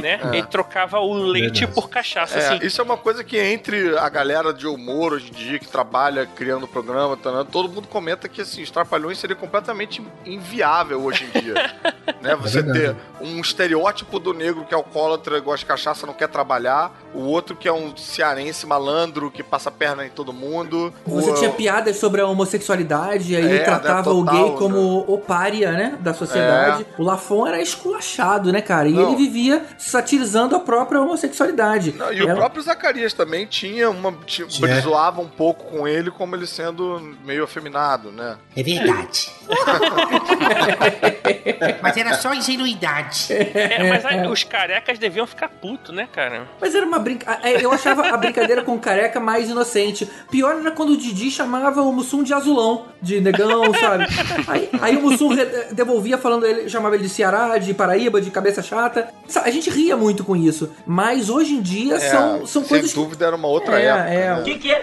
né? 0.00 0.20
É. 0.22 0.36
Ele 0.38 0.46
trocava 0.46 0.98
o 1.00 1.14
leite 1.14 1.60
Verdade. 1.60 1.74
por 1.74 1.88
cachaça, 1.88 2.38
É, 2.38 2.48
assim. 2.56 2.66
isso 2.66 2.80
é 2.80 2.84
uma 2.84 2.96
coisa 2.96 3.22
que 3.24 3.38
entre 3.38 3.96
a 3.98 4.08
galera 4.08 4.52
de 4.52 4.66
humor 4.66 5.12
hoje 5.12 5.30
em 5.30 5.34
dia, 5.34 5.58
que 5.58 5.68
trabalha 5.68 6.26
criando 6.26 6.66
programa, 6.66 7.16
tá, 7.16 7.44
todo 7.44 7.68
mundo 7.68 7.88
comenta 7.88 8.28
que 8.28 8.40
assim, 8.40 8.62
os 8.62 8.70
trapalhões 8.70 9.18
seria 9.18 9.36
completamente 9.36 10.02
inviável 10.24 11.02
hoje 11.02 11.24
em 11.34 11.40
dia. 11.40 11.54
né? 12.20 12.34
Você 12.36 12.62
ter 12.62 12.72
verdade. 12.72 12.98
um 13.20 13.40
estereótipo 13.40 14.18
do 14.18 14.32
negro 14.32 14.64
que 14.64 14.74
é 14.74 14.76
alcoólatra, 14.76 15.38
gosta 15.40 15.58
de 15.60 15.66
cachaça, 15.66 16.06
não 16.06 16.14
quer 16.14 16.28
trabalhar, 16.28 16.92
o 17.14 17.20
outro 17.22 17.56
que 17.56 17.68
é 17.68 17.72
um 17.72 17.96
cearense 17.96 18.66
malandro 18.66 19.30
que 19.30 19.42
passa 19.42 19.68
a 19.68 19.72
perna 19.72 20.06
em 20.06 20.10
todo 20.10 20.32
mundo. 20.32 20.92
Você 21.06 21.30
o, 21.30 21.34
tinha 21.34 21.50
piadas 21.50 21.96
sobre 21.96 22.20
a 22.20 22.26
homossexualidade, 22.26 23.36
aí 23.36 23.44
ele 23.44 23.56
É, 23.58 23.64
tratava 23.64 24.10
né, 24.12 24.16
o 24.20 24.24
total, 24.24 24.48
gay 24.48 24.56
como 24.58 25.04
o 25.06 25.18
pária, 25.18 25.72
né, 25.72 25.98
da 26.00 26.14
sociedade. 26.14 26.86
O 26.98 27.02
Lafon 27.02 27.46
era 27.46 27.60
esculachado, 27.60 28.52
né, 28.52 28.60
cara? 28.60 28.88
E 28.88 28.92
Não. 28.92 29.08
ele 29.08 29.16
vivia 29.16 29.64
satirizando 29.90 30.56
a 30.56 30.60
própria 30.60 31.00
homossexualidade. 31.00 31.92
Não, 31.92 32.12
e 32.12 32.22
o 32.22 32.34
próprio 32.34 32.62
Zacarias 32.62 33.12
também 33.12 33.46
tinha 33.46 33.90
uma. 33.90 34.12
Tinha, 34.24 34.48
zoavam 34.80 35.24
um 35.24 35.28
pouco 35.28 35.64
com 35.64 35.86
ele 35.86 36.10
como 36.10 36.36
ele 36.36 36.46
sendo 36.46 37.16
meio 37.24 37.44
afeminado, 37.44 38.10
né? 38.10 38.36
É 38.56 38.62
verdade. 38.62 39.30
Mas 41.82 41.96
era 41.96 42.14
só 42.14 42.34
ingenuidade. 42.34 43.32
É, 43.32 43.88
mas 43.88 44.04
aí, 44.04 44.26
os 44.26 44.44
carecas 44.44 44.98
deviam 44.98 45.26
ficar 45.26 45.48
putos, 45.48 45.94
né, 45.94 46.08
cara? 46.10 46.48
Mas 46.60 46.74
era 46.74 46.86
uma 46.86 46.98
brincadeira. 46.98 47.60
Eu 47.60 47.72
achava 47.72 48.08
a 48.08 48.16
brincadeira 48.16 48.62
com 48.62 48.74
o 48.74 48.78
careca 48.78 49.20
mais 49.20 49.48
inocente. 49.48 50.08
Pior 50.30 50.56
era 50.56 50.70
quando 50.70 50.90
o 50.90 50.96
Didi 50.96 51.30
chamava 51.30 51.82
o 51.82 51.92
Mussum 51.92 52.22
de 52.22 52.32
azulão, 52.32 52.86
de 53.00 53.20
negão, 53.20 53.72
sabe? 53.74 54.06
Aí, 54.46 54.68
aí 54.80 54.96
o 54.96 55.02
Mussum 55.02 55.30
devolvia 55.72 56.18
falando, 56.18 56.46
ele 56.46 56.68
chamava 56.68 56.94
ele 56.94 57.04
de 57.04 57.10
Ceará, 57.10 57.58
de 57.58 57.74
Paraíba, 57.74 58.20
de 58.20 58.30
cabeça 58.30 58.62
chata. 58.62 59.08
A 59.42 59.50
gente 59.50 59.70
ria 59.82 59.96
muito 59.96 60.24
com 60.24 60.36
isso. 60.36 60.70
Mas 60.86 61.28
hoje 61.30 61.54
em 61.54 61.62
dia 61.62 61.98
são, 62.00 62.46
são 62.46 62.62
É, 62.62 62.64
sem 62.64 62.68
coisas. 62.78 62.92
dúvida 62.92 63.26
era 63.26 63.36
uma 63.36 63.48
outra 63.48 63.80
É, 63.80 63.86
época. 63.86 64.08
é. 64.10 64.34
né? 64.34 64.40
O 64.40 64.44
que, 64.44 64.58
que 64.58 64.72
é? 64.72 64.78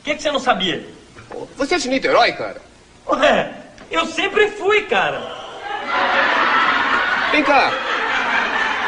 O 0.00 0.02
que, 0.04 0.14
que 0.16 0.22
você 0.22 0.30
não 0.32 0.40
sabia? 0.40 0.84
Você 1.56 1.74
é 1.74 1.78
de 1.78 1.88
Niterói, 1.88 2.32
cara? 2.32 2.60
Ué, 3.08 3.52
eu 3.90 4.06
sempre 4.06 4.48
fui, 4.50 4.82
cara. 4.82 5.20
Vem 7.30 7.42
cá. 7.42 7.72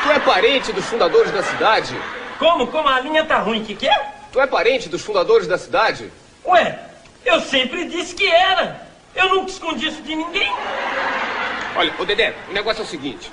Tu 0.02 0.10
é 0.10 0.18
parente 0.20 0.72
dos 0.72 0.84
fundadores 0.84 1.30
da 1.32 1.42
cidade? 1.42 1.96
Como? 2.38 2.66
Como 2.66 2.88
a 2.88 3.00
linha 3.00 3.24
tá 3.24 3.38
ruim? 3.38 3.64
Que 3.64 3.74
que 3.74 3.88
é? 3.88 4.12
Tu 4.32 4.40
é 4.40 4.46
parente 4.46 4.88
dos 4.88 5.02
fundadores 5.02 5.46
da 5.46 5.56
cidade? 5.56 6.12
Ué, 6.44 6.78
eu 7.24 7.40
sempre 7.40 7.86
disse 7.86 8.14
que 8.14 8.26
era. 8.26 8.82
Eu 9.14 9.28
nunca 9.30 9.50
escondi 9.50 9.86
isso 9.88 10.02
de 10.02 10.14
ninguém. 10.14 10.52
Olha, 11.76 11.92
ô 11.98 12.04
Dedé, 12.04 12.34
o 12.50 12.52
negócio 12.52 12.82
é 12.82 12.84
o 12.84 12.88
seguinte. 12.88 13.30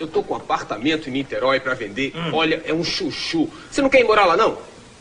Eu 0.00 0.08
tô 0.08 0.22
com 0.22 0.32
um 0.32 0.38
apartamento 0.38 1.10
em 1.10 1.12
Niterói 1.12 1.60
pra 1.60 1.74
vender. 1.74 2.14
Olha, 2.32 2.62
é 2.64 2.72
um 2.72 2.82
chuchu. 2.82 3.50
Você 3.70 3.82
não 3.82 3.90
quer 3.90 4.00
ir 4.00 4.04
morar 4.04 4.24
lá, 4.24 4.34
não? 4.34 4.56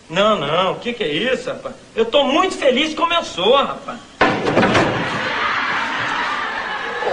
Não, 0.10 0.38
não, 0.38 0.74
o 0.74 0.80
que, 0.80 0.92
que 0.92 1.04
é 1.04 1.08
isso, 1.08 1.50
rapaz? 1.50 1.74
Eu 1.96 2.04
tô 2.04 2.26
muito 2.26 2.58
feliz 2.58 2.94
como 2.94 3.14
eu 3.14 3.24
sou, 3.24 3.56
rapaz. 3.56 3.98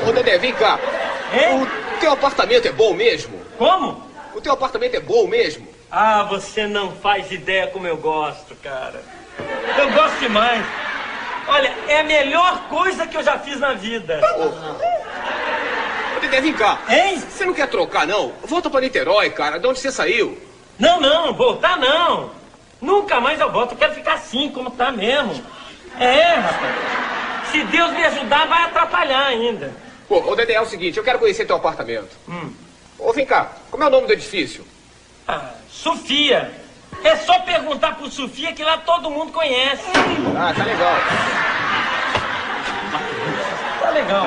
Ô, 0.04 0.12
Dedé, 0.12 0.36
vem 0.38 0.52
cá. 0.54 0.80
O 1.96 2.00
teu 2.00 2.10
apartamento 2.10 2.66
é 2.66 2.72
bom 2.72 2.92
mesmo? 2.92 3.40
Como? 3.56 4.02
O 4.34 4.40
teu 4.40 4.52
apartamento 4.52 4.96
é 4.96 5.00
bom 5.00 5.28
mesmo? 5.28 5.68
Ah, 5.88 6.24
você 6.24 6.66
não 6.66 6.90
faz 6.90 7.30
ideia 7.30 7.68
como 7.68 7.86
eu 7.86 7.96
gosto, 7.96 8.56
cara. 8.56 9.00
Eu 9.78 9.92
gosto 9.92 10.18
demais. 10.18 10.64
Olha, 11.46 11.72
é 11.86 12.00
a 12.00 12.04
melhor 12.04 12.68
coisa 12.68 13.06
que 13.06 13.16
eu 13.16 13.22
já 13.22 13.38
fiz 13.38 13.60
na 13.60 13.74
vida. 13.74 14.20
Ô, 14.36 15.45
Dedé, 16.26 16.40
vem 16.40 16.52
cá. 16.52 16.80
Hein? 16.88 17.20
Você 17.20 17.44
não 17.44 17.54
quer 17.54 17.68
trocar, 17.68 18.04
não? 18.06 18.32
Volta 18.44 18.68
pra 18.68 18.80
Niterói, 18.80 19.30
cara. 19.30 19.60
De 19.60 19.66
onde 19.66 19.78
você 19.78 19.92
saiu? 19.92 20.36
Não, 20.76 21.00
não, 21.00 21.32
voltar 21.32 21.78
não. 21.78 22.30
Nunca 22.80 23.20
mais 23.20 23.40
eu 23.40 23.50
volto. 23.52 23.72
Eu 23.72 23.78
quero 23.78 23.94
ficar 23.94 24.14
assim, 24.14 24.50
como 24.50 24.70
tá 24.70 24.90
mesmo. 24.90 25.40
É, 26.00 26.34
rapaz. 26.34 26.74
Se 27.52 27.62
Deus 27.64 27.92
me 27.92 28.04
ajudar, 28.04 28.46
vai 28.48 28.64
atrapalhar 28.64 29.26
ainda. 29.26 29.72
Pô, 30.08 30.18
ô 30.18 30.34
Dedé, 30.34 30.54
é 30.54 30.60
o 30.60 30.66
seguinte, 30.66 30.98
eu 30.98 31.04
quero 31.04 31.18
conhecer 31.18 31.46
teu 31.46 31.56
apartamento. 31.56 32.10
Hum. 32.28 32.52
Ô, 32.98 33.12
vem 33.12 33.24
cá. 33.24 33.52
Como 33.70 33.84
é 33.84 33.86
o 33.86 33.90
nome 33.90 34.08
do 34.08 34.12
edifício? 34.12 34.66
Ah, 35.28 35.50
Sofia. 35.70 36.50
É 37.04 37.16
só 37.18 37.38
perguntar 37.40 37.96
pro 37.96 38.10
Sofia 38.10 38.52
que 38.52 38.64
lá 38.64 38.78
todo 38.78 39.10
mundo 39.10 39.32
conhece. 39.32 39.84
Ah, 40.36 40.52
tá 40.56 40.64
legal. 40.64 40.96
Tá 43.80 43.90
legal. 43.90 44.26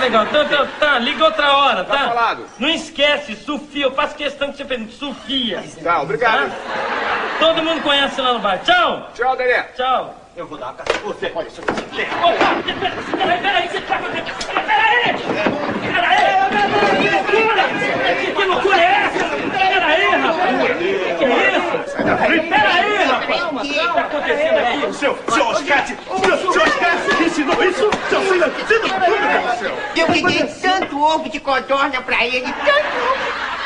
Legal. 0.00 0.26
Tá, 0.26 0.44
tá, 0.44 0.66
tá, 0.78 0.98
liga 0.98 1.24
outra 1.24 1.52
hora, 1.56 1.84
tá? 1.84 1.96
Tá 1.96 2.08
falado. 2.08 2.46
Não 2.58 2.68
esquece, 2.68 3.36
Sofia. 3.36 3.84
Eu 3.84 3.92
faço 3.92 4.14
questão 4.14 4.50
que 4.50 4.56
você 4.56 4.64
pergunte. 4.64 4.94
Sofia. 4.94 5.62
Tá, 5.82 6.00
obrigado. 6.00 6.52
Todo 7.38 7.62
mundo 7.62 7.82
conhece 7.82 8.20
lá 8.20 8.32
no 8.32 8.38
bar. 8.38 8.58
Tchau. 8.64 9.10
Tchau, 9.14 9.36
Dedé. 9.36 9.62
Tchau. 9.76 10.14
Eu 10.38 10.46
vou 10.46 10.56
dar 10.56 10.66
uma 10.66 10.74
caça 10.74 10.96
você. 11.00 11.32
Olha, 11.34 11.48
aqui. 11.48 12.02
Opa, 12.22 12.62
peraí, 13.16 13.40
peraí, 13.40 13.68
que 13.68 13.80
tá 13.80 13.98
Peraí! 13.98 15.18
Peraí! 15.82 16.28
Que, 18.36 18.44
loucura 18.44 18.76
é 18.78 18.84
essa? 19.02 19.24
Peraí, 19.50 20.06
rapaz! 20.10 20.78
Que 21.18 21.24
é 21.24 21.58
isso? 21.58 21.76
Peraí, 22.48 23.04
rapaz! 23.04 23.42
O 23.52 23.58
que 23.62 23.74
tá 23.74 24.00
acontecendo 24.00 24.58
aqui? 24.58 24.92
Seu, 24.94 25.18
seu 25.28 25.46
Oscate! 25.48 25.98
Seu, 26.06 26.52
seu 26.52 26.62
Oscate 26.62 27.24
ensinou 27.24 27.64
isso? 27.64 27.90
Seu 28.08 28.20
filho, 28.20 28.46
ensina 28.46 28.88
tudo! 29.00 29.98
Eu 29.98 30.06
que 30.06 30.22
dei 30.22 30.44
tanto 30.62 31.02
ovo 31.02 31.28
de 31.28 31.40
codorna 31.40 32.00
pra 32.00 32.24
ele, 32.24 32.46
tanto 32.46 32.96
ovo. 32.96 33.57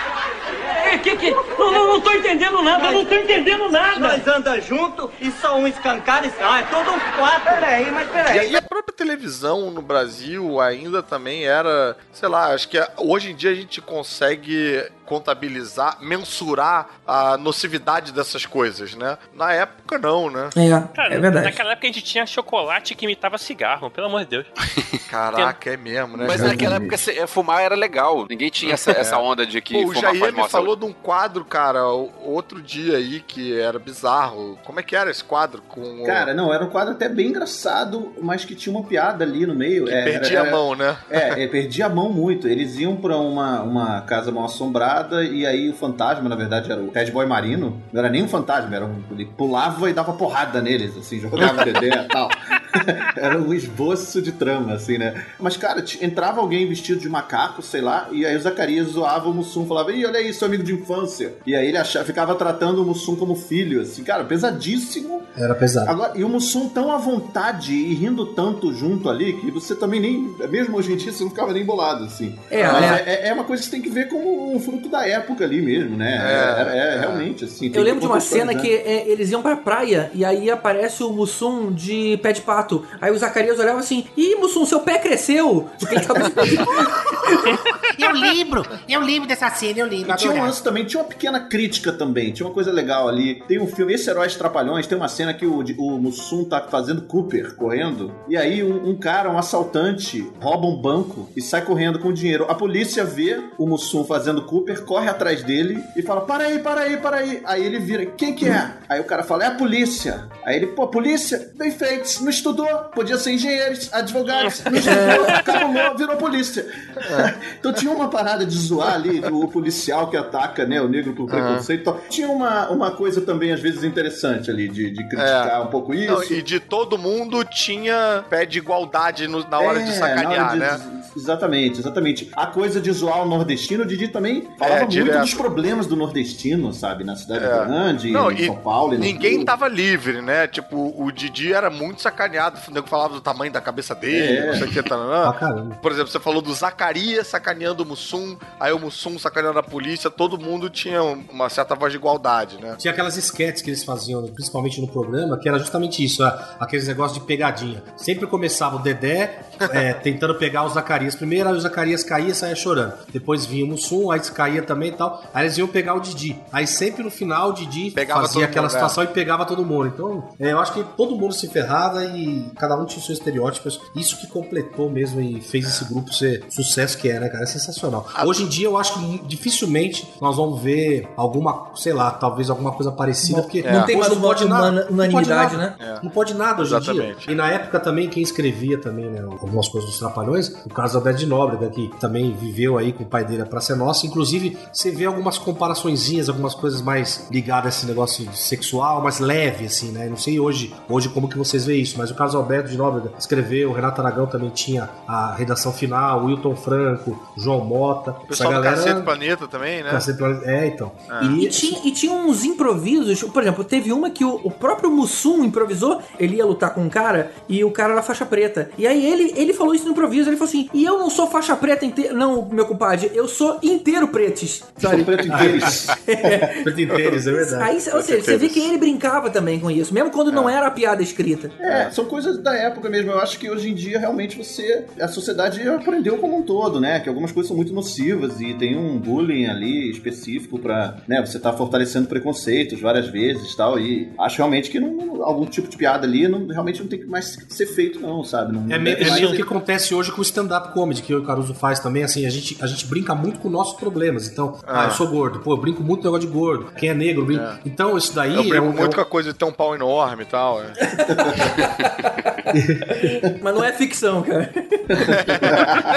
Que, 0.98 1.16
que, 1.16 1.16
que? 1.16 1.30
Não, 1.30 1.70
não, 1.70 1.86
não 1.88 2.00
tô 2.00 2.12
entendendo 2.12 2.62
nada, 2.62 2.86
eu 2.86 2.92
não 2.92 3.04
tô 3.04 3.14
entendendo 3.14 3.70
nada. 3.70 3.98
Nós 3.98 4.26
anda 4.26 4.60
junto 4.60 5.10
e 5.20 5.30
só 5.30 5.56
um 5.56 5.66
escancar 5.66 6.24
e 6.24 6.32
ah, 6.40 6.60
é 6.60 6.62
todo 6.64 6.90
um 6.90 7.00
quatro. 7.16 7.42
Peraí, 7.44 7.90
mas 7.90 8.08
E, 8.08 8.12
peraí. 8.12 8.50
e 8.52 8.56
a 8.56 8.62
própria 8.62 8.94
televisão 8.94 9.70
no 9.70 9.82
Brasil 9.82 10.60
ainda 10.60 11.02
também 11.02 11.44
era, 11.44 11.96
sei 12.12 12.28
lá, 12.28 12.52
acho 12.54 12.68
que 12.68 12.78
hoje 12.98 13.30
em 13.30 13.34
dia 13.34 13.50
a 13.50 13.54
gente 13.54 13.80
consegue 13.80 14.84
contabilizar, 15.06 15.98
mensurar 16.00 16.86
a 17.06 17.36
nocividade 17.36 18.12
dessas 18.12 18.46
coisas, 18.46 18.94
né? 18.94 19.18
Na 19.34 19.52
época 19.52 19.98
não, 19.98 20.30
né? 20.30 20.48
Cara, 20.94 21.14
é 21.14 21.18
verdade. 21.18 21.44
naquela 21.46 21.72
época 21.72 21.86
a 21.86 21.92
gente 21.92 22.02
tinha 22.02 22.26
chocolate 22.26 22.94
que 22.94 23.04
imitava 23.04 23.38
cigarro, 23.38 23.90
pelo 23.90 24.06
amor 24.06 24.20
de 24.20 24.26
Deus. 24.26 24.46
Caraca, 25.10 25.70
é 25.70 25.76
mesmo, 25.76 26.16
né? 26.16 26.24
Mas 26.26 26.38
cara? 26.40 26.50
naquela 26.50 26.76
época 26.76 26.96
se- 26.96 27.18
é, 27.18 27.26
fumar 27.26 27.62
era 27.62 27.74
legal. 27.74 28.26
Ninguém 28.28 28.50
tinha 28.50 28.74
essa, 28.74 28.90
essa 28.98 29.18
onda 29.18 29.44
de 29.46 29.60
que 29.60 29.74
Pô, 29.74 29.80
o 29.90 29.94
fumar 29.94 30.00
Jair 30.14 30.20
faz 30.20 30.34
me 30.34 30.48
falou 30.48 30.76
de 30.76 30.84
um 30.84 30.92
quadro, 30.92 31.44
cara, 31.44 31.86
o- 31.88 32.10
outro 32.22 32.62
dia 32.62 32.96
aí 32.96 33.20
que 33.20 33.58
era 33.58 33.78
bizarro. 33.78 34.58
Como 34.64 34.80
é 34.80 34.82
que 34.82 34.96
era 34.96 35.10
esse 35.10 35.22
quadro? 35.24 35.62
Com 35.62 35.80
o- 36.02 36.06
Cara, 36.06 36.32
não, 36.34 36.52
era 36.52 36.64
um 36.64 36.70
quadro 36.70 36.94
até 36.94 37.08
bem 37.08 37.28
engraçado, 37.28 38.12
mas 38.22 38.44
que 38.44 38.54
tinha 38.54 38.74
uma 38.74 38.86
piada 38.86 39.24
ali 39.24 39.46
no 39.46 39.54
meio. 39.54 39.84
que 39.84 39.92
É, 39.92 40.04
perdia 40.04 40.38
era- 40.40 40.48
a 40.48 40.52
mão, 40.52 40.74
né? 40.74 40.96
É, 41.10 41.42
é, 41.44 41.46
perdia 41.48 41.86
a 41.86 41.88
mão 41.88 42.08
muito. 42.10 42.48
Eles 42.48 42.76
iam 42.78 42.96
pra 42.96 43.16
uma, 43.16 43.62
uma 43.62 44.00
casa 44.02 44.30
mal 44.32 44.44
assombrada 44.46 44.91
e 45.24 45.46
aí 45.46 45.70
o 45.70 45.74
fantasma, 45.74 46.28
na 46.28 46.36
verdade, 46.36 46.70
era 46.70 46.80
o 46.80 46.88
Ted 46.88 47.10
Boy 47.10 47.26
Marino. 47.26 47.82
Não 47.92 48.00
era 48.00 48.08
nem 48.08 48.22
um 48.22 48.28
fantasma, 48.28 48.74
era 48.74 48.84
um, 48.84 49.02
ele 49.10 49.26
pulava 49.26 49.88
e 49.88 49.92
dava 49.92 50.12
porrada 50.12 50.60
neles, 50.60 50.96
assim, 50.96 51.18
jogava 51.20 51.62
o 51.64 52.04
e 52.04 52.08
tal. 52.08 52.28
Era 53.16 53.38
um 53.38 53.52
esboço 53.52 54.20
de 54.20 54.32
trama, 54.32 54.74
assim, 54.74 54.98
né? 54.98 55.24
Mas, 55.38 55.56
cara, 55.56 55.84
entrava 56.00 56.40
alguém 56.40 56.68
vestido 56.68 57.00
de 57.00 57.08
macaco, 57.08 57.62
sei 57.62 57.80
lá, 57.80 58.08
e 58.10 58.24
aí 58.24 58.36
o 58.36 58.40
Zacarias 58.40 58.88
zoava 58.88 59.28
o 59.28 59.34
Mussum, 59.34 59.66
falava, 59.66 59.92
ih, 59.92 60.04
olha 60.06 60.18
aí, 60.18 60.32
seu 60.32 60.46
amigo 60.46 60.62
de 60.62 60.72
infância. 60.72 61.34
E 61.46 61.54
aí 61.54 61.68
ele 61.68 61.78
achava, 61.78 62.04
ficava 62.04 62.34
tratando 62.34 62.82
o 62.82 62.84
Mussum 62.84 63.16
como 63.16 63.34
filho, 63.34 63.80
assim, 63.80 64.02
cara, 64.02 64.24
pesadíssimo. 64.24 65.22
Era 65.36 65.54
pesado. 65.54 65.90
Agora, 65.90 66.12
e 66.14 66.24
o 66.24 66.28
Mussum 66.28 66.68
tão 66.68 66.92
à 66.92 66.98
vontade 66.98 67.72
e 67.72 67.94
rindo 67.94 68.26
tanto 68.26 68.72
junto 68.74 69.08
ali 69.08 69.32
que 69.34 69.50
você 69.50 69.74
também 69.74 70.00
nem. 70.00 70.34
Mesmo 70.48 70.76
hoje 70.76 70.92
em 70.92 70.96
dia, 70.96 71.12
você 71.12 71.22
não 71.22 71.30
ficava 71.30 71.52
nem 71.52 71.64
bolado, 71.64 72.04
assim. 72.04 72.38
É, 72.50 72.66
Mas 72.66 72.84
é. 72.84 73.04
é, 73.06 73.28
é 73.28 73.32
uma 73.32 73.44
coisa 73.44 73.62
que 73.62 73.68
você 73.68 73.76
tem 73.76 73.82
que 73.82 73.88
ver 73.88 74.08
como 74.08 74.54
um 74.54 74.60
fruto 74.60 74.88
da 74.88 75.06
época 75.06 75.44
ali 75.44 75.62
mesmo, 75.62 75.96
né? 75.96 76.12
É, 76.12 76.78
é, 76.78 77.00
realmente, 77.00 77.44
assim. 77.44 77.70
Eu 77.72 77.82
lembro 77.82 78.00
de 78.00 78.06
uma 78.06 78.20
cena 78.20 78.52
contextualizar. 78.52 78.84
que 78.84 78.90
é, 78.90 79.08
eles 79.08 79.30
iam 79.30 79.42
pra 79.42 79.56
praia 79.56 80.10
e 80.14 80.24
aí 80.24 80.50
aparece 80.50 81.02
o 81.02 81.10
Mussum 81.10 81.72
de 81.72 82.18
pé 82.18 82.32
de 82.32 82.42
pato. 82.42 82.61
Aí 83.00 83.10
o 83.10 83.18
Zacarias 83.18 83.58
olhava 83.58 83.80
assim: 83.80 84.06
Ih, 84.16 84.36
Mussum, 84.36 84.64
seu 84.64 84.80
pé 84.80 84.98
cresceu! 84.98 85.68
Porque 85.78 85.94
ele 85.94 86.04
tava 86.04 86.30
pato. 86.30 86.48
Eu 87.98 88.12
lembro, 88.12 88.64
eu 88.88 89.00
lembro 89.00 89.28
dessa 89.28 89.50
cena, 89.50 89.80
eu 89.80 89.86
lembro. 89.86 90.12
E 90.12 90.16
tinha 90.16 90.32
um 90.32 90.42
lance 90.42 90.62
também, 90.62 90.84
tinha 90.84 91.02
uma 91.02 91.08
pequena 91.08 91.40
crítica 91.40 91.92
também, 91.92 92.32
tinha 92.32 92.46
uma 92.46 92.52
coisa 92.52 92.72
legal 92.72 93.08
ali. 93.08 93.42
Tem 93.46 93.60
um 93.60 93.66
filme, 93.66 93.92
esse 93.92 94.08
Heróis 94.08 94.34
Trapalhões, 94.34 94.86
tem 94.86 94.96
uma 94.96 95.08
cena 95.08 95.34
que 95.34 95.46
o, 95.46 95.62
o 95.78 95.98
Mussum 95.98 96.44
tá 96.44 96.60
fazendo 96.62 97.02
Cooper, 97.02 97.54
correndo, 97.54 98.12
e 98.28 98.36
aí 98.36 98.62
um, 98.64 98.90
um 98.90 98.96
cara, 98.96 99.30
um 99.30 99.38
assaltante, 99.38 100.26
rouba 100.40 100.66
um 100.66 100.80
banco 100.80 101.28
e 101.36 101.42
sai 101.42 101.62
correndo 101.62 101.98
com 101.98 102.08
o 102.08 102.12
dinheiro. 102.12 102.46
A 102.48 102.54
polícia 102.54 103.04
vê 103.04 103.40
o 103.58 103.66
Mussum 103.66 104.04
fazendo 104.04 104.42
Cooper, 104.42 104.82
corre 104.84 105.08
atrás 105.08 105.42
dele 105.42 105.82
e 105.96 106.02
fala, 106.02 106.22
para 106.22 106.44
aí, 106.44 106.58
para 106.58 106.80
aí, 106.82 106.96
para 106.96 107.16
aí. 107.18 107.42
Aí 107.44 107.64
ele 107.64 107.78
vira, 107.78 108.06
quem 108.06 108.34
que 108.34 108.48
é? 108.48 108.72
Aí 108.88 109.00
o 109.00 109.04
cara 109.04 109.22
fala, 109.22 109.44
é 109.44 109.46
a 109.48 109.54
polícia. 109.54 110.28
Aí 110.44 110.56
ele, 110.56 110.68
pô, 110.68 110.88
polícia? 110.88 111.50
Bem 111.56 111.70
feitos, 111.70 112.20
não 112.20 112.30
estudou, 112.30 112.51
podia 112.94 113.16
ser 113.18 113.32
engenheiros, 113.32 113.88
advogados, 113.92 114.62
não 114.64 114.72
estudou, 114.74 115.26
acabou, 115.28 115.96
virou 115.96 116.16
polícia. 116.16 116.66
Então 117.58 117.72
tinha 117.72 117.92
uma 117.92 118.08
parada 118.08 118.44
de 118.44 118.54
zoar 118.56 118.94
ali, 118.94 119.20
o 119.30 119.46
policial 119.48 120.08
que 120.10 120.16
ataca, 120.16 120.66
né, 120.66 120.80
o 120.80 120.88
negro 120.88 121.12
por 121.14 121.28
preconceito. 121.28 121.80
e 121.80 121.84
tal. 121.84 122.00
Tinha 122.08 122.28
uma, 122.28 122.68
uma 122.70 122.90
coisa 122.90 123.20
também, 123.20 123.52
às 123.52 123.60
vezes, 123.60 123.84
interessante 123.84 124.50
ali, 124.50 124.68
de, 124.68 124.90
de 124.90 125.08
criticar 125.08 125.62
um 125.62 125.66
pouco 125.68 125.94
isso. 125.94 126.12
Não, 126.12 126.22
e 126.24 126.42
de 126.42 126.58
todo 126.58 126.98
mundo 126.98 127.44
tinha 127.44 128.24
pé 128.28 128.44
de 128.44 128.58
igualdade 128.58 129.28
no- 129.28 129.48
na 129.48 129.60
hora 129.60 129.80
de 129.80 129.90
É, 129.90 129.92
sacanear, 129.92 130.56
na 130.56 130.66
hora 130.66 130.76
de- 130.78 130.84
né? 130.86 131.02
Exatamente, 131.16 131.78
exatamente. 131.78 132.30
A 132.34 132.46
coisa 132.46 132.80
de 132.80 132.90
zoar 132.90 133.22
o 133.22 133.28
nordestino, 133.28 133.84
o 133.84 133.86
Didi 133.86 134.08
também 134.08 134.48
falava 134.58 134.80
muito 134.80 134.90
direto. 134.92 135.20
dos 135.20 135.34
problemas 135.34 135.86
do 135.86 135.94
nordestino, 135.94 136.72
sabe? 136.72 137.04
Na 137.04 137.14
cidade 137.16 137.44
É. 137.44 137.48
grande, 137.48 138.10
Não, 138.10 138.30
em 138.32 138.46
São 138.46 138.56
Paulo. 138.56 138.94
e 138.94 138.98
Ninguém 138.98 139.36
Rio. 139.36 139.44
tava 139.44 139.68
livre, 139.68 140.20
né? 140.22 140.46
Tipo, 140.48 140.92
o 140.96 141.12
Didi 141.12 141.52
era 141.52 141.70
muito 141.70 142.00
sacaneado. 142.02 142.41
O 142.48 142.70
nego 142.72 142.86
falava 142.88 143.14
do 143.14 143.20
tamanho 143.20 143.52
da 143.52 143.60
cabeça 143.60 143.94
dele, 143.94 144.36
É. 144.38 144.46
não 144.46 144.54
sei 144.54 144.68
o 144.68 144.70
que, 144.70 144.82
tá. 144.82 145.76
Por 145.80 145.92
exemplo, 145.92 146.10
você 146.10 146.20
falou 146.20 146.40
do 146.42 146.52
Zacarias 146.54 147.26
sacaneando 147.26 147.82
o 147.82 147.86
Mussum, 147.86 148.36
aí 148.58 148.72
o 148.72 148.78
Mussum 148.78 149.18
sacaneando 149.18 149.58
a 149.58 149.62
polícia, 149.62 150.10
todo 150.10 150.38
mundo 150.38 150.68
tinha 150.70 151.02
um- 151.02 151.24
uma 151.30 151.48
certa 151.48 151.74
voz 151.74 151.92
de 151.92 151.98
igualdade, 151.98 152.58
né? 152.60 152.76
Tinha 152.78 152.92
aquelas 152.92 153.16
esquetes 153.16 153.62
que 153.62 153.70
eles 153.70 153.84
faziam, 153.84 154.22
principalmente 154.28 154.80
no 154.80 154.88
programa, 154.88 155.38
que 155.38 155.48
era 155.48 155.58
justamente 155.58 156.04
isso, 156.04 156.22
aqueles 156.58 156.86
negócios 156.88 157.18
de 157.18 157.24
pegadinha. 157.26 157.82
Sempre 157.96 158.26
começava 158.26 158.76
o 158.76 158.78
Dedé 158.78 159.40
é, 159.72 159.92
tentando 159.94 160.34
pegar 160.36 160.64
o 160.64 160.68
Zacarias 160.68 161.14
primeiro, 161.14 161.48
aí 161.48 161.54
o 161.54 161.60
Zacarias 161.60 162.02
caía 162.02 162.28
e 162.30 162.34
saía 162.34 162.54
chorando. 162.54 162.94
Depois 163.12 163.44
vinha 163.46 163.64
o 163.64 163.68
Mussum, 163.68 164.10
aí 164.10 164.20
caía 164.20 164.62
também 164.62 164.90
e 164.90 164.92
tal. 164.92 165.22
Aí 165.34 165.44
eles 165.46 165.58
iam 165.58 165.68
pegar 165.68 165.94
o 165.94 166.00
Didi. 166.00 166.38
Aí 166.52 166.66
sempre 166.66 167.02
no 167.02 167.10
final 167.10 167.50
o 167.50 167.52
Didi 167.52 167.90
Pegava 167.90 168.22
fazia 168.22 168.44
aquela 168.44 168.66
mundo, 168.66 168.72
né? 168.72 168.78
situação 168.78 169.04
e 169.04 169.06
pegava 169.08 169.44
todo 169.44 169.64
mundo. 169.64 169.86
Então, 169.88 170.28
é, 170.40 170.52
eu 170.52 170.58
acho 170.60 170.72
que 170.72 170.82
todo 170.96 171.14
mundo 171.16 171.34
se 171.34 171.48
ferrava 171.48 172.04
e 172.04 172.31
cada 172.56 172.76
um 172.76 172.84
tinha 172.84 173.02
seus 173.04 173.18
estereótipos. 173.18 173.80
Isso 173.94 174.18
que 174.18 174.26
completou 174.26 174.90
mesmo 174.90 175.20
e 175.20 175.40
fez 175.40 175.66
esse 175.66 175.84
grupo 175.84 176.12
ser 176.12 176.44
sucesso 176.50 176.98
que 176.98 177.08
é, 177.08 177.18
né, 177.20 177.28
cara? 177.28 177.44
É 177.44 177.46
sensacional. 177.46 178.06
Hoje 178.26 178.42
em 178.44 178.48
dia 178.48 178.66
eu 178.66 178.76
acho 178.76 178.94
que 178.94 179.22
dificilmente 179.26 180.08
nós 180.20 180.36
vamos 180.36 180.60
ver 180.60 181.08
alguma, 181.16 181.70
sei 181.74 181.92
lá, 181.92 182.10
talvez 182.10 182.50
alguma 182.50 182.72
coisa 182.72 182.90
parecida, 182.92 183.38
Não- 183.38 183.42
porque 183.44 183.62
não 183.62 183.84
tem 183.84 183.96
mais 183.96 184.12
uma 184.12 184.22
uma 184.22 184.70
não 184.70 184.78
pode 184.80 184.92
unanimidade, 184.92 185.56
nada. 185.56 185.76
né? 185.78 185.98
Não 186.02 186.10
pode 186.10 186.34
nada 186.34 186.62
hoje 186.62 186.74
em 186.74 186.80
dia. 186.80 186.92
Exatamente. 186.92 187.30
E 187.30 187.34
na 187.34 187.48
época 187.50 187.78
também, 187.80 188.08
quem 188.08 188.22
escrevia 188.22 188.78
também, 188.78 189.06
né, 189.10 189.20
algumas 189.20 189.68
coisas 189.68 189.90
dos 189.90 189.98
Trapalhões, 189.98 190.48
o 190.64 190.68
caso 190.70 191.00
da 191.00 191.12
de 191.12 191.26
Nóbrega, 191.26 191.68
que 191.70 191.88
também 192.00 192.34
viveu 192.34 192.78
aí 192.78 192.92
com 192.92 193.02
o 193.04 193.06
pai 193.06 193.24
dele 193.24 193.42
a 193.42 193.46
Praça 193.46 193.72
é 193.74 193.76
Nossa. 193.76 194.06
Inclusive, 194.06 194.56
você 194.72 194.90
vê 194.90 195.04
algumas 195.04 195.38
comparaçõezinhas, 195.38 196.28
algumas 196.28 196.54
coisas 196.54 196.80
mais 196.82 197.26
ligadas 197.30 197.66
a 197.74 197.76
esse 197.78 197.86
negócio 197.86 198.26
sexual, 198.34 199.02
mais 199.02 199.18
leve, 199.18 199.66
assim, 199.66 199.90
né? 199.92 200.08
Não 200.08 200.16
sei 200.16 200.40
hoje, 200.40 200.74
hoje 200.88 201.08
como 201.08 201.28
que 201.28 201.36
vocês 201.38 201.64
veem 201.64 201.82
isso, 201.82 201.96
mas 201.98 202.10
o 202.10 202.14
caso 202.22 202.38
Alberto 202.38 202.68
de 202.70 202.76
Nóbrega 202.76 203.10
escreveu, 203.18 203.70
o 203.70 203.72
Renato 203.72 204.00
Aragão 204.00 204.26
também 204.26 204.50
tinha 204.50 204.88
a 205.08 205.34
redação 205.34 205.72
final, 205.72 206.22
o 206.22 206.26
Wilton 206.26 206.54
Franco, 206.54 207.20
João 207.36 207.64
Mota. 207.64 208.12
O 208.22 208.26
pessoal 208.26 208.52
do 208.54 208.62
Cacete 208.62 209.02
Planeta 209.02 209.48
também, 209.48 209.82
né? 209.82 209.90
Cacete 209.90 210.18
Planeta- 210.18 210.48
É, 210.50 210.66
então. 210.68 210.92
E, 211.22 211.44
e 211.44 211.48
tinha, 211.48 211.80
e 211.84 211.90
tinha 211.90 212.12
uns 212.12 212.44
improvisos, 212.44 213.22
por 213.24 213.42
exemplo, 213.42 213.64
teve 213.64 213.92
uma 213.92 214.10
que 214.10 214.24
o, 214.24 214.40
o 214.44 214.50
próprio 214.50 214.90
Mussum 214.90 215.42
improvisou, 215.44 216.00
ele 216.18 216.36
ia 216.36 216.46
lutar 216.46 216.72
com 216.74 216.82
um 216.82 216.88
cara 216.88 217.32
e 217.48 217.64
o 217.64 217.70
cara 217.70 217.92
era 217.92 218.02
faixa 218.02 218.24
preta. 218.24 218.70
E 218.78 218.86
aí 218.86 219.04
ele, 219.04 219.32
ele 219.36 219.52
falou 219.52 219.74
isso 219.74 219.84
no 219.84 219.90
improviso, 219.92 220.28
ele 220.28 220.36
falou 220.36 220.48
assim: 220.48 220.68
e 220.72 220.84
eu 220.84 220.98
não 220.98 221.10
sou 221.10 221.26
faixa 221.26 221.56
preta 221.56 221.84
inteira. 221.84 222.14
Não, 222.14 222.48
meu 222.50 222.66
compadre, 222.66 223.10
eu 223.14 223.26
sou 223.26 223.58
inteiro 223.62 224.08
pretes. 224.08 224.62
Sabe? 224.78 225.04
preto 225.04 225.26
inteiros. 225.26 225.86
Preto 226.62 226.80
inteiros, 226.80 227.26
é 227.26 227.32
verdade. 227.32 227.62
Aí, 227.62 227.76
ou 227.92 228.02
seja, 228.02 228.22
você 228.22 228.36
vê 228.36 228.48
que 228.48 228.60
ele 228.60 228.78
brincava 228.78 229.30
também 229.30 229.58
com 229.58 229.70
isso, 229.70 229.92
mesmo 229.92 230.10
quando 230.10 230.30
não 230.30 230.48
era 230.48 230.66
a 230.66 230.70
piada 230.70 231.02
escrita. 231.02 231.50
É, 231.58 231.90
são 231.90 232.04
coisas 232.12 232.36
da 232.42 232.54
época 232.54 232.90
mesmo. 232.90 233.10
Eu 233.10 233.18
acho 233.18 233.38
que 233.38 233.50
hoje 233.50 233.70
em 233.70 233.74
dia 233.74 233.98
realmente 233.98 234.36
você. 234.36 234.84
A 235.00 235.08
sociedade 235.08 235.66
aprendeu 235.66 236.18
como 236.18 236.36
um 236.38 236.42
todo, 236.42 236.78
né? 236.78 237.00
Que 237.00 237.08
algumas 237.08 237.32
coisas 237.32 237.48
são 237.48 237.56
muito 237.56 237.72
nocivas 237.72 238.38
e 238.40 238.52
tem 238.54 238.76
um 238.76 238.98
bullying 238.98 239.46
ali 239.46 239.90
específico 239.90 240.58
pra. 240.58 240.96
né, 241.08 241.24
você 241.24 241.38
tá 241.38 241.52
fortalecendo 241.52 242.06
preconceitos 242.08 242.78
várias 242.80 243.08
vezes 243.08 243.52
e 243.52 243.56
tal. 243.56 243.78
E 243.78 244.12
acho 244.18 244.36
realmente 244.36 244.68
que 244.70 244.78
não, 244.78 245.22
algum 245.24 245.46
tipo 245.46 245.68
de 245.68 245.76
piada 245.76 246.06
ali 246.06 246.28
não, 246.28 246.46
realmente 246.48 246.80
não 246.80 246.86
tem 246.88 246.98
que 246.98 247.06
mais 247.06 247.38
ser 247.48 247.66
feito, 247.66 247.98
não, 247.98 248.22
sabe? 248.22 248.52
Não, 248.52 248.64
É, 248.70 248.76
não 248.76 248.84
me- 248.84 248.94
deve 248.94 249.08
é 249.08 249.14
meio 249.14 249.26
o 249.28 249.30
ser- 249.30 249.36
que 249.36 249.42
acontece 249.42 249.94
hoje 249.94 250.12
com 250.12 250.18
o 250.20 250.22
stand-up 250.22 250.72
comedy, 250.74 251.00
que 251.02 251.14
o 251.14 251.24
Caruso 251.24 251.54
faz 251.54 251.80
também, 251.80 252.02
assim, 252.02 252.26
a 252.26 252.30
gente, 252.30 252.58
a 252.60 252.66
gente 252.66 252.86
brinca 252.86 253.14
muito 253.14 253.40
com 253.40 253.48
nossos 253.48 253.78
problemas. 253.78 254.28
Então, 254.28 254.58
ah, 254.66 254.82
Ah. 254.82 254.84
eu 254.86 254.90
sou 254.90 255.08
gordo, 255.08 255.38
pô, 255.40 255.52
eu 255.54 255.56
brinco 255.56 255.82
muito 255.82 256.02
com 256.02 256.08
o 256.08 256.12
negócio 256.12 256.28
de 256.28 256.34
gordo. 256.36 256.72
Quem 256.76 256.88
é 256.90 256.94
negro, 256.94 257.24
brinca. 257.24 257.58
Então, 257.64 257.96
isso 257.96 258.14
daí 258.14 258.34
Eu 258.34 258.40
é 258.42 258.48
brinco 258.48 258.66
um- 258.66 258.72
muito 258.72 258.92
é 258.92 258.94
com 258.94 259.00
a 259.00 259.04
coisa 259.06 259.32
de 259.32 259.38
ter 259.38 259.44
um 259.44 259.52
pau 259.52 259.74
enorme 259.74 260.24
e 260.24 260.26
tal. 260.26 260.60
é. 260.62 260.72
Mas 263.42 263.54
não 263.54 263.64
é 263.64 263.72
ficção, 263.72 264.22
cara. 264.22 264.50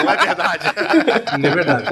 Não 0.04 0.12
é 0.12 0.18
verdade. 0.26 0.66
Não 1.38 1.50
é 1.50 1.54
verdade. 1.54 1.86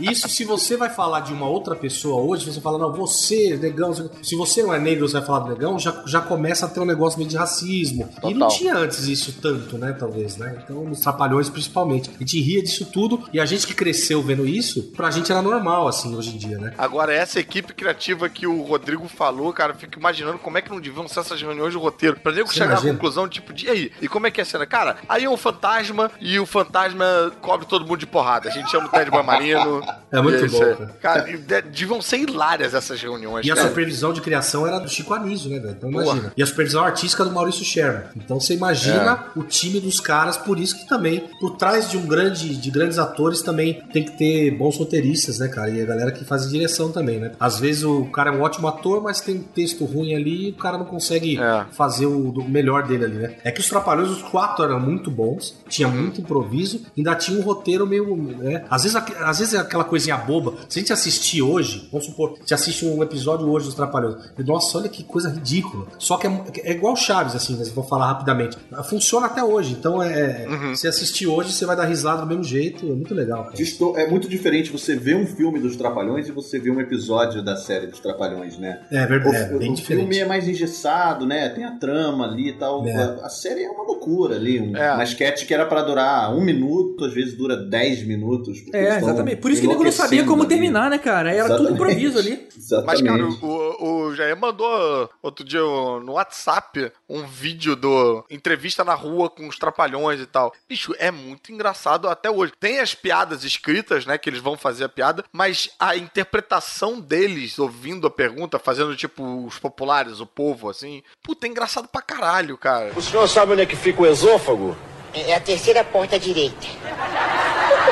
Isso 0.00 0.28
se 0.28 0.44
você 0.44 0.76
vai 0.76 0.90
falar 0.90 1.20
de 1.20 1.32
uma 1.32 1.48
outra 1.48 1.74
pessoa 1.74 2.22
hoje, 2.22 2.50
você 2.50 2.60
fala, 2.60 2.78
não, 2.78 2.92
você, 2.92 3.56
negão. 3.56 3.92
Se 4.22 4.36
você 4.36 4.62
não 4.62 4.72
é 4.72 4.78
negro, 4.78 5.08
você 5.08 5.18
vai 5.18 5.26
falar 5.26 5.40
do 5.40 5.50
negão, 5.50 5.78
já, 5.78 6.02
já 6.06 6.20
começa 6.20 6.66
a 6.66 6.68
ter 6.68 6.80
um 6.80 6.84
negócio 6.84 7.18
meio 7.18 7.30
de 7.30 7.36
racismo. 7.36 8.08
E 8.24 8.34
não 8.34 8.48
Total. 8.48 8.58
tinha 8.58 8.76
antes 8.76 9.06
isso 9.06 9.32
tanto, 9.40 9.78
né, 9.78 9.92
talvez, 9.98 10.36
né? 10.36 10.60
Então, 10.62 10.84
nos 10.84 11.00
trapalhões 11.00 11.48
principalmente. 11.48 12.10
A 12.16 12.18
gente 12.18 12.40
ria 12.40 12.62
disso 12.62 12.86
tudo 12.86 13.28
e 13.32 13.40
a 13.40 13.46
gente 13.46 13.66
que 13.66 13.74
cresceu 13.74 14.22
vendo 14.22 14.46
isso, 14.46 14.82
pra 14.96 15.10
gente 15.10 15.30
era 15.30 15.42
normal, 15.42 15.88
assim, 15.88 16.14
hoje 16.14 16.34
em 16.34 16.38
dia, 16.38 16.58
né? 16.58 16.72
Agora, 16.78 17.12
essa 17.12 17.38
equipe 17.40 17.72
criativa 17.72 18.28
que 18.28 18.46
o 18.46 18.62
Rodrigo 18.62 19.08
falou, 19.08 19.52
cara, 19.52 19.72
eu 19.72 19.76
fico 19.76 19.98
imaginando 19.98 20.38
como 20.38 20.58
é 20.58 20.62
que 20.62 20.70
não 20.70 20.80
deviam 20.80 21.08
ser 21.08 21.20
essas 21.20 21.40
reuniões 21.40 21.72
de 21.72 21.78
roteiro. 21.78 22.18
Pra 22.20 22.32
nego 22.32 22.52
chegar 22.52 22.66
imagina? 22.66 22.90
à 22.90 22.94
conclusão, 22.94 23.28
tipo, 23.28 23.52
de 23.52 23.66
E 23.66 23.70
aí? 23.70 23.92
E 24.00 24.08
como 24.08 24.26
é 24.26 24.30
que 24.30 24.40
é 24.40 24.42
a 24.42 24.46
cena? 24.46 24.66
Cara, 24.66 24.96
aí 25.08 25.24
é 25.24 25.30
um 25.30 25.36
fantasma 25.36 26.10
e 26.20 26.38
o 26.38 26.46
fantasma 26.46 27.32
cobre 27.40 27.66
todo 27.66 27.84
mundo 27.84 27.98
de 27.98 28.06
porrada. 28.06 28.50
A 28.58 28.60
gente 28.62 28.70
chama 28.70 28.86
o 28.86 28.90
Ted 28.90 29.10
Marino. 29.10 29.82
É 30.10 30.22
muito 30.22 30.42
isso 30.46 30.56
bom, 30.58 30.74
cara. 30.74 30.96
Cara, 31.02 31.20
de- 31.20 31.36
deviam 31.70 32.00
ser 32.00 32.16
hilárias 32.20 32.72
essas 32.72 32.98
reuniões. 32.98 33.46
E 33.46 33.50
a 33.52 33.54
cara. 33.54 33.68
supervisão 33.68 34.10
de 34.10 34.22
criação 34.22 34.66
era 34.66 34.78
do 34.78 34.88
Chico 34.88 35.12
Anísio, 35.12 35.50
né, 35.50 35.58
velho? 35.58 35.74
Então 35.76 35.90
imagina. 35.90 36.32
E 36.34 36.42
a 36.42 36.46
supervisão 36.46 36.82
artística 36.82 37.22
do 37.26 37.30
Maurício 37.30 37.62
Sherman. 37.62 38.04
Então 38.16 38.40
você 38.40 38.54
imagina 38.54 39.26
É. 39.36 39.38
o 39.38 39.42
time 39.42 39.78
dos 39.80 40.00
caras, 40.00 40.38
por 40.38 40.58
isso 40.58 40.78
que 40.78 40.88
também, 40.88 41.28
por 41.38 41.58
trás 41.58 41.90
de 41.90 41.98
um 41.98 42.06
grande, 42.06 42.56
de 42.56 42.70
grandes 42.70 42.98
atores, 42.98 43.42
também 43.42 43.82
tem 43.92 44.02
que 44.02 44.12
ter 44.12 44.50
bons 44.52 44.78
roteiristas, 44.78 45.38
né, 45.40 45.48
cara? 45.48 45.68
E 45.68 45.82
a 45.82 45.84
galera 45.84 46.10
que 46.10 46.24
faz 46.24 46.48
direção 46.48 46.90
também, 46.90 47.18
né? 47.20 47.32
Às 47.38 47.60
vezes 47.60 47.84
o 47.84 48.06
cara 48.06 48.30
é 48.30 48.32
um 48.32 48.40
ótimo 48.40 48.66
ator, 48.66 49.02
mas 49.02 49.20
tem 49.20 49.38
texto 49.40 49.84
ruim 49.84 50.14
ali 50.14 50.48
e 50.48 50.50
o 50.52 50.54
cara 50.54 50.78
não 50.78 50.86
consegue 50.86 51.38
É. 51.38 51.66
fazer 51.72 52.06
o 52.06 52.32
melhor 52.48 52.84
dele 52.86 53.04
ali, 53.04 53.16
né? 53.16 53.34
É 53.44 53.50
que 53.50 53.60
os 53.60 53.68
Trapalhões, 53.68 54.08
os 54.08 54.22
quatro 54.22 54.64
eram 54.64 54.80
muito 54.80 55.10
bons, 55.10 55.54
tinha 55.68 55.86
Uhum. 55.86 55.94
muito 55.94 56.22
improviso, 56.22 56.80
ainda 56.96 57.14
tinha 57.14 57.38
um 57.38 57.42
roteiro 57.42 57.86
meio. 57.86 58.08
Né? 58.48 58.64
Às, 58.70 58.82
vezes, 58.84 58.96
às 58.96 59.38
vezes 59.38 59.54
é 59.54 59.58
aquela 59.58 59.84
coisinha 59.84 60.16
boba. 60.16 60.54
Se 60.68 60.78
a 60.78 60.82
gente 60.82 60.92
assistir 60.92 61.42
hoje, 61.42 61.88
vamos 61.92 62.06
supor, 62.06 62.38
você 62.44 62.54
assiste 62.54 62.84
um 62.86 63.02
episódio 63.02 63.48
hoje 63.48 63.66
dos 63.66 63.74
Trapalhões, 63.74 64.16
e, 64.38 64.42
nossa, 64.42 64.78
olha 64.78 64.88
que 64.88 65.02
coisa 65.04 65.28
ridícula. 65.30 65.86
Só 65.98 66.16
que 66.16 66.26
é, 66.26 66.42
é 66.64 66.72
igual 66.72 66.96
Chaves, 66.96 67.34
assim, 67.34 67.56
né? 67.56 67.64
vou 67.74 67.84
falar 67.84 68.06
rapidamente. 68.06 68.56
Funciona 68.88 69.26
até 69.26 69.42
hoje, 69.42 69.72
então 69.78 70.02
é. 70.02 70.46
Uhum. 70.48 70.74
Se 70.76 70.86
assistir 70.88 71.26
hoje, 71.26 71.52
você 71.52 71.66
vai 71.66 71.76
dar 71.76 71.84
risada 71.84 72.22
do 72.22 72.26
mesmo 72.26 72.44
jeito, 72.44 72.86
é 72.86 72.94
muito 72.94 73.14
legal. 73.14 73.44
cara. 73.44 73.56
Disto- 73.56 73.96
É 73.96 74.06
muito 74.08 74.28
diferente 74.28 74.70
você 74.70 74.96
ver 74.96 75.16
um 75.16 75.26
filme 75.26 75.58
dos 75.58 75.76
Trapalhões 75.76 76.28
e 76.28 76.32
você 76.32 76.58
ver 76.58 76.70
um 76.70 76.80
episódio 76.80 77.42
da 77.42 77.56
série 77.56 77.86
dos 77.86 78.00
Trapalhões, 78.00 78.58
né? 78.58 78.80
É 78.90 79.06
verdade, 79.06 79.52
O, 79.52 79.56
é 79.56 79.58
bem 79.58 79.72
o 79.72 79.74
diferente. 79.74 80.00
filme 80.02 80.18
é 80.18 80.24
mais 80.26 80.46
engessado, 80.48 81.26
né? 81.26 81.48
Tem 81.50 81.64
a 81.64 81.72
trama 81.72 82.24
ali 82.24 82.50
e 82.50 82.52
tal. 82.58 82.86
É. 82.86 82.94
A, 82.94 83.26
a 83.26 83.28
série 83.28 83.62
é 83.64 83.70
uma 83.70 83.84
loucura 83.84 84.36
ali. 84.36 84.60
Um, 84.60 84.76
É. 84.76 84.94
Uma 84.94 85.04
sketch 85.04 85.46
que 85.46 85.54
era 85.54 85.66
pra 85.66 85.82
durar 85.82 86.34
um 86.34 86.40
minuto, 86.42 87.04
às 87.04 87.12
vezes 87.12 87.36
dura 87.36 87.56
dez 87.56 88.02
minutos. 88.06 88.27
Eles 88.34 88.64
É, 88.72 88.98
exatamente. 88.98 89.40
Por 89.40 89.50
isso 89.50 89.60
que 89.60 89.66
o 89.66 89.70
nego 89.70 89.84
não 89.84 89.92
sabia 89.92 90.24
como 90.24 90.42
ali. 90.42 90.48
terminar, 90.48 90.90
né, 90.90 90.98
cara? 90.98 91.30
Era 91.32 91.48
tudo 91.56 91.68
Exatamente. 91.68 91.74
improviso 91.74 92.18
ali. 92.18 92.46
Mas, 92.46 92.56
Exatamente. 93.00 93.04
cara, 93.04 93.24
o, 93.42 94.06
o 94.06 94.14
Jair 94.14 94.36
mandou 94.36 95.10
outro 95.22 95.44
dia 95.44 95.60
no 95.60 96.12
WhatsApp 96.12 96.92
um 97.08 97.26
vídeo 97.26 97.74
do 97.74 98.24
entrevista 98.30 98.84
na 98.84 98.94
rua 98.94 99.28
com 99.30 99.46
os 99.48 99.58
trapalhões 99.58 100.20
e 100.20 100.26
tal. 100.26 100.52
Bicho, 100.68 100.94
é 100.98 101.10
muito 101.10 101.52
engraçado 101.52 102.08
até 102.08 102.30
hoje. 102.30 102.52
Tem 102.58 102.80
as 102.80 102.94
piadas 102.94 103.44
escritas, 103.44 104.04
né, 104.06 104.18
que 104.18 104.28
eles 104.28 104.40
vão 104.40 104.56
fazer 104.56 104.84
a 104.84 104.88
piada, 104.88 105.24
mas 105.32 105.70
a 105.78 105.96
interpretação 105.96 107.00
deles 107.00 107.58
ouvindo 107.58 108.06
a 108.06 108.10
pergunta, 108.10 108.58
fazendo 108.58 108.94
tipo 108.96 109.46
os 109.46 109.58
populares, 109.58 110.20
o 110.20 110.26
povo, 110.26 110.68
assim, 110.68 111.02
puta, 111.22 111.46
é 111.46 111.50
engraçado 111.50 111.88
pra 111.88 112.02
caralho, 112.02 112.56
cara. 112.58 112.92
O 112.96 113.02
senhor 113.02 113.26
sabe 113.28 113.52
onde 113.52 113.62
é 113.62 113.66
que 113.66 113.76
fica 113.76 114.02
o 114.02 114.06
esôfago? 114.06 114.76
É 115.14 115.34
a 115.34 115.40
terceira 115.40 115.82
porta 115.82 116.18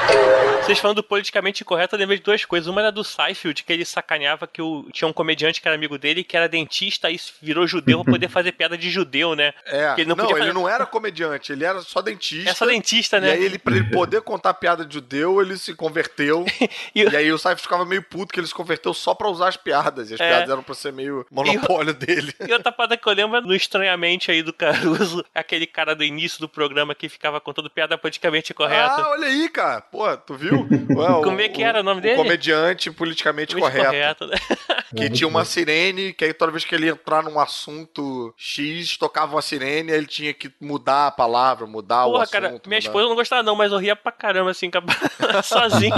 à 0.09 0.13
direita. 0.13 0.56
Vocês 0.67 0.79
falando 0.79 0.97
do 0.97 1.03
politicamente 1.03 1.62
incorreto, 1.62 1.95
eu 1.95 1.99
lembrei 1.99 2.19
de 2.19 2.25
duas 2.25 2.45
coisas. 2.45 2.67
Uma 2.69 2.81
era 2.81 2.93
do 2.93 3.05
Seinfeld, 3.05 3.62
que 3.62 3.73
ele 3.73 3.85
sacaneava 3.85 4.47
que 4.47 4.61
o, 4.61 4.87
tinha 4.93 5.07
um 5.09 5.12
comediante 5.12 5.61
que 5.61 5.69
era 5.69 5.75
amigo 5.77 5.97
dele, 5.99 6.25
que 6.25 6.37
era 6.37 6.49
dentista 6.49 7.11
e 7.11 7.19
virou 7.41 7.67
judeu 7.67 8.03
pra 8.03 8.12
poder 8.12 8.29
fazer 8.31 8.53
piada 8.53 8.77
de 8.77 8.91
judeu, 8.91 9.35
né? 9.37 9.53
É, 9.64 9.95
Que 9.95 10.01
ele 10.03 10.09
não, 10.09 10.17
não 10.17 10.25
podia 10.25 10.37
ele 10.37 10.47
fazer- 10.49 10.53
não 10.53 10.69
era 10.69 10.85
comediante, 10.87 11.53
ele 11.53 11.64
era 11.64 11.81
só 11.83 12.03
dentista. 12.03 12.51
É 12.51 12.55
só 12.55 12.67
dentista, 12.67 13.21
né? 13.21 13.29
E 13.29 13.33
aí 13.33 13.45
ele, 13.45 13.59
pra 13.59 13.75
ele 13.77 13.91
poder 13.91 14.21
contar 14.23 14.55
piada 14.55 14.85
de 14.85 14.95
judeu, 14.95 15.41
ele 15.41 15.57
se 15.57 15.75
converteu. 15.75 16.45
e, 16.95 17.03
aí 17.17 17.31
o 17.33 17.39
Saif 17.39 17.61
ficava 17.62 17.85
meio 17.85 18.03
puto 18.03 18.33
que 18.33 18.41
ele 18.41 18.47
se 18.47 18.55
converteu 18.55 18.93
só 18.93 19.14
pra 19.14 19.29
usar 19.29 19.49
as 19.49 19.57
piadas. 19.57 20.11
E 20.11 20.14
as 20.14 20.21
É. 20.21 20.29
piadas 20.29 20.51
eram 20.51 20.62
pra 20.62 20.75
ser 20.75 20.93
meio 20.93 21.25
monopólio 21.31 21.95
dele. 21.95 22.33
E 22.47 22.53
outra 22.53 22.71
parada 22.73 22.97
que 22.97 23.07
eu 23.09 23.12
lembro 23.12 23.37
é 23.39 23.41
no 23.41 23.55
Estranhamente 23.55 24.31
aí 24.31 24.43
do 24.43 24.53
Caruso, 24.53 25.25
aquele 25.35 25.67
cara 25.67 25.95
do 25.95 26.05
início 26.05 26.39
do 26.41 26.49
programa 26.49 26.95
que 26.95 27.09
ficava 27.09 27.41
contando 27.41 27.69
piada 27.71 27.97
politicamente 27.99 28.55
correta. 28.55 28.95
Ah, 29.03 29.11
olha 29.11 29.27
aí, 29.29 29.49
cara. 29.49 29.81
Pô, 29.81 30.17
tu 30.17 30.35
viu? 30.35 30.56
Ué, 30.97 31.23
Como 31.25 31.41
é 31.41 31.49
que 31.49 31.63
era 31.63 31.81
o 31.81 31.83
nome 31.83 32.01
o 32.01 32.03
dele? 32.03 32.17
comediante 32.17 32.91
politicamente 32.91 33.55
Muito 33.55 33.65
correto. 33.65 33.87
correto, 33.91 34.27
né? 34.27 34.37
Que 34.97 35.11
tinha 35.11 35.27
uma 35.27 35.45
sirene, 35.45 36.13
que 36.13 36.25
aí 36.25 36.33
toda 36.33 36.53
vez 36.53 36.65
que 36.65 36.73
ele 36.75 36.87
ia 36.87 36.93
entrar 36.93 37.23
num 37.23 37.41
assunto 37.41 38.33
X, 38.39 38.97
tocava 38.97 39.35
uma 39.35 39.43
sirene, 39.43 39.91
aí 39.91 39.99
ele 39.99 40.07
tinha 40.07 40.33
que 40.33 40.51
mudar 40.61 41.09
a 41.09 41.11
palavra, 41.11 41.67
mudar 41.67 42.07
o 42.07 42.13
Porra, 42.13 42.23
assunto. 42.23 42.33
cara, 42.33 42.49
minha 42.51 42.61
mudar. 42.63 42.79
esposa 42.79 43.09
não 43.09 43.17
gostava 43.17 43.43
não, 43.43 43.57
mas 43.57 43.73
eu 43.73 43.79
ria 43.79 43.97
pra 43.97 44.13
caramba, 44.13 44.53
assim, 44.53 44.71
sozinho. 45.43 45.93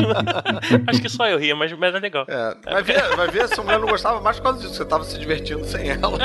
Acho 0.86 1.02
que 1.02 1.08
só 1.08 1.28
eu 1.28 1.38
ria, 1.38 1.54
mas, 1.54 1.70
mas 1.74 1.94
é 1.94 1.98
legal. 2.00 2.24
É, 2.26 2.56
vai 2.72 2.82
ver, 2.82 3.14
vai 3.14 3.28
ver, 3.28 3.42
essa 3.42 3.62
mulher 3.62 3.78
não 3.78 3.88
gostava 3.88 4.20
mais 4.22 4.38
por 4.38 4.44
causa 4.44 4.60
disso, 4.60 4.74
você 4.74 4.84
tava 4.86 5.04
se 5.04 5.18
divertindo 5.18 5.64
sem 5.66 5.90
ela. 5.90 6.18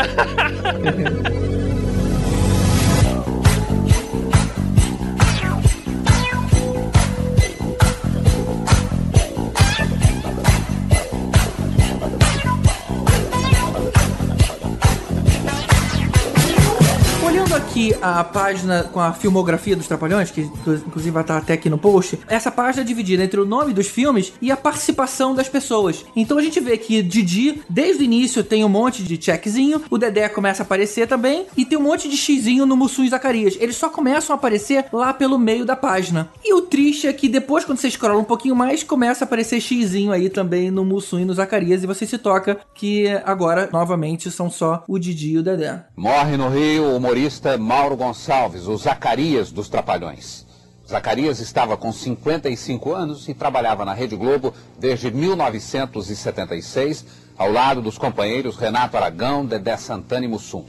A 18.01 18.23
página 18.23 18.83
com 18.83 18.99
a 18.99 19.13
filmografia 19.13 19.75
dos 19.75 19.87
Trapalhões, 19.87 20.31
que 20.31 20.41
inclusive 20.41 21.11
vai 21.11 21.23
estar 21.23 21.37
até 21.37 21.53
aqui 21.53 21.69
no 21.69 21.77
post, 21.77 22.19
essa 22.27 22.51
página 22.51 22.83
é 22.83 22.85
dividida 22.85 23.23
entre 23.23 23.39
o 23.39 23.45
nome 23.45 23.73
dos 23.73 23.87
filmes 23.87 24.33
e 24.41 24.51
a 24.51 24.57
participação 24.57 25.33
das 25.33 25.49
pessoas. 25.49 26.05
Então 26.15 26.37
a 26.37 26.41
gente 26.41 26.59
vê 26.59 26.77
que 26.77 27.01
Didi, 27.01 27.61
desde 27.69 28.03
o 28.03 28.05
início, 28.05 28.43
tem 28.43 28.63
um 28.63 28.69
monte 28.69 29.03
de 29.03 29.21
checkzinho, 29.21 29.81
o 29.89 29.97
Dedé 29.97 30.29
começa 30.29 30.61
a 30.61 30.65
aparecer 30.65 31.07
também, 31.07 31.45
e 31.57 31.65
tem 31.65 31.77
um 31.77 31.81
monte 31.81 32.07
de 32.07 32.15
xizinho 32.15 32.65
no 32.65 32.77
Mussum 32.77 33.03
e 33.03 33.09
Zacarias. 33.09 33.57
Eles 33.59 33.75
só 33.75 33.89
começam 33.89 34.33
a 34.33 34.37
aparecer 34.37 34.85
lá 34.91 35.13
pelo 35.13 35.37
meio 35.37 35.65
da 35.65 35.75
página. 35.75 36.29
E 36.43 36.53
o 36.53 36.61
triste 36.61 37.07
é 37.07 37.13
que 37.13 37.27
depois, 37.27 37.65
quando 37.65 37.79
você 37.79 37.87
escrola 37.87 38.19
um 38.19 38.23
pouquinho 38.23 38.55
mais, 38.55 38.83
começa 38.83 39.23
a 39.23 39.25
aparecer 39.25 39.59
xizinho 39.59 40.11
aí 40.11 40.29
também 40.29 40.69
no 40.69 40.85
Mussum 40.85 41.19
e 41.19 41.25
no 41.25 41.33
Zacarias, 41.33 41.83
e 41.83 41.87
você 41.87 42.05
se 42.05 42.17
toca 42.17 42.59
que 42.73 43.07
agora, 43.25 43.69
novamente, 43.71 44.29
são 44.29 44.49
só 44.49 44.83
o 44.87 44.99
Didi 44.99 45.31
e 45.31 45.37
o 45.37 45.43
Dedé. 45.43 45.85
Morre 45.95 46.37
no 46.37 46.49
Rio 46.49 46.95
humorista 46.95 47.57
Mauro 47.75 47.97
Gonçalves, 47.97 48.67
o 48.67 48.77
Zacarias 48.77 49.51
dos 49.51 49.67
Trapalhões. 49.67 50.45
Zacarias 50.87 51.39
estava 51.39 51.75
com 51.75 51.91
55 51.91 52.93
anos 52.93 53.27
e 53.27 53.33
trabalhava 53.33 53.83
na 53.83 53.95
Rede 53.95 54.15
Globo 54.15 54.53
desde 54.77 55.09
1976, 55.09 57.03
ao 57.35 57.51
lado 57.51 57.81
dos 57.81 57.97
companheiros 57.97 58.57
Renato 58.57 58.95
Aragão, 58.95 59.43
Dedé 59.43 59.75
Santana 59.75 60.23
e 60.23 60.27
Mussum. 60.27 60.63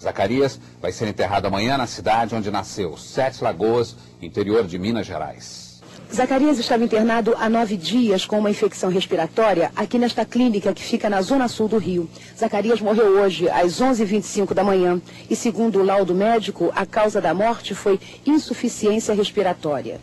Zacarias 0.00 0.58
vai 0.80 0.92
ser 0.92 1.08
enterrado 1.08 1.44
amanhã 1.44 1.76
na 1.76 1.86
cidade 1.86 2.34
onde 2.34 2.50
nasceu, 2.50 2.96
Sete 2.96 3.44
Lagoas, 3.44 3.94
interior 4.22 4.66
de 4.66 4.78
Minas 4.78 5.04
Gerais. 5.06 5.65
Zacarias 6.14 6.58
estava 6.58 6.84
internado 6.84 7.34
há 7.38 7.48
nove 7.48 7.76
dias 7.76 8.24
com 8.24 8.38
uma 8.38 8.50
infecção 8.50 8.90
respiratória 8.90 9.72
aqui 9.74 9.98
nesta 9.98 10.24
clínica 10.24 10.72
que 10.72 10.82
fica 10.82 11.10
na 11.10 11.20
zona 11.20 11.48
sul 11.48 11.68
do 11.68 11.78
Rio. 11.78 12.08
Zacarias 12.38 12.80
morreu 12.80 13.20
hoje 13.20 13.50
às 13.50 13.80
11h25 13.80 14.54
da 14.54 14.62
manhã 14.62 15.00
e, 15.28 15.34
segundo 15.34 15.80
o 15.80 15.84
laudo 15.84 16.14
médico, 16.14 16.72
a 16.74 16.86
causa 16.86 17.20
da 17.20 17.34
morte 17.34 17.74
foi 17.74 17.98
insuficiência 18.24 19.14
respiratória. 19.14 20.00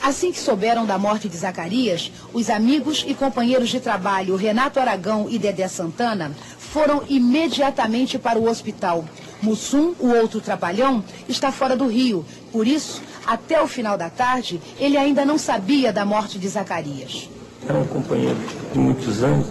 Assim 0.00 0.32
que 0.32 0.40
souberam 0.40 0.84
da 0.84 0.98
morte 0.98 1.28
de 1.28 1.36
Zacarias, 1.36 2.10
os 2.32 2.50
amigos 2.50 3.04
e 3.06 3.14
companheiros 3.14 3.68
de 3.68 3.78
trabalho 3.78 4.34
Renato 4.36 4.80
Aragão 4.80 5.28
e 5.30 5.38
Dedé 5.38 5.68
Santana 5.68 6.32
foram 6.58 7.02
imediatamente 7.08 8.18
para 8.18 8.38
o 8.38 8.48
hospital. 8.48 9.04
Mussum, 9.40 9.94
o 10.00 10.08
outro 10.08 10.40
trapalhão, 10.40 11.04
está 11.28 11.52
fora 11.52 11.76
do 11.76 11.86
Rio. 11.86 12.24
Por 12.50 12.66
isso, 12.66 13.02
até 13.26 13.62
o 13.62 13.66
final 13.66 13.96
da 13.96 14.10
tarde, 14.10 14.60
ele 14.78 14.96
ainda 14.96 15.24
não 15.24 15.38
sabia 15.38 15.92
da 15.92 16.04
morte 16.04 16.38
de 16.38 16.48
Zacarias. 16.48 17.28
É 17.68 17.72
um 17.72 17.84
companheiro 17.84 18.36
de 18.72 18.78
muitos 18.78 19.22
anos, 19.22 19.46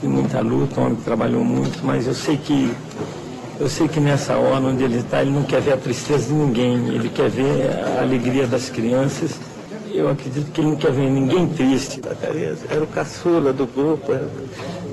de 0.00 0.08
muita 0.08 0.40
luta, 0.40 0.80
um 0.80 0.84
homem 0.84 0.96
que 0.96 1.02
trabalhou 1.02 1.44
muito, 1.44 1.84
mas 1.84 2.06
eu 2.06 2.14
sei 2.14 2.36
que 2.36 2.74
eu 3.60 3.68
sei 3.68 3.86
que 3.86 4.00
nessa 4.00 4.36
hora 4.36 4.64
onde 4.64 4.82
ele 4.82 4.98
está, 4.98 5.22
ele 5.22 5.30
não 5.30 5.44
quer 5.44 5.60
ver 5.60 5.74
a 5.74 5.76
tristeza 5.76 6.26
de 6.26 6.32
ninguém, 6.32 6.88
ele 6.88 7.08
quer 7.08 7.28
ver 7.28 7.70
a 7.96 8.02
alegria 8.02 8.46
das 8.46 8.68
crianças. 8.68 9.32
Eu 9.92 10.08
acredito 10.08 10.50
que 10.50 10.60
ele 10.60 10.70
não 10.70 10.76
quer 10.76 10.90
ver 10.90 11.08
ninguém 11.08 11.46
triste. 11.48 12.00
Zacarias 12.02 12.58
era 12.68 12.82
o 12.82 12.86
caçula 12.86 13.52
do 13.52 13.66
grupo, 13.66 14.10
era, 14.10 14.28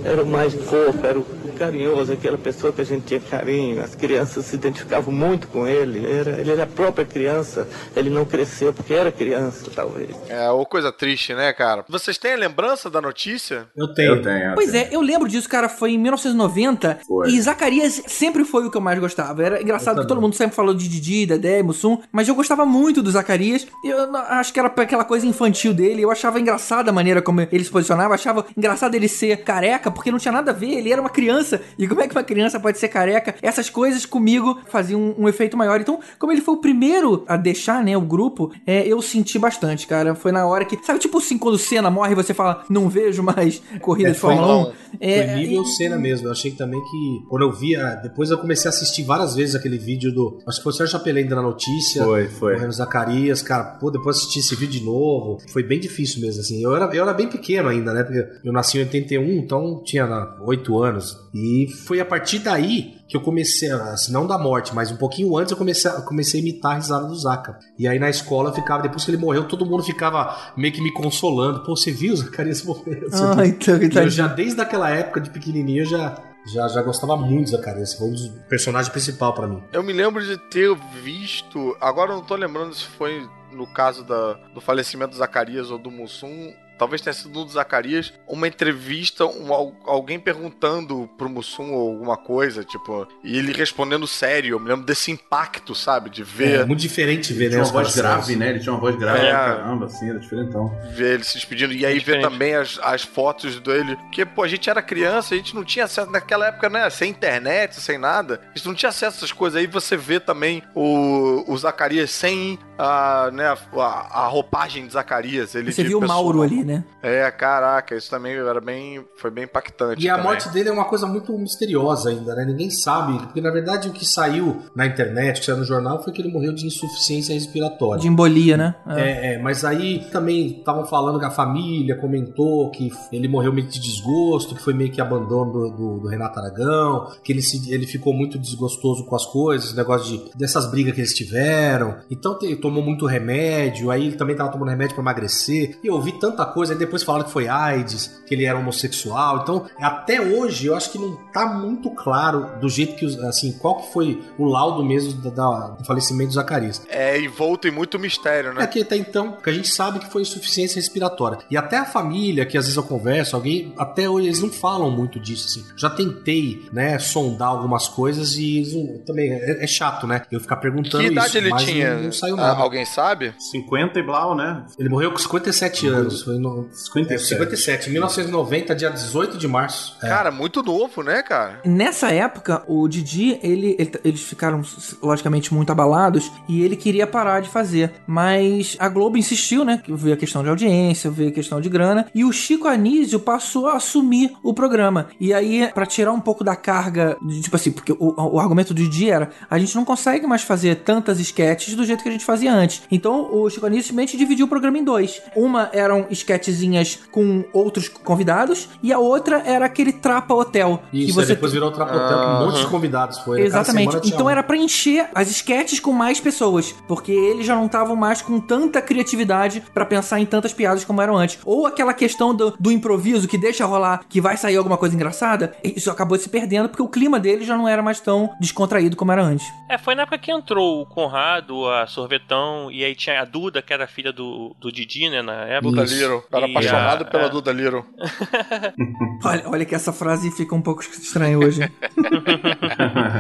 era 0.03 0.24
o 0.24 0.28
mais 0.28 0.53
fofo, 0.53 0.99
era 1.03 1.17
o 1.17 1.26
carinhoso, 1.60 2.14
aquela 2.14 2.38
pessoa 2.38 2.72
que 2.72 2.82
a 2.82 2.86
gente 2.86 3.03
tinha 3.05 3.20
carinho. 3.20 3.84
As 3.84 3.93
crianças 3.93 4.45
se 4.45 4.55
identificavam 4.55 5.14
muito 5.14 5.47
com 5.47 5.68
ele. 5.68 6.05
Era, 6.10 6.39
ele 6.39 6.51
era 6.51 6.64
a 6.64 6.68
própria 6.68 7.05
criança, 7.05 7.68
ele 7.95 8.10
não 8.10 8.24
cresceu 8.26 8.74
porque 8.74 8.93
era 8.93 9.12
criança, 9.12 9.70
talvez. 9.76 10.16
É, 10.30 10.49
ou 10.49 10.66
coisa 10.66 10.91
triste, 10.91 11.34
né, 11.34 11.51
cara? 11.53 11.84
Vocês 11.89 12.18
têm 12.18 12.34
a 12.34 12.38
lembrança 12.38 12.89
da 12.89 13.01
notícia? 13.01 13.68
Eu 13.76 13.93
tenho. 13.93 14.16
Eu 14.16 14.22
tenho. 14.22 14.55
Pois 14.55 14.74
é, 14.74 14.88
eu 14.91 15.01
lembro 15.01 15.28
disso, 15.28 15.47
cara, 15.49 15.68
foi 15.68 15.91
em 15.91 15.97
1990 15.97 16.99
Foi. 17.07 17.30
e 17.30 17.41
Zacarias 17.41 18.01
sempre 18.07 18.43
foi 18.45 18.66
o 18.66 18.72
que 18.72 18.78
eu 18.78 18.82
mais 18.82 18.97
gostava. 18.99 19.43
Era 19.43 19.62
engraçado 19.62 20.01
que 20.01 20.07
todo 20.07 20.22
mundo 20.22 20.36
sempre 20.36 20.55
falou 20.55 20.74
de 20.74 20.88
Didi, 20.88 21.26
Dedé, 21.26 21.62
Mussum, 21.62 21.99
mas 22.12 22.28
eu 22.28 22.36
gostava 22.36 22.66
muito 22.66 23.01
do 23.01 23.12
Zacarias. 23.12 23.68
Eu 23.84 24.07
não- 24.07 24.20
acho 24.20 24.53
que 24.53 24.60
era 24.60 24.70
aquela 24.70 25.03
coisa 25.03 25.26
infantil 25.28 25.74
dele, 25.74 26.01
eu 26.01 26.12
achava 26.12 26.39
engraçada 26.39 26.89
a 26.89 26.93
maneira 26.93 27.22
como 27.22 27.41
ele 27.41 27.64
se 27.64 27.70
posicionava, 27.72 28.14
achava 28.14 28.45
engraçado 28.55 28.95
ele 28.95 29.07
ser 29.07 29.38
careca, 29.43 29.89
porque 29.91 30.12
não 30.12 30.18
tinha 30.20 30.32
nada 30.32 30.51
a 30.51 30.53
ver, 30.53 30.72
ele 30.72 30.91
era 30.91 31.01
uma 31.01 31.10
criança 31.10 31.49
criança, 31.58 31.62
e 31.78 31.88
como 31.88 32.02
é 32.02 32.08
que 32.08 32.16
uma 32.16 32.24
criança 32.24 32.60
pode 32.60 32.78
ser 32.78 32.88
careca, 32.89 33.36
essas 33.41 33.70
coisas 33.70 34.06
comigo 34.06 34.60
faziam 34.68 35.00
um, 35.02 35.24
um 35.24 35.30
efeito 35.30 35.58
maior. 35.58 35.80
Então, 35.82 36.00
como 36.17 36.32
ele 36.32 36.42
foi 36.42 36.55
o 36.55 36.58
primeiro 36.58 37.24
a 37.28 37.38
deixar, 37.38 37.84
né, 37.84 37.96
o 37.97 38.01
grupo, 38.01 38.51
é, 38.66 38.88
eu 38.88 39.01
senti 39.01 39.39
bastante, 39.39 39.88
cara. 39.88 40.16
Foi 40.16 40.32
na 40.32 40.46
hora 40.46 40.66
que. 40.66 40.78
Sabe, 40.86 41.00
tipo 41.00 41.17
assim, 41.17 41.38
quando 41.38 41.55
o 41.55 41.59
Senna 41.59 41.89
morre, 41.89 42.16
você 42.16 42.34
fala, 42.34 42.63
não 42.70 42.89
vejo 42.89 43.24
mais 43.24 43.62
corrida 43.82 44.09
É, 44.09 44.12
de 44.13 44.20
foi, 44.20 44.36
Fórmula 44.36 44.58
1. 44.58 44.63
foi 44.63 45.36
nível 45.36 45.66
cena 45.66 45.97
mesmo. 45.97 46.28
Eu 46.28 46.32
achei 46.32 46.51
também 46.51 46.80
que 46.80 47.28
quando 47.30 47.43
eu 47.43 47.51
via, 47.51 47.96
depois 47.96 48.30
eu 48.30 48.38
comecei 48.38 48.67
a 48.70 48.74
assistir 48.74 49.04
várias 49.04 49.36
vezes 49.36 49.55
aquele 49.55 49.78
vídeo 49.78 50.12
do. 50.13 50.39
Acho 50.47 50.58
que 50.58 50.63
foi 50.63 50.71
o 50.71 50.76
Sérgio 50.76 50.97
Chapelin 50.97 51.26
dando 51.26 51.39
a 51.39 51.43
notícia. 51.43 52.04
Foi, 52.04 52.28
foi. 52.28 52.55
O 52.55 52.59
Reno 52.59 52.71
Zacarias, 52.71 53.42
cara, 53.42 53.63
pô, 53.63 53.89
depois 53.92 54.17
assisti 54.17 54.39
esse 54.39 54.55
vídeo 54.55 54.80
de 54.80 54.86
novo. 54.86 55.38
Foi 55.51 55.63
bem 55.63 55.80
difícil 55.80 56.21
mesmo, 56.21 56.42
assim. 56.42 56.62
Eu 56.62 56.76
era, 56.76 56.86
eu 56.96 57.04
era 57.04 57.13
bem 57.13 57.28
pequeno 57.28 57.70
ainda, 57.70 57.93
né? 57.93 58.04
Porque 58.04 58.28
eu 58.43 58.51
nasci 58.54 58.78
em 58.78 58.82
81, 58.82 59.24
então 59.39 59.82
tinha 59.86 60.05
lá, 60.05 60.38
8 60.42 60.82
anos. 60.84 61.17
E 61.34 61.38
foi 61.86 61.99
a 61.99 62.05
partir 62.05 62.39
daí 62.39 62.97
que 63.07 63.17
eu 63.17 63.21
comecei, 63.21 63.71
assim, 63.71 64.11
não 64.11 64.28
da 64.28 64.37
morte, 64.37 64.74
mas 64.74 64.91
um 64.91 64.95
pouquinho 64.97 65.36
antes 65.37 65.51
eu 65.51 65.57
comecei, 65.57 65.89
a- 65.89 66.01
comecei 66.01 66.39
a 66.39 66.43
imitar 66.43 66.71
a 66.74 66.75
risada 66.75 67.07
do 67.07 67.16
Zaca. 67.16 67.57
E 67.78 67.87
aí 67.87 67.97
na 67.97 68.09
escola 68.09 68.49
eu 68.49 68.53
ficava, 68.53 68.83
depois 68.83 69.03
que 69.03 69.11
ele 69.11 69.17
morreu, 69.17 69.47
todo 69.47 69.66
mundo 69.66 69.83
ficava 69.83 70.53
meio 70.55 70.74
que 70.74 70.82
me 70.82 70.91
consolando. 70.93 71.63
Pô, 71.63 71.75
você 71.75 71.91
viu 71.91 72.13
o 72.13 72.17
Zacarias 72.17 72.61
morrer? 72.66 73.05
Ah, 73.13 73.45
então, 73.45 73.82
E 73.82 73.86
então- 73.86 74.03
eu 74.03 74.09
já, 74.09 74.28
desde 74.28 74.61
aquela 74.61 74.89
época 74.91 75.21
de 75.21 75.29
pequenininho, 75.32 75.82
eu 75.83 75.86
já, 75.87 76.24
já, 76.53 76.67
já 76.67 76.82
gostava 76.83 77.17
muito 77.17 77.45
do 77.45 77.57
Zacarias. 77.57 77.93
Foi 77.95 78.07
um 78.07 78.11
dos 78.11 78.28
personagens 78.47 78.89
principais 78.91 79.33
pra 79.33 79.47
mim. 79.47 79.61
Eu 79.74 79.82
me 79.83 79.91
lembro 79.93 80.24
de 80.24 80.37
ter 80.49 80.70
visto. 81.03 81.75
Agora 81.82 82.11
eu 82.11 82.17
não 82.17 82.24
tô 82.24 82.36
lembrando 82.36 82.74
se 82.75 82.83
foi 82.83 83.28
no 83.51 83.66
caso 83.66 84.03
da, 84.03 84.33
do 84.53 84.61
falecimento 84.61 85.11
do 85.11 85.17
Zacarias 85.17 85.71
ou 85.71 85.78
do 85.79 85.89
Mussum. 85.89 86.51
Talvez 86.80 87.01
tenha 87.01 87.14
sido 87.14 87.30
no 87.38 87.46
do 87.46 87.51
Zacarias, 87.51 88.12
uma 88.28 88.47
entrevista, 88.47 89.26
um, 89.26 89.54
al- 89.54 89.76
alguém 89.86 90.20
perguntando 90.20 91.10
pro 91.18 91.30
Mussum 91.30 91.74
alguma 91.74 92.16
coisa, 92.18 92.64
tipo, 92.64 93.08
e 93.24 93.38
ele 93.38 93.51
respondendo 93.51 94.08
sério. 94.08 94.56
Eu 94.56 94.60
me 94.60 94.70
lembro 94.70 94.86
desse 94.86 95.12
impacto, 95.12 95.76
sabe? 95.76 96.10
De 96.10 96.24
ver. 96.24 96.62
É 96.62 96.66
muito 96.66 96.80
diferente 96.80 97.34
ver, 97.34 97.46
Ele 97.46 97.58
né? 97.58 97.64
tinha 97.64 97.74
uma 97.76 97.84
voz 97.84 97.96
grave, 97.96 98.36
né? 98.36 98.50
Ele 98.51 98.60
tinha 98.60 98.72
uma 98.74 98.80
voz 98.80 98.96
grave 98.96 99.20
É. 99.26 99.32
caramba, 99.32 99.86
assim, 99.86 100.10
era 100.10 100.20
diferentão. 100.20 100.74
ver 100.96 101.16
ele 101.16 101.24
se 101.24 101.34
despedindo 101.36 101.74
e 101.74 101.86
aí 101.86 102.00
ver 102.00 102.22
também 102.22 102.56
as, 102.56 102.80
as 102.82 103.04
fotos 103.04 103.60
dele. 103.60 103.96
Porque, 103.97 104.26
pô, 104.26 104.43
a 104.43 104.47
gente 104.47 104.70
era 104.70 104.82
criança, 104.82 105.34
a 105.34 105.38
gente 105.38 105.54
não 105.54 105.64
tinha 105.64 105.86
acesso 105.86 106.10
naquela 106.10 106.47
época, 106.47 106.70
né? 106.70 106.89
Sem 106.89 107.12
internet, 107.12 107.76
sem 107.82 107.97
nada. 107.97 108.39
A 108.54 108.58
gente 108.58 108.68
não 108.68 108.74
tinha 108.74 108.89
acesso 108.89 109.18
a 109.18 109.20
essas 109.20 109.32
coisas. 109.34 109.60
Aí 109.60 109.68
você 109.68 109.97
vê 109.97 110.20
também 110.20 110.64
o, 110.74 111.43
o 111.51 111.58
Zacarias 111.58 112.12
sem 112.12 112.58
a, 112.80 113.30
né, 113.32 113.46
a, 113.74 114.24
a 114.24 114.28
roupagem 114.28 114.88
de 114.88 114.93
Zacarias. 114.93 115.54
Ele 115.54 115.72
Você 115.72 115.82
de 115.84 115.89
viu 115.89 116.00
o 116.00 116.08
Mauro 116.08 116.42
ali, 116.42 116.64
né? 116.64 116.84
É, 117.04 117.30
caraca, 117.30 117.96
isso 117.96 118.10
também 118.10 118.34
era 118.34 118.62
bem, 118.62 119.04
foi 119.18 119.30
bem 119.30 119.43
impactante. 119.43 120.04
E 120.06 120.10
a 120.10 120.14
também. 120.16 120.30
morte 120.32 120.50
dele 120.50 120.70
é 120.70 120.72
uma 120.72 120.86
coisa 120.86 121.06
muito 121.06 121.38
misteriosa 121.38 122.10
ainda, 122.10 122.34
né? 122.36 122.46
Ninguém 122.46 122.70
sabe. 122.70 123.20
Porque 123.20 123.42
na 123.42 123.51
verdade 123.51 123.89
o 123.89 123.92
que 123.92 124.06
saiu 124.06 124.62
na 124.74 124.86
internet, 124.86 125.39
que 125.42 125.46
saiu 125.46 125.58
no 125.58 125.66
jornal, 125.66 126.01
foi 126.04 126.14
que 126.14 126.22
ele 126.22 126.32
morreu 126.32 126.54
de 126.54 126.66
insuficiência 126.66 127.34
respiratória. 127.34 128.01
De 128.01 128.08
embolia, 128.08 128.56
né? 128.56 128.76
É, 128.88 129.34
é, 129.34 129.39
mas 129.39 129.66
aí 129.66 130.06
também 130.12 130.60
estavam 130.60 130.86
falando 130.86 131.20
que 131.20 131.26
a 131.26 131.32
família 131.32 131.96
comentou 131.97 132.72
que 132.72 132.89
ele 133.12 133.28
morreu 133.28 133.51
meio 133.51 133.68
que 133.68 133.74
de 133.74 133.80
desgosto, 133.82 134.56
que 134.56 134.62
foi 134.64 134.74
meio 134.74 134.92
que 134.92 135.01
abandono 135.01 135.51
do, 135.51 135.70
do- 135.72 136.00
do 136.00 136.08
Renato 136.08 136.39
Aragão, 136.39 137.12
que 137.24 137.32
ele, 137.34 137.42
se, 137.42 137.72
ele 137.74 137.86
ficou 137.86 138.14
muito 138.14 138.38
desgostoso 138.39 139.06
com 139.06 139.16
as 139.16 139.26
coisas, 139.26 139.74
negócio 139.74 140.06
de, 140.18 140.38
dessas 140.38 140.70
brigas 140.70 140.93
que 140.93 141.01
eles 141.01 141.14
tiveram. 141.14 141.97
Então 142.10 142.38
te- 142.38 142.56
tomou 142.70 142.83
muito 142.83 143.05
remédio, 143.05 143.91
aí 143.91 144.08
ele 144.08 144.16
também 144.16 144.36
tava 144.36 144.51
tomando 144.51 144.70
remédio 144.70 144.96
pra 144.96 145.01
emagrecer. 145.04 145.78
E 145.83 145.87
eu 145.87 145.96
ouvi 145.96 146.12
tanta 146.20 146.46
coisa, 146.46 146.74
aí 146.74 146.79
depois 146.79 147.04
falaram 147.04 147.25
que 147.25 147.32
foi 147.32 147.47
AIDS, 147.47 148.21
que 148.25 148.33
ele 148.33 148.46
era 148.46 148.58
homossexual. 148.58 149.39
Então, 149.43 149.66
até 149.79 150.21
hoje, 150.21 150.67
eu 150.67 150.75
acho 150.75 150.91
que 150.91 150.97
não 150.97 151.16
tá 151.33 151.46
muito 151.47 151.89
claro 151.91 152.59
do 152.59 152.70
jeito 152.70 152.96
que, 152.96 153.05
os- 153.05 153.17
assim, 153.24 153.51
qual 153.54 153.75
que 153.82 153.93
foi 153.93 154.21
o 154.37 154.46
laudo 154.46 154.83
mesmo 154.83 155.13
da- 155.21 155.29
da- 155.29 155.67
do 155.70 155.86
falecimento 155.86 156.29
do 156.29 156.33
Zacarias. 156.36 156.82
É, 156.89 157.20
envolto 157.20 157.67
em 157.67 157.71
muito 157.71 157.97
mistério, 158.00 158.54
né? 158.54 158.63
É 158.63 158.67
que 158.67 158.82
até 158.82 158.96
então, 158.96 159.33
que 159.43 159.50
a 159.50 159.54
gente 159.54 159.67
sabe 159.70 160.00
que 160.00 160.09
foi 160.12 160.21
insuficiência 160.21 160.75
respiratória. 160.75 161.39
E 161.50 161.58
até 161.58 161.78
a 161.78 161.86
família, 161.86 162.46
que 162.46 162.58
às 162.58 162.66
vezes 162.66 162.78
eu 162.78 162.83
converso, 162.83 163.36
alguém, 163.36 163.74
até 163.78 164.09
hoje 164.09 164.28
eles 164.28 164.41
não 164.41 164.50
falam 164.51 164.91
muito 164.91 165.20
disso, 165.20 165.47
assim. 165.47 165.66
Já 165.75 165.89
tentei, 165.89 166.67
né, 166.71 167.00
sondar 167.00 167.50
algumas 167.50 167.87
coisas 167.87 168.36
e 168.37 168.58
eles 168.58 168.74
não- 168.74 169.00
também 169.00 169.32
é, 169.32 169.63
é 169.63 169.67
chato, 169.67 170.05
né? 170.05 170.21
Eu 170.32 170.39
ficar 170.39 170.58
perguntando 170.58 171.04
Que 171.04 171.12
idade 171.12 171.28
isso, 171.29 171.37
ele 171.37 171.50
mas 171.50 171.63
tinha? 171.63 171.96
Não, 171.96 172.04
não 172.04 172.12
saiu 172.12 172.36
nada. 172.36 172.58
Alguém 172.61 172.86
sabe? 172.86 173.33
50 173.37 173.99
e 173.99 174.03
blau, 174.03 174.36
né? 174.36 174.63
Ele 174.77 174.89
morreu 174.89 175.11
com 175.11 175.17
57 175.17 175.87
anos. 175.87 176.21
Foi 176.23 176.37
no... 176.37 176.67
57. 176.71 177.13
É, 177.13 177.37
57. 177.37 177.89
Em 177.89 177.93
1990, 177.93 178.75
dia 178.75 178.89
18 178.89 179.37
de 179.37 179.47
março. 179.47 179.97
É. 180.01 180.07
Cara, 180.07 180.31
muito 180.31 180.61
novo, 180.63 181.01
né, 181.03 181.21
cara? 181.23 181.61
Nessa 181.65 182.11
época, 182.11 182.63
o 182.67 182.87
Didi, 182.87 183.39
ele, 183.43 183.75
ele- 183.79 183.91
eles 184.03 184.21
ficaram, 184.21 184.61
logicamente, 185.01 185.53
muito 185.53 185.71
abalados 185.71 186.31
e 186.47 186.63
ele 186.63 186.75
queria 186.75 187.07
parar 187.07 187.41
de 187.41 187.49
fazer. 187.49 187.93
Mas 188.07 188.75
a 188.79 188.89
Globo 188.89 189.17
insistiu, 189.17 189.63
né? 189.63 189.81
Que 189.83 189.93
veio 189.93 190.13
a 190.13 190.17
questão 190.17 190.43
de 190.43 190.49
audiência, 190.49 191.09
veio 191.09 191.29
a 191.29 191.33
questão 191.33 191.59
de 191.61 191.69
grana. 191.69 192.07
E 192.13 192.23
o 192.25 192.31
Chico 192.31 192.67
Anísio 192.67 193.19
passou 193.19 193.67
a 193.67 193.75
assumir 193.77 194.33
o 194.43 194.53
programa. 194.53 195.07
E 195.19 195.33
aí, 195.33 195.69
pra 195.73 195.86
tirar 195.86 196.11
um 196.11 196.19
pouco 196.19 196.43
da 196.43 196.55
carga, 196.55 197.17
de, 197.21 197.41
tipo 197.41 197.55
assim, 197.55 197.71
porque 197.71 197.91
o, 197.93 198.13
o 198.36 198.39
argumento 198.39 198.73
do 198.73 198.81
Didi 198.81 199.09
era: 199.09 199.29
a 199.49 199.57
gente 199.57 199.75
não 199.75 199.86
consegue 199.86 200.25
mais 200.27 200.41
fazer 200.41 200.75
tantas 200.77 201.19
sketches 201.19 201.75
do 201.75 201.86
jeito 201.86 202.03
que 202.03 202.09
a 202.09 202.11
gente 202.11 202.25
fazia 202.25 202.49
antes. 202.50 202.82
Então, 202.92 203.34
o 203.34 203.50
Chico 203.50 203.66
Anísio 203.66 203.88
simplesmente 203.88 204.17
dividiu 204.17 204.46
o 204.46 204.50
programa 204.50 204.78
em 204.78 204.84
dois. 204.84 205.21
Uma 205.36 205.70
eram 205.74 206.05
sketchzinhas 206.09 207.00
com 207.12 207.43
outros 207.54 207.88
convidados 207.88 208.70
e 208.82 208.92
a 208.92 209.00
outra 209.00 209.42
era 209.46 209.66
aquele 209.66 209.93
Trapa 209.93 210.34
Hotel. 210.34 210.82
Isso, 210.93 211.08
que 211.08 211.13
você 211.13 211.34
depois 211.34 211.51
virou 211.51 211.71
Trapa 211.71 211.96
Hotel 211.96 212.17
com 212.17 212.26
um 212.26 212.46
monte 212.46 212.55
de 212.55 212.62
Aham. 212.62 212.70
convidados. 212.71 213.17
Foi, 213.20 213.38
cada 213.38 213.47
Exatamente. 213.47 213.97
Então 214.08 214.28
um. 214.28 214.30
era 214.30 214.43
pra 214.43 214.58
encher 214.58 215.09
as 215.13 215.30
sketches 215.30 215.80
com 215.80 215.92
mais 215.92 216.20
pessoas, 216.20 216.74
porque 216.88 217.12
eles 217.12 217.46
já 217.46 217.55
não 217.55 217.66
estavam 217.66 217.96
mais 217.96 218.21
com 218.21 218.39
tanta 218.39 218.82
criatividade 218.82 219.63
pra 219.74 219.86
pensar 219.86 220.20
em 220.20 220.26
tantas 220.26 220.54
piadas 220.54 220.84
como 220.86 221.01
eram 221.01 221.17
antes. 221.17 221.39
Ou 221.46 221.66
aquela 221.66 221.93
questão 221.93 222.34
do, 222.34 222.54
do 222.59 222.71
improviso 222.71 223.28
que 223.28 223.38
deixa 223.38 223.66
rolar 223.66 224.01
que 224.08 224.21
vai 224.21 224.38
sair 224.38 224.58
alguma 224.58 224.78
coisa 224.78 224.96
engraçada, 224.96 225.54
isso 225.63 225.92
acabou 225.92 226.17
se 226.17 226.30
perdendo 226.30 226.70
porque 226.70 226.84
o 226.84 226.88
clima 226.88 227.20
dele 227.20 227.43
já 227.43 227.58
não 227.58 227.67
era 227.67 227.82
mais 227.82 228.00
tão 228.00 228.30
descontraído 228.39 228.96
como 228.96 229.12
era 229.12 229.24
antes. 229.24 229.46
É, 229.70 229.78
foi 229.78 229.96
na 229.96 230.04
época 230.04 230.17
que 230.17 230.32
entrou 230.32 230.82
o 230.82 230.86
Conrado, 230.86 231.67
a 231.67 231.86
Sorvetão, 231.88 232.38
e 232.71 232.83
aí 232.83 232.95
tinha 232.95 233.21
a 233.21 233.25
Duda, 233.25 233.61
que 233.61 233.74
era 233.74 233.87
filha 233.87 234.11
do, 234.11 234.55
do 234.59 234.71
Didi, 234.71 235.09
né, 235.09 235.21
na 235.21 235.33
época. 235.45 235.70
Duda 235.71 235.83
Little. 235.83 236.24
Era 236.32 236.47
E 236.47 236.51
apaixonado 236.51 237.01
a- 237.03 237.05
pela 237.05 237.25
a- 237.25 237.29
Duda 237.29 237.51
Little. 237.51 237.83
Olha, 239.24 239.43
olha 239.49 239.66
que 239.66 239.75
essa 239.75 239.91
frase 239.91 240.32
fica 240.32 240.55
um 240.55 240.61
pouco 240.61 240.82
estranha 240.82 241.37
hoje. 241.37 241.59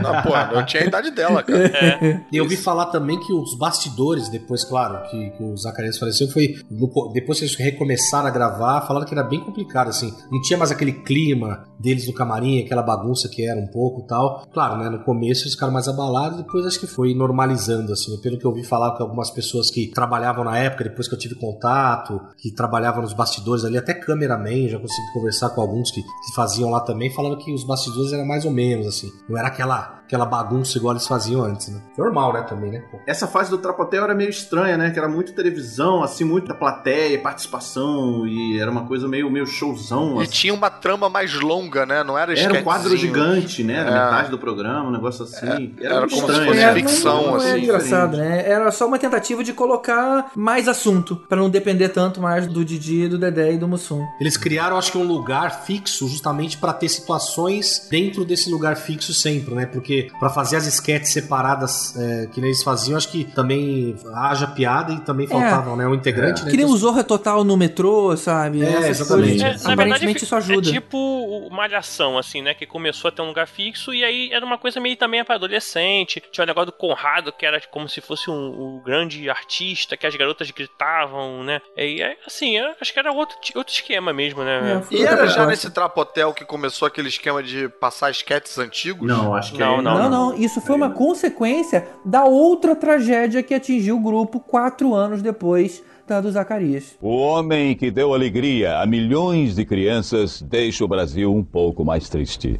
Não, 0.01 0.21
pô, 0.23 0.35
eu 0.57 0.65
tinha 0.65 0.83
a 0.83 0.85
idade 0.85 1.11
dela, 1.11 1.43
cara. 1.43 2.25
E 2.31 2.37
eu 2.37 2.43
ouvi 2.45 2.55
falar 2.55 2.85
também 2.87 3.19
que 3.19 3.33
os 3.33 3.57
bastidores, 3.57 4.29
depois, 4.29 4.63
claro, 4.63 5.09
que, 5.09 5.29
que 5.31 5.43
o 5.43 5.57
Zacarias 5.57 5.97
faleceu, 5.97 6.27
foi. 6.29 6.55
no- 6.71 7.11
depois 7.13 7.39
que 7.39 7.45
eles 7.45 7.55
recomeçaram 7.55 8.27
a 8.27 8.31
gravar, 8.31 8.81
falaram 8.87 9.05
que 9.05 9.13
era 9.13 9.23
bem 9.23 9.39
complicado, 9.41 9.89
assim. 9.89 10.13
Não 10.31 10.41
tinha 10.41 10.57
mais 10.57 10.71
aquele 10.71 10.93
clima 10.93 11.65
deles 11.79 12.07
no 12.07 12.13
camarim, 12.13 12.63
aquela 12.63 12.81
bagunça 12.81 13.27
que 13.29 13.45
era 13.45 13.59
um 13.59 13.67
pouco 13.67 14.01
e 14.01 14.07
tal. 14.07 14.47
Claro, 14.53 14.77
né? 14.77 14.89
No 14.89 14.99
começo 15.03 15.43
eles 15.43 15.53
ficaram 15.53 15.73
mais 15.73 15.87
abalados, 15.87 16.37
depois 16.37 16.65
acho 16.65 16.79
que 16.79 16.87
foi 16.87 17.13
normalizando, 17.13 17.91
assim. 17.93 18.19
Pelo 18.21 18.37
que 18.37 18.45
eu 18.45 18.51
ouvi 18.51 18.63
falar 18.63 18.91
algumas 19.01 19.29
pessoas 19.29 19.69
que 19.69 19.87
trabalhavam 19.87 20.43
na 20.43 20.57
época, 20.57 20.83
depois 20.83 21.07
que 21.07 21.13
eu 21.13 21.19
tive 21.19 21.35
contato, 21.35 22.21
que 22.37 22.51
trabalhavam 22.51 23.01
nos 23.01 23.13
bastidores 23.13 23.65
ali, 23.65 23.77
até 23.77 23.93
cameraman, 23.93 24.67
já 24.67 24.79
consegui 24.79 25.13
conversar 25.13 25.49
com 25.51 25.61
alguns 25.61 25.91
que, 25.91 26.01
que 26.01 26.35
faziam 26.35 26.69
lá 26.69 26.81
também, 26.81 27.09
falando 27.09 27.37
que 27.37 27.53
os 27.53 27.63
bastidores 27.63 28.13
eram 28.13 28.25
mais 28.25 28.45
ou 28.45 28.51
menos, 28.51 28.87
assim. 28.87 29.11
Não 29.27 29.37
era 29.37 29.47
aquela, 29.47 29.98
aquela 30.09 30.25
bagunça 30.25 30.75
igual 30.75 30.93
eles 30.93 31.05
faziam 31.05 31.43
antes, 31.43 31.67
né? 31.67 31.79
Normal, 31.95 32.33
né, 32.33 32.41
também, 32.41 32.71
né? 32.71 32.83
Essa 33.05 33.27
fase 33.27 33.51
do 33.51 33.59
Trapotel 33.59 34.03
era 34.03 34.15
meio 34.15 34.31
estranha, 34.31 34.75
né? 34.75 34.89
Que 34.89 34.97
era 34.97 35.07
muito 35.07 35.33
televisão, 35.33 36.01
assim, 36.01 36.23
muita 36.23 36.51
plateia, 36.55 37.19
participação, 37.21 38.25
e 38.25 38.59
era 38.59 38.71
uma 38.71 38.85
coisa 38.87 39.07
meio, 39.07 39.29
meio 39.29 39.45
showzão. 39.45 40.19
E 40.19 40.23
assim. 40.23 40.31
tinha 40.31 40.53
uma 40.53 40.71
trama 40.71 41.09
mais 41.09 41.35
longa, 41.39 41.85
né? 41.85 42.03
Não 42.03 42.17
era 42.17 42.33
Era 42.37 42.59
um 42.59 42.63
quadro 42.63 42.97
gigante, 42.97 43.63
né? 43.63 43.75
Era 43.81 43.89
É. 43.91 44.03
metade 44.05 44.31
do 44.31 44.39
programa, 44.39 44.89
um 44.89 44.91
negócio 44.91 45.23
assim. 45.25 45.75
era 45.79 45.99
muito 45.99 46.15
como 46.15 46.25
se 46.25 46.31
estranho, 46.31 46.45
fosse 46.47 46.59
né? 46.65 46.73
ficção, 46.73 47.15
não, 47.21 47.27
não 47.27 47.41
é 47.43 47.51
assim, 47.51 47.63
engraçado, 47.63 48.17
né? 48.17 48.49
Era 48.49 48.71
só 48.71 48.87
uma 48.87 48.97
tentativa 48.97 49.43
de 49.43 49.53
colocar 49.53 50.31
mais 50.35 50.67
assunto, 50.67 51.17
pra 51.29 51.37
não 51.37 51.51
depender 51.51 51.89
tanto 51.89 52.19
mais 52.19 52.47
do 52.47 52.65
Didi, 52.65 53.07
do 53.07 53.19
Dedé 53.19 53.53
e 53.53 53.57
do 53.59 53.67
Mussum. 53.67 54.03
Eles 54.19 54.37
criaram, 54.37 54.75
acho 54.75 54.91
que, 54.91 54.97
um 54.97 55.03
lugar 55.05 55.65
fixo 55.65 56.07
justamente 56.07 56.57
pra 56.57 56.73
ter 56.73 56.89
situações 56.89 57.87
dentro 57.91 58.25
desse 58.25 58.49
lugar 58.49 58.75
fixo 58.75 59.13
sempre, 59.13 59.53
né? 59.53 59.67
Porque 59.67 59.98
porque 60.03 60.19
pra 60.19 60.29
fazer 60.29 60.57
as 60.57 60.65
esquetes 60.65 61.11
separadas 61.11 61.95
é, 61.97 62.27
que 62.27 62.39
nem 62.39 62.49
eles 62.49 62.63
faziam, 62.63 62.97
acho 62.97 63.09
que 63.09 63.23
também 63.23 63.95
haja 64.15 64.47
piada 64.47 64.91
e 64.93 64.99
também 64.99 65.27
faltava, 65.27 65.75
né? 65.75 65.87
Um 65.87 65.93
integrante, 65.93 66.43
né? 66.43 66.51
Que 66.51 66.57
nem 66.57 66.65
Então, 66.65 66.75
o 66.75 66.77
Zorra 66.77 67.03
Total 67.03 67.43
no 67.43 67.57
metrô, 67.57 68.15
sabe? 68.17 68.63
É, 68.63 68.89
exatamente. 68.89 69.43
É, 69.43 69.49
na 69.49 69.73
Aparentemente 69.73 69.99
verdade, 69.99 70.23
isso 70.23 70.35
ajuda. 70.35 70.69
É 70.69 70.71
tipo 70.71 70.97
o 70.97 71.49
Malhação, 71.49 72.17
assim, 72.17 72.41
né? 72.41 72.53
Que 72.53 72.65
começou 72.65 73.09
a 73.09 73.11
ter 73.11 73.21
um 73.21 73.27
lugar 73.27 73.47
fixo 73.47 73.93
e 73.93 74.03
aí 74.03 74.31
era 74.31 74.45
uma 74.45 74.57
coisa 74.57 74.79
meio 74.79 74.95
também 74.95 75.23
pra 75.23 75.35
adolescente. 75.35 76.21
Tinha 76.31 76.43
o 76.43 76.47
negócio 76.47 76.67
do 76.67 76.71
Conrado, 76.73 77.31
que 77.31 77.45
era 77.45 77.59
como 77.71 77.87
se 77.89 78.01
fosse 78.01 78.29
um, 78.29 78.33
um 78.77 78.81
grande 78.83 79.29
artista, 79.29 79.97
que 79.97 80.05
as 80.05 80.15
garotas 80.15 80.49
gritavam, 80.51 81.43
né? 81.43 81.61
E 81.75 82.01
aí, 82.01 82.17
assim, 82.25 82.57
eu 82.57 82.73
acho 82.79 82.93
que 82.93 82.99
era 82.99 83.11
outro, 83.11 83.37
outro 83.55 83.73
esquema 83.73 84.13
mesmo, 84.13 84.43
né? 84.43 84.81
E 84.91 85.03
era 85.03 85.27
já 85.27 85.45
nesse 85.45 85.69
Trapotel 85.69 86.33
que 86.33 86.45
começou 86.45 86.87
aquele 86.87 87.09
esquema 87.09 87.41
de 87.43 87.67
passar 87.69 88.09
esquetes 88.11 88.57
antigos? 88.57 89.07
Não, 89.07 89.33
acho 89.33 89.53
que 89.53 89.59
Não, 89.59 89.79
é- 89.79 89.81
Não, 89.97 90.09
não, 90.09 90.37
isso 90.37 90.61
foi 90.61 90.75
uma 90.75 90.89
consequência 90.89 91.87
da 92.05 92.25
outra 92.25 92.75
tragédia 92.75 93.41
que 93.41 93.53
atingiu 93.53 93.97
o 93.97 94.01
grupo 94.01 94.39
quatro 94.39 94.93
anos 94.93 95.21
depois 95.21 95.83
da 96.07 96.19
do 96.19 96.31
Zacarias. 96.31 96.97
O 97.01 97.15
homem 97.17 97.75
que 97.75 97.91
deu 97.91 98.13
alegria 98.13 98.79
a 98.79 98.85
milhões 98.85 99.55
de 99.55 99.63
crianças 99.63 100.41
deixa 100.41 100.83
o 100.83 100.87
Brasil 100.87 101.33
um 101.33 101.43
pouco 101.43 101.85
mais 101.85 102.09
triste. 102.09 102.59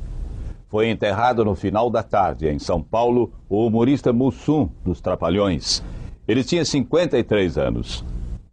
Foi 0.69 0.87
enterrado 0.87 1.43
no 1.43 1.55
final 1.55 1.89
da 1.89 2.03
tarde, 2.03 2.47
em 2.47 2.59
São 2.59 2.81
Paulo, 2.81 3.31
o 3.49 3.65
humorista 3.65 4.13
Mussum, 4.13 4.69
dos 4.85 5.01
Trapalhões. 5.01 5.83
Ele 6.27 6.43
tinha 6.43 6.63
53 6.63 7.57
anos. 7.57 8.05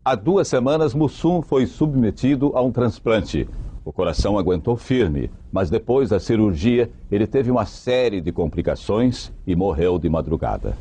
Há 0.02 0.14
duas 0.14 0.48
semanas, 0.48 0.94
Mussum 0.94 1.42
foi 1.42 1.66
submetido 1.66 2.52
a 2.54 2.62
um 2.62 2.72
transplante. 2.72 3.46
O 3.86 3.92
coração 3.92 4.36
aguentou 4.36 4.76
firme, 4.76 5.30
mas 5.52 5.70
depois 5.70 6.08
da 6.08 6.18
cirurgia, 6.18 6.90
ele 7.08 7.24
teve 7.24 7.52
uma 7.52 7.64
série 7.64 8.20
de 8.20 8.32
complicações 8.32 9.30
e 9.46 9.54
morreu 9.54 9.96
de 9.96 10.08
madrugada. 10.08 10.76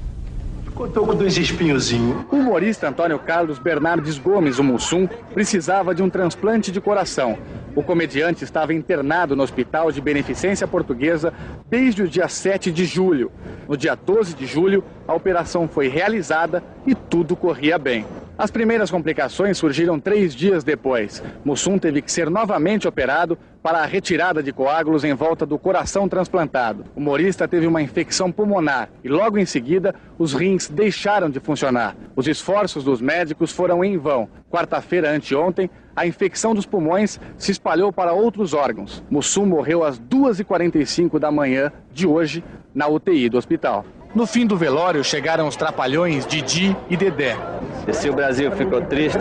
Contou 0.74 1.06
com 1.06 1.16
dois 1.16 1.38
espinhozinhos. 1.38 2.26
O 2.32 2.38
humorista 2.38 2.90
Antônio 2.90 3.20
Carlos 3.20 3.60
Bernardes 3.60 4.18
Gomes, 4.18 4.58
o 4.58 4.64
Mussum, 4.64 5.08
precisava 5.36 5.94
de 5.94 6.02
um 6.02 6.10
transplante 6.10 6.72
de 6.72 6.82
coração. 6.82 7.38
O 7.76 7.84
comediante 7.84 8.44
estava 8.44 8.74
internado 8.74 9.36
no 9.36 9.44
Hospital 9.44 9.92
de 9.92 10.02
Beneficência 10.02 10.68
Portuguesa 10.68 11.32
desde 11.70 12.02
o 12.02 12.08
dia 12.08 12.28
7 12.28 12.72
de 12.72 12.86
julho. 12.86 13.32
No 13.70 13.78
dia 13.78 13.94
12 13.94 14.34
de 14.34 14.48
julho, 14.48 14.84
a 15.08 15.14
operação 15.14 15.68
foi 15.68 15.88
realizada 15.90 16.64
e 16.88 16.96
tudo 16.96 17.36
corria 17.36 17.78
bem. 17.78 18.04
As 18.38 18.52
primeiras 18.52 18.92
complicações 18.92 19.58
surgiram 19.58 19.98
três 19.98 20.36
dias 20.36 20.62
depois. 20.62 21.24
Mussum 21.44 21.78
teve 21.78 22.02
que 22.02 22.12
ser 22.12 22.30
novamente 22.30 22.86
operado 22.86 23.38
para 23.64 23.80
a 23.80 23.86
retirada 23.86 24.44
de 24.44 24.52
coágulos 24.52 25.06
em 25.06 25.14
volta 25.14 25.46
do 25.46 25.58
coração 25.58 26.10
transplantado. 26.10 26.84
O 26.94 27.00
humorista 27.00 27.48
teve 27.48 27.66
uma 27.66 27.82
infecção 27.82 28.34
pulmonar 28.34 28.90
e 29.02 29.08
logo 29.08 29.38
em 29.38 29.46
seguida 29.46 29.96
os 30.20 30.34
rins 30.34 30.68
deixaram 30.68 31.30
de 31.30 31.40
funcionar. 31.40 31.96
Os 32.14 32.28
esforços 32.28 32.84
dos 32.84 33.00
médicos 33.00 33.54
foram 33.54 33.86
em 33.86 33.98
vão. 33.98 34.28
Quarta-feira 34.52 35.16
anteontem, 35.16 35.70
a 35.96 36.06
infecção 36.06 36.54
dos 36.54 36.66
pulmões 36.66 37.18
se 37.38 37.52
espalhou 37.52 37.94
para 37.94 38.12
outros 38.12 38.54
órgãos. 38.54 39.02
Mussum 39.10 39.46
morreu 39.46 39.82
às 39.82 39.98
2h45 39.98 41.20
da 41.20 41.32
manhã 41.32 41.72
de 41.90 42.06
hoje 42.06 42.44
na 42.74 42.86
UTI 42.86 43.30
do 43.30 43.38
hospital. 43.38 43.86
No 44.14 44.28
fim 44.28 44.46
do 44.46 44.58
velório 44.58 45.04
chegaram 45.06 45.48
os 45.48 45.56
trapalhões 45.56 46.26
Didi 46.26 46.76
e 46.90 46.98
Dedé. 46.98 47.55
E 47.88 47.94
se 47.94 48.10
o 48.10 48.14
Brasil 48.14 48.52
ficou 48.52 48.82
triste, 48.82 49.20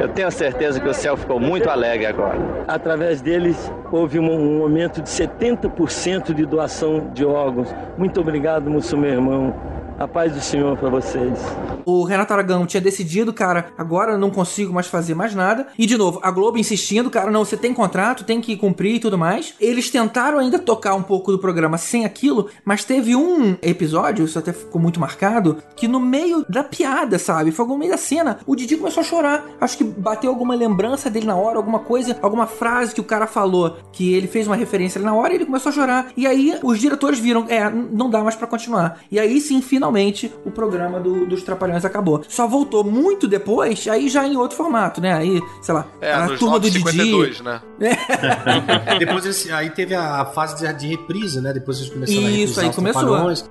eu 0.00 0.08
tenho 0.08 0.30
certeza 0.30 0.78
que 0.80 0.88
o 0.88 0.94
céu 0.94 1.16
ficou 1.16 1.40
muito 1.40 1.68
alegre 1.68 2.06
agora. 2.06 2.38
Através 2.68 3.20
deles, 3.20 3.72
houve 3.90 4.20
um, 4.20 4.58
um 4.58 4.62
aumento 4.62 5.02
de 5.02 5.08
70% 5.08 6.32
de 6.32 6.46
doação 6.46 7.10
de 7.12 7.24
órgãos. 7.24 7.74
Muito 7.98 8.20
obrigado, 8.20 8.70
Mussum, 8.70 8.98
meu 8.98 9.10
irmão. 9.10 9.54
A 9.96 10.08
paz 10.08 10.32
do 10.32 10.40
Senhor 10.40 10.76
para 10.76 10.90
vocês. 10.90 11.38
O 11.86 12.02
Renato 12.02 12.32
Aragão 12.32 12.66
tinha 12.66 12.80
decidido, 12.80 13.32
cara, 13.32 13.72
agora 13.78 14.18
não 14.18 14.28
consigo 14.28 14.72
mais 14.72 14.88
fazer 14.88 15.14
mais 15.14 15.34
nada. 15.36 15.68
E 15.78 15.86
de 15.86 15.96
novo, 15.96 16.18
a 16.20 16.32
Globo 16.32 16.58
insistindo, 16.58 17.08
cara, 17.10 17.30
não, 17.30 17.44
você 17.44 17.56
tem 17.56 17.72
contrato, 17.72 18.24
tem 18.24 18.40
que 18.40 18.56
cumprir 18.56 18.96
e 18.96 18.98
tudo 18.98 19.16
mais. 19.16 19.54
Eles 19.60 19.90
tentaram 19.90 20.38
ainda 20.38 20.58
tocar 20.58 20.94
um 20.94 21.02
pouco 21.02 21.30
do 21.30 21.38
programa 21.38 21.78
sem 21.78 22.04
aquilo, 22.04 22.48
mas 22.64 22.84
teve 22.84 23.14
um 23.14 23.56
episódio, 23.62 24.24
isso 24.24 24.38
até 24.38 24.52
ficou 24.52 24.80
muito 24.80 24.98
marcado, 24.98 25.58
que 25.76 25.86
no 25.86 26.00
meio 26.00 26.44
da 26.48 26.64
piada, 26.64 27.16
sabe? 27.16 27.52
Foi 27.52 27.64
no 27.64 27.78
meio 27.78 27.92
da 27.92 27.96
cena, 27.96 28.38
o 28.46 28.56
Didi 28.56 28.76
começou 28.76 29.02
a 29.02 29.04
chorar. 29.04 29.44
Acho 29.60 29.78
que 29.78 29.84
bateu 29.84 30.30
alguma 30.30 30.56
lembrança 30.56 31.08
dele 31.08 31.26
na 31.26 31.36
hora, 31.36 31.56
alguma 31.56 31.78
coisa, 31.78 32.18
alguma 32.20 32.48
frase 32.48 32.94
que 32.94 33.00
o 33.00 33.04
cara 33.04 33.28
falou, 33.28 33.76
que 33.92 34.12
ele 34.12 34.26
fez 34.26 34.48
uma 34.48 34.56
referência 34.56 34.98
ali 34.98 35.06
na 35.06 35.14
hora 35.14 35.32
e 35.32 35.36
ele 35.36 35.46
começou 35.46 35.70
a 35.70 35.74
chorar. 35.74 36.08
E 36.16 36.26
aí 36.26 36.58
os 36.64 36.80
diretores 36.80 37.20
viram, 37.20 37.46
é, 37.48 37.70
não 37.70 38.10
dá 38.10 38.22
mais 38.24 38.34
pra 38.34 38.48
continuar. 38.48 38.98
E 39.10 39.20
aí 39.20 39.40
sim, 39.40 39.62
finalmente, 39.62 39.83
o 40.44 40.50
programa 40.50 40.98
do- 41.00 41.26
dos 41.26 41.42
Trapalhões 41.42 41.84
acabou. 41.84 42.22
Só 42.28 42.46
voltou 42.46 42.84
muito 42.84 43.26
depois, 43.28 43.86
aí 43.88 44.08
já 44.08 44.26
em 44.26 44.36
outro 44.36 44.56
formato, 44.56 45.00
né? 45.00 45.12
Aí, 45.14 45.40
sei 45.62 45.74
lá, 45.74 45.86
É, 46.00 46.12
a 46.12 46.28
turma 46.36 46.58
do 46.58 46.70
Didi. 46.70 46.84
952, 46.84 47.40
né? 47.40 47.60
Depois 48.98 49.24
eles- 49.24 49.50
aí 49.50 49.70
teve 49.70 49.94
a 49.94 50.24
fase 50.26 50.56
de, 50.56 50.72
de 50.74 50.86
reprise, 50.88 51.40
né? 51.40 51.52
Depois 51.52 51.78
eles 51.78 51.90
começaram 51.92 52.20
a 52.20 52.30
Isso, 52.30 52.36
reprisar 52.38 52.64
aí 52.64 52.70
os 52.70 52.76
começou. 52.76 53.02
Trapalhões, 53.02 53.50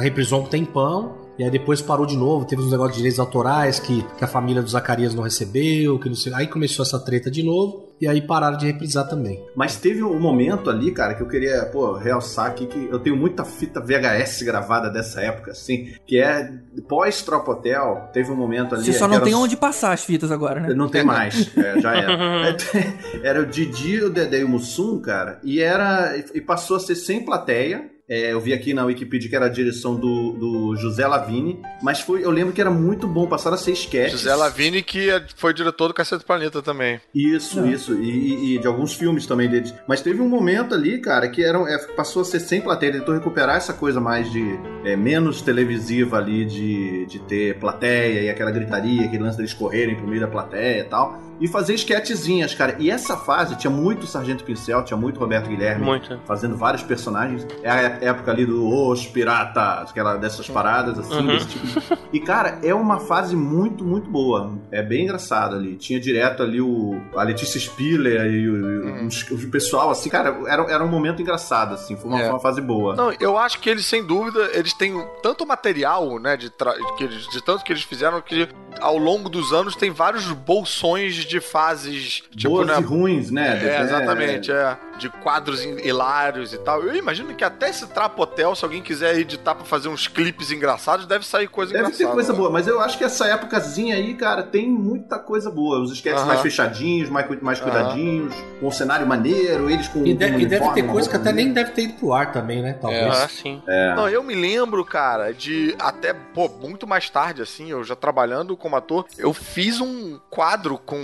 reprisou 0.00 0.40
um 0.42 0.46
tempão. 0.46 1.21
E 1.38 1.44
aí 1.44 1.50
depois 1.50 1.80
parou 1.80 2.04
de 2.06 2.16
novo, 2.16 2.44
teve 2.44 2.60
uns 2.62 2.70
negócios 2.70 2.92
de 2.94 2.98
direitos 2.98 3.18
autorais 3.18 3.80
que, 3.80 4.02
que 4.18 4.24
a 4.24 4.26
família 4.28 4.62
do 4.62 4.68
Zacarias 4.68 5.14
não 5.14 5.22
recebeu, 5.22 5.98
que 5.98 6.08
não 6.08 6.14
sei. 6.14 6.32
Aí 6.34 6.46
começou 6.46 6.84
essa 6.84 6.98
treta 6.98 7.30
de 7.30 7.42
novo, 7.42 7.88
e 8.00 8.06
aí 8.06 8.20
pararam 8.20 8.56
de 8.58 8.66
reprisar 8.66 9.08
também. 9.08 9.42
Mas 9.56 9.76
teve 9.76 10.02
um 10.02 10.20
momento 10.20 10.68
ali, 10.68 10.90
cara, 10.92 11.14
que 11.14 11.22
eu 11.22 11.28
queria, 11.28 11.64
pô, 11.66 11.96
realçar 11.96 12.46
aqui 12.46 12.66
que 12.66 12.88
eu 12.90 12.98
tenho 12.98 13.16
muita 13.16 13.44
fita 13.44 13.80
VHS 13.80 14.42
gravada 14.42 14.90
dessa 14.90 15.20
época, 15.22 15.52
assim, 15.52 15.92
que 16.06 16.18
é 16.18 16.52
pós-Tropa 16.88 17.52
Hotel, 17.52 18.10
teve 18.12 18.30
um 18.30 18.36
momento 18.36 18.74
ali... 18.74 18.84
Você 18.84 18.92
só 18.92 19.08
não 19.08 19.20
tem 19.20 19.34
os- 19.34 19.40
onde 19.40 19.56
passar 19.56 19.92
as 19.92 20.04
fitas 20.04 20.30
agora, 20.30 20.60
né? 20.60 20.74
Não 20.74 20.88
tem 20.88 21.02
mais, 21.04 21.50
é, 21.56 21.80
já 21.80 21.94
era. 21.94 22.56
era 23.22 23.40
o 23.40 23.46
Didi, 23.46 24.02
o 24.02 24.10
Dedé 24.10 24.40
e 24.40 24.44
o 24.44 24.48
Mussum, 24.48 25.00
cara, 25.00 25.38
e 25.42 25.60
era. 25.60 26.14
E 26.34 26.40
passou 26.40 26.76
a 26.76 26.80
ser 26.80 26.94
sem 26.94 27.24
plateia. 27.24 27.90
É, 28.08 28.32
eu 28.32 28.40
vi 28.40 28.52
aqui 28.52 28.74
na 28.74 28.84
Wikipedia 28.84 29.30
que 29.30 29.36
era 29.36 29.46
a 29.46 29.48
direção 29.48 29.94
do, 29.94 30.32
do 30.32 30.76
José 30.76 31.06
Lavini, 31.06 31.60
mas 31.82 32.00
foi, 32.00 32.24
eu 32.24 32.30
lembro 32.30 32.52
que 32.52 32.60
era 32.60 32.70
muito 32.70 33.06
bom, 33.06 33.26
passaram 33.26 33.54
a 33.54 33.58
ser 33.58 33.72
sketches. 33.72 34.20
José 34.20 34.34
Lavini, 34.34 34.82
que 34.82 35.08
é- 35.08 35.24
foi 35.36 35.54
diretor 35.54 35.88
do 35.88 35.94
Cacete 35.94 36.22
do 36.22 36.26
Planeta 36.26 36.60
também. 36.60 37.00
Isso, 37.14 37.64
isso. 37.66 37.94
E, 37.94 38.10
e- 38.10 38.54
e 38.56 38.58
de 38.58 38.66
alguns 38.66 38.92
filmes 38.94 39.24
também 39.24 39.48
deles. 39.48 39.72
Mas 39.86 40.00
teve 40.02 40.20
um 40.20 40.28
momento 40.28 40.74
ali, 40.74 41.00
cara, 41.00 41.28
que 41.28 41.42
era, 41.44 41.58
é, 41.72 41.78
passou 41.94 42.22
a 42.22 42.24
ser 42.24 42.40
sem 42.40 42.60
plateia. 42.60 42.90
Ele 42.90 42.98
tentou 42.98 43.14
recuperar 43.14 43.56
essa 43.56 43.72
coisa 43.72 44.00
mais 44.00 44.30
de. 44.30 44.42
é, 44.84 44.96
menos 44.96 45.40
televisiva 45.40 46.18
ali, 46.18 46.44
de, 46.44 47.06
de 47.06 47.18
ter 47.20 47.58
plateia 47.58 48.20
e 48.22 48.28
aquela 48.30 48.50
gritaria, 48.50 49.04
aquele 49.06 49.22
lance 49.22 49.36
deles 49.36 49.54
correrem 49.54 49.94
pro 49.94 50.06
meio 50.08 50.20
da 50.20 50.26
plateia 50.28 50.80
e 50.80 50.84
tal. 50.84 51.18
E 51.40 51.48
fazer 51.48 51.74
esquetezinhas, 51.74 52.54
cara. 52.54 52.76
E 52.78 52.90
essa 52.90 53.16
fase 53.16 53.56
tinha 53.56 53.70
muito 53.70 54.06
Sargento 54.06 54.44
Pincel, 54.44 54.84
tinha 54.84 54.96
muito 54.96 55.18
Roberto 55.18 55.48
Guilherme. 55.48 55.84
Muito. 55.84 56.20
Fazendo 56.24 56.56
vários 56.56 56.82
personagens. 56.84 57.44
É 57.62 57.70
a 57.70 57.76
época 58.00 58.30
ali 58.30 58.46
do 58.46 58.64
Os 58.68 59.06
Piratas, 59.06 59.90
aquela 59.90 60.16
dessas 60.16 60.48
paradas 60.48 60.98
assim, 60.98 61.14
Uhum. 61.16 61.26
desse 61.26 61.46
tipo 61.48 61.66
de 61.66 61.82
e, 62.12 62.20
cara, 62.20 62.58
é 62.62 62.72
uma 62.74 63.00
fase 63.00 63.34
muito, 63.34 63.84
muito 63.84 64.08
boa. 64.08 64.52
É 64.70 64.82
bem 64.82 65.04
engraçado 65.04 65.56
ali. 65.56 65.76
Tinha 65.76 65.98
direto 65.98 66.42
ali 66.42 66.60
o, 66.60 67.00
a 67.16 67.22
Letícia 67.24 67.58
Spiller 67.58 68.26
e 68.30 68.48
o, 68.48 68.82
Hum. 68.82 69.08
o 69.32 69.50
pessoal, 69.50 69.90
assim, 69.90 70.10
cara, 70.10 70.36
era, 70.46 70.62
era 70.70 70.84
um 70.84 70.88
momento 70.88 71.20
engraçado, 71.22 71.74
assim. 71.74 71.96
Foi 71.96 72.08
uma, 72.10 72.20
É. 72.22 72.30
uma 72.30 72.38
fase 72.40 72.60
boa. 72.60 72.94
Não, 72.94 73.12
eu 73.18 73.36
acho 73.38 73.58
que 73.60 73.68
eles, 73.70 73.86
sem 73.86 74.04
dúvida, 74.04 74.50
eles 74.52 74.72
têm 74.74 74.94
tanto 75.22 75.46
material, 75.46 76.18
né, 76.18 76.36
de, 76.36 76.50
tra- 76.50 76.74
que 76.96 77.04
eles- 77.04 77.26
de 77.30 77.42
tanto 77.42 77.64
que 77.64 77.72
eles 77.72 77.82
fizeram, 77.82 78.20
que 78.20 78.48
ao 78.80 78.96
longo 78.98 79.28
dos 79.28 79.52
anos 79.52 79.74
tem 79.74 79.90
vários 79.90 80.26
bolsões 80.32 81.21
de 81.26 81.40
fases, 81.40 82.22
tipo, 82.36 82.50
Boas 82.54 82.66
né? 82.66 82.78
e 82.78 82.82
ruins, 82.82 83.30
né? 83.30 83.60
É, 83.62 83.68
É. 83.76 83.80
exatamente, 83.82 84.50
é. 84.52 84.76
De 84.98 85.08
quadros 85.08 85.60
hi- 85.64 85.80
hilários 85.88 86.52
e 86.52 86.58
tal. 86.58 86.82
Eu 86.82 86.94
imagino 86.94 87.34
que 87.34 87.42
até 87.42 87.70
esse 87.70 87.86
Trapotel, 87.88 88.54
se 88.54 88.64
alguém 88.64 88.82
quiser 88.82 89.16
editar 89.18 89.54
pra 89.54 89.64
fazer 89.64 89.88
uns 89.88 90.06
clipes 90.06 90.50
engraçados, 90.52 91.06
deve 91.06 91.26
sair 91.26 91.48
coisa 91.48 91.72
Deve 91.72 91.84
engraçada. 91.86 92.08
ter 92.10 92.14
coisa 92.14 92.32
né? 92.32 92.38
boa, 92.38 92.50
mas 92.50 92.66
eu 92.68 92.80
acho 92.80 92.96
que 92.98 93.04
essa 93.04 93.26
épocazinha 93.26 93.96
aí, 93.96 94.14
cara, 94.14 94.42
tem 94.42 94.68
muita 94.68 95.18
coisa 95.18 95.50
boa. 95.50 95.80
Os 95.80 95.92
sketches 95.92 96.20
Aham. 96.20 96.28
mais 96.28 96.40
fechadinhos, 96.40 97.08
mais, 97.08 97.26
mais 97.42 97.60
Aham. 97.60 97.70
cuidadinhos, 97.70 98.34
com 98.60 98.68
um 98.68 98.70
cenário 98.70 99.06
maneiro, 99.06 99.68
eles 99.70 99.88
com. 99.88 100.06
E, 100.06 100.14
de- 100.14 100.30
com 100.30 100.38
e 100.38 100.46
deve 100.46 100.70
ter 100.72 100.82
coisa 100.86 101.08
que 101.08 101.16
até 101.16 101.32
nem 101.32 101.52
deve 101.52 101.70
ter 101.72 101.82
ido 101.82 101.94
pro 101.94 102.12
ar 102.12 102.30
também, 102.32 102.62
né? 102.62 102.74
Talvez. 102.80 103.02
É. 103.18 103.22
Ah, 103.24 103.28
sim. 103.28 103.62
É. 103.66 103.94
Não, 103.94 104.08
eu 104.08 104.22
me 104.22 104.34
lembro, 104.34 104.84
cara, 104.84 105.32
de 105.32 105.74
até, 105.78 106.12
pô, 106.14 106.48
muito 106.48 106.86
mais 106.86 107.08
tarde, 107.10 107.42
assim, 107.42 107.70
eu 107.70 107.82
já 107.82 107.96
trabalhando 107.96 108.56
como 108.56 108.76
ator, 108.76 109.06
eu 109.18 109.32
fiz 109.32 109.80
um 109.80 110.18
quadro 110.30 110.78
com 110.78 110.96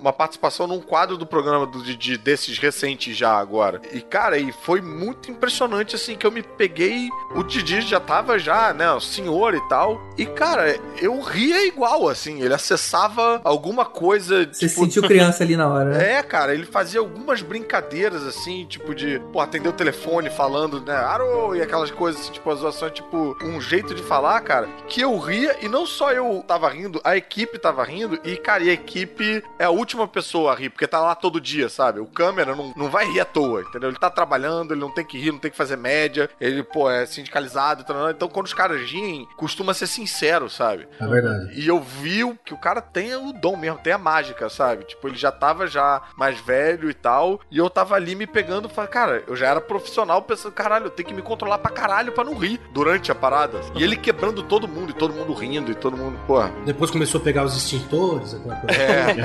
uma 0.00 0.12
participação 0.12 0.66
num 0.66 0.80
quadro 0.80 1.16
do 1.16 1.26
programa 1.26 1.66
do 1.66 1.82
Didi, 1.82 2.16
desses 2.18 2.58
recentes 2.58 3.16
já, 3.16 3.35
agora. 3.38 3.80
E, 3.92 4.00
cara, 4.00 4.38
e 4.38 4.52
foi 4.52 4.80
muito 4.80 5.30
impressionante, 5.30 5.96
assim, 5.96 6.16
que 6.16 6.26
eu 6.26 6.32
me 6.32 6.42
peguei. 6.42 7.08
O 7.34 7.42
Didi 7.42 7.80
já 7.80 8.00
tava 8.00 8.38
já, 8.38 8.72
né, 8.72 8.90
o 8.92 9.00
senhor 9.00 9.54
e 9.54 9.60
tal. 9.68 10.00
E, 10.16 10.26
cara, 10.26 10.78
eu 11.00 11.20
ria 11.20 11.66
igual, 11.66 12.08
assim. 12.08 12.42
Ele 12.42 12.54
acessava 12.54 13.40
alguma 13.44 13.84
coisa. 13.84 14.48
Você 14.52 14.68
se 14.68 14.74
sentiu 14.74 15.02
criança 15.02 15.44
ali 15.44 15.56
na 15.56 15.68
hora, 15.68 15.90
né? 15.90 16.06
É, 16.16 16.22
cara, 16.22 16.54
ele 16.54 16.64
fazia 16.64 17.00
algumas 17.00 17.42
brincadeiras, 17.42 18.22
assim, 18.22 18.64
tipo 18.64 18.94
de, 18.94 19.20
pô, 19.32 19.40
atender 19.40 19.68
o 19.68 19.72
telefone 19.72 20.30
falando, 20.30 20.80
né, 20.80 20.94
aro, 20.94 21.54
e 21.54 21.60
aquelas 21.60 21.90
coisas, 21.90 22.22
assim, 22.22 22.32
tipo, 22.32 22.50
as 22.50 22.60
zoações, 22.60 22.92
tipo, 22.92 23.36
um 23.42 23.60
jeito 23.60 23.94
de 23.94 24.02
falar, 24.02 24.40
cara, 24.40 24.68
que 24.88 25.00
eu 25.00 25.18
ria, 25.18 25.56
e 25.60 25.68
não 25.68 25.84
só 25.84 26.12
eu 26.12 26.44
tava 26.46 26.68
rindo, 26.68 27.00
a 27.04 27.16
equipe 27.16 27.58
tava 27.58 27.84
rindo, 27.84 28.18
e, 28.24 28.36
cara, 28.36 28.62
e 28.62 28.70
a 28.70 28.72
equipe 28.72 29.42
é 29.58 29.64
a 29.64 29.70
última 29.70 30.06
pessoa 30.06 30.52
a 30.52 30.54
rir, 30.54 30.70
porque 30.70 30.86
tá 30.86 31.00
lá 31.00 31.14
todo 31.14 31.40
dia, 31.40 31.68
sabe? 31.68 32.00
O 32.00 32.06
câmera 32.06 32.54
não, 32.54 32.72
não 32.76 32.88
vai 32.88 33.06
rir 33.06 33.20
toa, 33.26 33.62
entendeu? 33.62 33.90
Ele 33.90 33.98
tá 33.98 34.10
trabalhando, 34.10 34.72
ele 34.72 34.80
não 34.80 34.90
tem 34.90 35.04
que 35.04 35.18
rir, 35.18 35.32
não 35.32 35.38
tem 35.38 35.50
que 35.50 35.56
fazer 35.56 35.76
média, 35.76 36.28
ele, 36.40 36.62
pô, 36.62 36.90
é 36.90 37.04
sindicalizado, 37.06 37.84
então 38.10 38.28
quando 38.28 38.46
os 38.46 38.54
caras 38.54 38.80
riem, 38.80 39.28
costuma 39.36 39.74
ser 39.74 39.86
sincero, 39.86 40.48
sabe? 40.48 40.88
É 41.00 41.06
verdade. 41.06 41.60
E 41.60 41.66
eu 41.66 41.80
vi 41.80 42.16
que 42.44 42.54
o 42.54 42.58
cara 42.58 42.80
tem 42.80 43.14
o 43.14 43.32
dom 43.32 43.56
mesmo, 43.56 43.78
tem 43.78 43.92
a 43.92 43.98
mágica, 43.98 44.48
sabe? 44.48 44.84
Tipo, 44.84 45.08
ele 45.08 45.16
já 45.16 45.30
tava 45.30 45.66
já 45.66 46.02
mais 46.16 46.38
velho 46.40 46.88
e 46.90 46.94
tal, 46.94 47.40
e 47.50 47.58
eu 47.58 47.68
tava 47.68 47.94
ali 47.94 48.14
me 48.14 48.26
pegando, 48.26 48.68
falei, 48.68 48.90
cara, 48.90 49.22
eu 49.26 49.36
já 49.36 49.48
era 49.48 49.60
profissional 49.60 50.22
pensando, 50.22 50.52
caralho, 50.52 50.86
eu 50.86 50.90
tenho 50.90 51.08
que 51.08 51.14
me 51.14 51.22
controlar 51.22 51.58
pra 51.58 51.70
caralho 51.70 52.12
pra 52.12 52.24
não 52.24 52.34
rir 52.34 52.60
durante 52.72 53.10
a 53.10 53.14
parada. 53.14 53.60
E 53.74 53.82
ele 53.82 53.96
quebrando 53.96 54.42
todo 54.42 54.68
mundo, 54.68 54.90
e 54.90 54.94
todo 54.94 55.14
mundo 55.14 55.32
rindo, 55.32 55.70
e 55.70 55.74
todo 55.74 55.96
mundo, 55.96 56.18
porra. 56.26 56.50
Depois 56.64 56.90
começou 56.90 57.20
a 57.20 57.24
pegar 57.24 57.44
os 57.44 57.56
extintores, 57.56 58.34
aquela 58.34 58.56
coisa. 58.56 58.82
É. 58.82 59.16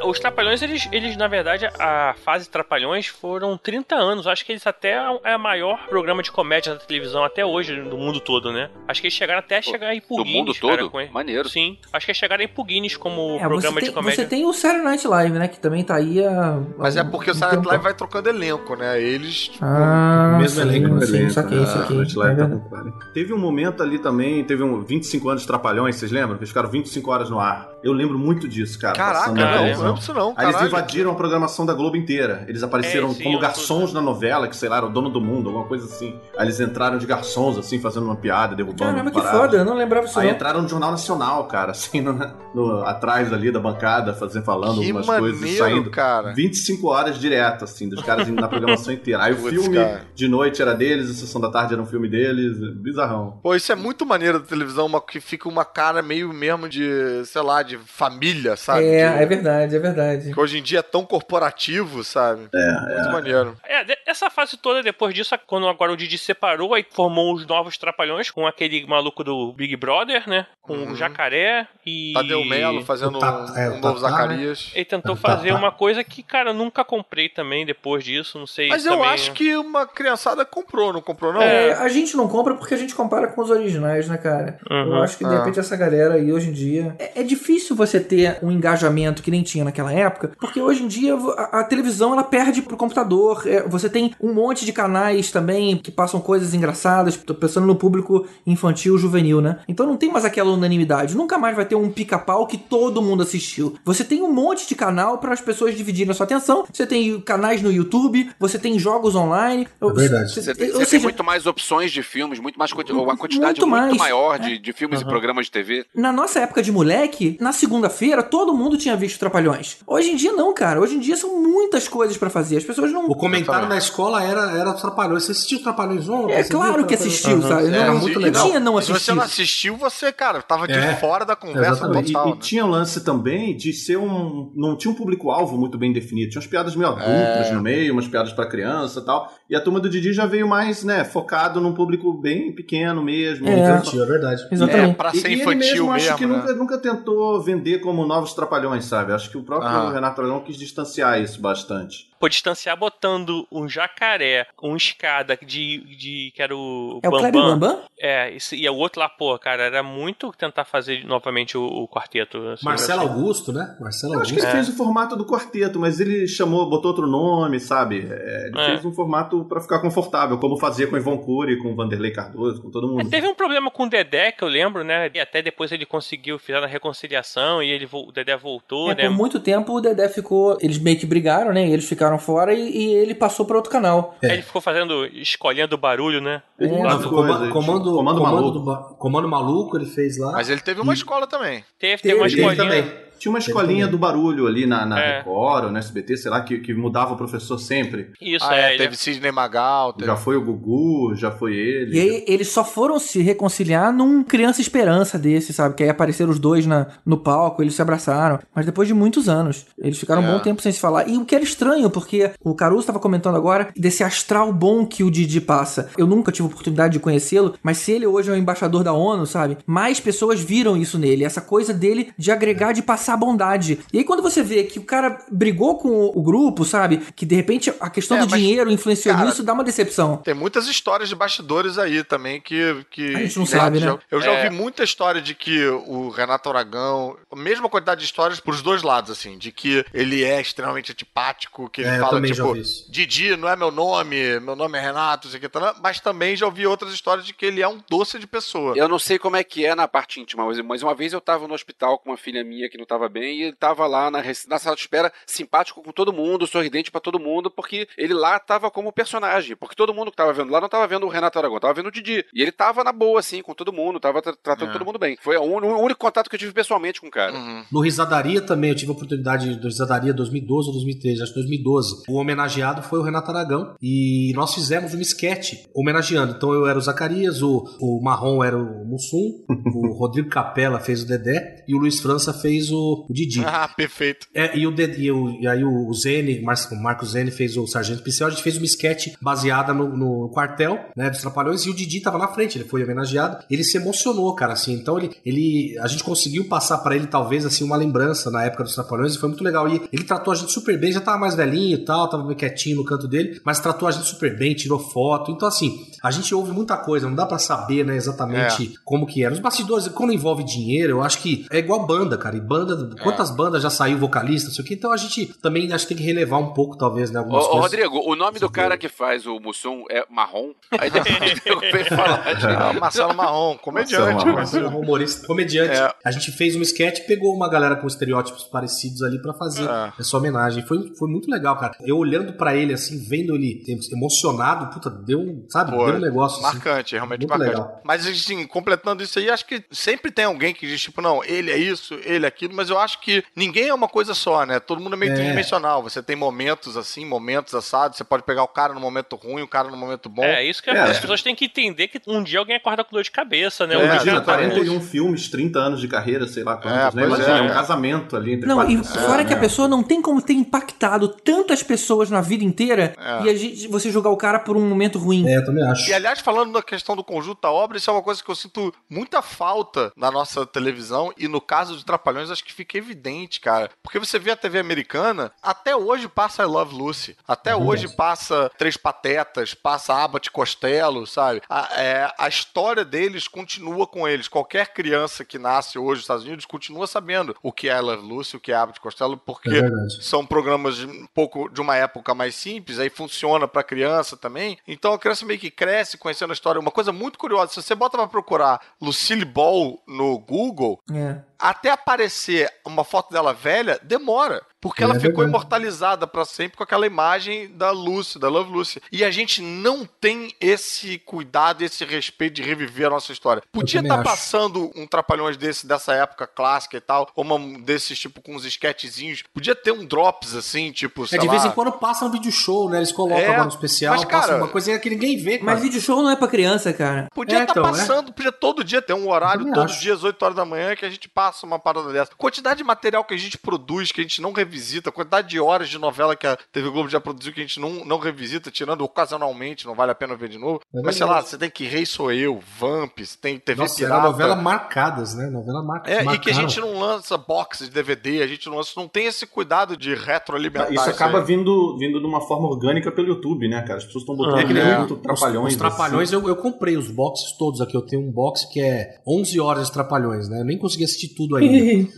Os 0.04 0.18
Trapalhões, 0.18 0.62
eles, 0.62 0.88
eles, 0.92 1.16
na 1.16 1.28
verdade, 1.28 1.66
a 1.78 2.14
fase 2.24 2.48
Trapalhões 2.50 3.06
foram 3.06 3.56
30 3.56 3.94
anos. 3.94 4.26
Acho 4.26 4.44
que 4.44 4.52
eles 4.52 4.66
até 4.66 4.98
é 5.24 5.36
o 5.36 5.40
maior 5.40 5.86
programa 5.88 6.22
de 6.22 6.30
comédia 6.30 6.74
da 6.74 6.80
televisão 6.80 7.24
até 7.24 7.44
hoje, 7.44 7.80
do 7.82 7.96
mundo 7.96 8.20
todo, 8.20 8.52
né? 8.52 8.68
Acho 8.88 9.00
que 9.00 9.06
eles 9.06 9.14
chegaram 9.14 9.38
até 9.40 9.58
a 9.58 9.62
chegar 9.62 9.88
aí 9.88 10.00
pro 10.00 10.16
do 10.16 10.24
Guinness, 10.24 10.38
mundo 10.38 10.54
cara, 10.60 10.78
todo? 10.78 10.90
com 10.90 11.00
ele. 11.00 11.10
Maneiro. 11.10 11.48
Sim. 11.48 11.78
Acho 11.92 12.06
que 12.06 12.10
eles 12.12 12.18
chegaram 12.18 12.42
aí 12.42 12.48
pro 12.48 12.64
Guinness 12.64 12.96
como 12.96 13.36
É, 13.36 13.38
programa 13.40 13.80
tem, 13.80 13.88
de 13.88 13.94
comédia. 13.94 14.16
você 14.24 14.28
tem 14.28 14.44
o 14.44 14.52
Saturday 14.52 14.84
Night 14.84 15.06
Live, 15.08 15.38
né? 15.38 15.48
Que 15.48 15.60
também 15.60 15.84
tá 15.84 15.96
aí 15.96 16.24
a. 16.24 16.60
Mas 16.76 16.96
é 16.96 17.04
porque 17.04 17.30
o 17.30 17.34
Silent 17.34 17.54
tempo. 17.54 17.68
Live 17.68 17.84
vai 17.84 17.94
trocando 17.94 18.28
elenco, 18.28 18.74
né? 18.76 19.00
Eles. 19.00 19.48
tipo, 19.48 19.64
Ah, 19.64 20.36
Mesmo 20.40 20.62
sim, 20.62 20.68
elenco, 20.68 21.06
sim, 21.06 21.16
elenco, 21.16 21.30
saquei, 21.32 21.58
né? 21.60 21.66
saquei. 21.66 21.96
Night 21.96 22.16
Live 22.18 22.40
É 22.40 22.46
tá 22.46 22.56
quase. 22.68 22.92
Teve 23.14 23.32
um 23.32 23.38
momento 23.38 23.82
ali 23.82 23.98
também, 23.98 24.42
teve 24.44 24.62
um 24.62 24.80
25 24.80 25.28
anos 25.28 25.42
de 25.42 25.46
Trapalhões, 25.48 25.96
vocês 25.96 26.10
lembram? 26.12 26.36
Que 26.36 26.42
eles 26.42 26.50
ficaram 26.50 26.68
25 26.70 27.10
horas 27.10 27.30
no 27.30 27.38
ar. 27.40 27.68
Eu 27.82 27.92
lembro 27.92 28.18
muito 28.18 28.46
disso, 28.48 28.78
cara. 28.78 28.94
Caraca, 28.94 29.28
não, 29.28 29.34
televisão. 29.34 29.62
não 29.62 29.84
lembro 29.86 29.94
disso 30.00 30.12
não, 30.14 30.34
Aí 30.36 30.48
eles 30.48 30.60
invadiram 30.62 31.10
a 31.12 31.14
programação 31.14 31.64
da 31.64 31.72
Globo 31.72 31.96
inteira. 31.96 32.44
Eles 32.46 32.62
apareceram 32.62 33.08
É, 33.10 33.14
sim, 33.14 33.22
como 33.24 33.36
eu 33.36 33.40
garçons 33.40 33.92
na 33.92 34.00
novela, 34.00 34.46
que 34.48 34.56
sei 34.56 34.68
lá, 34.68 34.76
era 34.78 34.86
o 34.86 34.90
dono 34.90 35.08
do 35.08 35.20
mundo, 35.20 35.48
alguma 35.48 35.66
coisa 35.66 35.86
assim. 35.86 36.18
Aí 36.36 36.46
eles 36.46 36.60
entraram 36.60 36.98
de 36.98 37.06
garçons, 37.06 37.56
assim, 37.58 37.80
fazendo 37.80 38.04
uma 38.04 38.16
piada, 38.16 38.54
derrubando 38.54 38.92
Caramba, 38.92 39.10
que 39.10 39.20
foda, 39.20 39.56
eu 39.56 39.64
não 39.64 39.74
lembrava 39.74 40.06
isso 40.06 40.18
Aí 40.20 40.26
não. 40.28 40.34
entraram 40.34 40.62
no 40.62 40.68
Jornal 40.68 40.90
Nacional, 40.90 41.44
cara, 41.46 41.70
assim, 41.72 42.00
no, 42.00 42.12
no- 42.54 42.84
atrás 42.84 43.32
ali 43.32 43.50
da 43.50 43.60
bancada, 43.60 44.12
fazendo, 44.14 44.44
falando 44.44 44.74
Que 44.80 44.86
algumas 44.86 45.06
maneiro, 45.06 45.36
coisas 45.38 45.50
e 45.54 45.58
saindo. 45.58 45.90
cara. 45.90 46.32
25 46.34 46.86
horas 46.88 47.18
direto, 47.18 47.64
assim, 47.64 47.88
dos 47.88 48.02
caras 48.02 48.28
indo 48.28 48.40
na 48.40 48.48
programação 48.48 48.92
inteira. 48.92 49.22
Aí 49.24 49.32
o 49.32 49.36
filme 49.48 49.76
cara. 49.76 50.02
de 50.14 50.28
noite 50.28 50.60
era 50.60 50.74
deles, 50.74 51.10
a 51.10 51.14
sessão 51.14 51.40
da 51.40 51.50
tarde 51.50 51.72
era 51.72 51.82
um 51.82 51.86
filme 51.86 52.08
deles, 52.08 52.58
bizarrão. 52.76 53.38
Pô, 53.42 53.54
isso 53.54 53.70
é 53.72 53.74
muito 53.74 54.04
maneiro 54.04 54.38
da 54.38 54.46
televisão, 54.46 54.86
uma, 54.86 55.00
que 55.00 55.20
fica 55.20 55.48
uma 55.48 55.64
cara 55.64 56.02
meio 56.02 56.32
mesmo 56.32 56.68
de, 56.68 57.24
sei 57.24 57.42
lá, 57.42 57.62
de 57.62 57.69
família, 57.78 58.56
sabe? 58.56 58.84
É, 58.86 59.08
De- 59.16 59.22
é 59.22 59.26
verdade, 59.26 59.76
é 59.76 59.78
verdade. 59.78 60.32
Que 60.32 60.40
hoje 60.40 60.58
em 60.58 60.62
dia 60.62 60.80
é 60.80 60.82
tão 60.82 61.04
corporativo, 61.04 62.02
sabe? 62.04 62.48
É, 62.54 62.94
Muito 62.94 63.12
maneiro. 63.12 63.56
É, 63.64 63.84
de- 63.84 63.98
essa 64.06 64.28
fase 64.30 64.56
toda, 64.56 64.82
depois 64.82 65.14
disso, 65.14 65.34
quando 65.46 65.68
agora 65.68 65.92
o 65.92 65.96
Didi 65.96 66.18
separou, 66.18 66.74
aí 66.74 66.84
formou 66.90 67.34
os 67.34 67.46
novos 67.46 67.76
Trapalhões 67.78 68.30
com 68.30 68.46
aquele 68.46 68.86
maluco 68.86 69.22
do 69.24 69.52
Big 69.52 69.76
Brother, 69.76 70.28
né? 70.28 70.46
Com 70.62 70.92
o 70.92 70.94
Jacaré 70.96 71.66
e. 71.84 72.08
Uhum. 72.08 72.22
Tadeu 72.22 72.44
Melo 72.44 72.84
fazendo 72.84 73.18
é, 73.56 73.68
um, 73.70 73.80
novo 73.80 74.00
Tatá, 74.00 74.10
Zacarias. 74.10 74.70
Ele 74.74 74.84
tentou 74.84 75.14
É, 75.14 75.18
fazer 75.18 75.52
uma 75.52 75.72
coisa 75.72 76.04
que, 76.04 76.22
cara, 76.22 76.52
nunca 76.52 76.84
comprei 76.84 77.28
também 77.28 77.64
depois 77.66 78.04
disso, 78.04 78.38
não 78.38 78.46
sei. 78.46 78.68
Mas 78.68 78.84
eu 78.86 78.92
também- 78.92 79.08
acho 79.08 79.32
que 79.32 79.56
uma 79.56 79.86
criançada 79.86 80.44
comprou, 80.44 80.92
não 80.92 81.00
comprou, 81.00 81.32
não? 81.32 81.42
É, 81.42 81.72
a 81.72 81.88
gente 81.88 82.16
não 82.16 82.28
compra 82.28 82.54
porque 82.54 82.74
a 82.74 82.76
gente 82.76 82.94
compara 82.94 83.28
com 83.28 83.40
os 83.42 83.50
originais, 83.50 84.08
né, 84.08 84.16
cara? 84.18 84.58
Uhum. 84.70 84.96
Eu 84.96 85.02
acho 85.02 85.16
que 85.18 85.24
de 85.24 85.34
Ah. 85.34 85.38
repente 85.38 85.58
essa 85.58 85.76
galera 85.76 86.14
aí 86.14 86.32
hoje 86.32 86.50
em 86.50 86.52
dia. 86.52 86.94
É, 86.98 87.20
é 87.20 87.22
difícil 87.60 87.76
você 87.76 88.00
ter 88.00 88.38
um 88.42 88.50
engajamento 88.50 89.22
que 89.22 89.30
nem 89.30 89.42
tinha 89.42 89.64
naquela 89.64 89.92
época, 89.92 90.32
porque 90.40 90.60
hoje 90.60 90.82
em 90.82 90.88
dia 90.88 91.14
a, 91.14 91.60
a 91.60 91.64
televisão 91.64 92.12
ela 92.12 92.24
perde 92.24 92.62
pro 92.62 92.76
computador. 92.76 93.42
É, 93.46 93.62
você 93.68 93.88
tem 93.88 94.14
um 94.20 94.32
monte 94.32 94.64
de 94.64 94.72
canais 94.72 95.30
também 95.30 95.76
que 95.76 95.90
passam 95.90 96.20
coisas 96.20 96.54
engraçadas. 96.54 97.16
Tô 97.16 97.34
pensando 97.34 97.66
no 97.66 97.76
público 97.76 98.26
infantil, 98.46 98.96
juvenil, 98.98 99.40
né? 99.40 99.58
Então 99.68 99.86
não 99.86 99.96
tem 99.96 100.10
mais 100.10 100.24
aquela 100.24 100.50
unanimidade. 100.50 101.16
Nunca 101.16 101.38
mais 101.38 101.54
vai 101.54 101.64
ter 101.64 101.74
um 101.74 101.90
pica-pau 101.90 102.46
que 102.46 102.56
todo 102.56 103.02
mundo 103.02 103.22
assistiu. 103.22 103.74
Você 103.84 104.04
tem 104.04 104.22
um 104.22 104.32
monte 104.32 104.66
de 104.66 104.74
canal 104.74 105.18
para 105.18 105.32
as 105.32 105.40
pessoas 105.40 105.76
dividirem 105.76 106.10
a 106.10 106.14
sua 106.14 106.24
atenção. 106.24 106.64
Você 106.72 106.86
tem 106.86 107.20
canais 107.20 107.60
no 107.62 107.70
YouTube, 107.70 108.30
você 108.38 108.58
tem 108.58 108.78
jogos 108.78 109.14
online. 109.14 109.68
É 109.80 109.92
verdade. 109.92 110.32
Você, 110.32 110.54
tem- 110.54 110.68
você 110.70 110.76
tem 110.78 110.84
seja, 110.86 111.02
muito 111.02 111.22
mais 111.22 111.46
opções 111.46 111.92
de 111.92 112.02
filmes, 112.02 112.38
muito 112.38 112.58
mais 112.58 112.72
uma 112.72 113.16
quantidade 113.16 113.60
Muito 113.60 113.66
muito, 113.66 113.70
mais. 113.88 113.96
maior 113.96 114.38
de, 114.38 114.58
de 114.58 114.72
filmes 114.72 115.00
e 115.00 115.04
programas 115.04 115.46
de 115.46 115.52
TV. 115.52 115.84
Na 115.94 116.12
nossa 116.12 116.40
época 116.40 116.62
de 116.62 116.72
moleque, 116.72 117.36
na 117.40 117.49
segunda-feira, 117.52 118.22
todo 118.22 118.52
mundo 118.54 118.76
tinha 118.76 118.96
visto 118.96 119.18
Trapalhões. 119.18 119.78
Hoje 119.86 120.10
em 120.10 120.16
dia 120.16 120.32
não, 120.32 120.52
cara. 120.54 120.80
Hoje 120.80 120.94
em 120.96 120.98
dia 121.00 121.16
são 121.16 121.40
muitas 121.42 121.88
coisas 121.88 122.16
pra 122.16 122.30
fazer. 122.30 122.56
As 122.58 122.64
pessoas 122.64 122.92
não. 122.92 123.06
O 123.06 123.14
comentário 123.14 123.68
na 123.68 123.76
escola 123.78 124.22
era, 124.22 124.50
era 124.58 124.72
Trapalhões. 124.74 125.24
Você 125.24 125.32
assistiu 125.32 125.62
Trapalhões 125.62 126.08
ontem? 126.08 126.34
É 126.34 126.44
claro 126.44 126.86
que 126.86 126.94
assistiu, 126.94 127.38
Aham. 127.38 127.48
sabe? 127.48 127.66
Era 127.68 127.86
Não, 127.92 127.98
muito 128.00 128.18
não 128.18 128.22
legal. 128.26 128.46
tinha 128.46 128.60
não 128.60 128.80
Se 128.80 128.92
você 128.92 129.12
não 129.12 129.22
assistiu, 129.22 129.76
você, 129.76 130.12
cara, 130.12 130.40
tava 130.42 130.66
de 130.66 130.74
É, 130.74 130.94
fora 130.96 131.24
da 131.24 131.36
conversa 131.36 131.84
exatamente. 131.84 132.12
total. 132.12 132.28
E, 132.28 132.30
né? 132.30 132.36
e 132.36 132.40
tinha 132.40 132.64
o 132.64 132.68
lance 132.68 133.00
também 133.04 133.56
de 133.56 133.72
ser 133.72 133.96
um. 133.98 134.52
Não 134.54 134.76
tinha 134.76 134.90
um 134.90 134.94
público-alvo 134.94 135.56
muito 135.56 135.76
bem 135.78 135.92
definido. 135.92 136.30
Tinha 136.30 136.40
umas 136.40 136.48
piadas 136.48 136.74
meio 136.76 136.88
adultas 136.90 137.46
É. 137.48 137.52
no 137.52 137.60
meio, 137.62 137.92
umas 137.92 138.08
piadas 138.08 138.32
pra 138.32 138.46
criança 138.46 139.00
e 139.00 139.04
tal. 139.04 139.32
E 139.48 139.56
a 139.56 139.60
turma 139.60 139.80
do 139.80 139.88
Didi 139.88 140.12
já 140.12 140.26
veio 140.26 140.46
mais, 140.48 140.84
né, 140.84 141.04
focado 141.04 141.60
num 141.60 141.72
público 141.74 142.12
bem 142.12 142.52
pequeno 142.54 143.02
mesmo. 143.02 143.48
É. 143.48 143.58
Infantil, 143.60 144.02
é 144.02 144.06
verdade. 144.06 144.42
Exatamente. 144.50 144.90
É, 144.90 144.94
pra 144.94 145.10
E, 145.12 145.18
ser 145.20 145.28
e 145.28 145.32
ele 145.32 145.42
infantil 145.42 145.58
mesmo, 145.60 145.92
mesmo, 145.92 146.10
acho 146.10 146.16
que 146.16 146.26
né? 146.26 146.36
nunca, 146.36 146.52
nunca 146.54 146.78
tentou 146.78 147.39
vender 147.40 147.80
como 147.80 148.06
novos 148.06 148.32
trapalhões, 148.34 148.84
sabe? 148.84 149.12
Acho 149.12 149.30
que 149.30 149.38
o 149.38 149.42
próprio 149.42 149.68
Ah. 149.70 149.90
Renato 149.92 150.20
Aragão 150.20 150.40
quis 150.40 150.56
distanciar 150.56 151.20
isso 151.20 151.40
bastante. 151.40 152.09
Pô, 152.20 152.28
distanciar 152.28 152.76
botando 152.76 153.48
um 153.50 153.66
jacaré, 153.66 154.46
um 154.62 154.76
escada 154.76 155.38
de, 155.42 155.78
de 155.96 156.30
que 156.36 156.42
era 156.42 156.54
o 156.54 157.00
É 157.02 157.08
o 157.08 157.12
Kleber 157.12 157.32
Bambam? 157.40 157.80
É, 157.98 158.30
isso- 158.30 158.54
e 158.54 158.68
o 158.68 158.76
outro 158.76 159.00
lá, 159.00 159.08
pô, 159.08 159.38
cara, 159.38 159.62
era 159.64 159.82
muito 159.82 160.30
tentar 160.36 160.66
fazer 160.66 161.02
novamente 161.06 161.56
o, 161.56 161.62
o 161.64 161.88
quarteto. 161.88 162.36
assim, 162.48 162.64
Marcelo 162.66 163.00
achei. 163.00 163.12
Augusto, 163.12 163.52
né? 163.54 163.74
Marcelo 163.80 164.14
Eu 164.14 164.20
acho 164.20 164.34
que 164.34 164.38
Augusto. 164.38 164.54
ele 164.56 164.64
fez 164.64 164.74
o 164.74 164.76
formato 164.76 165.16
do 165.16 165.24
quarteto, 165.24 165.78
mas 165.80 165.98
ele 165.98 166.28
chamou, 166.28 166.68
botou 166.68 166.90
outro 166.90 167.06
nome, 167.06 167.58
sabe? 167.58 168.06
É, 168.10 168.48
ele 168.48 168.60
É. 168.60 168.64
fez 168.66 168.84
um 168.84 168.92
formato 168.92 169.42
pra 169.46 169.60
ficar 169.62 169.78
confortável, 169.80 170.36
como 170.36 170.58
fazia 170.58 170.86
com 170.86 170.98
Ivon 170.98 171.16
Cury, 171.16 171.56
com 171.58 171.74
Vanderlei 171.74 172.10
Cardoso, 172.12 172.60
com 172.60 172.70
todo 172.70 172.86
É, 172.86 172.90
mundo. 173.02 173.08
teve 173.10 173.26
um 173.28 173.34
problema 173.34 173.70
com 173.70 173.84
o 173.84 173.88
Dedé, 173.88 174.30
que 174.30 174.44
eu 174.44 174.48
lembro, 174.48 174.84
né? 174.84 175.10
E 175.14 175.18
até 175.18 175.40
depois 175.40 175.72
ele 175.72 175.86
conseguiu, 175.86 176.38
fizeram 176.38 176.64
a 176.64 176.68
reconciliação 176.68 177.62
e 177.62 177.70
ele, 177.70 177.88
o 177.90 178.12
Dedé 178.12 178.36
voltou, 178.36 178.90
É, 178.92 178.94
né? 178.94 179.02
por 179.08 179.12
muito 179.16 179.40
tempo 179.40 179.72
o 179.72 179.80
Dedé 179.80 180.06
ficou. 180.10 180.58
Eles 180.60 180.78
meio 180.78 180.98
que 180.98 181.06
brigaram, 181.06 181.52
né? 181.52 181.66
Eles 181.66 181.88
ficaram 181.88 182.09
fora 182.18 182.52
e, 182.54 182.76
e 182.76 182.94
ele 182.94 183.14
passou 183.14 183.44
pra 183.46 183.56
outro 183.56 183.70
canal. 183.70 184.16
Aí 184.22 184.30
Ele 184.32 184.42
ficou 184.42 184.60
fazendo, 184.60 185.06
escolhendo 185.06 185.74
o 185.74 185.78
barulho, 185.78 186.20
né? 186.20 186.42
É. 186.58 186.68
comando, 186.68 187.08
comando, 187.08 187.52
comando 187.52 187.84
comando, 187.92 188.20
maluco. 188.20 188.50
do 188.58 188.94
comando 188.96 189.28
maluco 189.28 189.76
ele 189.76 189.86
fez 189.86 190.18
lá. 190.18 190.32
Mas 190.32 190.48
ele 190.48 190.60
teve 190.60 190.80
uma 190.80 190.94
escola 190.94 191.26
também. 191.26 191.64
Teve, 191.78 192.02
teve 192.02 192.14
uma 192.14 192.28
Teve, 192.28 192.40
escolinha. 192.42 192.64
também. 192.82 193.09
Tinha 193.20 193.30
uma 193.30 193.38
escolinha 193.38 193.86
do 193.86 193.98
barulho 193.98 194.46
ali 194.46 194.66
na, 194.66 194.84
na 194.86 194.98
É. 194.98 195.18
Record 195.18 195.64
ou 195.66 195.70
na 195.70 195.78
SBT, 195.78 196.16
sei 196.16 196.30
lá, 196.30 196.40
que, 196.40 196.58
que 196.58 196.72
mudava 196.74 197.12
o 197.12 197.16
professor 197.16 197.58
sempre. 197.58 198.10
Isso, 198.20 198.44
ah, 198.48 198.56
é. 198.56 198.60
é, 198.60 198.68
ele- 198.70 198.78
teve 198.84 198.96
Sidney 198.96 199.30
Magal. 199.30 199.92
Teve... 199.92 200.06
Já 200.06 200.16
foi 200.16 200.36
o 200.36 200.42
Gugu, 200.42 201.14
já 201.14 201.30
foi 201.30 201.54
ele. 201.54 201.96
E 201.96 202.00
aí 202.00 202.24
eles 202.26 202.48
só 202.48 202.64
foram 202.64 202.98
se 202.98 203.20
reconciliar 203.20 203.92
num 203.92 204.22
Criança 204.24 204.60
Esperança 204.60 205.18
desse, 205.18 205.52
sabe? 205.52 205.74
Que 205.74 205.82
aí 205.82 205.88
apareceram 205.90 206.30
os 206.30 206.38
dois 206.38 206.64
na, 206.66 206.86
no 207.04 207.18
palco, 207.18 207.62
eles 207.62 207.74
se 207.74 207.82
abraçaram. 207.82 208.38
Mas 208.54 208.64
depois 208.66 208.88
de 208.88 208.94
muitos 208.94 209.28
anos. 209.28 209.66
Eles 209.78 209.98
ficaram 209.98 210.22
um 210.22 210.28
É. 210.28 210.32
bom 210.32 210.38
tempo 210.38 210.62
sem 210.62 210.72
se 210.72 210.80
falar. 210.80 211.06
E 211.08 211.16
o 211.18 211.24
que 211.26 211.34
era 211.34 211.44
estranho, 211.44 211.90
porque 211.90 212.30
o 212.42 212.54
Caruso 212.54 212.80
estava 212.80 212.98
comentando 212.98 213.36
agora 213.36 213.68
desse 213.76 214.02
astral 214.02 214.52
bom 214.52 214.86
que 214.86 215.04
o 215.04 215.10
Didi 215.10 215.40
passa. 215.40 215.90
Eu 215.98 216.06
nunca 216.06 216.32
tive 216.32 216.48
oportunidade 216.48 216.94
de 216.94 216.98
conhecê-lo, 217.00 217.54
mas 217.62 217.76
se 217.78 217.92
ele 217.92 218.06
hoje 218.06 218.30
é 218.30 218.32
o 218.32 218.36
embaixador 218.36 218.82
da 218.82 218.92
ONU, 218.94 219.26
sabe? 219.26 219.58
Mais 219.66 220.00
pessoas 220.00 220.40
viram 220.40 220.76
isso 220.76 220.98
nele. 220.98 221.24
Essa 221.24 221.40
coisa 221.40 221.74
dele 221.74 222.12
de 222.16 222.30
agregar, 222.30 222.72
de 222.72 222.82
passar 222.82 223.09
passar 223.10 223.14
a 223.14 223.16
bondade. 223.16 223.80
E 223.92 223.98
aí 223.98 224.04
quando 224.04 224.22
você 224.22 224.42
vê 224.42 224.64
que 224.64 224.78
o 224.78 224.84
cara 224.84 225.18
brigou 225.30 225.76
com 225.78 225.88
o, 225.88 226.18
o 226.18 226.22
grupo, 226.22 226.64
sabe? 226.64 226.98
Que 227.14 227.26
de 227.26 227.34
repente 227.34 227.72
a 227.80 227.90
questão 227.90 228.16
É, 228.16 228.20
do 228.20 228.30
mas, 228.30 228.40
dinheiro 228.40 228.70
influenciou 228.70 229.14
cara, 229.14 229.28
nisso, 229.28 229.42
dá 229.42 229.52
uma 229.52 229.64
decepção. 229.64 230.16
Tem 230.18 230.34
muitas 230.34 230.66
histórias 230.66 231.08
de 231.08 231.14
bastidores 231.14 231.78
aí 231.78 232.04
também 232.04 232.40
que. 232.40 232.84
que 232.90 233.14
A 233.14 233.18
gente 233.20 233.38
não 233.38 233.46
sabe, 233.46 233.80
né? 233.80 233.86
já- 233.86 233.98
Eu 234.10 234.20
já 234.20 234.30
É. 234.32 234.44
ouvi 234.44 234.56
muita 234.56 234.82
história 234.84 235.20
de 235.20 235.34
que 235.34 235.66
o 235.66 236.08
Renato 236.10 236.48
Aragão, 236.48 237.16
a 237.30 237.36
mesma 237.36 237.68
quantidade 237.68 238.00
de 238.00 238.06
histórias 238.06 238.40
pros 238.40 238.62
dois 238.62 238.82
lados, 238.82 239.10
assim, 239.10 239.38
de 239.38 239.50
que 239.52 239.84
ele 239.92 240.22
é 240.24 240.40
extremamente 240.40 240.92
antipático, 240.92 241.68
que 241.70 241.80
ele 241.82 241.90
É, 241.90 241.98
fala, 241.98 242.20
tipo. 242.22 242.54
Didi 242.88 243.36
não 243.36 243.48
é 243.48 243.56
meu 243.56 243.70
nome, 243.70 244.40
meu 244.40 244.54
nome 244.56 244.78
é 244.78 244.80
Renato, 244.80 245.26
isso 245.28 245.36
aqui, 245.36 245.48
tá, 245.48 245.74
mas 245.82 246.00
também 246.00 246.36
já 246.36 246.46
ouvi 246.46 246.66
outras 246.66 246.92
histórias 246.92 247.26
de 247.26 247.32
que 247.34 247.46
ele 247.46 247.62
é 247.62 247.68
um 247.68 247.80
doce 247.88 248.18
de 248.18 248.26
pessoa. 248.26 248.74
Eu 248.76 248.88
não 248.88 248.98
sei 248.98 249.18
como 249.18 249.36
é 249.36 249.44
que 249.44 249.64
é 249.64 249.74
na 249.74 249.88
parte 249.88 250.20
íntima, 250.20 250.44
mas- 250.46 250.60
mas 250.60 250.82
uma 250.82 250.94
vez 250.94 251.12
eu 251.12 251.20
tava 251.20 251.46
no 251.46 251.54
hospital 251.54 251.98
com 251.98 252.10
uma 252.10 252.16
filha 252.16 252.42
minha 252.44 252.68
que 252.68 252.78
não 252.78 252.84
tava 252.84 252.99
bem 253.08 253.38
e 253.38 253.42
ele 253.44 253.56
tava 253.56 253.86
lá 253.86 254.10
na, 254.10 254.22
na 254.48 254.58
sala 254.58 254.76
de 254.76 254.82
espera, 254.82 255.12
simpático 255.26 255.82
com 255.82 255.92
todo 255.92 256.12
mundo, 256.12 256.46
sorridente 256.46 256.90
pra 256.90 257.00
todo 257.00 257.18
mundo, 257.20 257.50
porque 257.50 257.88
ele 257.96 258.14
lá 258.14 258.38
tava 258.38 258.70
como 258.70 258.92
personagem, 258.92 259.56
porque 259.56 259.74
todo 259.74 259.94
mundo 259.94 260.10
que 260.10 260.16
tava 260.16 260.32
vendo 260.32 260.50
lá 260.50 260.60
não 260.60 260.68
tava 260.68 260.86
vendo 260.86 261.06
o 261.06 261.08
Renato 261.08 261.38
Aragão, 261.38 261.58
tava 261.60 261.74
vendo 261.74 261.86
o 261.86 261.90
Didi. 261.92 262.24
E 262.34 262.42
ele 262.42 262.52
tava 262.52 262.82
na 262.84 262.92
boa, 262.92 263.20
assim, 263.20 263.42
com 263.42 263.54
todo 263.54 263.72
mundo, 263.72 264.00
tava 264.00 264.20
tra- 264.22 264.34
tratando 264.42 264.70
É. 264.70 264.72
todo 264.72 264.84
mundo 264.84 264.98
bem. 264.98 265.16
Foi 265.22 265.36
o, 265.36 265.42
o 265.42 265.82
único 265.82 266.00
contato 266.00 266.28
que 266.28 266.36
eu 266.36 266.40
tive 266.40 266.52
pessoalmente 266.52 267.00
com 267.00 267.06
o 267.06 267.10
cara. 267.10 267.32
Uhum. 267.34 267.64
No 267.72 267.80
Risadaria 267.80 268.40
também, 268.40 268.70
eu 268.70 268.76
tive 268.76 268.90
a 268.90 268.94
oportunidade 268.94 269.54
do 269.56 269.66
Risadaria 269.68 270.12
2012 270.12 270.68
ou 270.68 270.74
2013, 270.74 271.22
acho 271.22 271.32
que 271.32 271.38
2012. 271.40 272.04
O 272.08 272.16
homenageado 272.16 272.82
foi 272.82 272.98
o 272.98 273.02
Renato 273.02 273.30
Aragão 273.30 273.74
e 273.80 274.32
nós 274.34 274.54
fizemos 274.54 274.94
um 274.94 275.00
esquete 275.00 275.68
homenageando. 275.74 276.34
Então 276.36 276.52
eu 276.52 276.66
era 276.66 276.78
o 276.78 276.82
Zacarias, 276.82 277.42
o, 277.42 277.64
o 277.80 278.00
Marrom 278.02 278.42
era 278.42 278.56
o 278.56 278.84
Mussum, 278.84 279.44
o 279.74 279.92
Rodrigo 279.94 280.28
Capella 280.28 280.78
fez 280.80 281.02
o 281.02 281.06
Dedé 281.06 281.64
e 281.68 281.74
o 281.74 281.78
Luiz 281.78 282.00
França 282.00 282.32
fez 282.32 282.70
o, 282.70 282.89
o 283.08 283.12
Didi. 283.12 283.40
Ah, 283.60 283.68
perfeito. 283.68 284.26
É, 284.34 284.56
e, 284.56 284.66
o, 284.66 284.74
e, 284.80 285.10
o- 285.10 285.30
e 285.40 285.46
aí 285.48 285.64
o 285.64 285.92
Zene, 285.92 286.40
o 286.40 286.82
Marco 286.82 287.04
Zene 287.04 287.30
fez 287.30 287.56
o 287.56 287.66
Sargento 287.66 287.98
Especial, 287.98 288.28
a 288.28 288.30
gente 288.30 288.42
fez 288.42 288.56
uma 288.56 288.64
sketch 288.64 289.08
baseada 289.20 289.72
no, 289.74 289.96
no 289.96 290.28
quartel, 290.30 290.78
né, 290.96 291.10
dos 291.10 291.20
Trapalhões, 291.20 291.62
e 291.66 291.70
o 291.70 291.74
Didi 291.74 292.00
tava 292.00 292.16
na 292.18 292.28
frente, 292.28 292.56
ele 292.58 292.64
foi 292.68 292.82
homenageado, 292.84 293.44
ele 293.50 293.64
se 293.64 293.76
emocionou, 293.76 294.34
cara, 294.34 294.52
assim, 294.52 294.72
então 294.74 294.98
ele, 294.98 295.10
ele 295.26 295.76
a 295.80 295.86
gente 295.88 296.04
conseguiu 296.04 296.44
passar 296.48 296.78
pra 296.78 296.94
ele, 296.96 297.06
talvez, 297.06 297.44
assim, 297.44 297.64
uma 297.64 297.76
lembrança 297.76 298.30
na 298.30 298.44
época 298.44 298.62
dos 298.64 298.74
Trapalhões, 298.74 299.14
e 299.14 299.18
foi 299.18 299.28
muito 299.28 299.44
legal, 299.44 299.68
e 299.68 299.82
ele 299.92 300.04
tratou 300.04 300.32
a 300.32 300.36
gente 300.36 300.52
super 300.52 300.78
bem, 300.78 300.92
já 300.92 301.00
tava 301.00 301.18
mais 301.18 301.34
velhinho 301.34 301.74
e 301.76 301.84
tal, 301.84 302.08
tava 302.08 302.24
meio 302.24 302.36
quietinho 302.36 302.76
no 302.76 302.84
canto 302.84 303.06
dele, 303.08 303.40
mas 303.44 303.58
tratou 303.60 303.88
a 303.88 303.90
gente 303.90 304.06
super 304.06 304.36
bem, 304.38 304.54
tirou 304.54 304.78
foto, 304.78 305.30
então 305.32 305.48
assim, 305.48 305.84
a 306.02 306.10
gente 306.10 306.34
ouve 306.34 306.52
muita 306.52 306.76
coisa, 306.76 307.06
não 307.08 307.14
dá 307.16 307.26
pra 307.26 307.38
saber, 307.38 307.84
né, 307.84 307.96
exatamente 307.96 308.74
como 308.84 309.06
que 309.06 309.24
era. 309.24 309.34
Os 309.34 309.40
bastidores, 309.40 309.88
quando 309.88 310.12
envolve 310.12 310.44
dinheiro, 310.44 310.92
eu 310.94 311.02
acho 311.02 311.18
que 311.20 311.46
é 311.50 311.58
igual 311.58 311.86
banda, 311.86 312.16
cara, 312.16 312.36
e 312.36 312.40
banda, 312.40 312.76
quantas 313.02 313.30
bandas 313.30 313.62
já 313.62 313.70
saiu 313.70 313.98
vocalista, 313.98 314.48
não 314.48 314.54
sei 314.54 314.64
o 314.64 314.66
que, 314.66 314.74
então 314.74 314.92
a 314.92 314.96
gente 314.96 315.26
também 315.40 315.72
acho 315.72 315.86
que 315.86 315.94
tem 315.94 315.96
que 316.02 316.02
relevar 316.08 316.38
um 316.38 316.52
pouco, 316.52 316.76
talvez, 316.76 317.10
né, 317.10 317.18
Ô, 317.20 317.22
algumas 317.22 317.44
ô, 317.44 317.48
coisas. 317.48 317.62
Rodrigo, 317.70 317.98
o 318.10 318.14
nome 318.16 318.38
do 318.38 318.50
cara 318.50 318.76
que 318.78 318.88
faz 318.88 319.26
o 319.26 319.38
Mussum 319.40 319.84
é 319.90 320.04
Marrom. 320.10 320.52
Aí 320.78 320.90
depois 320.90 321.40
eu 321.44 321.60
veio 321.60 321.84
falar 321.86 322.34
de... 322.34 322.46
Ah, 322.46 322.72
Marcelo 322.72 323.14
Marrom, 323.14 323.56
comediante. 323.58 324.24
Marcelo 324.26 324.64
Marrom, 324.66 324.80
humorista, 324.80 325.26
comediante. 325.26 325.76
É. 325.76 325.94
A 326.04 326.10
gente 326.10 326.30
fez 326.32 326.56
um 326.56 326.62
sketch, 326.62 327.06
pegou 327.06 327.34
uma 327.34 327.48
galera 327.48 327.76
com 327.76 327.86
estereótipos 327.86 328.44
parecidos 328.44 329.02
ali 329.02 329.20
pra 329.20 329.32
fazer 329.34 329.68
É. 329.68 329.92
essa 329.98 330.16
homenagem. 330.16 330.64
Foi, 330.66 330.92
foi 330.96 331.08
muito 331.08 331.30
legal, 331.30 331.56
cara. 331.58 331.76
Eu 331.80 331.96
olhando 331.98 332.32
pra 332.34 332.54
ele 332.56 332.72
assim, 332.72 332.98
vendo 332.98 333.34
ele 333.34 333.62
emocionado, 333.92 334.72
puta, 334.72 334.90
deu 334.90 335.20
um, 335.20 335.44
sabe, 335.48 335.70
Pô, 335.72 335.86
deu 335.86 335.96
um 335.96 335.98
negócio 336.00 336.44
assim. 336.44 336.56
Marcante, 336.56 336.94
realmente 336.94 337.20
Muito 337.20 337.30
marcante. 337.30 337.50
legal. 337.50 337.80
Mas, 337.84 338.06
assim, 338.06 338.46
completando 338.46 339.02
isso 339.02 339.18
aí, 339.18 339.28
acho 339.30 339.46
que 339.46 339.62
sempre 339.70 340.10
tem 340.10 340.24
alguém 340.24 340.54
que 340.54 340.66
diz, 340.66 340.80
tipo, 340.80 341.00
não, 341.02 341.22
ele 341.24 341.50
é 341.50 341.56
isso, 341.56 341.94
ele 342.04 342.24
é 342.24 342.28
aquilo, 342.28 342.54
mas 342.54 342.69
eu 342.70 342.78
acho 342.78 343.00
que 343.00 343.22
ninguém 343.36 343.68
é 343.68 343.74
uma 343.74 343.88
coisa 343.88 344.14
só, 344.14 344.44
né? 344.46 344.58
Todo 344.60 344.80
mundo 344.80 344.94
é 344.94 344.96
meio 344.96 345.12
É. 345.12 345.14
tridimensional. 345.16 345.82
Você 345.82 346.02
tem 346.02 346.16
momentos 346.16 346.76
assim, 346.76 347.04
momentos 347.04 347.54
assados, 347.54 347.96
você 347.98 348.04
pode 348.04 348.22
pegar 348.22 348.42
o 348.42 348.48
cara 348.48 348.72
no 348.72 348.80
momento 348.80 349.16
ruim, 349.16 349.42
o 349.42 349.48
cara 349.48 349.68
no 349.70 349.76
momento 349.76 350.08
bom. 350.08 350.22
É, 350.24 350.44
isso 350.44 350.62
que 350.62 350.70
É. 350.70 350.78
as 350.80 350.98
pessoas 350.98 351.22
têm 351.22 351.34
que 351.34 351.44
entender 351.46 351.88
que 351.88 352.00
um 352.06 352.22
dia 352.22 352.38
alguém 352.38 352.56
acorda 352.56 352.82
com 352.84 352.92
dor 352.94 353.02
de 353.02 353.10
cabeça, 353.10 353.66
né? 353.66 353.74
É, 353.74 353.78
Um 353.78 353.80
dia 353.90 353.98
tinha 354.00 354.18
acorda- 354.18 354.32
41 354.48 354.80
filmes, 354.80 355.28
30 355.28 355.58
anos 355.58 355.80
de 355.80 355.88
carreira, 355.88 356.26
sei 356.26 356.44
lá 356.44 356.56
quantos, 356.56 356.94
É, 356.94 356.96
né? 356.96 357.06
Imagina, 357.06 357.38
é. 357.38 357.42
um 357.42 357.48
casamento 357.52 358.16
ali 358.16 358.34
entre 358.34 358.46
Não, 358.46 358.56
quatro 358.56 358.72
e 358.72 358.84
fora 358.84 359.24
que 359.24 359.32
a 359.32 359.36
né? 359.36 359.40
pessoa 359.42 359.66
não 359.68 359.82
tem 359.82 360.00
como 360.00 360.20
ter 360.22 360.32
impactado 360.34 361.08
tantas 361.08 361.62
pessoas 361.62 362.10
na 362.10 362.20
vida 362.20 362.44
inteira 362.44 362.94
É. 362.98 363.24
e 363.24 363.30
a 363.30 363.34
gente, 363.34 363.66
você 363.68 363.90
jogar 363.90 364.10
o 364.10 364.16
cara 364.16 364.38
por 364.38 364.56
um 364.56 364.68
momento 364.68 364.98
ruim. 364.98 365.26
É, 365.28 365.36
eu 365.38 365.44
também 365.44 365.64
acho. 365.66 365.88
E 365.90 365.94
aliás, 365.94 366.20
falando 366.20 366.52
da 366.52 366.62
questão 366.62 366.94
do 366.96 367.02
conjunto 367.04 367.40
da 367.42 367.50
obra, 367.50 367.76
isso 367.78 367.90
é 367.90 367.92
uma 367.92 368.02
coisa 368.02 368.22
que 368.22 368.30
eu 368.30 368.34
sinto 368.34 368.72
muita 368.88 369.22
falta 369.22 369.92
na 369.96 370.10
nossa 370.10 370.44
televisão. 370.46 371.12
E 371.18 371.26
no 371.28 371.40
caso 371.40 371.76
de 371.76 371.84
Trapalhões, 371.84 372.30
acho 372.30 372.44
que 372.44 372.49
fica 372.52 372.78
evidente, 372.78 373.40
cara. 373.40 373.70
Porque 373.82 373.98
você 373.98 374.18
vê 374.18 374.30
a 374.30 374.36
TV 374.36 374.58
americana, 374.58 375.32
até 375.42 375.74
hoje 375.74 376.08
passa 376.08 376.42
I 376.42 376.46
Love 376.46 376.74
Lucy. 376.74 377.16
Até 377.26 377.54
hoje 377.54 377.88
passa 377.88 378.50
Três 378.58 378.76
Patetas, 378.76 379.54
passa 379.54 379.94
Abbott 379.94 380.30
Costello, 380.30 381.06
sabe? 381.06 381.42
A, 381.48 381.80
é, 381.80 382.12
a 382.18 382.28
história 382.28 382.84
deles 382.84 383.28
continua 383.28 383.86
com 383.86 384.06
eles. 384.06 384.28
Qualquer 384.28 384.72
criança 384.72 385.24
que 385.24 385.38
nasce 385.38 385.78
hoje 385.78 385.98
nos 385.98 386.04
Estados 386.04 386.24
Unidos 386.24 386.46
continua 386.46 386.86
sabendo 386.86 387.36
o 387.42 387.52
que 387.52 387.68
é 387.68 387.76
I 387.76 387.80
Love 387.80 388.06
Lucy, 388.06 388.36
o 388.36 388.40
que 388.40 388.52
é 388.52 388.54
Abbott 388.54 388.80
Costello, 388.80 389.16
porque 389.16 389.48
É 389.50 389.70
são 390.00 390.24
programas 390.26 390.76
de 390.76 390.86
um 390.86 391.06
pouco 391.06 391.48
de 391.48 391.60
uma 391.60 391.76
época 391.76 392.14
mais 392.14 392.34
simples, 392.34 392.78
aí 392.78 392.90
funciona 392.90 393.46
pra 393.46 393.62
criança 393.62 394.16
também. 394.16 394.58
Então 394.66 394.92
a 394.92 394.98
criança 394.98 395.24
meio 395.24 395.38
que 395.38 395.50
cresce 395.50 395.98
conhecendo 395.98 396.30
a 396.30 396.34
história. 396.34 396.60
Uma 396.60 396.70
coisa 396.70 396.92
muito 396.92 397.18
curiosa, 397.18 397.52
se 397.52 397.62
você 397.62 397.74
bota 397.74 397.96
pra 397.96 398.06
procurar 398.06 398.60
Lucille 398.80 399.24
Ball 399.24 399.82
no 399.86 400.18
Google, 400.18 400.80
É. 400.92 401.29
até 401.40 401.70
aparecer 401.70 402.52
uma 402.64 402.84
foto 402.84 403.12
dela 403.12 403.32
velha, 403.32 403.78
demora. 403.82 404.42
Porque 404.60 404.82
É 404.82 404.84
ela 404.84 404.94
ficou 404.94 405.08
verdade. 405.08 405.28
imortalizada 405.30 406.06
pra 406.06 406.24
sempre 406.24 406.56
com 406.56 406.62
aquela 406.62 406.86
imagem 406.86 407.48
da 407.56 407.70
Lucy, 407.70 408.18
da 408.18 408.28
Love 408.28 408.52
Lucy. 408.52 408.80
E 408.92 409.02
a 409.04 409.10
gente 409.10 409.40
não 409.40 409.86
tem 409.86 410.34
esse 410.40 410.98
cuidado, 410.98 411.62
esse 411.62 411.84
respeito 411.84 412.34
de 412.34 412.42
reviver 412.42 412.86
a 412.86 412.90
nossa 412.90 413.12
história. 413.12 413.42
Podia 413.52 413.80
estar 413.80 413.94
acho. 413.94 414.04
passando 414.04 414.70
um 414.76 414.86
Trapalhões 414.86 415.36
desse, 415.36 415.66
dessa 415.66 415.94
época 415.94 416.26
clássica 416.26 416.76
e 416.76 416.80
tal, 416.80 417.08
ou 417.14 417.24
uma 417.24 417.38
desses, 417.60 417.98
tipo, 417.98 418.20
com 418.20 418.34
uns 418.34 418.44
esquetezinhos. 418.44 419.22
Podia 419.32 419.54
ter 419.54 419.72
um 419.72 419.84
drops, 419.84 420.34
assim, 420.34 420.72
tipo, 420.72 421.04
É, 421.04 421.06
sei 421.06 421.18
de 421.18 421.26
lá... 421.26 421.32
vez 421.32 421.44
em 421.44 421.50
quando 421.52 421.72
passa 421.72 422.04
um 422.04 422.10
vídeo 422.10 422.30
show, 422.32 422.68
né? 422.68 422.78
Eles 422.78 422.92
colocam 422.92 423.18
É, 423.18 423.26
agora 423.26 423.44
no 423.44 423.48
especial, 423.50 423.94
mas, 423.94 424.04
cara, 424.04 424.20
passa 424.22 424.36
uma 424.36 424.48
coisinha 424.48 424.78
que 424.78 424.90
ninguém 424.90 425.16
vê, 425.16 425.38
cara. 425.38 425.52
Mas 425.52 425.62
vídeo 425.62 425.80
show 425.80 426.02
não 426.02 426.10
é 426.10 426.16
pra 426.16 426.28
criança, 426.28 426.72
cara. 426.72 427.08
Podia 427.14 427.38
É, 427.38 427.40
estar 427.42 427.52
então, 427.52 427.62
passando, 427.62 428.12
podia 428.12 428.32
todo 428.32 428.62
dia 428.62 428.82
ter 428.82 428.92
um 428.94 429.08
horário, 429.08 429.50
todos 429.52 429.74
os 429.76 429.80
dias, 429.80 430.04
8 430.04 430.22
horas 430.22 430.36
da 430.36 430.44
manhã, 430.44 430.76
que 430.76 430.84
a 430.84 430.90
gente 430.90 431.08
passa 431.08 431.46
uma 431.46 431.58
parada 431.58 431.92
dessa. 431.92 432.10
Quantidade 432.16 432.58
de 432.58 432.64
material 432.64 433.04
que 433.04 433.14
a 433.14 433.16
gente 433.16 433.38
produz, 433.38 433.90
que 433.92 434.00
a 434.00 434.04
gente 434.04 434.20
não 434.20 434.32
revisita, 434.50 434.90
quantidade 434.90 435.28
de 435.28 435.38
horas 435.38 435.68
de 435.68 435.78
novela 435.78 436.16
que 436.16 436.26
a 436.26 436.36
TV 436.52 436.68
Globo 436.70 436.88
já 436.88 437.00
produziu 437.00 437.32
que 437.32 437.40
a 437.40 437.44
gente 437.44 437.60
não, 437.60 437.84
não 437.84 437.98
revisita, 437.98 438.50
tirando 438.50 438.82
ocasionalmente, 438.82 439.66
não 439.66 439.74
vale 439.74 439.92
a 439.92 439.94
pena 439.94 440.16
ver 440.16 440.28
de 440.28 440.38
novo. 440.38 440.60
É 440.74 440.82
Mas 440.82 440.96
sei 440.96 441.06
lá, 441.06 441.22
você 441.22 441.38
tem 441.38 441.48
que 441.48 441.64
Rei 441.66 441.86
Sou 441.86 442.12
Eu, 442.12 442.40
Vamps, 442.58 443.14
tem 443.16 443.38
TV 443.38 443.62
Nossa, 443.62 443.76
Pirata. 443.76 443.94
era 443.94 444.02
novela 444.02 444.36
marcadas, 444.36 445.14
né? 445.14 445.30
Novela 445.30 445.62
mar... 445.62 445.82
É, 445.86 446.02
e 446.04 446.18
que 446.18 446.30
a 446.30 446.34
gente 446.34 446.60
não 446.60 446.78
lança 446.78 447.16
box 447.16 447.64
de 447.64 447.70
DVD, 447.70 448.22
a 448.22 448.26
gente 448.26 448.48
não 448.48 448.56
lança, 448.56 448.72
não 448.76 448.88
tem 448.88 449.06
esse 449.06 449.26
cuidado 449.26 449.76
de 449.76 449.94
retroalimentar 449.94 450.72
Isso 450.72 450.90
acaba 450.90 451.18
aí. 451.20 451.24
vindo, 451.24 451.76
vindo 451.78 452.00
de 452.00 452.06
uma 452.06 452.20
forma 452.26 452.48
orgânica 452.48 452.90
pelo 452.90 453.08
YouTube, 453.08 453.48
né, 453.48 453.62
cara? 453.62 453.78
As 453.78 453.84
pessoas 453.84 454.02
estão 454.02 454.16
botando 454.16 454.38
É 454.40 454.44
que 454.44 454.52
nem 454.52 454.78
muito 454.78 454.94
os- 454.94 455.00
trapalhões. 455.00 455.52
Os, 455.52 455.58
trapalhões, 455.58 456.08
assim. 456.12 456.22
eu, 456.22 456.28
eu 456.28 456.36
comprei 456.36 456.76
os 456.76 456.90
boxes 456.90 457.36
todos 457.38 457.60
aqui. 457.60 457.76
Eu 457.76 457.82
tenho 457.82 458.02
um 458.02 458.10
box 458.10 458.46
que 458.52 458.60
é 458.60 458.98
11 459.06 459.38
horas 459.40 459.66
de 459.66 459.72
trapalhões, 459.72 460.28
né? 460.28 460.40
Eu 460.40 460.44
nem 460.44 460.58
consegui 460.58 460.84
assistir 460.84 461.08
tudo 461.14 461.36
ainda. 461.36 461.56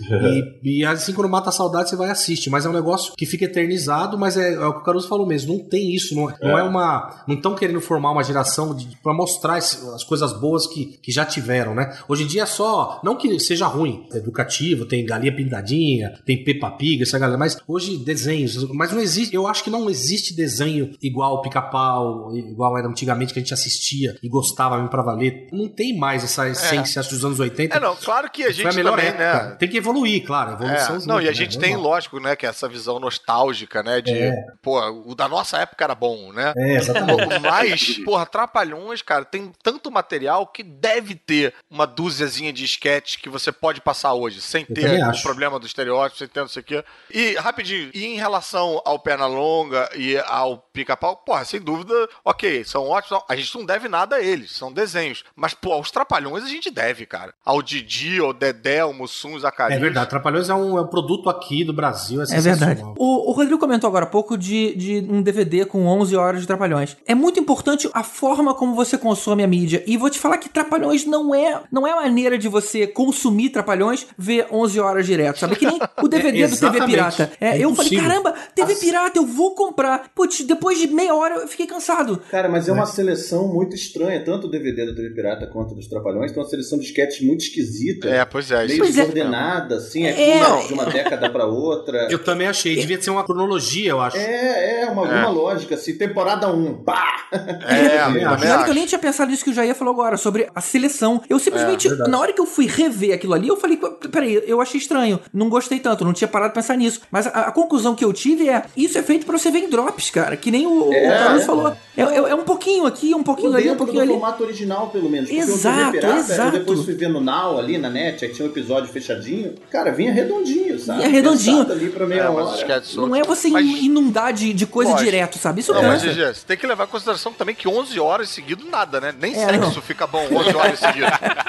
e, 0.62 0.80
e 0.80 0.84
assim, 0.84 1.12
quando 1.12 1.28
mata 1.28 1.48
a 1.48 1.52
saudade, 1.52 1.88
você 1.88 1.96
vai 1.96 2.10
assistir. 2.10 2.41
Mas 2.50 2.64
é 2.66 2.68
um 2.68 2.72
negócio 2.72 3.12
que 3.16 3.26
fica 3.26 3.44
eternizado, 3.44 4.18
mas 4.18 4.36
é, 4.36 4.54
é 4.54 4.66
o 4.66 4.74
que 4.74 4.80
o 4.80 4.82
Caruso 4.84 5.08
falou 5.08 5.26
mesmo. 5.26 5.54
Não 5.56 5.64
tem 5.64 5.94
isso. 5.94 6.14
Não, 6.14 6.30
é- 6.30 6.36
não 6.40 6.58
é 6.58 6.62
uma. 6.62 7.24
Não 7.26 7.36
estão 7.36 7.54
querendo 7.54 7.80
formar 7.80 8.10
uma 8.10 8.22
geração 8.22 8.76
pra 9.02 9.12
mostrar 9.14 9.58
esse- 9.58 9.78
as 9.94 10.04
coisas 10.04 10.32
boas 10.38 10.66
que, 10.66 10.98
que 11.02 11.10
já 11.12 11.24
tiveram, 11.24 11.74
né? 11.74 11.96
Hoje 12.08 12.24
em 12.24 12.26
dia 12.26 12.42
é 12.42 12.46
só. 12.46 13.00
Não 13.04 13.16
que 13.16 13.38
seja 13.40 13.66
ruim, 13.66 14.06
é 14.12 14.16
educativo, 14.18 14.84
tem 14.86 15.04
galinha 15.04 15.34
pintadinha, 15.34 16.12
tem 16.24 16.42
Peppa 16.44 16.70
Pig, 16.72 17.02
essa 17.02 17.18
galera. 17.18 17.38
Mas 17.38 17.56
hoje 17.66 17.96
desenhos. 17.98 18.68
Mas 18.72 18.92
não 18.92 19.00
existe. 19.00 19.34
Eu 19.34 19.46
acho 19.46 19.62
que 19.64 19.70
não 19.70 19.88
existe 19.90 20.34
desenho 20.34 20.90
igual 21.02 21.34
o 21.34 21.42
pica-pau, 21.42 22.34
igual 22.36 22.76
era 22.78 22.88
antigamente 22.88 23.32
que 23.32 23.38
a 23.38 23.42
gente 23.42 23.54
assistia 23.54 24.16
e 24.22 24.28
gostava 24.28 24.76
mesmo 24.76 24.90
pra 24.90 25.02
valer. 25.02 25.48
Não 25.52 25.68
tem 25.68 25.96
mais 25.96 26.24
essa 26.24 26.48
essência 26.48 27.02
dos 27.02 27.24
anos 27.24 27.38
80. 27.40 27.76
É, 27.76 27.80
não, 27.80 27.96
claro 27.96 28.30
que 28.30 28.42
a 28.42 28.46
Foi 28.46 28.54
gente 28.54 28.68
a 28.68 28.72
melhor 28.72 28.90
também, 28.96 29.06
época. 29.08 29.44
né? 29.50 29.56
Tem 29.58 29.68
que 29.68 29.76
evoluir, 29.76 30.24
claro. 30.24 30.52
Evolução 30.52 30.96
É, 30.96 31.06
não, 31.06 31.16
e 31.20 31.24
a 31.28 31.32
junto, 31.32 31.36
gente 31.36 31.58
né? 31.58 31.64
tem, 31.68 31.76
lógico, 31.76 32.18
né? 32.20 32.31
Né? 32.32 32.36
Que 32.36 32.46
é 32.46 32.48
essa 32.48 32.68
visão 32.68 32.98
nostálgica, 32.98 33.82
né? 33.82 34.00
De, 34.00 34.12
É. 34.12 34.46
pô, 34.60 34.80
o 35.06 35.14
da 35.14 35.28
nossa 35.28 35.58
época 35.58 35.84
era 35.84 35.94
bom, 35.94 36.32
né? 36.32 36.52
É, 36.56 36.74
exatamente. 36.76 37.38
Mas, 37.40 37.98
porra, 37.98 38.26
Trapalhões, 38.26 39.02
cara, 39.02 39.24
tem 39.24 39.52
tanto 39.62 39.90
material 39.90 40.46
que 40.46 40.62
deve 40.62 41.14
ter 41.14 41.54
uma 41.70 41.86
dúziazinha 41.86 42.52
de 42.52 42.64
sketch 42.64 43.18
que 43.18 43.28
você 43.28 43.52
pode 43.52 43.80
passar 43.80 44.14
hoje, 44.14 44.40
sem 44.40 44.66
Eu 44.68 44.74
ter 44.74 45.04
o 45.04 45.22
problema 45.22 45.58
do 45.58 45.66
estereótipo, 45.66 46.18
sem 46.18 46.28
ter 46.28 46.40
não 46.40 46.48
sei 46.48 46.62
o 46.62 46.64
quê. 46.64 46.84
E, 47.12 47.34
rapidinho, 47.34 47.90
e 47.94 48.06
em 48.06 48.16
relação 48.16 48.80
ao 48.84 48.98
Pernalonga 48.98 49.88
e 49.94 50.16
ao 50.26 50.58
Pica-Pau, 50.72 51.16
porra, 51.16 51.44
sem 51.44 51.60
dúvida, 51.60 52.08
ok, 52.24 52.64
são 52.64 52.88
ótimos. 52.88 53.22
A 53.28 53.36
gente 53.36 53.54
não 53.56 53.64
deve 53.64 53.88
nada 53.88 54.16
a 54.16 54.22
eles, 54.22 54.52
são 54.52 54.72
desenhos. 54.72 55.24
Mas, 55.36 55.54
pô, 55.54 55.72
aos 55.72 55.90
Trapalhões 55.90 56.44
a 56.44 56.48
gente 56.48 56.70
deve, 56.70 57.04
cara. 57.06 57.34
Ao 57.44 57.60
Didi, 57.62 58.18
ao 58.20 58.32
Dedé, 58.32 58.80
ao 58.80 58.92
Mussum, 58.92 59.38
Zacarias. 59.38 59.78
É 59.78 59.82
verdade, 59.82 60.08
Trapalhões 60.10 60.48
é 60.48 60.54
um, 60.54 60.78
é 60.78 60.80
um 60.80 60.86
produto 60.86 61.28
aqui 61.28 61.64
do 61.64 61.72
Brasil, 61.72 62.21
é 62.30 62.36
É 62.36 62.40
verdade. 62.40 62.70
sensacional. 62.80 62.94
O, 62.98 63.30
o 63.30 63.32
Rodrigo 63.32 63.58
comentou 63.58 63.88
agora 63.88 64.04
há 64.04 64.08
pouco 64.08 64.36
de, 64.36 64.74
de 64.74 65.06
um 65.10 65.22
DVD 65.22 65.64
com 65.64 65.86
11 65.86 66.16
horas 66.16 66.40
de 66.42 66.46
Trapalhões. 66.46 66.96
É 67.06 67.14
muito 67.14 67.40
importante 67.40 67.88
a 67.92 68.02
forma 68.02 68.54
como 68.54 68.74
você 68.74 68.96
consome 68.98 69.42
a 69.42 69.46
mídia. 69.46 69.82
E 69.86 69.96
vou 69.96 70.10
te 70.10 70.18
falar 70.18 70.38
que 70.38 70.48
Trapalhões 70.48 71.04
não 71.06 71.34
é 71.34 71.60
não 71.70 71.86
é 71.86 71.94
maneira 71.94 72.36
de 72.38 72.48
você 72.48 72.86
consumir 72.86 73.50
Trapalhões 73.50 74.06
ver 74.16 74.46
11 74.52 74.80
horas 74.80 75.06
direto, 75.06 75.38
sabe? 75.38 75.56
Que 75.56 75.66
nem 75.66 75.78
o 76.02 76.08
DVD 76.08 76.42
É, 76.42 76.48
do 76.48 76.56
TV. 76.58 76.86
Pirata. 76.86 77.32
É, 77.40 77.58
É 77.58 77.64
eu 77.64 77.74
falei, 77.74 77.98
caramba, 77.98 78.34
TV 78.54 78.74
Pirata, 78.76 79.18
eu 79.18 79.26
vou 79.26 79.54
comprar. 79.54 80.10
Putz, 80.14 80.42
depois 80.42 80.78
de 80.78 80.88
meia 80.88 81.14
hora 81.14 81.36
eu 81.36 81.48
fiquei 81.48 81.66
cansado. 81.66 82.20
Cara, 82.30 82.48
mas 82.48 82.68
é 82.68 82.72
uma 82.72 82.86
seleção 82.86 83.48
muito 83.48 83.74
estranha, 83.74 84.22
tanto 84.24 84.46
o 84.46 84.50
DVD 84.50 84.86
do 84.86 84.94
TV 84.94 85.10
Pirata 85.10 85.46
quanto 85.46 85.74
dos 85.74 85.86
Trapalhões, 85.86 86.32
tem 86.32 86.42
uma 86.42 86.48
seleção 86.48 86.78
de 86.78 86.84
sketches 86.86 87.26
muito 87.26 87.40
esquisita. 87.42 88.08
É, 88.08 88.24
pois 88.24 88.50
é. 88.50 88.66
Meio 88.66 88.78
Pois 88.78 88.96
é. 88.98 89.00
desordenada, 89.02 89.76
assim, 89.76 90.04
é, 90.04 90.38
É. 90.38 90.66
de 90.66 90.72
uma 90.74 90.84
década 90.86 91.30
pra 91.30 91.46
outra. 91.46 92.08
Eu 92.12 92.18
também 92.22 92.46
achei, 92.46 92.76
devia 92.76 93.00
ser 93.00 93.10
uma 93.10 93.24
cronologia, 93.24 93.90
eu 93.90 94.00
acho. 94.00 94.16
É, 94.16 94.82
é, 94.82 94.86
uma, 94.90 95.06
É. 95.08 95.20
uma 95.20 95.30
lógica, 95.30 95.74
assim, 95.74 95.96
temporada 95.96 96.48
1, 96.52 96.82
pá! 96.84 97.26
É, 97.32 97.96
eu 98.22 98.28
acho. 98.30 98.46
olha 98.46 98.64
que 98.64 98.70
eu 98.70 98.74
nem 98.74 98.86
tinha 98.86 98.98
pensado 98.98 99.30
nisso 99.30 99.44
que 99.44 99.50
o 99.50 99.54
Jair 99.54 99.74
falou 99.74 99.92
agora, 99.94 100.16
sobre 100.16 100.48
a 100.54 100.60
seleção. 100.60 101.22
Eu 101.28 101.38
simplesmente, 101.38 101.88
É, 101.88 102.08
na 102.08 102.18
hora 102.18 102.32
que 102.32 102.40
eu 102.40 102.46
fui 102.46 102.66
rever 102.66 103.14
aquilo 103.14 103.34
ali, 103.34 103.48
eu 103.48 103.56
falei, 103.56 103.78
peraí, 104.10 104.42
eu 104.46 104.60
achei 104.60 104.78
estranho. 104.78 105.18
Não 105.32 105.48
gostei 105.48 105.80
tanto, 105.80 106.04
não 106.04 106.12
tinha 106.12 106.28
parado 106.28 106.52
pra 106.52 106.62
pensar 106.62 106.76
nisso. 106.76 107.00
Mas 107.10 107.26
a, 107.26 107.30
a 107.30 107.52
conclusão 107.52 107.94
que 107.94 108.04
eu 108.04 108.12
tive 108.12 108.48
é, 108.48 108.62
isso 108.76 108.98
é 108.98 109.02
feito 109.02 109.24
pra 109.26 109.38
você 109.38 109.50
ver 109.50 109.60
em 109.60 109.68
drops, 109.70 110.10
cara. 110.10 110.36
Que 110.36 110.50
nem 110.50 110.66
o, 110.66 110.92
É, 110.92 111.06
o 111.06 111.18
Carlos 111.18 111.42
é. 111.42 111.46
falou. 111.46 111.76
É, 111.96 112.02
é- 112.02 112.16
é 112.30 112.34
um 112.34 112.44
pouquinho 112.44 112.86
aqui, 112.86 113.14
um 113.14 113.22
pouquinho 113.22 113.54
ali, 113.54 113.70
um 113.70 113.76
pouquinho 113.76 113.98
do 113.98 114.02
ali. 114.04 114.12
formato 114.12 114.42
original, 114.42 114.88
pelo 114.88 115.10
menos. 115.10 115.30
Exato, 115.30 115.92
Pirata, 115.92 116.16
exato. 116.18 116.56
eu 116.56 116.60
depois 116.60 116.84
fui 116.84 116.94
ver 116.94 117.08
no 117.08 117.20
Now, 117.20 117.58
ali 117.58 117.76
na 117.78 117.90
net, 117.90 118.24
aí 118.24 118.32
tinha 118.32 118.46
um 118.46 118.50
episódio 118.50 118.90
fechadinho. 118.90 119.54
Cara, 119.70 119.90
vinha 119.92 120.12
redondinho, 120.12 120.78
sabe? 120.78 120.98
Vinha 121.00 121.10
redondinho. 121.10 121.56
Pensado 121.64 121.72
ali 121.72 121.90
pra 121.90 122.01
meia 122.06 122.22
É, 122.22 122.28
mas 122.30 122.54
sketch 122.58 122.94
Não 122.96 123.14
é 123.16 123.22
você 123.22 123.48
Mas- 123.48 123.64
inundar 123.66 124.32
de, 124.32 124.52
de 124.52 124.66
coisa 124.66 124.90
Lógico. 124.92 125.10
direto, 125.10 125.38
sabe? 125.38 125.60
Isso 125.60 125.72
Não, 125.72 125.82
mas, 125.82 126.02
cansa. 126.02 126.14
GG, 126.14 126.34
você 126.34 126.46
tem 126.46 126.56
que 126.56 126.66
levar 126.66 126.84
em 126.84 126.88
consideração 126.88 127.32
também 127.32 127.54
que 127.54 127.68
11 127.68 127.98
horas 128.00 128.28
seguido 128.28 128.64
nada, 128.68 129.00
né? 129.00 129.14
Nem 129.18 129.32
É, 129.34 129.46
sexo 129.46 129.60
não. 129.60 129.82
fica 129.82 130.06
bom 130.06 130.24
11 130.32 130.56
horas 130.56 130.78
seguido. 130.78 131.06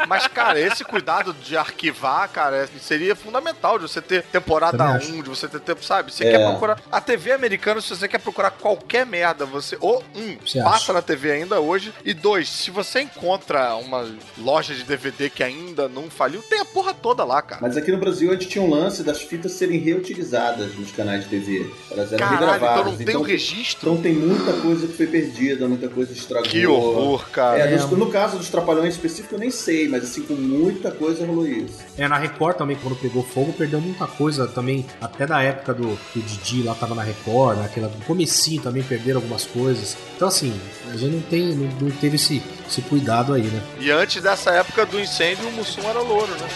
Mas, 0.08 0.28
cara, 0.28 0.60
esse 0.60 0.84
cuidado 0.84 1.34
de 1.34 1.56
arquivar, 1.58 2.30
cara, 2.30 2.68
seria 2.80 3.16
fundamental 3.16 3.78
de 3.80 3.88
você 3.88 4.02
ter 4.02 4.24
temporada 4.24 4.78
Também 4.78 4.94
1, 4.96 4.98
acho. 5.14 5.24
de 5.24 5.30
você 5.30 5.48
ter 5.48 5.60
tempo, 5.60 5.84
sabe? 5.84 6.12
Você 6.14 6.26
É. 6.26 6.32
quer 6.32 6.50
procurar. 6.50 6.80
A 6.92 7.00
TV 7.02 7.32
americana, 7.32 7.82
se 7.82 7.90
você 7.90 8.08
quer 8.08 8.20
procurar 8.20 8.52
qualquer 8.52 9.06
merda, 9.06 9.46
você. 9.46 9.78
Ou, 9.80 10.04
um, 10.16 10.38
Você 10.46 10.62
passa 10.62 10.76
acha. 10.76 10.94
na 10.94 11.02
TV 11.02 11.32
ainda 11.32 11.60
hoje. 11.60 11.94
E 12.04 12.14
dois, 12.14 12.50
se 12.50 12.72
você 12.72 13.02
encontra 13.02 13.76
uma 13.76 14.06
loja 14.38 14.74
de 14.74 14.84
DVD 14.84 15.30
que 15.30 15.44
ainda 15.44 15.88
não 15.88 16.10
faliu, 16.10 16.42
tem 16.44 16.60
a 16.60 16.66
porra 16.66 16.94
toda 16.94 17.24
lá, 17.24 17.42
cara. 17.42 17.62
Mas 17.62 17.78
aqui 17.78 17.92
no 17.92 17.98
Brasil 17.98 18.30
a 18.30 18.34
gente 18.34 18.48
tinha 18.48 18.64
um 18.64 18.70
lance 18.70 19.04
das 19.04 19.22
fitas 19.22 19.54
serem 19.54 19.80
reutilizadas 19.80 20.43
nos 20.52 20.92
canais 20.92 21.24
de 21.24 21.30
TV. 21.30 21.70
Elas 21.92 22.12
eram 22.14 22.28
Caralho, 22.28 22.52
regravadas. 22.52 22.80
então 22.80 23.00
não 23.00 23.06
tem 23.06 23.18
um 23.18 23.22
registro? 23.22 23.92
Então 23.92 24.02
tem 24.02 24.14
muita 24.14 24.54
coisa 24.54 24.88
que 24.88 24.94
foi 24.94 25.08
perdida, 25.08 25.68
muita 25.68 25.88
coisa 25.88 26.12
estragou. 26.14 26.50
Que 26.50 26.66
horror, 26.68 27.30
cara. 27.30 27.60
É, 27.60 27.76
nos- 27.76 27.90
no 27.92 28.08
caso 28.12 28.38
dos 28.38 28.50
Trapalhões 28.50 28.94
específico 28.96 29.36
eu 29.36 29.40
nem 29.40 29.50
sei, 29.52 29.88
mas 29.88 30.04
assim, 30.04 30.22
com 30.24 30.34
muita 30.34 30.92
coisa 30.92 31.26
rolou 31.26 31.48
isso. 31.48 31.80
É, 31.98 32.08
na 32.08 32.18
Record 32.18 32.58
também, 32.58 32.78
quando 32.82 32.96
pegou 32.96 33.24
fogo, 33.24 33.54
perdeu 33.54 33.80
muita 33.82 34.06
coisa 34.08 34.48
também, 34.48 34.86
até 35.02 35.26
da 35.26 35.42
época 35.42 35.74
do 35.74 35.98
que 36.12 36.20
o 36.20 36.22
Didi 36.22 36.64
lá 36.64 36.76
tava 36.76 36.94
na 36.96 37.04
Record, 37.04 37.58
naquela, 37.60 37.88
no 37.88 38.04
comecinho 38.06 38.62
também 38.62 38.84
perderam 38.84 39.20
algumas 39.20 39.46
coisas. 39.46 39.96
Então 40.16 40.28
assim, 40.28 40.54
a 40.92 40.98
gente 40.98 41.14
não 41.14 41.22
tem, 41.22 41.54
não, 41.56 41.68
não 41.82 41.92
teve 41.92 42.16
esse, 42.16 42.42
esse 42.68 42.82
cuidado 42.82 43.34
aí, 43.34 43.44
né? 43.44 43.62
E 43.80 43.92
antes 43.92 44.22
dessa 44.22 44.52
época 44.52 44.86
do 44.86 45.00
incêndio, 45.00 45.48
o 45.48 45.52
Mussum 45.52 45.88
era 45.88 46.00
louro, 46.00 46.34
né? 46.36 46.48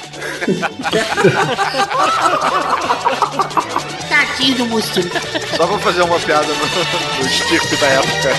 Tadinho 4.10 4.58
do 4.58 4.66
Mussum. 4.68 5.02
Só 5.56 5.68
pra 5.68 5.80
fazer 5.80 6.02
uma 6.02 6.20
piada 6.20 6.48
no, 6.48 6.56
no 7.20 7.26
estirpe 7.30 7.76
da 7.78 7.88
época. 7.88 8.30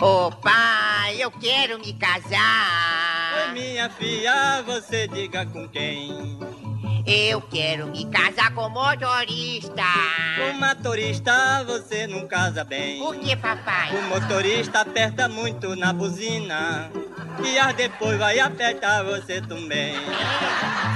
Ô 0.00 0.32
pai, 0.32 1.16
eu 1.20 1.30
quero 1.30 1.78
me 1.78 1.92
casar. 1.92 3.46
Oi, 3.46 3.52
minha 3.52 3.88
filha, 3.90 4.62
você 4.66 5.06
diga 5.06 5.46
com 5.46 5.68
quem? 5.68 6.38
Eu 7.06 7.40
quero 7.40 7.88
me 7.88 8.04
casar 8.06 8.54
com 8.54 8.68
motorista. 8.68 9.82
Com 10.36 10.52
motorista 10.58 11.64
você 11.64 12.06
não 12.06 12.28
casa 12.28 12.62
bem. 12.62 12.98
Por 12.98 13.16
que, 13.16 13.34
papai? 13.34 13.90
O 13.96 14.02
motorista 14.02 14.80
aperta 14.80 15.28
muito 15.28 15.74
na 15.74 15.92
buzina. 15.92 16.90
E 17.44 17.58
as 17.58 17.74
depois 17.74 18.16
vai 18.18 18.38
apertar 18.38 19.02
você 19.02 19.40
também. 19.40 19.94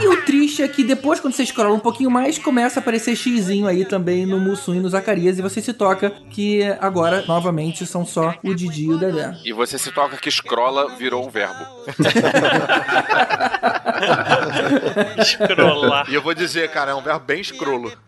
E 0.00 0.06
o 0.06 0.22
triste 0.24 0.62
é 0.62 0.68
que 0.68 0.84
depois, 0.84 1.18
quando 1.18 1.34
você 1.34 1.42
escrola 1.42 1.74
um 1.74 1.80
pouquinho 1.80 2.10
mais, 2.10 2.38
começa 2.38 2.78
a 2.78 2.82
aparecer 2.82 3.16
xizinho 3.16 3.66
aí 3.66 3.84
também 3.84 4.26
no 4.26 4.38
Mussum 4.38 4.74
e 4.74 4.80
no 4.80 4.88
Zacarias. 4.88 5.38
E 5.38 5.42
você 5.42 5.62
se 5.62 5.72
toca 5.72 6.10
que 6.30 6.62
agora, 6.80 7.24
novamente, 7.26 7.86
são 7.86 8.04
só 8.04 8.34
o 8.44 8.54
Didi 8.54 8.84
e 8.84 8.92
o 8.92 8.98
Dedé. 8.98 9.34
E 9.44 9.52
você 9.52 9.78
se 9.78 9.90
toca 9.90 10.16
que 10.18 10.28
escrola 10.28 10.94
virou 10.96 11.26
um 11.26 11.30
verbo. 11.30 11.64
Escrolar. 15.18 15.95
E 16.08 16.14
eu 16.14 16.22
vou 16.22 16.34
dizer, 16.34 16.70
cara, 16.70 16.92
é 16.92 16.94
um 16.94 17.02
verbo 17.02 17.20
bem 17.20 17.40
escrolo. 17.40 17.92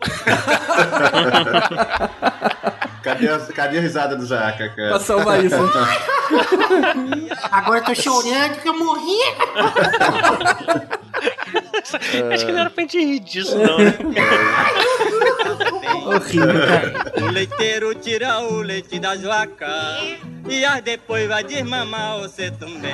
Cadê 3.03 3.29
a, 3.29 3.39
cadê 3.39 3.77
a 3.77 3.81
risada 3.81 4.15
do 4.15 4.25
Jaca, 4.25 4.69
cara? 4.75 4.89
Pra 4.89 4.99
salvar 4.99 5.43
isso. 5.43 5.55
Agora 7.49 7.79
eu 7.79 7.83
tô 7.85 7.95
chorando 7.95 8.59
que 8.61 8.67
eu 8.67 8.77
morri. 8.77 9.17
Acho 12.33 12.45
que 12.45 12.51
não 12.51 12.59
era 12.59 12.69
pra 12.69 12.81
gente 12.83 12.99
rir 12.99 13.19
disso, 13.19 13.57
não. 13.57 13.77
né? 13.79 13.95
Horrível, 16.05 16.67
cara. 16.67 17.13
O 17.21 17.25
leiteiro 17.27 17.95
tira 17.95 18.39
o 18.41 18.61
leite 18.61 18.99
das 18.99 19.21
vacas. 19.21 20.17
E 20.47 20.63
as 20.65 20.81
depois 20.81 21.27
vai 21.27 21.43
desmamar 21.43 22.19
você 22.19 22.51
também. 22.51 22.93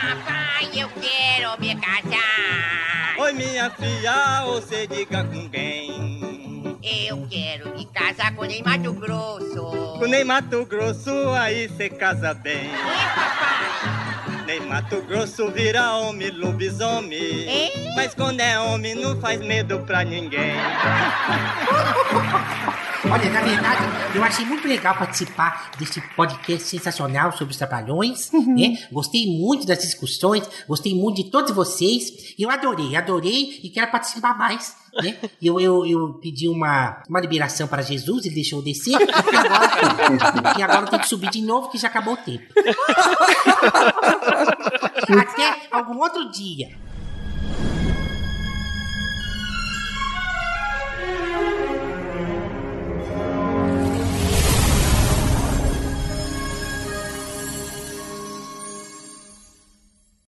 Papai, 0.00 0.70
eu 0.80 0.88
quero 0.90 1.60
me 1.60 1.74
casar. 1.74 3.16
Oi, 3.18 3.32
minha 3.32 3.68
filha, 3.70 4.44
você 4.44 4.86
diga 4.86 5.24
com 5.24 5.50
quem? 5.50 6.78
Eu 6.80 7.26
quero 7.28 7.74
me 7.74 7.84
casar 7.86 8.32
com 8.36 8.44
nem 8.44 8.62
Mato 8.62 8.92
Grosso. 8.92 9.98
Com 9.98 10.06
nem 10.06 10.22
Mato 10.22 10.64
Grosso, 10.66 11.10
aí 11.32 11.68
cê 11.76 11.90
casa 11.90 12.32
bem. 12.32 12.70
Nem 14.46 14.60
Mato 14.60 15.02
Grosso 15.02 15.50
vira 15.50 15.90
homem, 15.94 16.30
lobisomem. 16.30 17.72
Mas 17.96 18.14
quando 18.14 18.38
é 18.38 18.56
homem, 18.56 18.94
não 18.94 19.20
faz 19.20 19.40
medo 19.40 19.80
pra 19.80 20.04
ninguém. 20.04 20.54
Olha, 23.04 23.30
na 23.30 23.40
verdade, 23.40 24.16
eu 24.16 24.24
achei 24.24 24.44
muito 24.44 24.66
legal 24.66 24.96
participar 24.96 25.70
desse 25.78 26.00
podcast 26.16 26.68
sensacional 26.68 27.30
sobre 27.32 27.52
os 27.52 27.58
trapalhões, 27.58 28.30
né? 28.32 28.76
Gostei 28.90 29.26
muito 29.26 29.64
das 29.66 29.78
discussões, 29.78 30.48
gostei 30.66 30.94
muito 30.94 31.22
de 31.22 31.30
todos 31.30 31.52
vocês. 31.52 32.34
Eu 32.36 32.50
adorei, 32.50 32.96
adorei 32.96 33.60
e 33.62 33.70
quero 33.70 33.88
participar 33.90 34.36
mais, 34.36 34.74
né? 35.00 35.16
Eu, 35.40 35.60
eu, 35.60 35.86
eu 35.86 36.14
pedi 36.14 36.48
uma, 36.48 37.00
uma 37.08 37.20
liberação 37.20 37.68
para 37.68 37.80
Jesus, 37.82 38.26
ele 38.26 38.34
deixou 38.34 38.58
eu 38.58 38.64
descer, 38.64 38.92
e 38.92 39.04
agora, 39.04 40.58
e 40.58 40.62
agora 40.62 40.80
eu 40.80 40.88
tenho 40.88 41.02
que 41.02 41.08
subir 41.08 41.30
de 41.30 41.40
novo, 41.40 41.70
que 41.70 41.78
já 41.78 41.86
acabou 41.86 42.14
o 42.14 42.16
tempo. 42.16 42.44
Até 45.08 45.68
algum 45.70 45.98
outro 45.98 46.28
dia. 46.30 46.76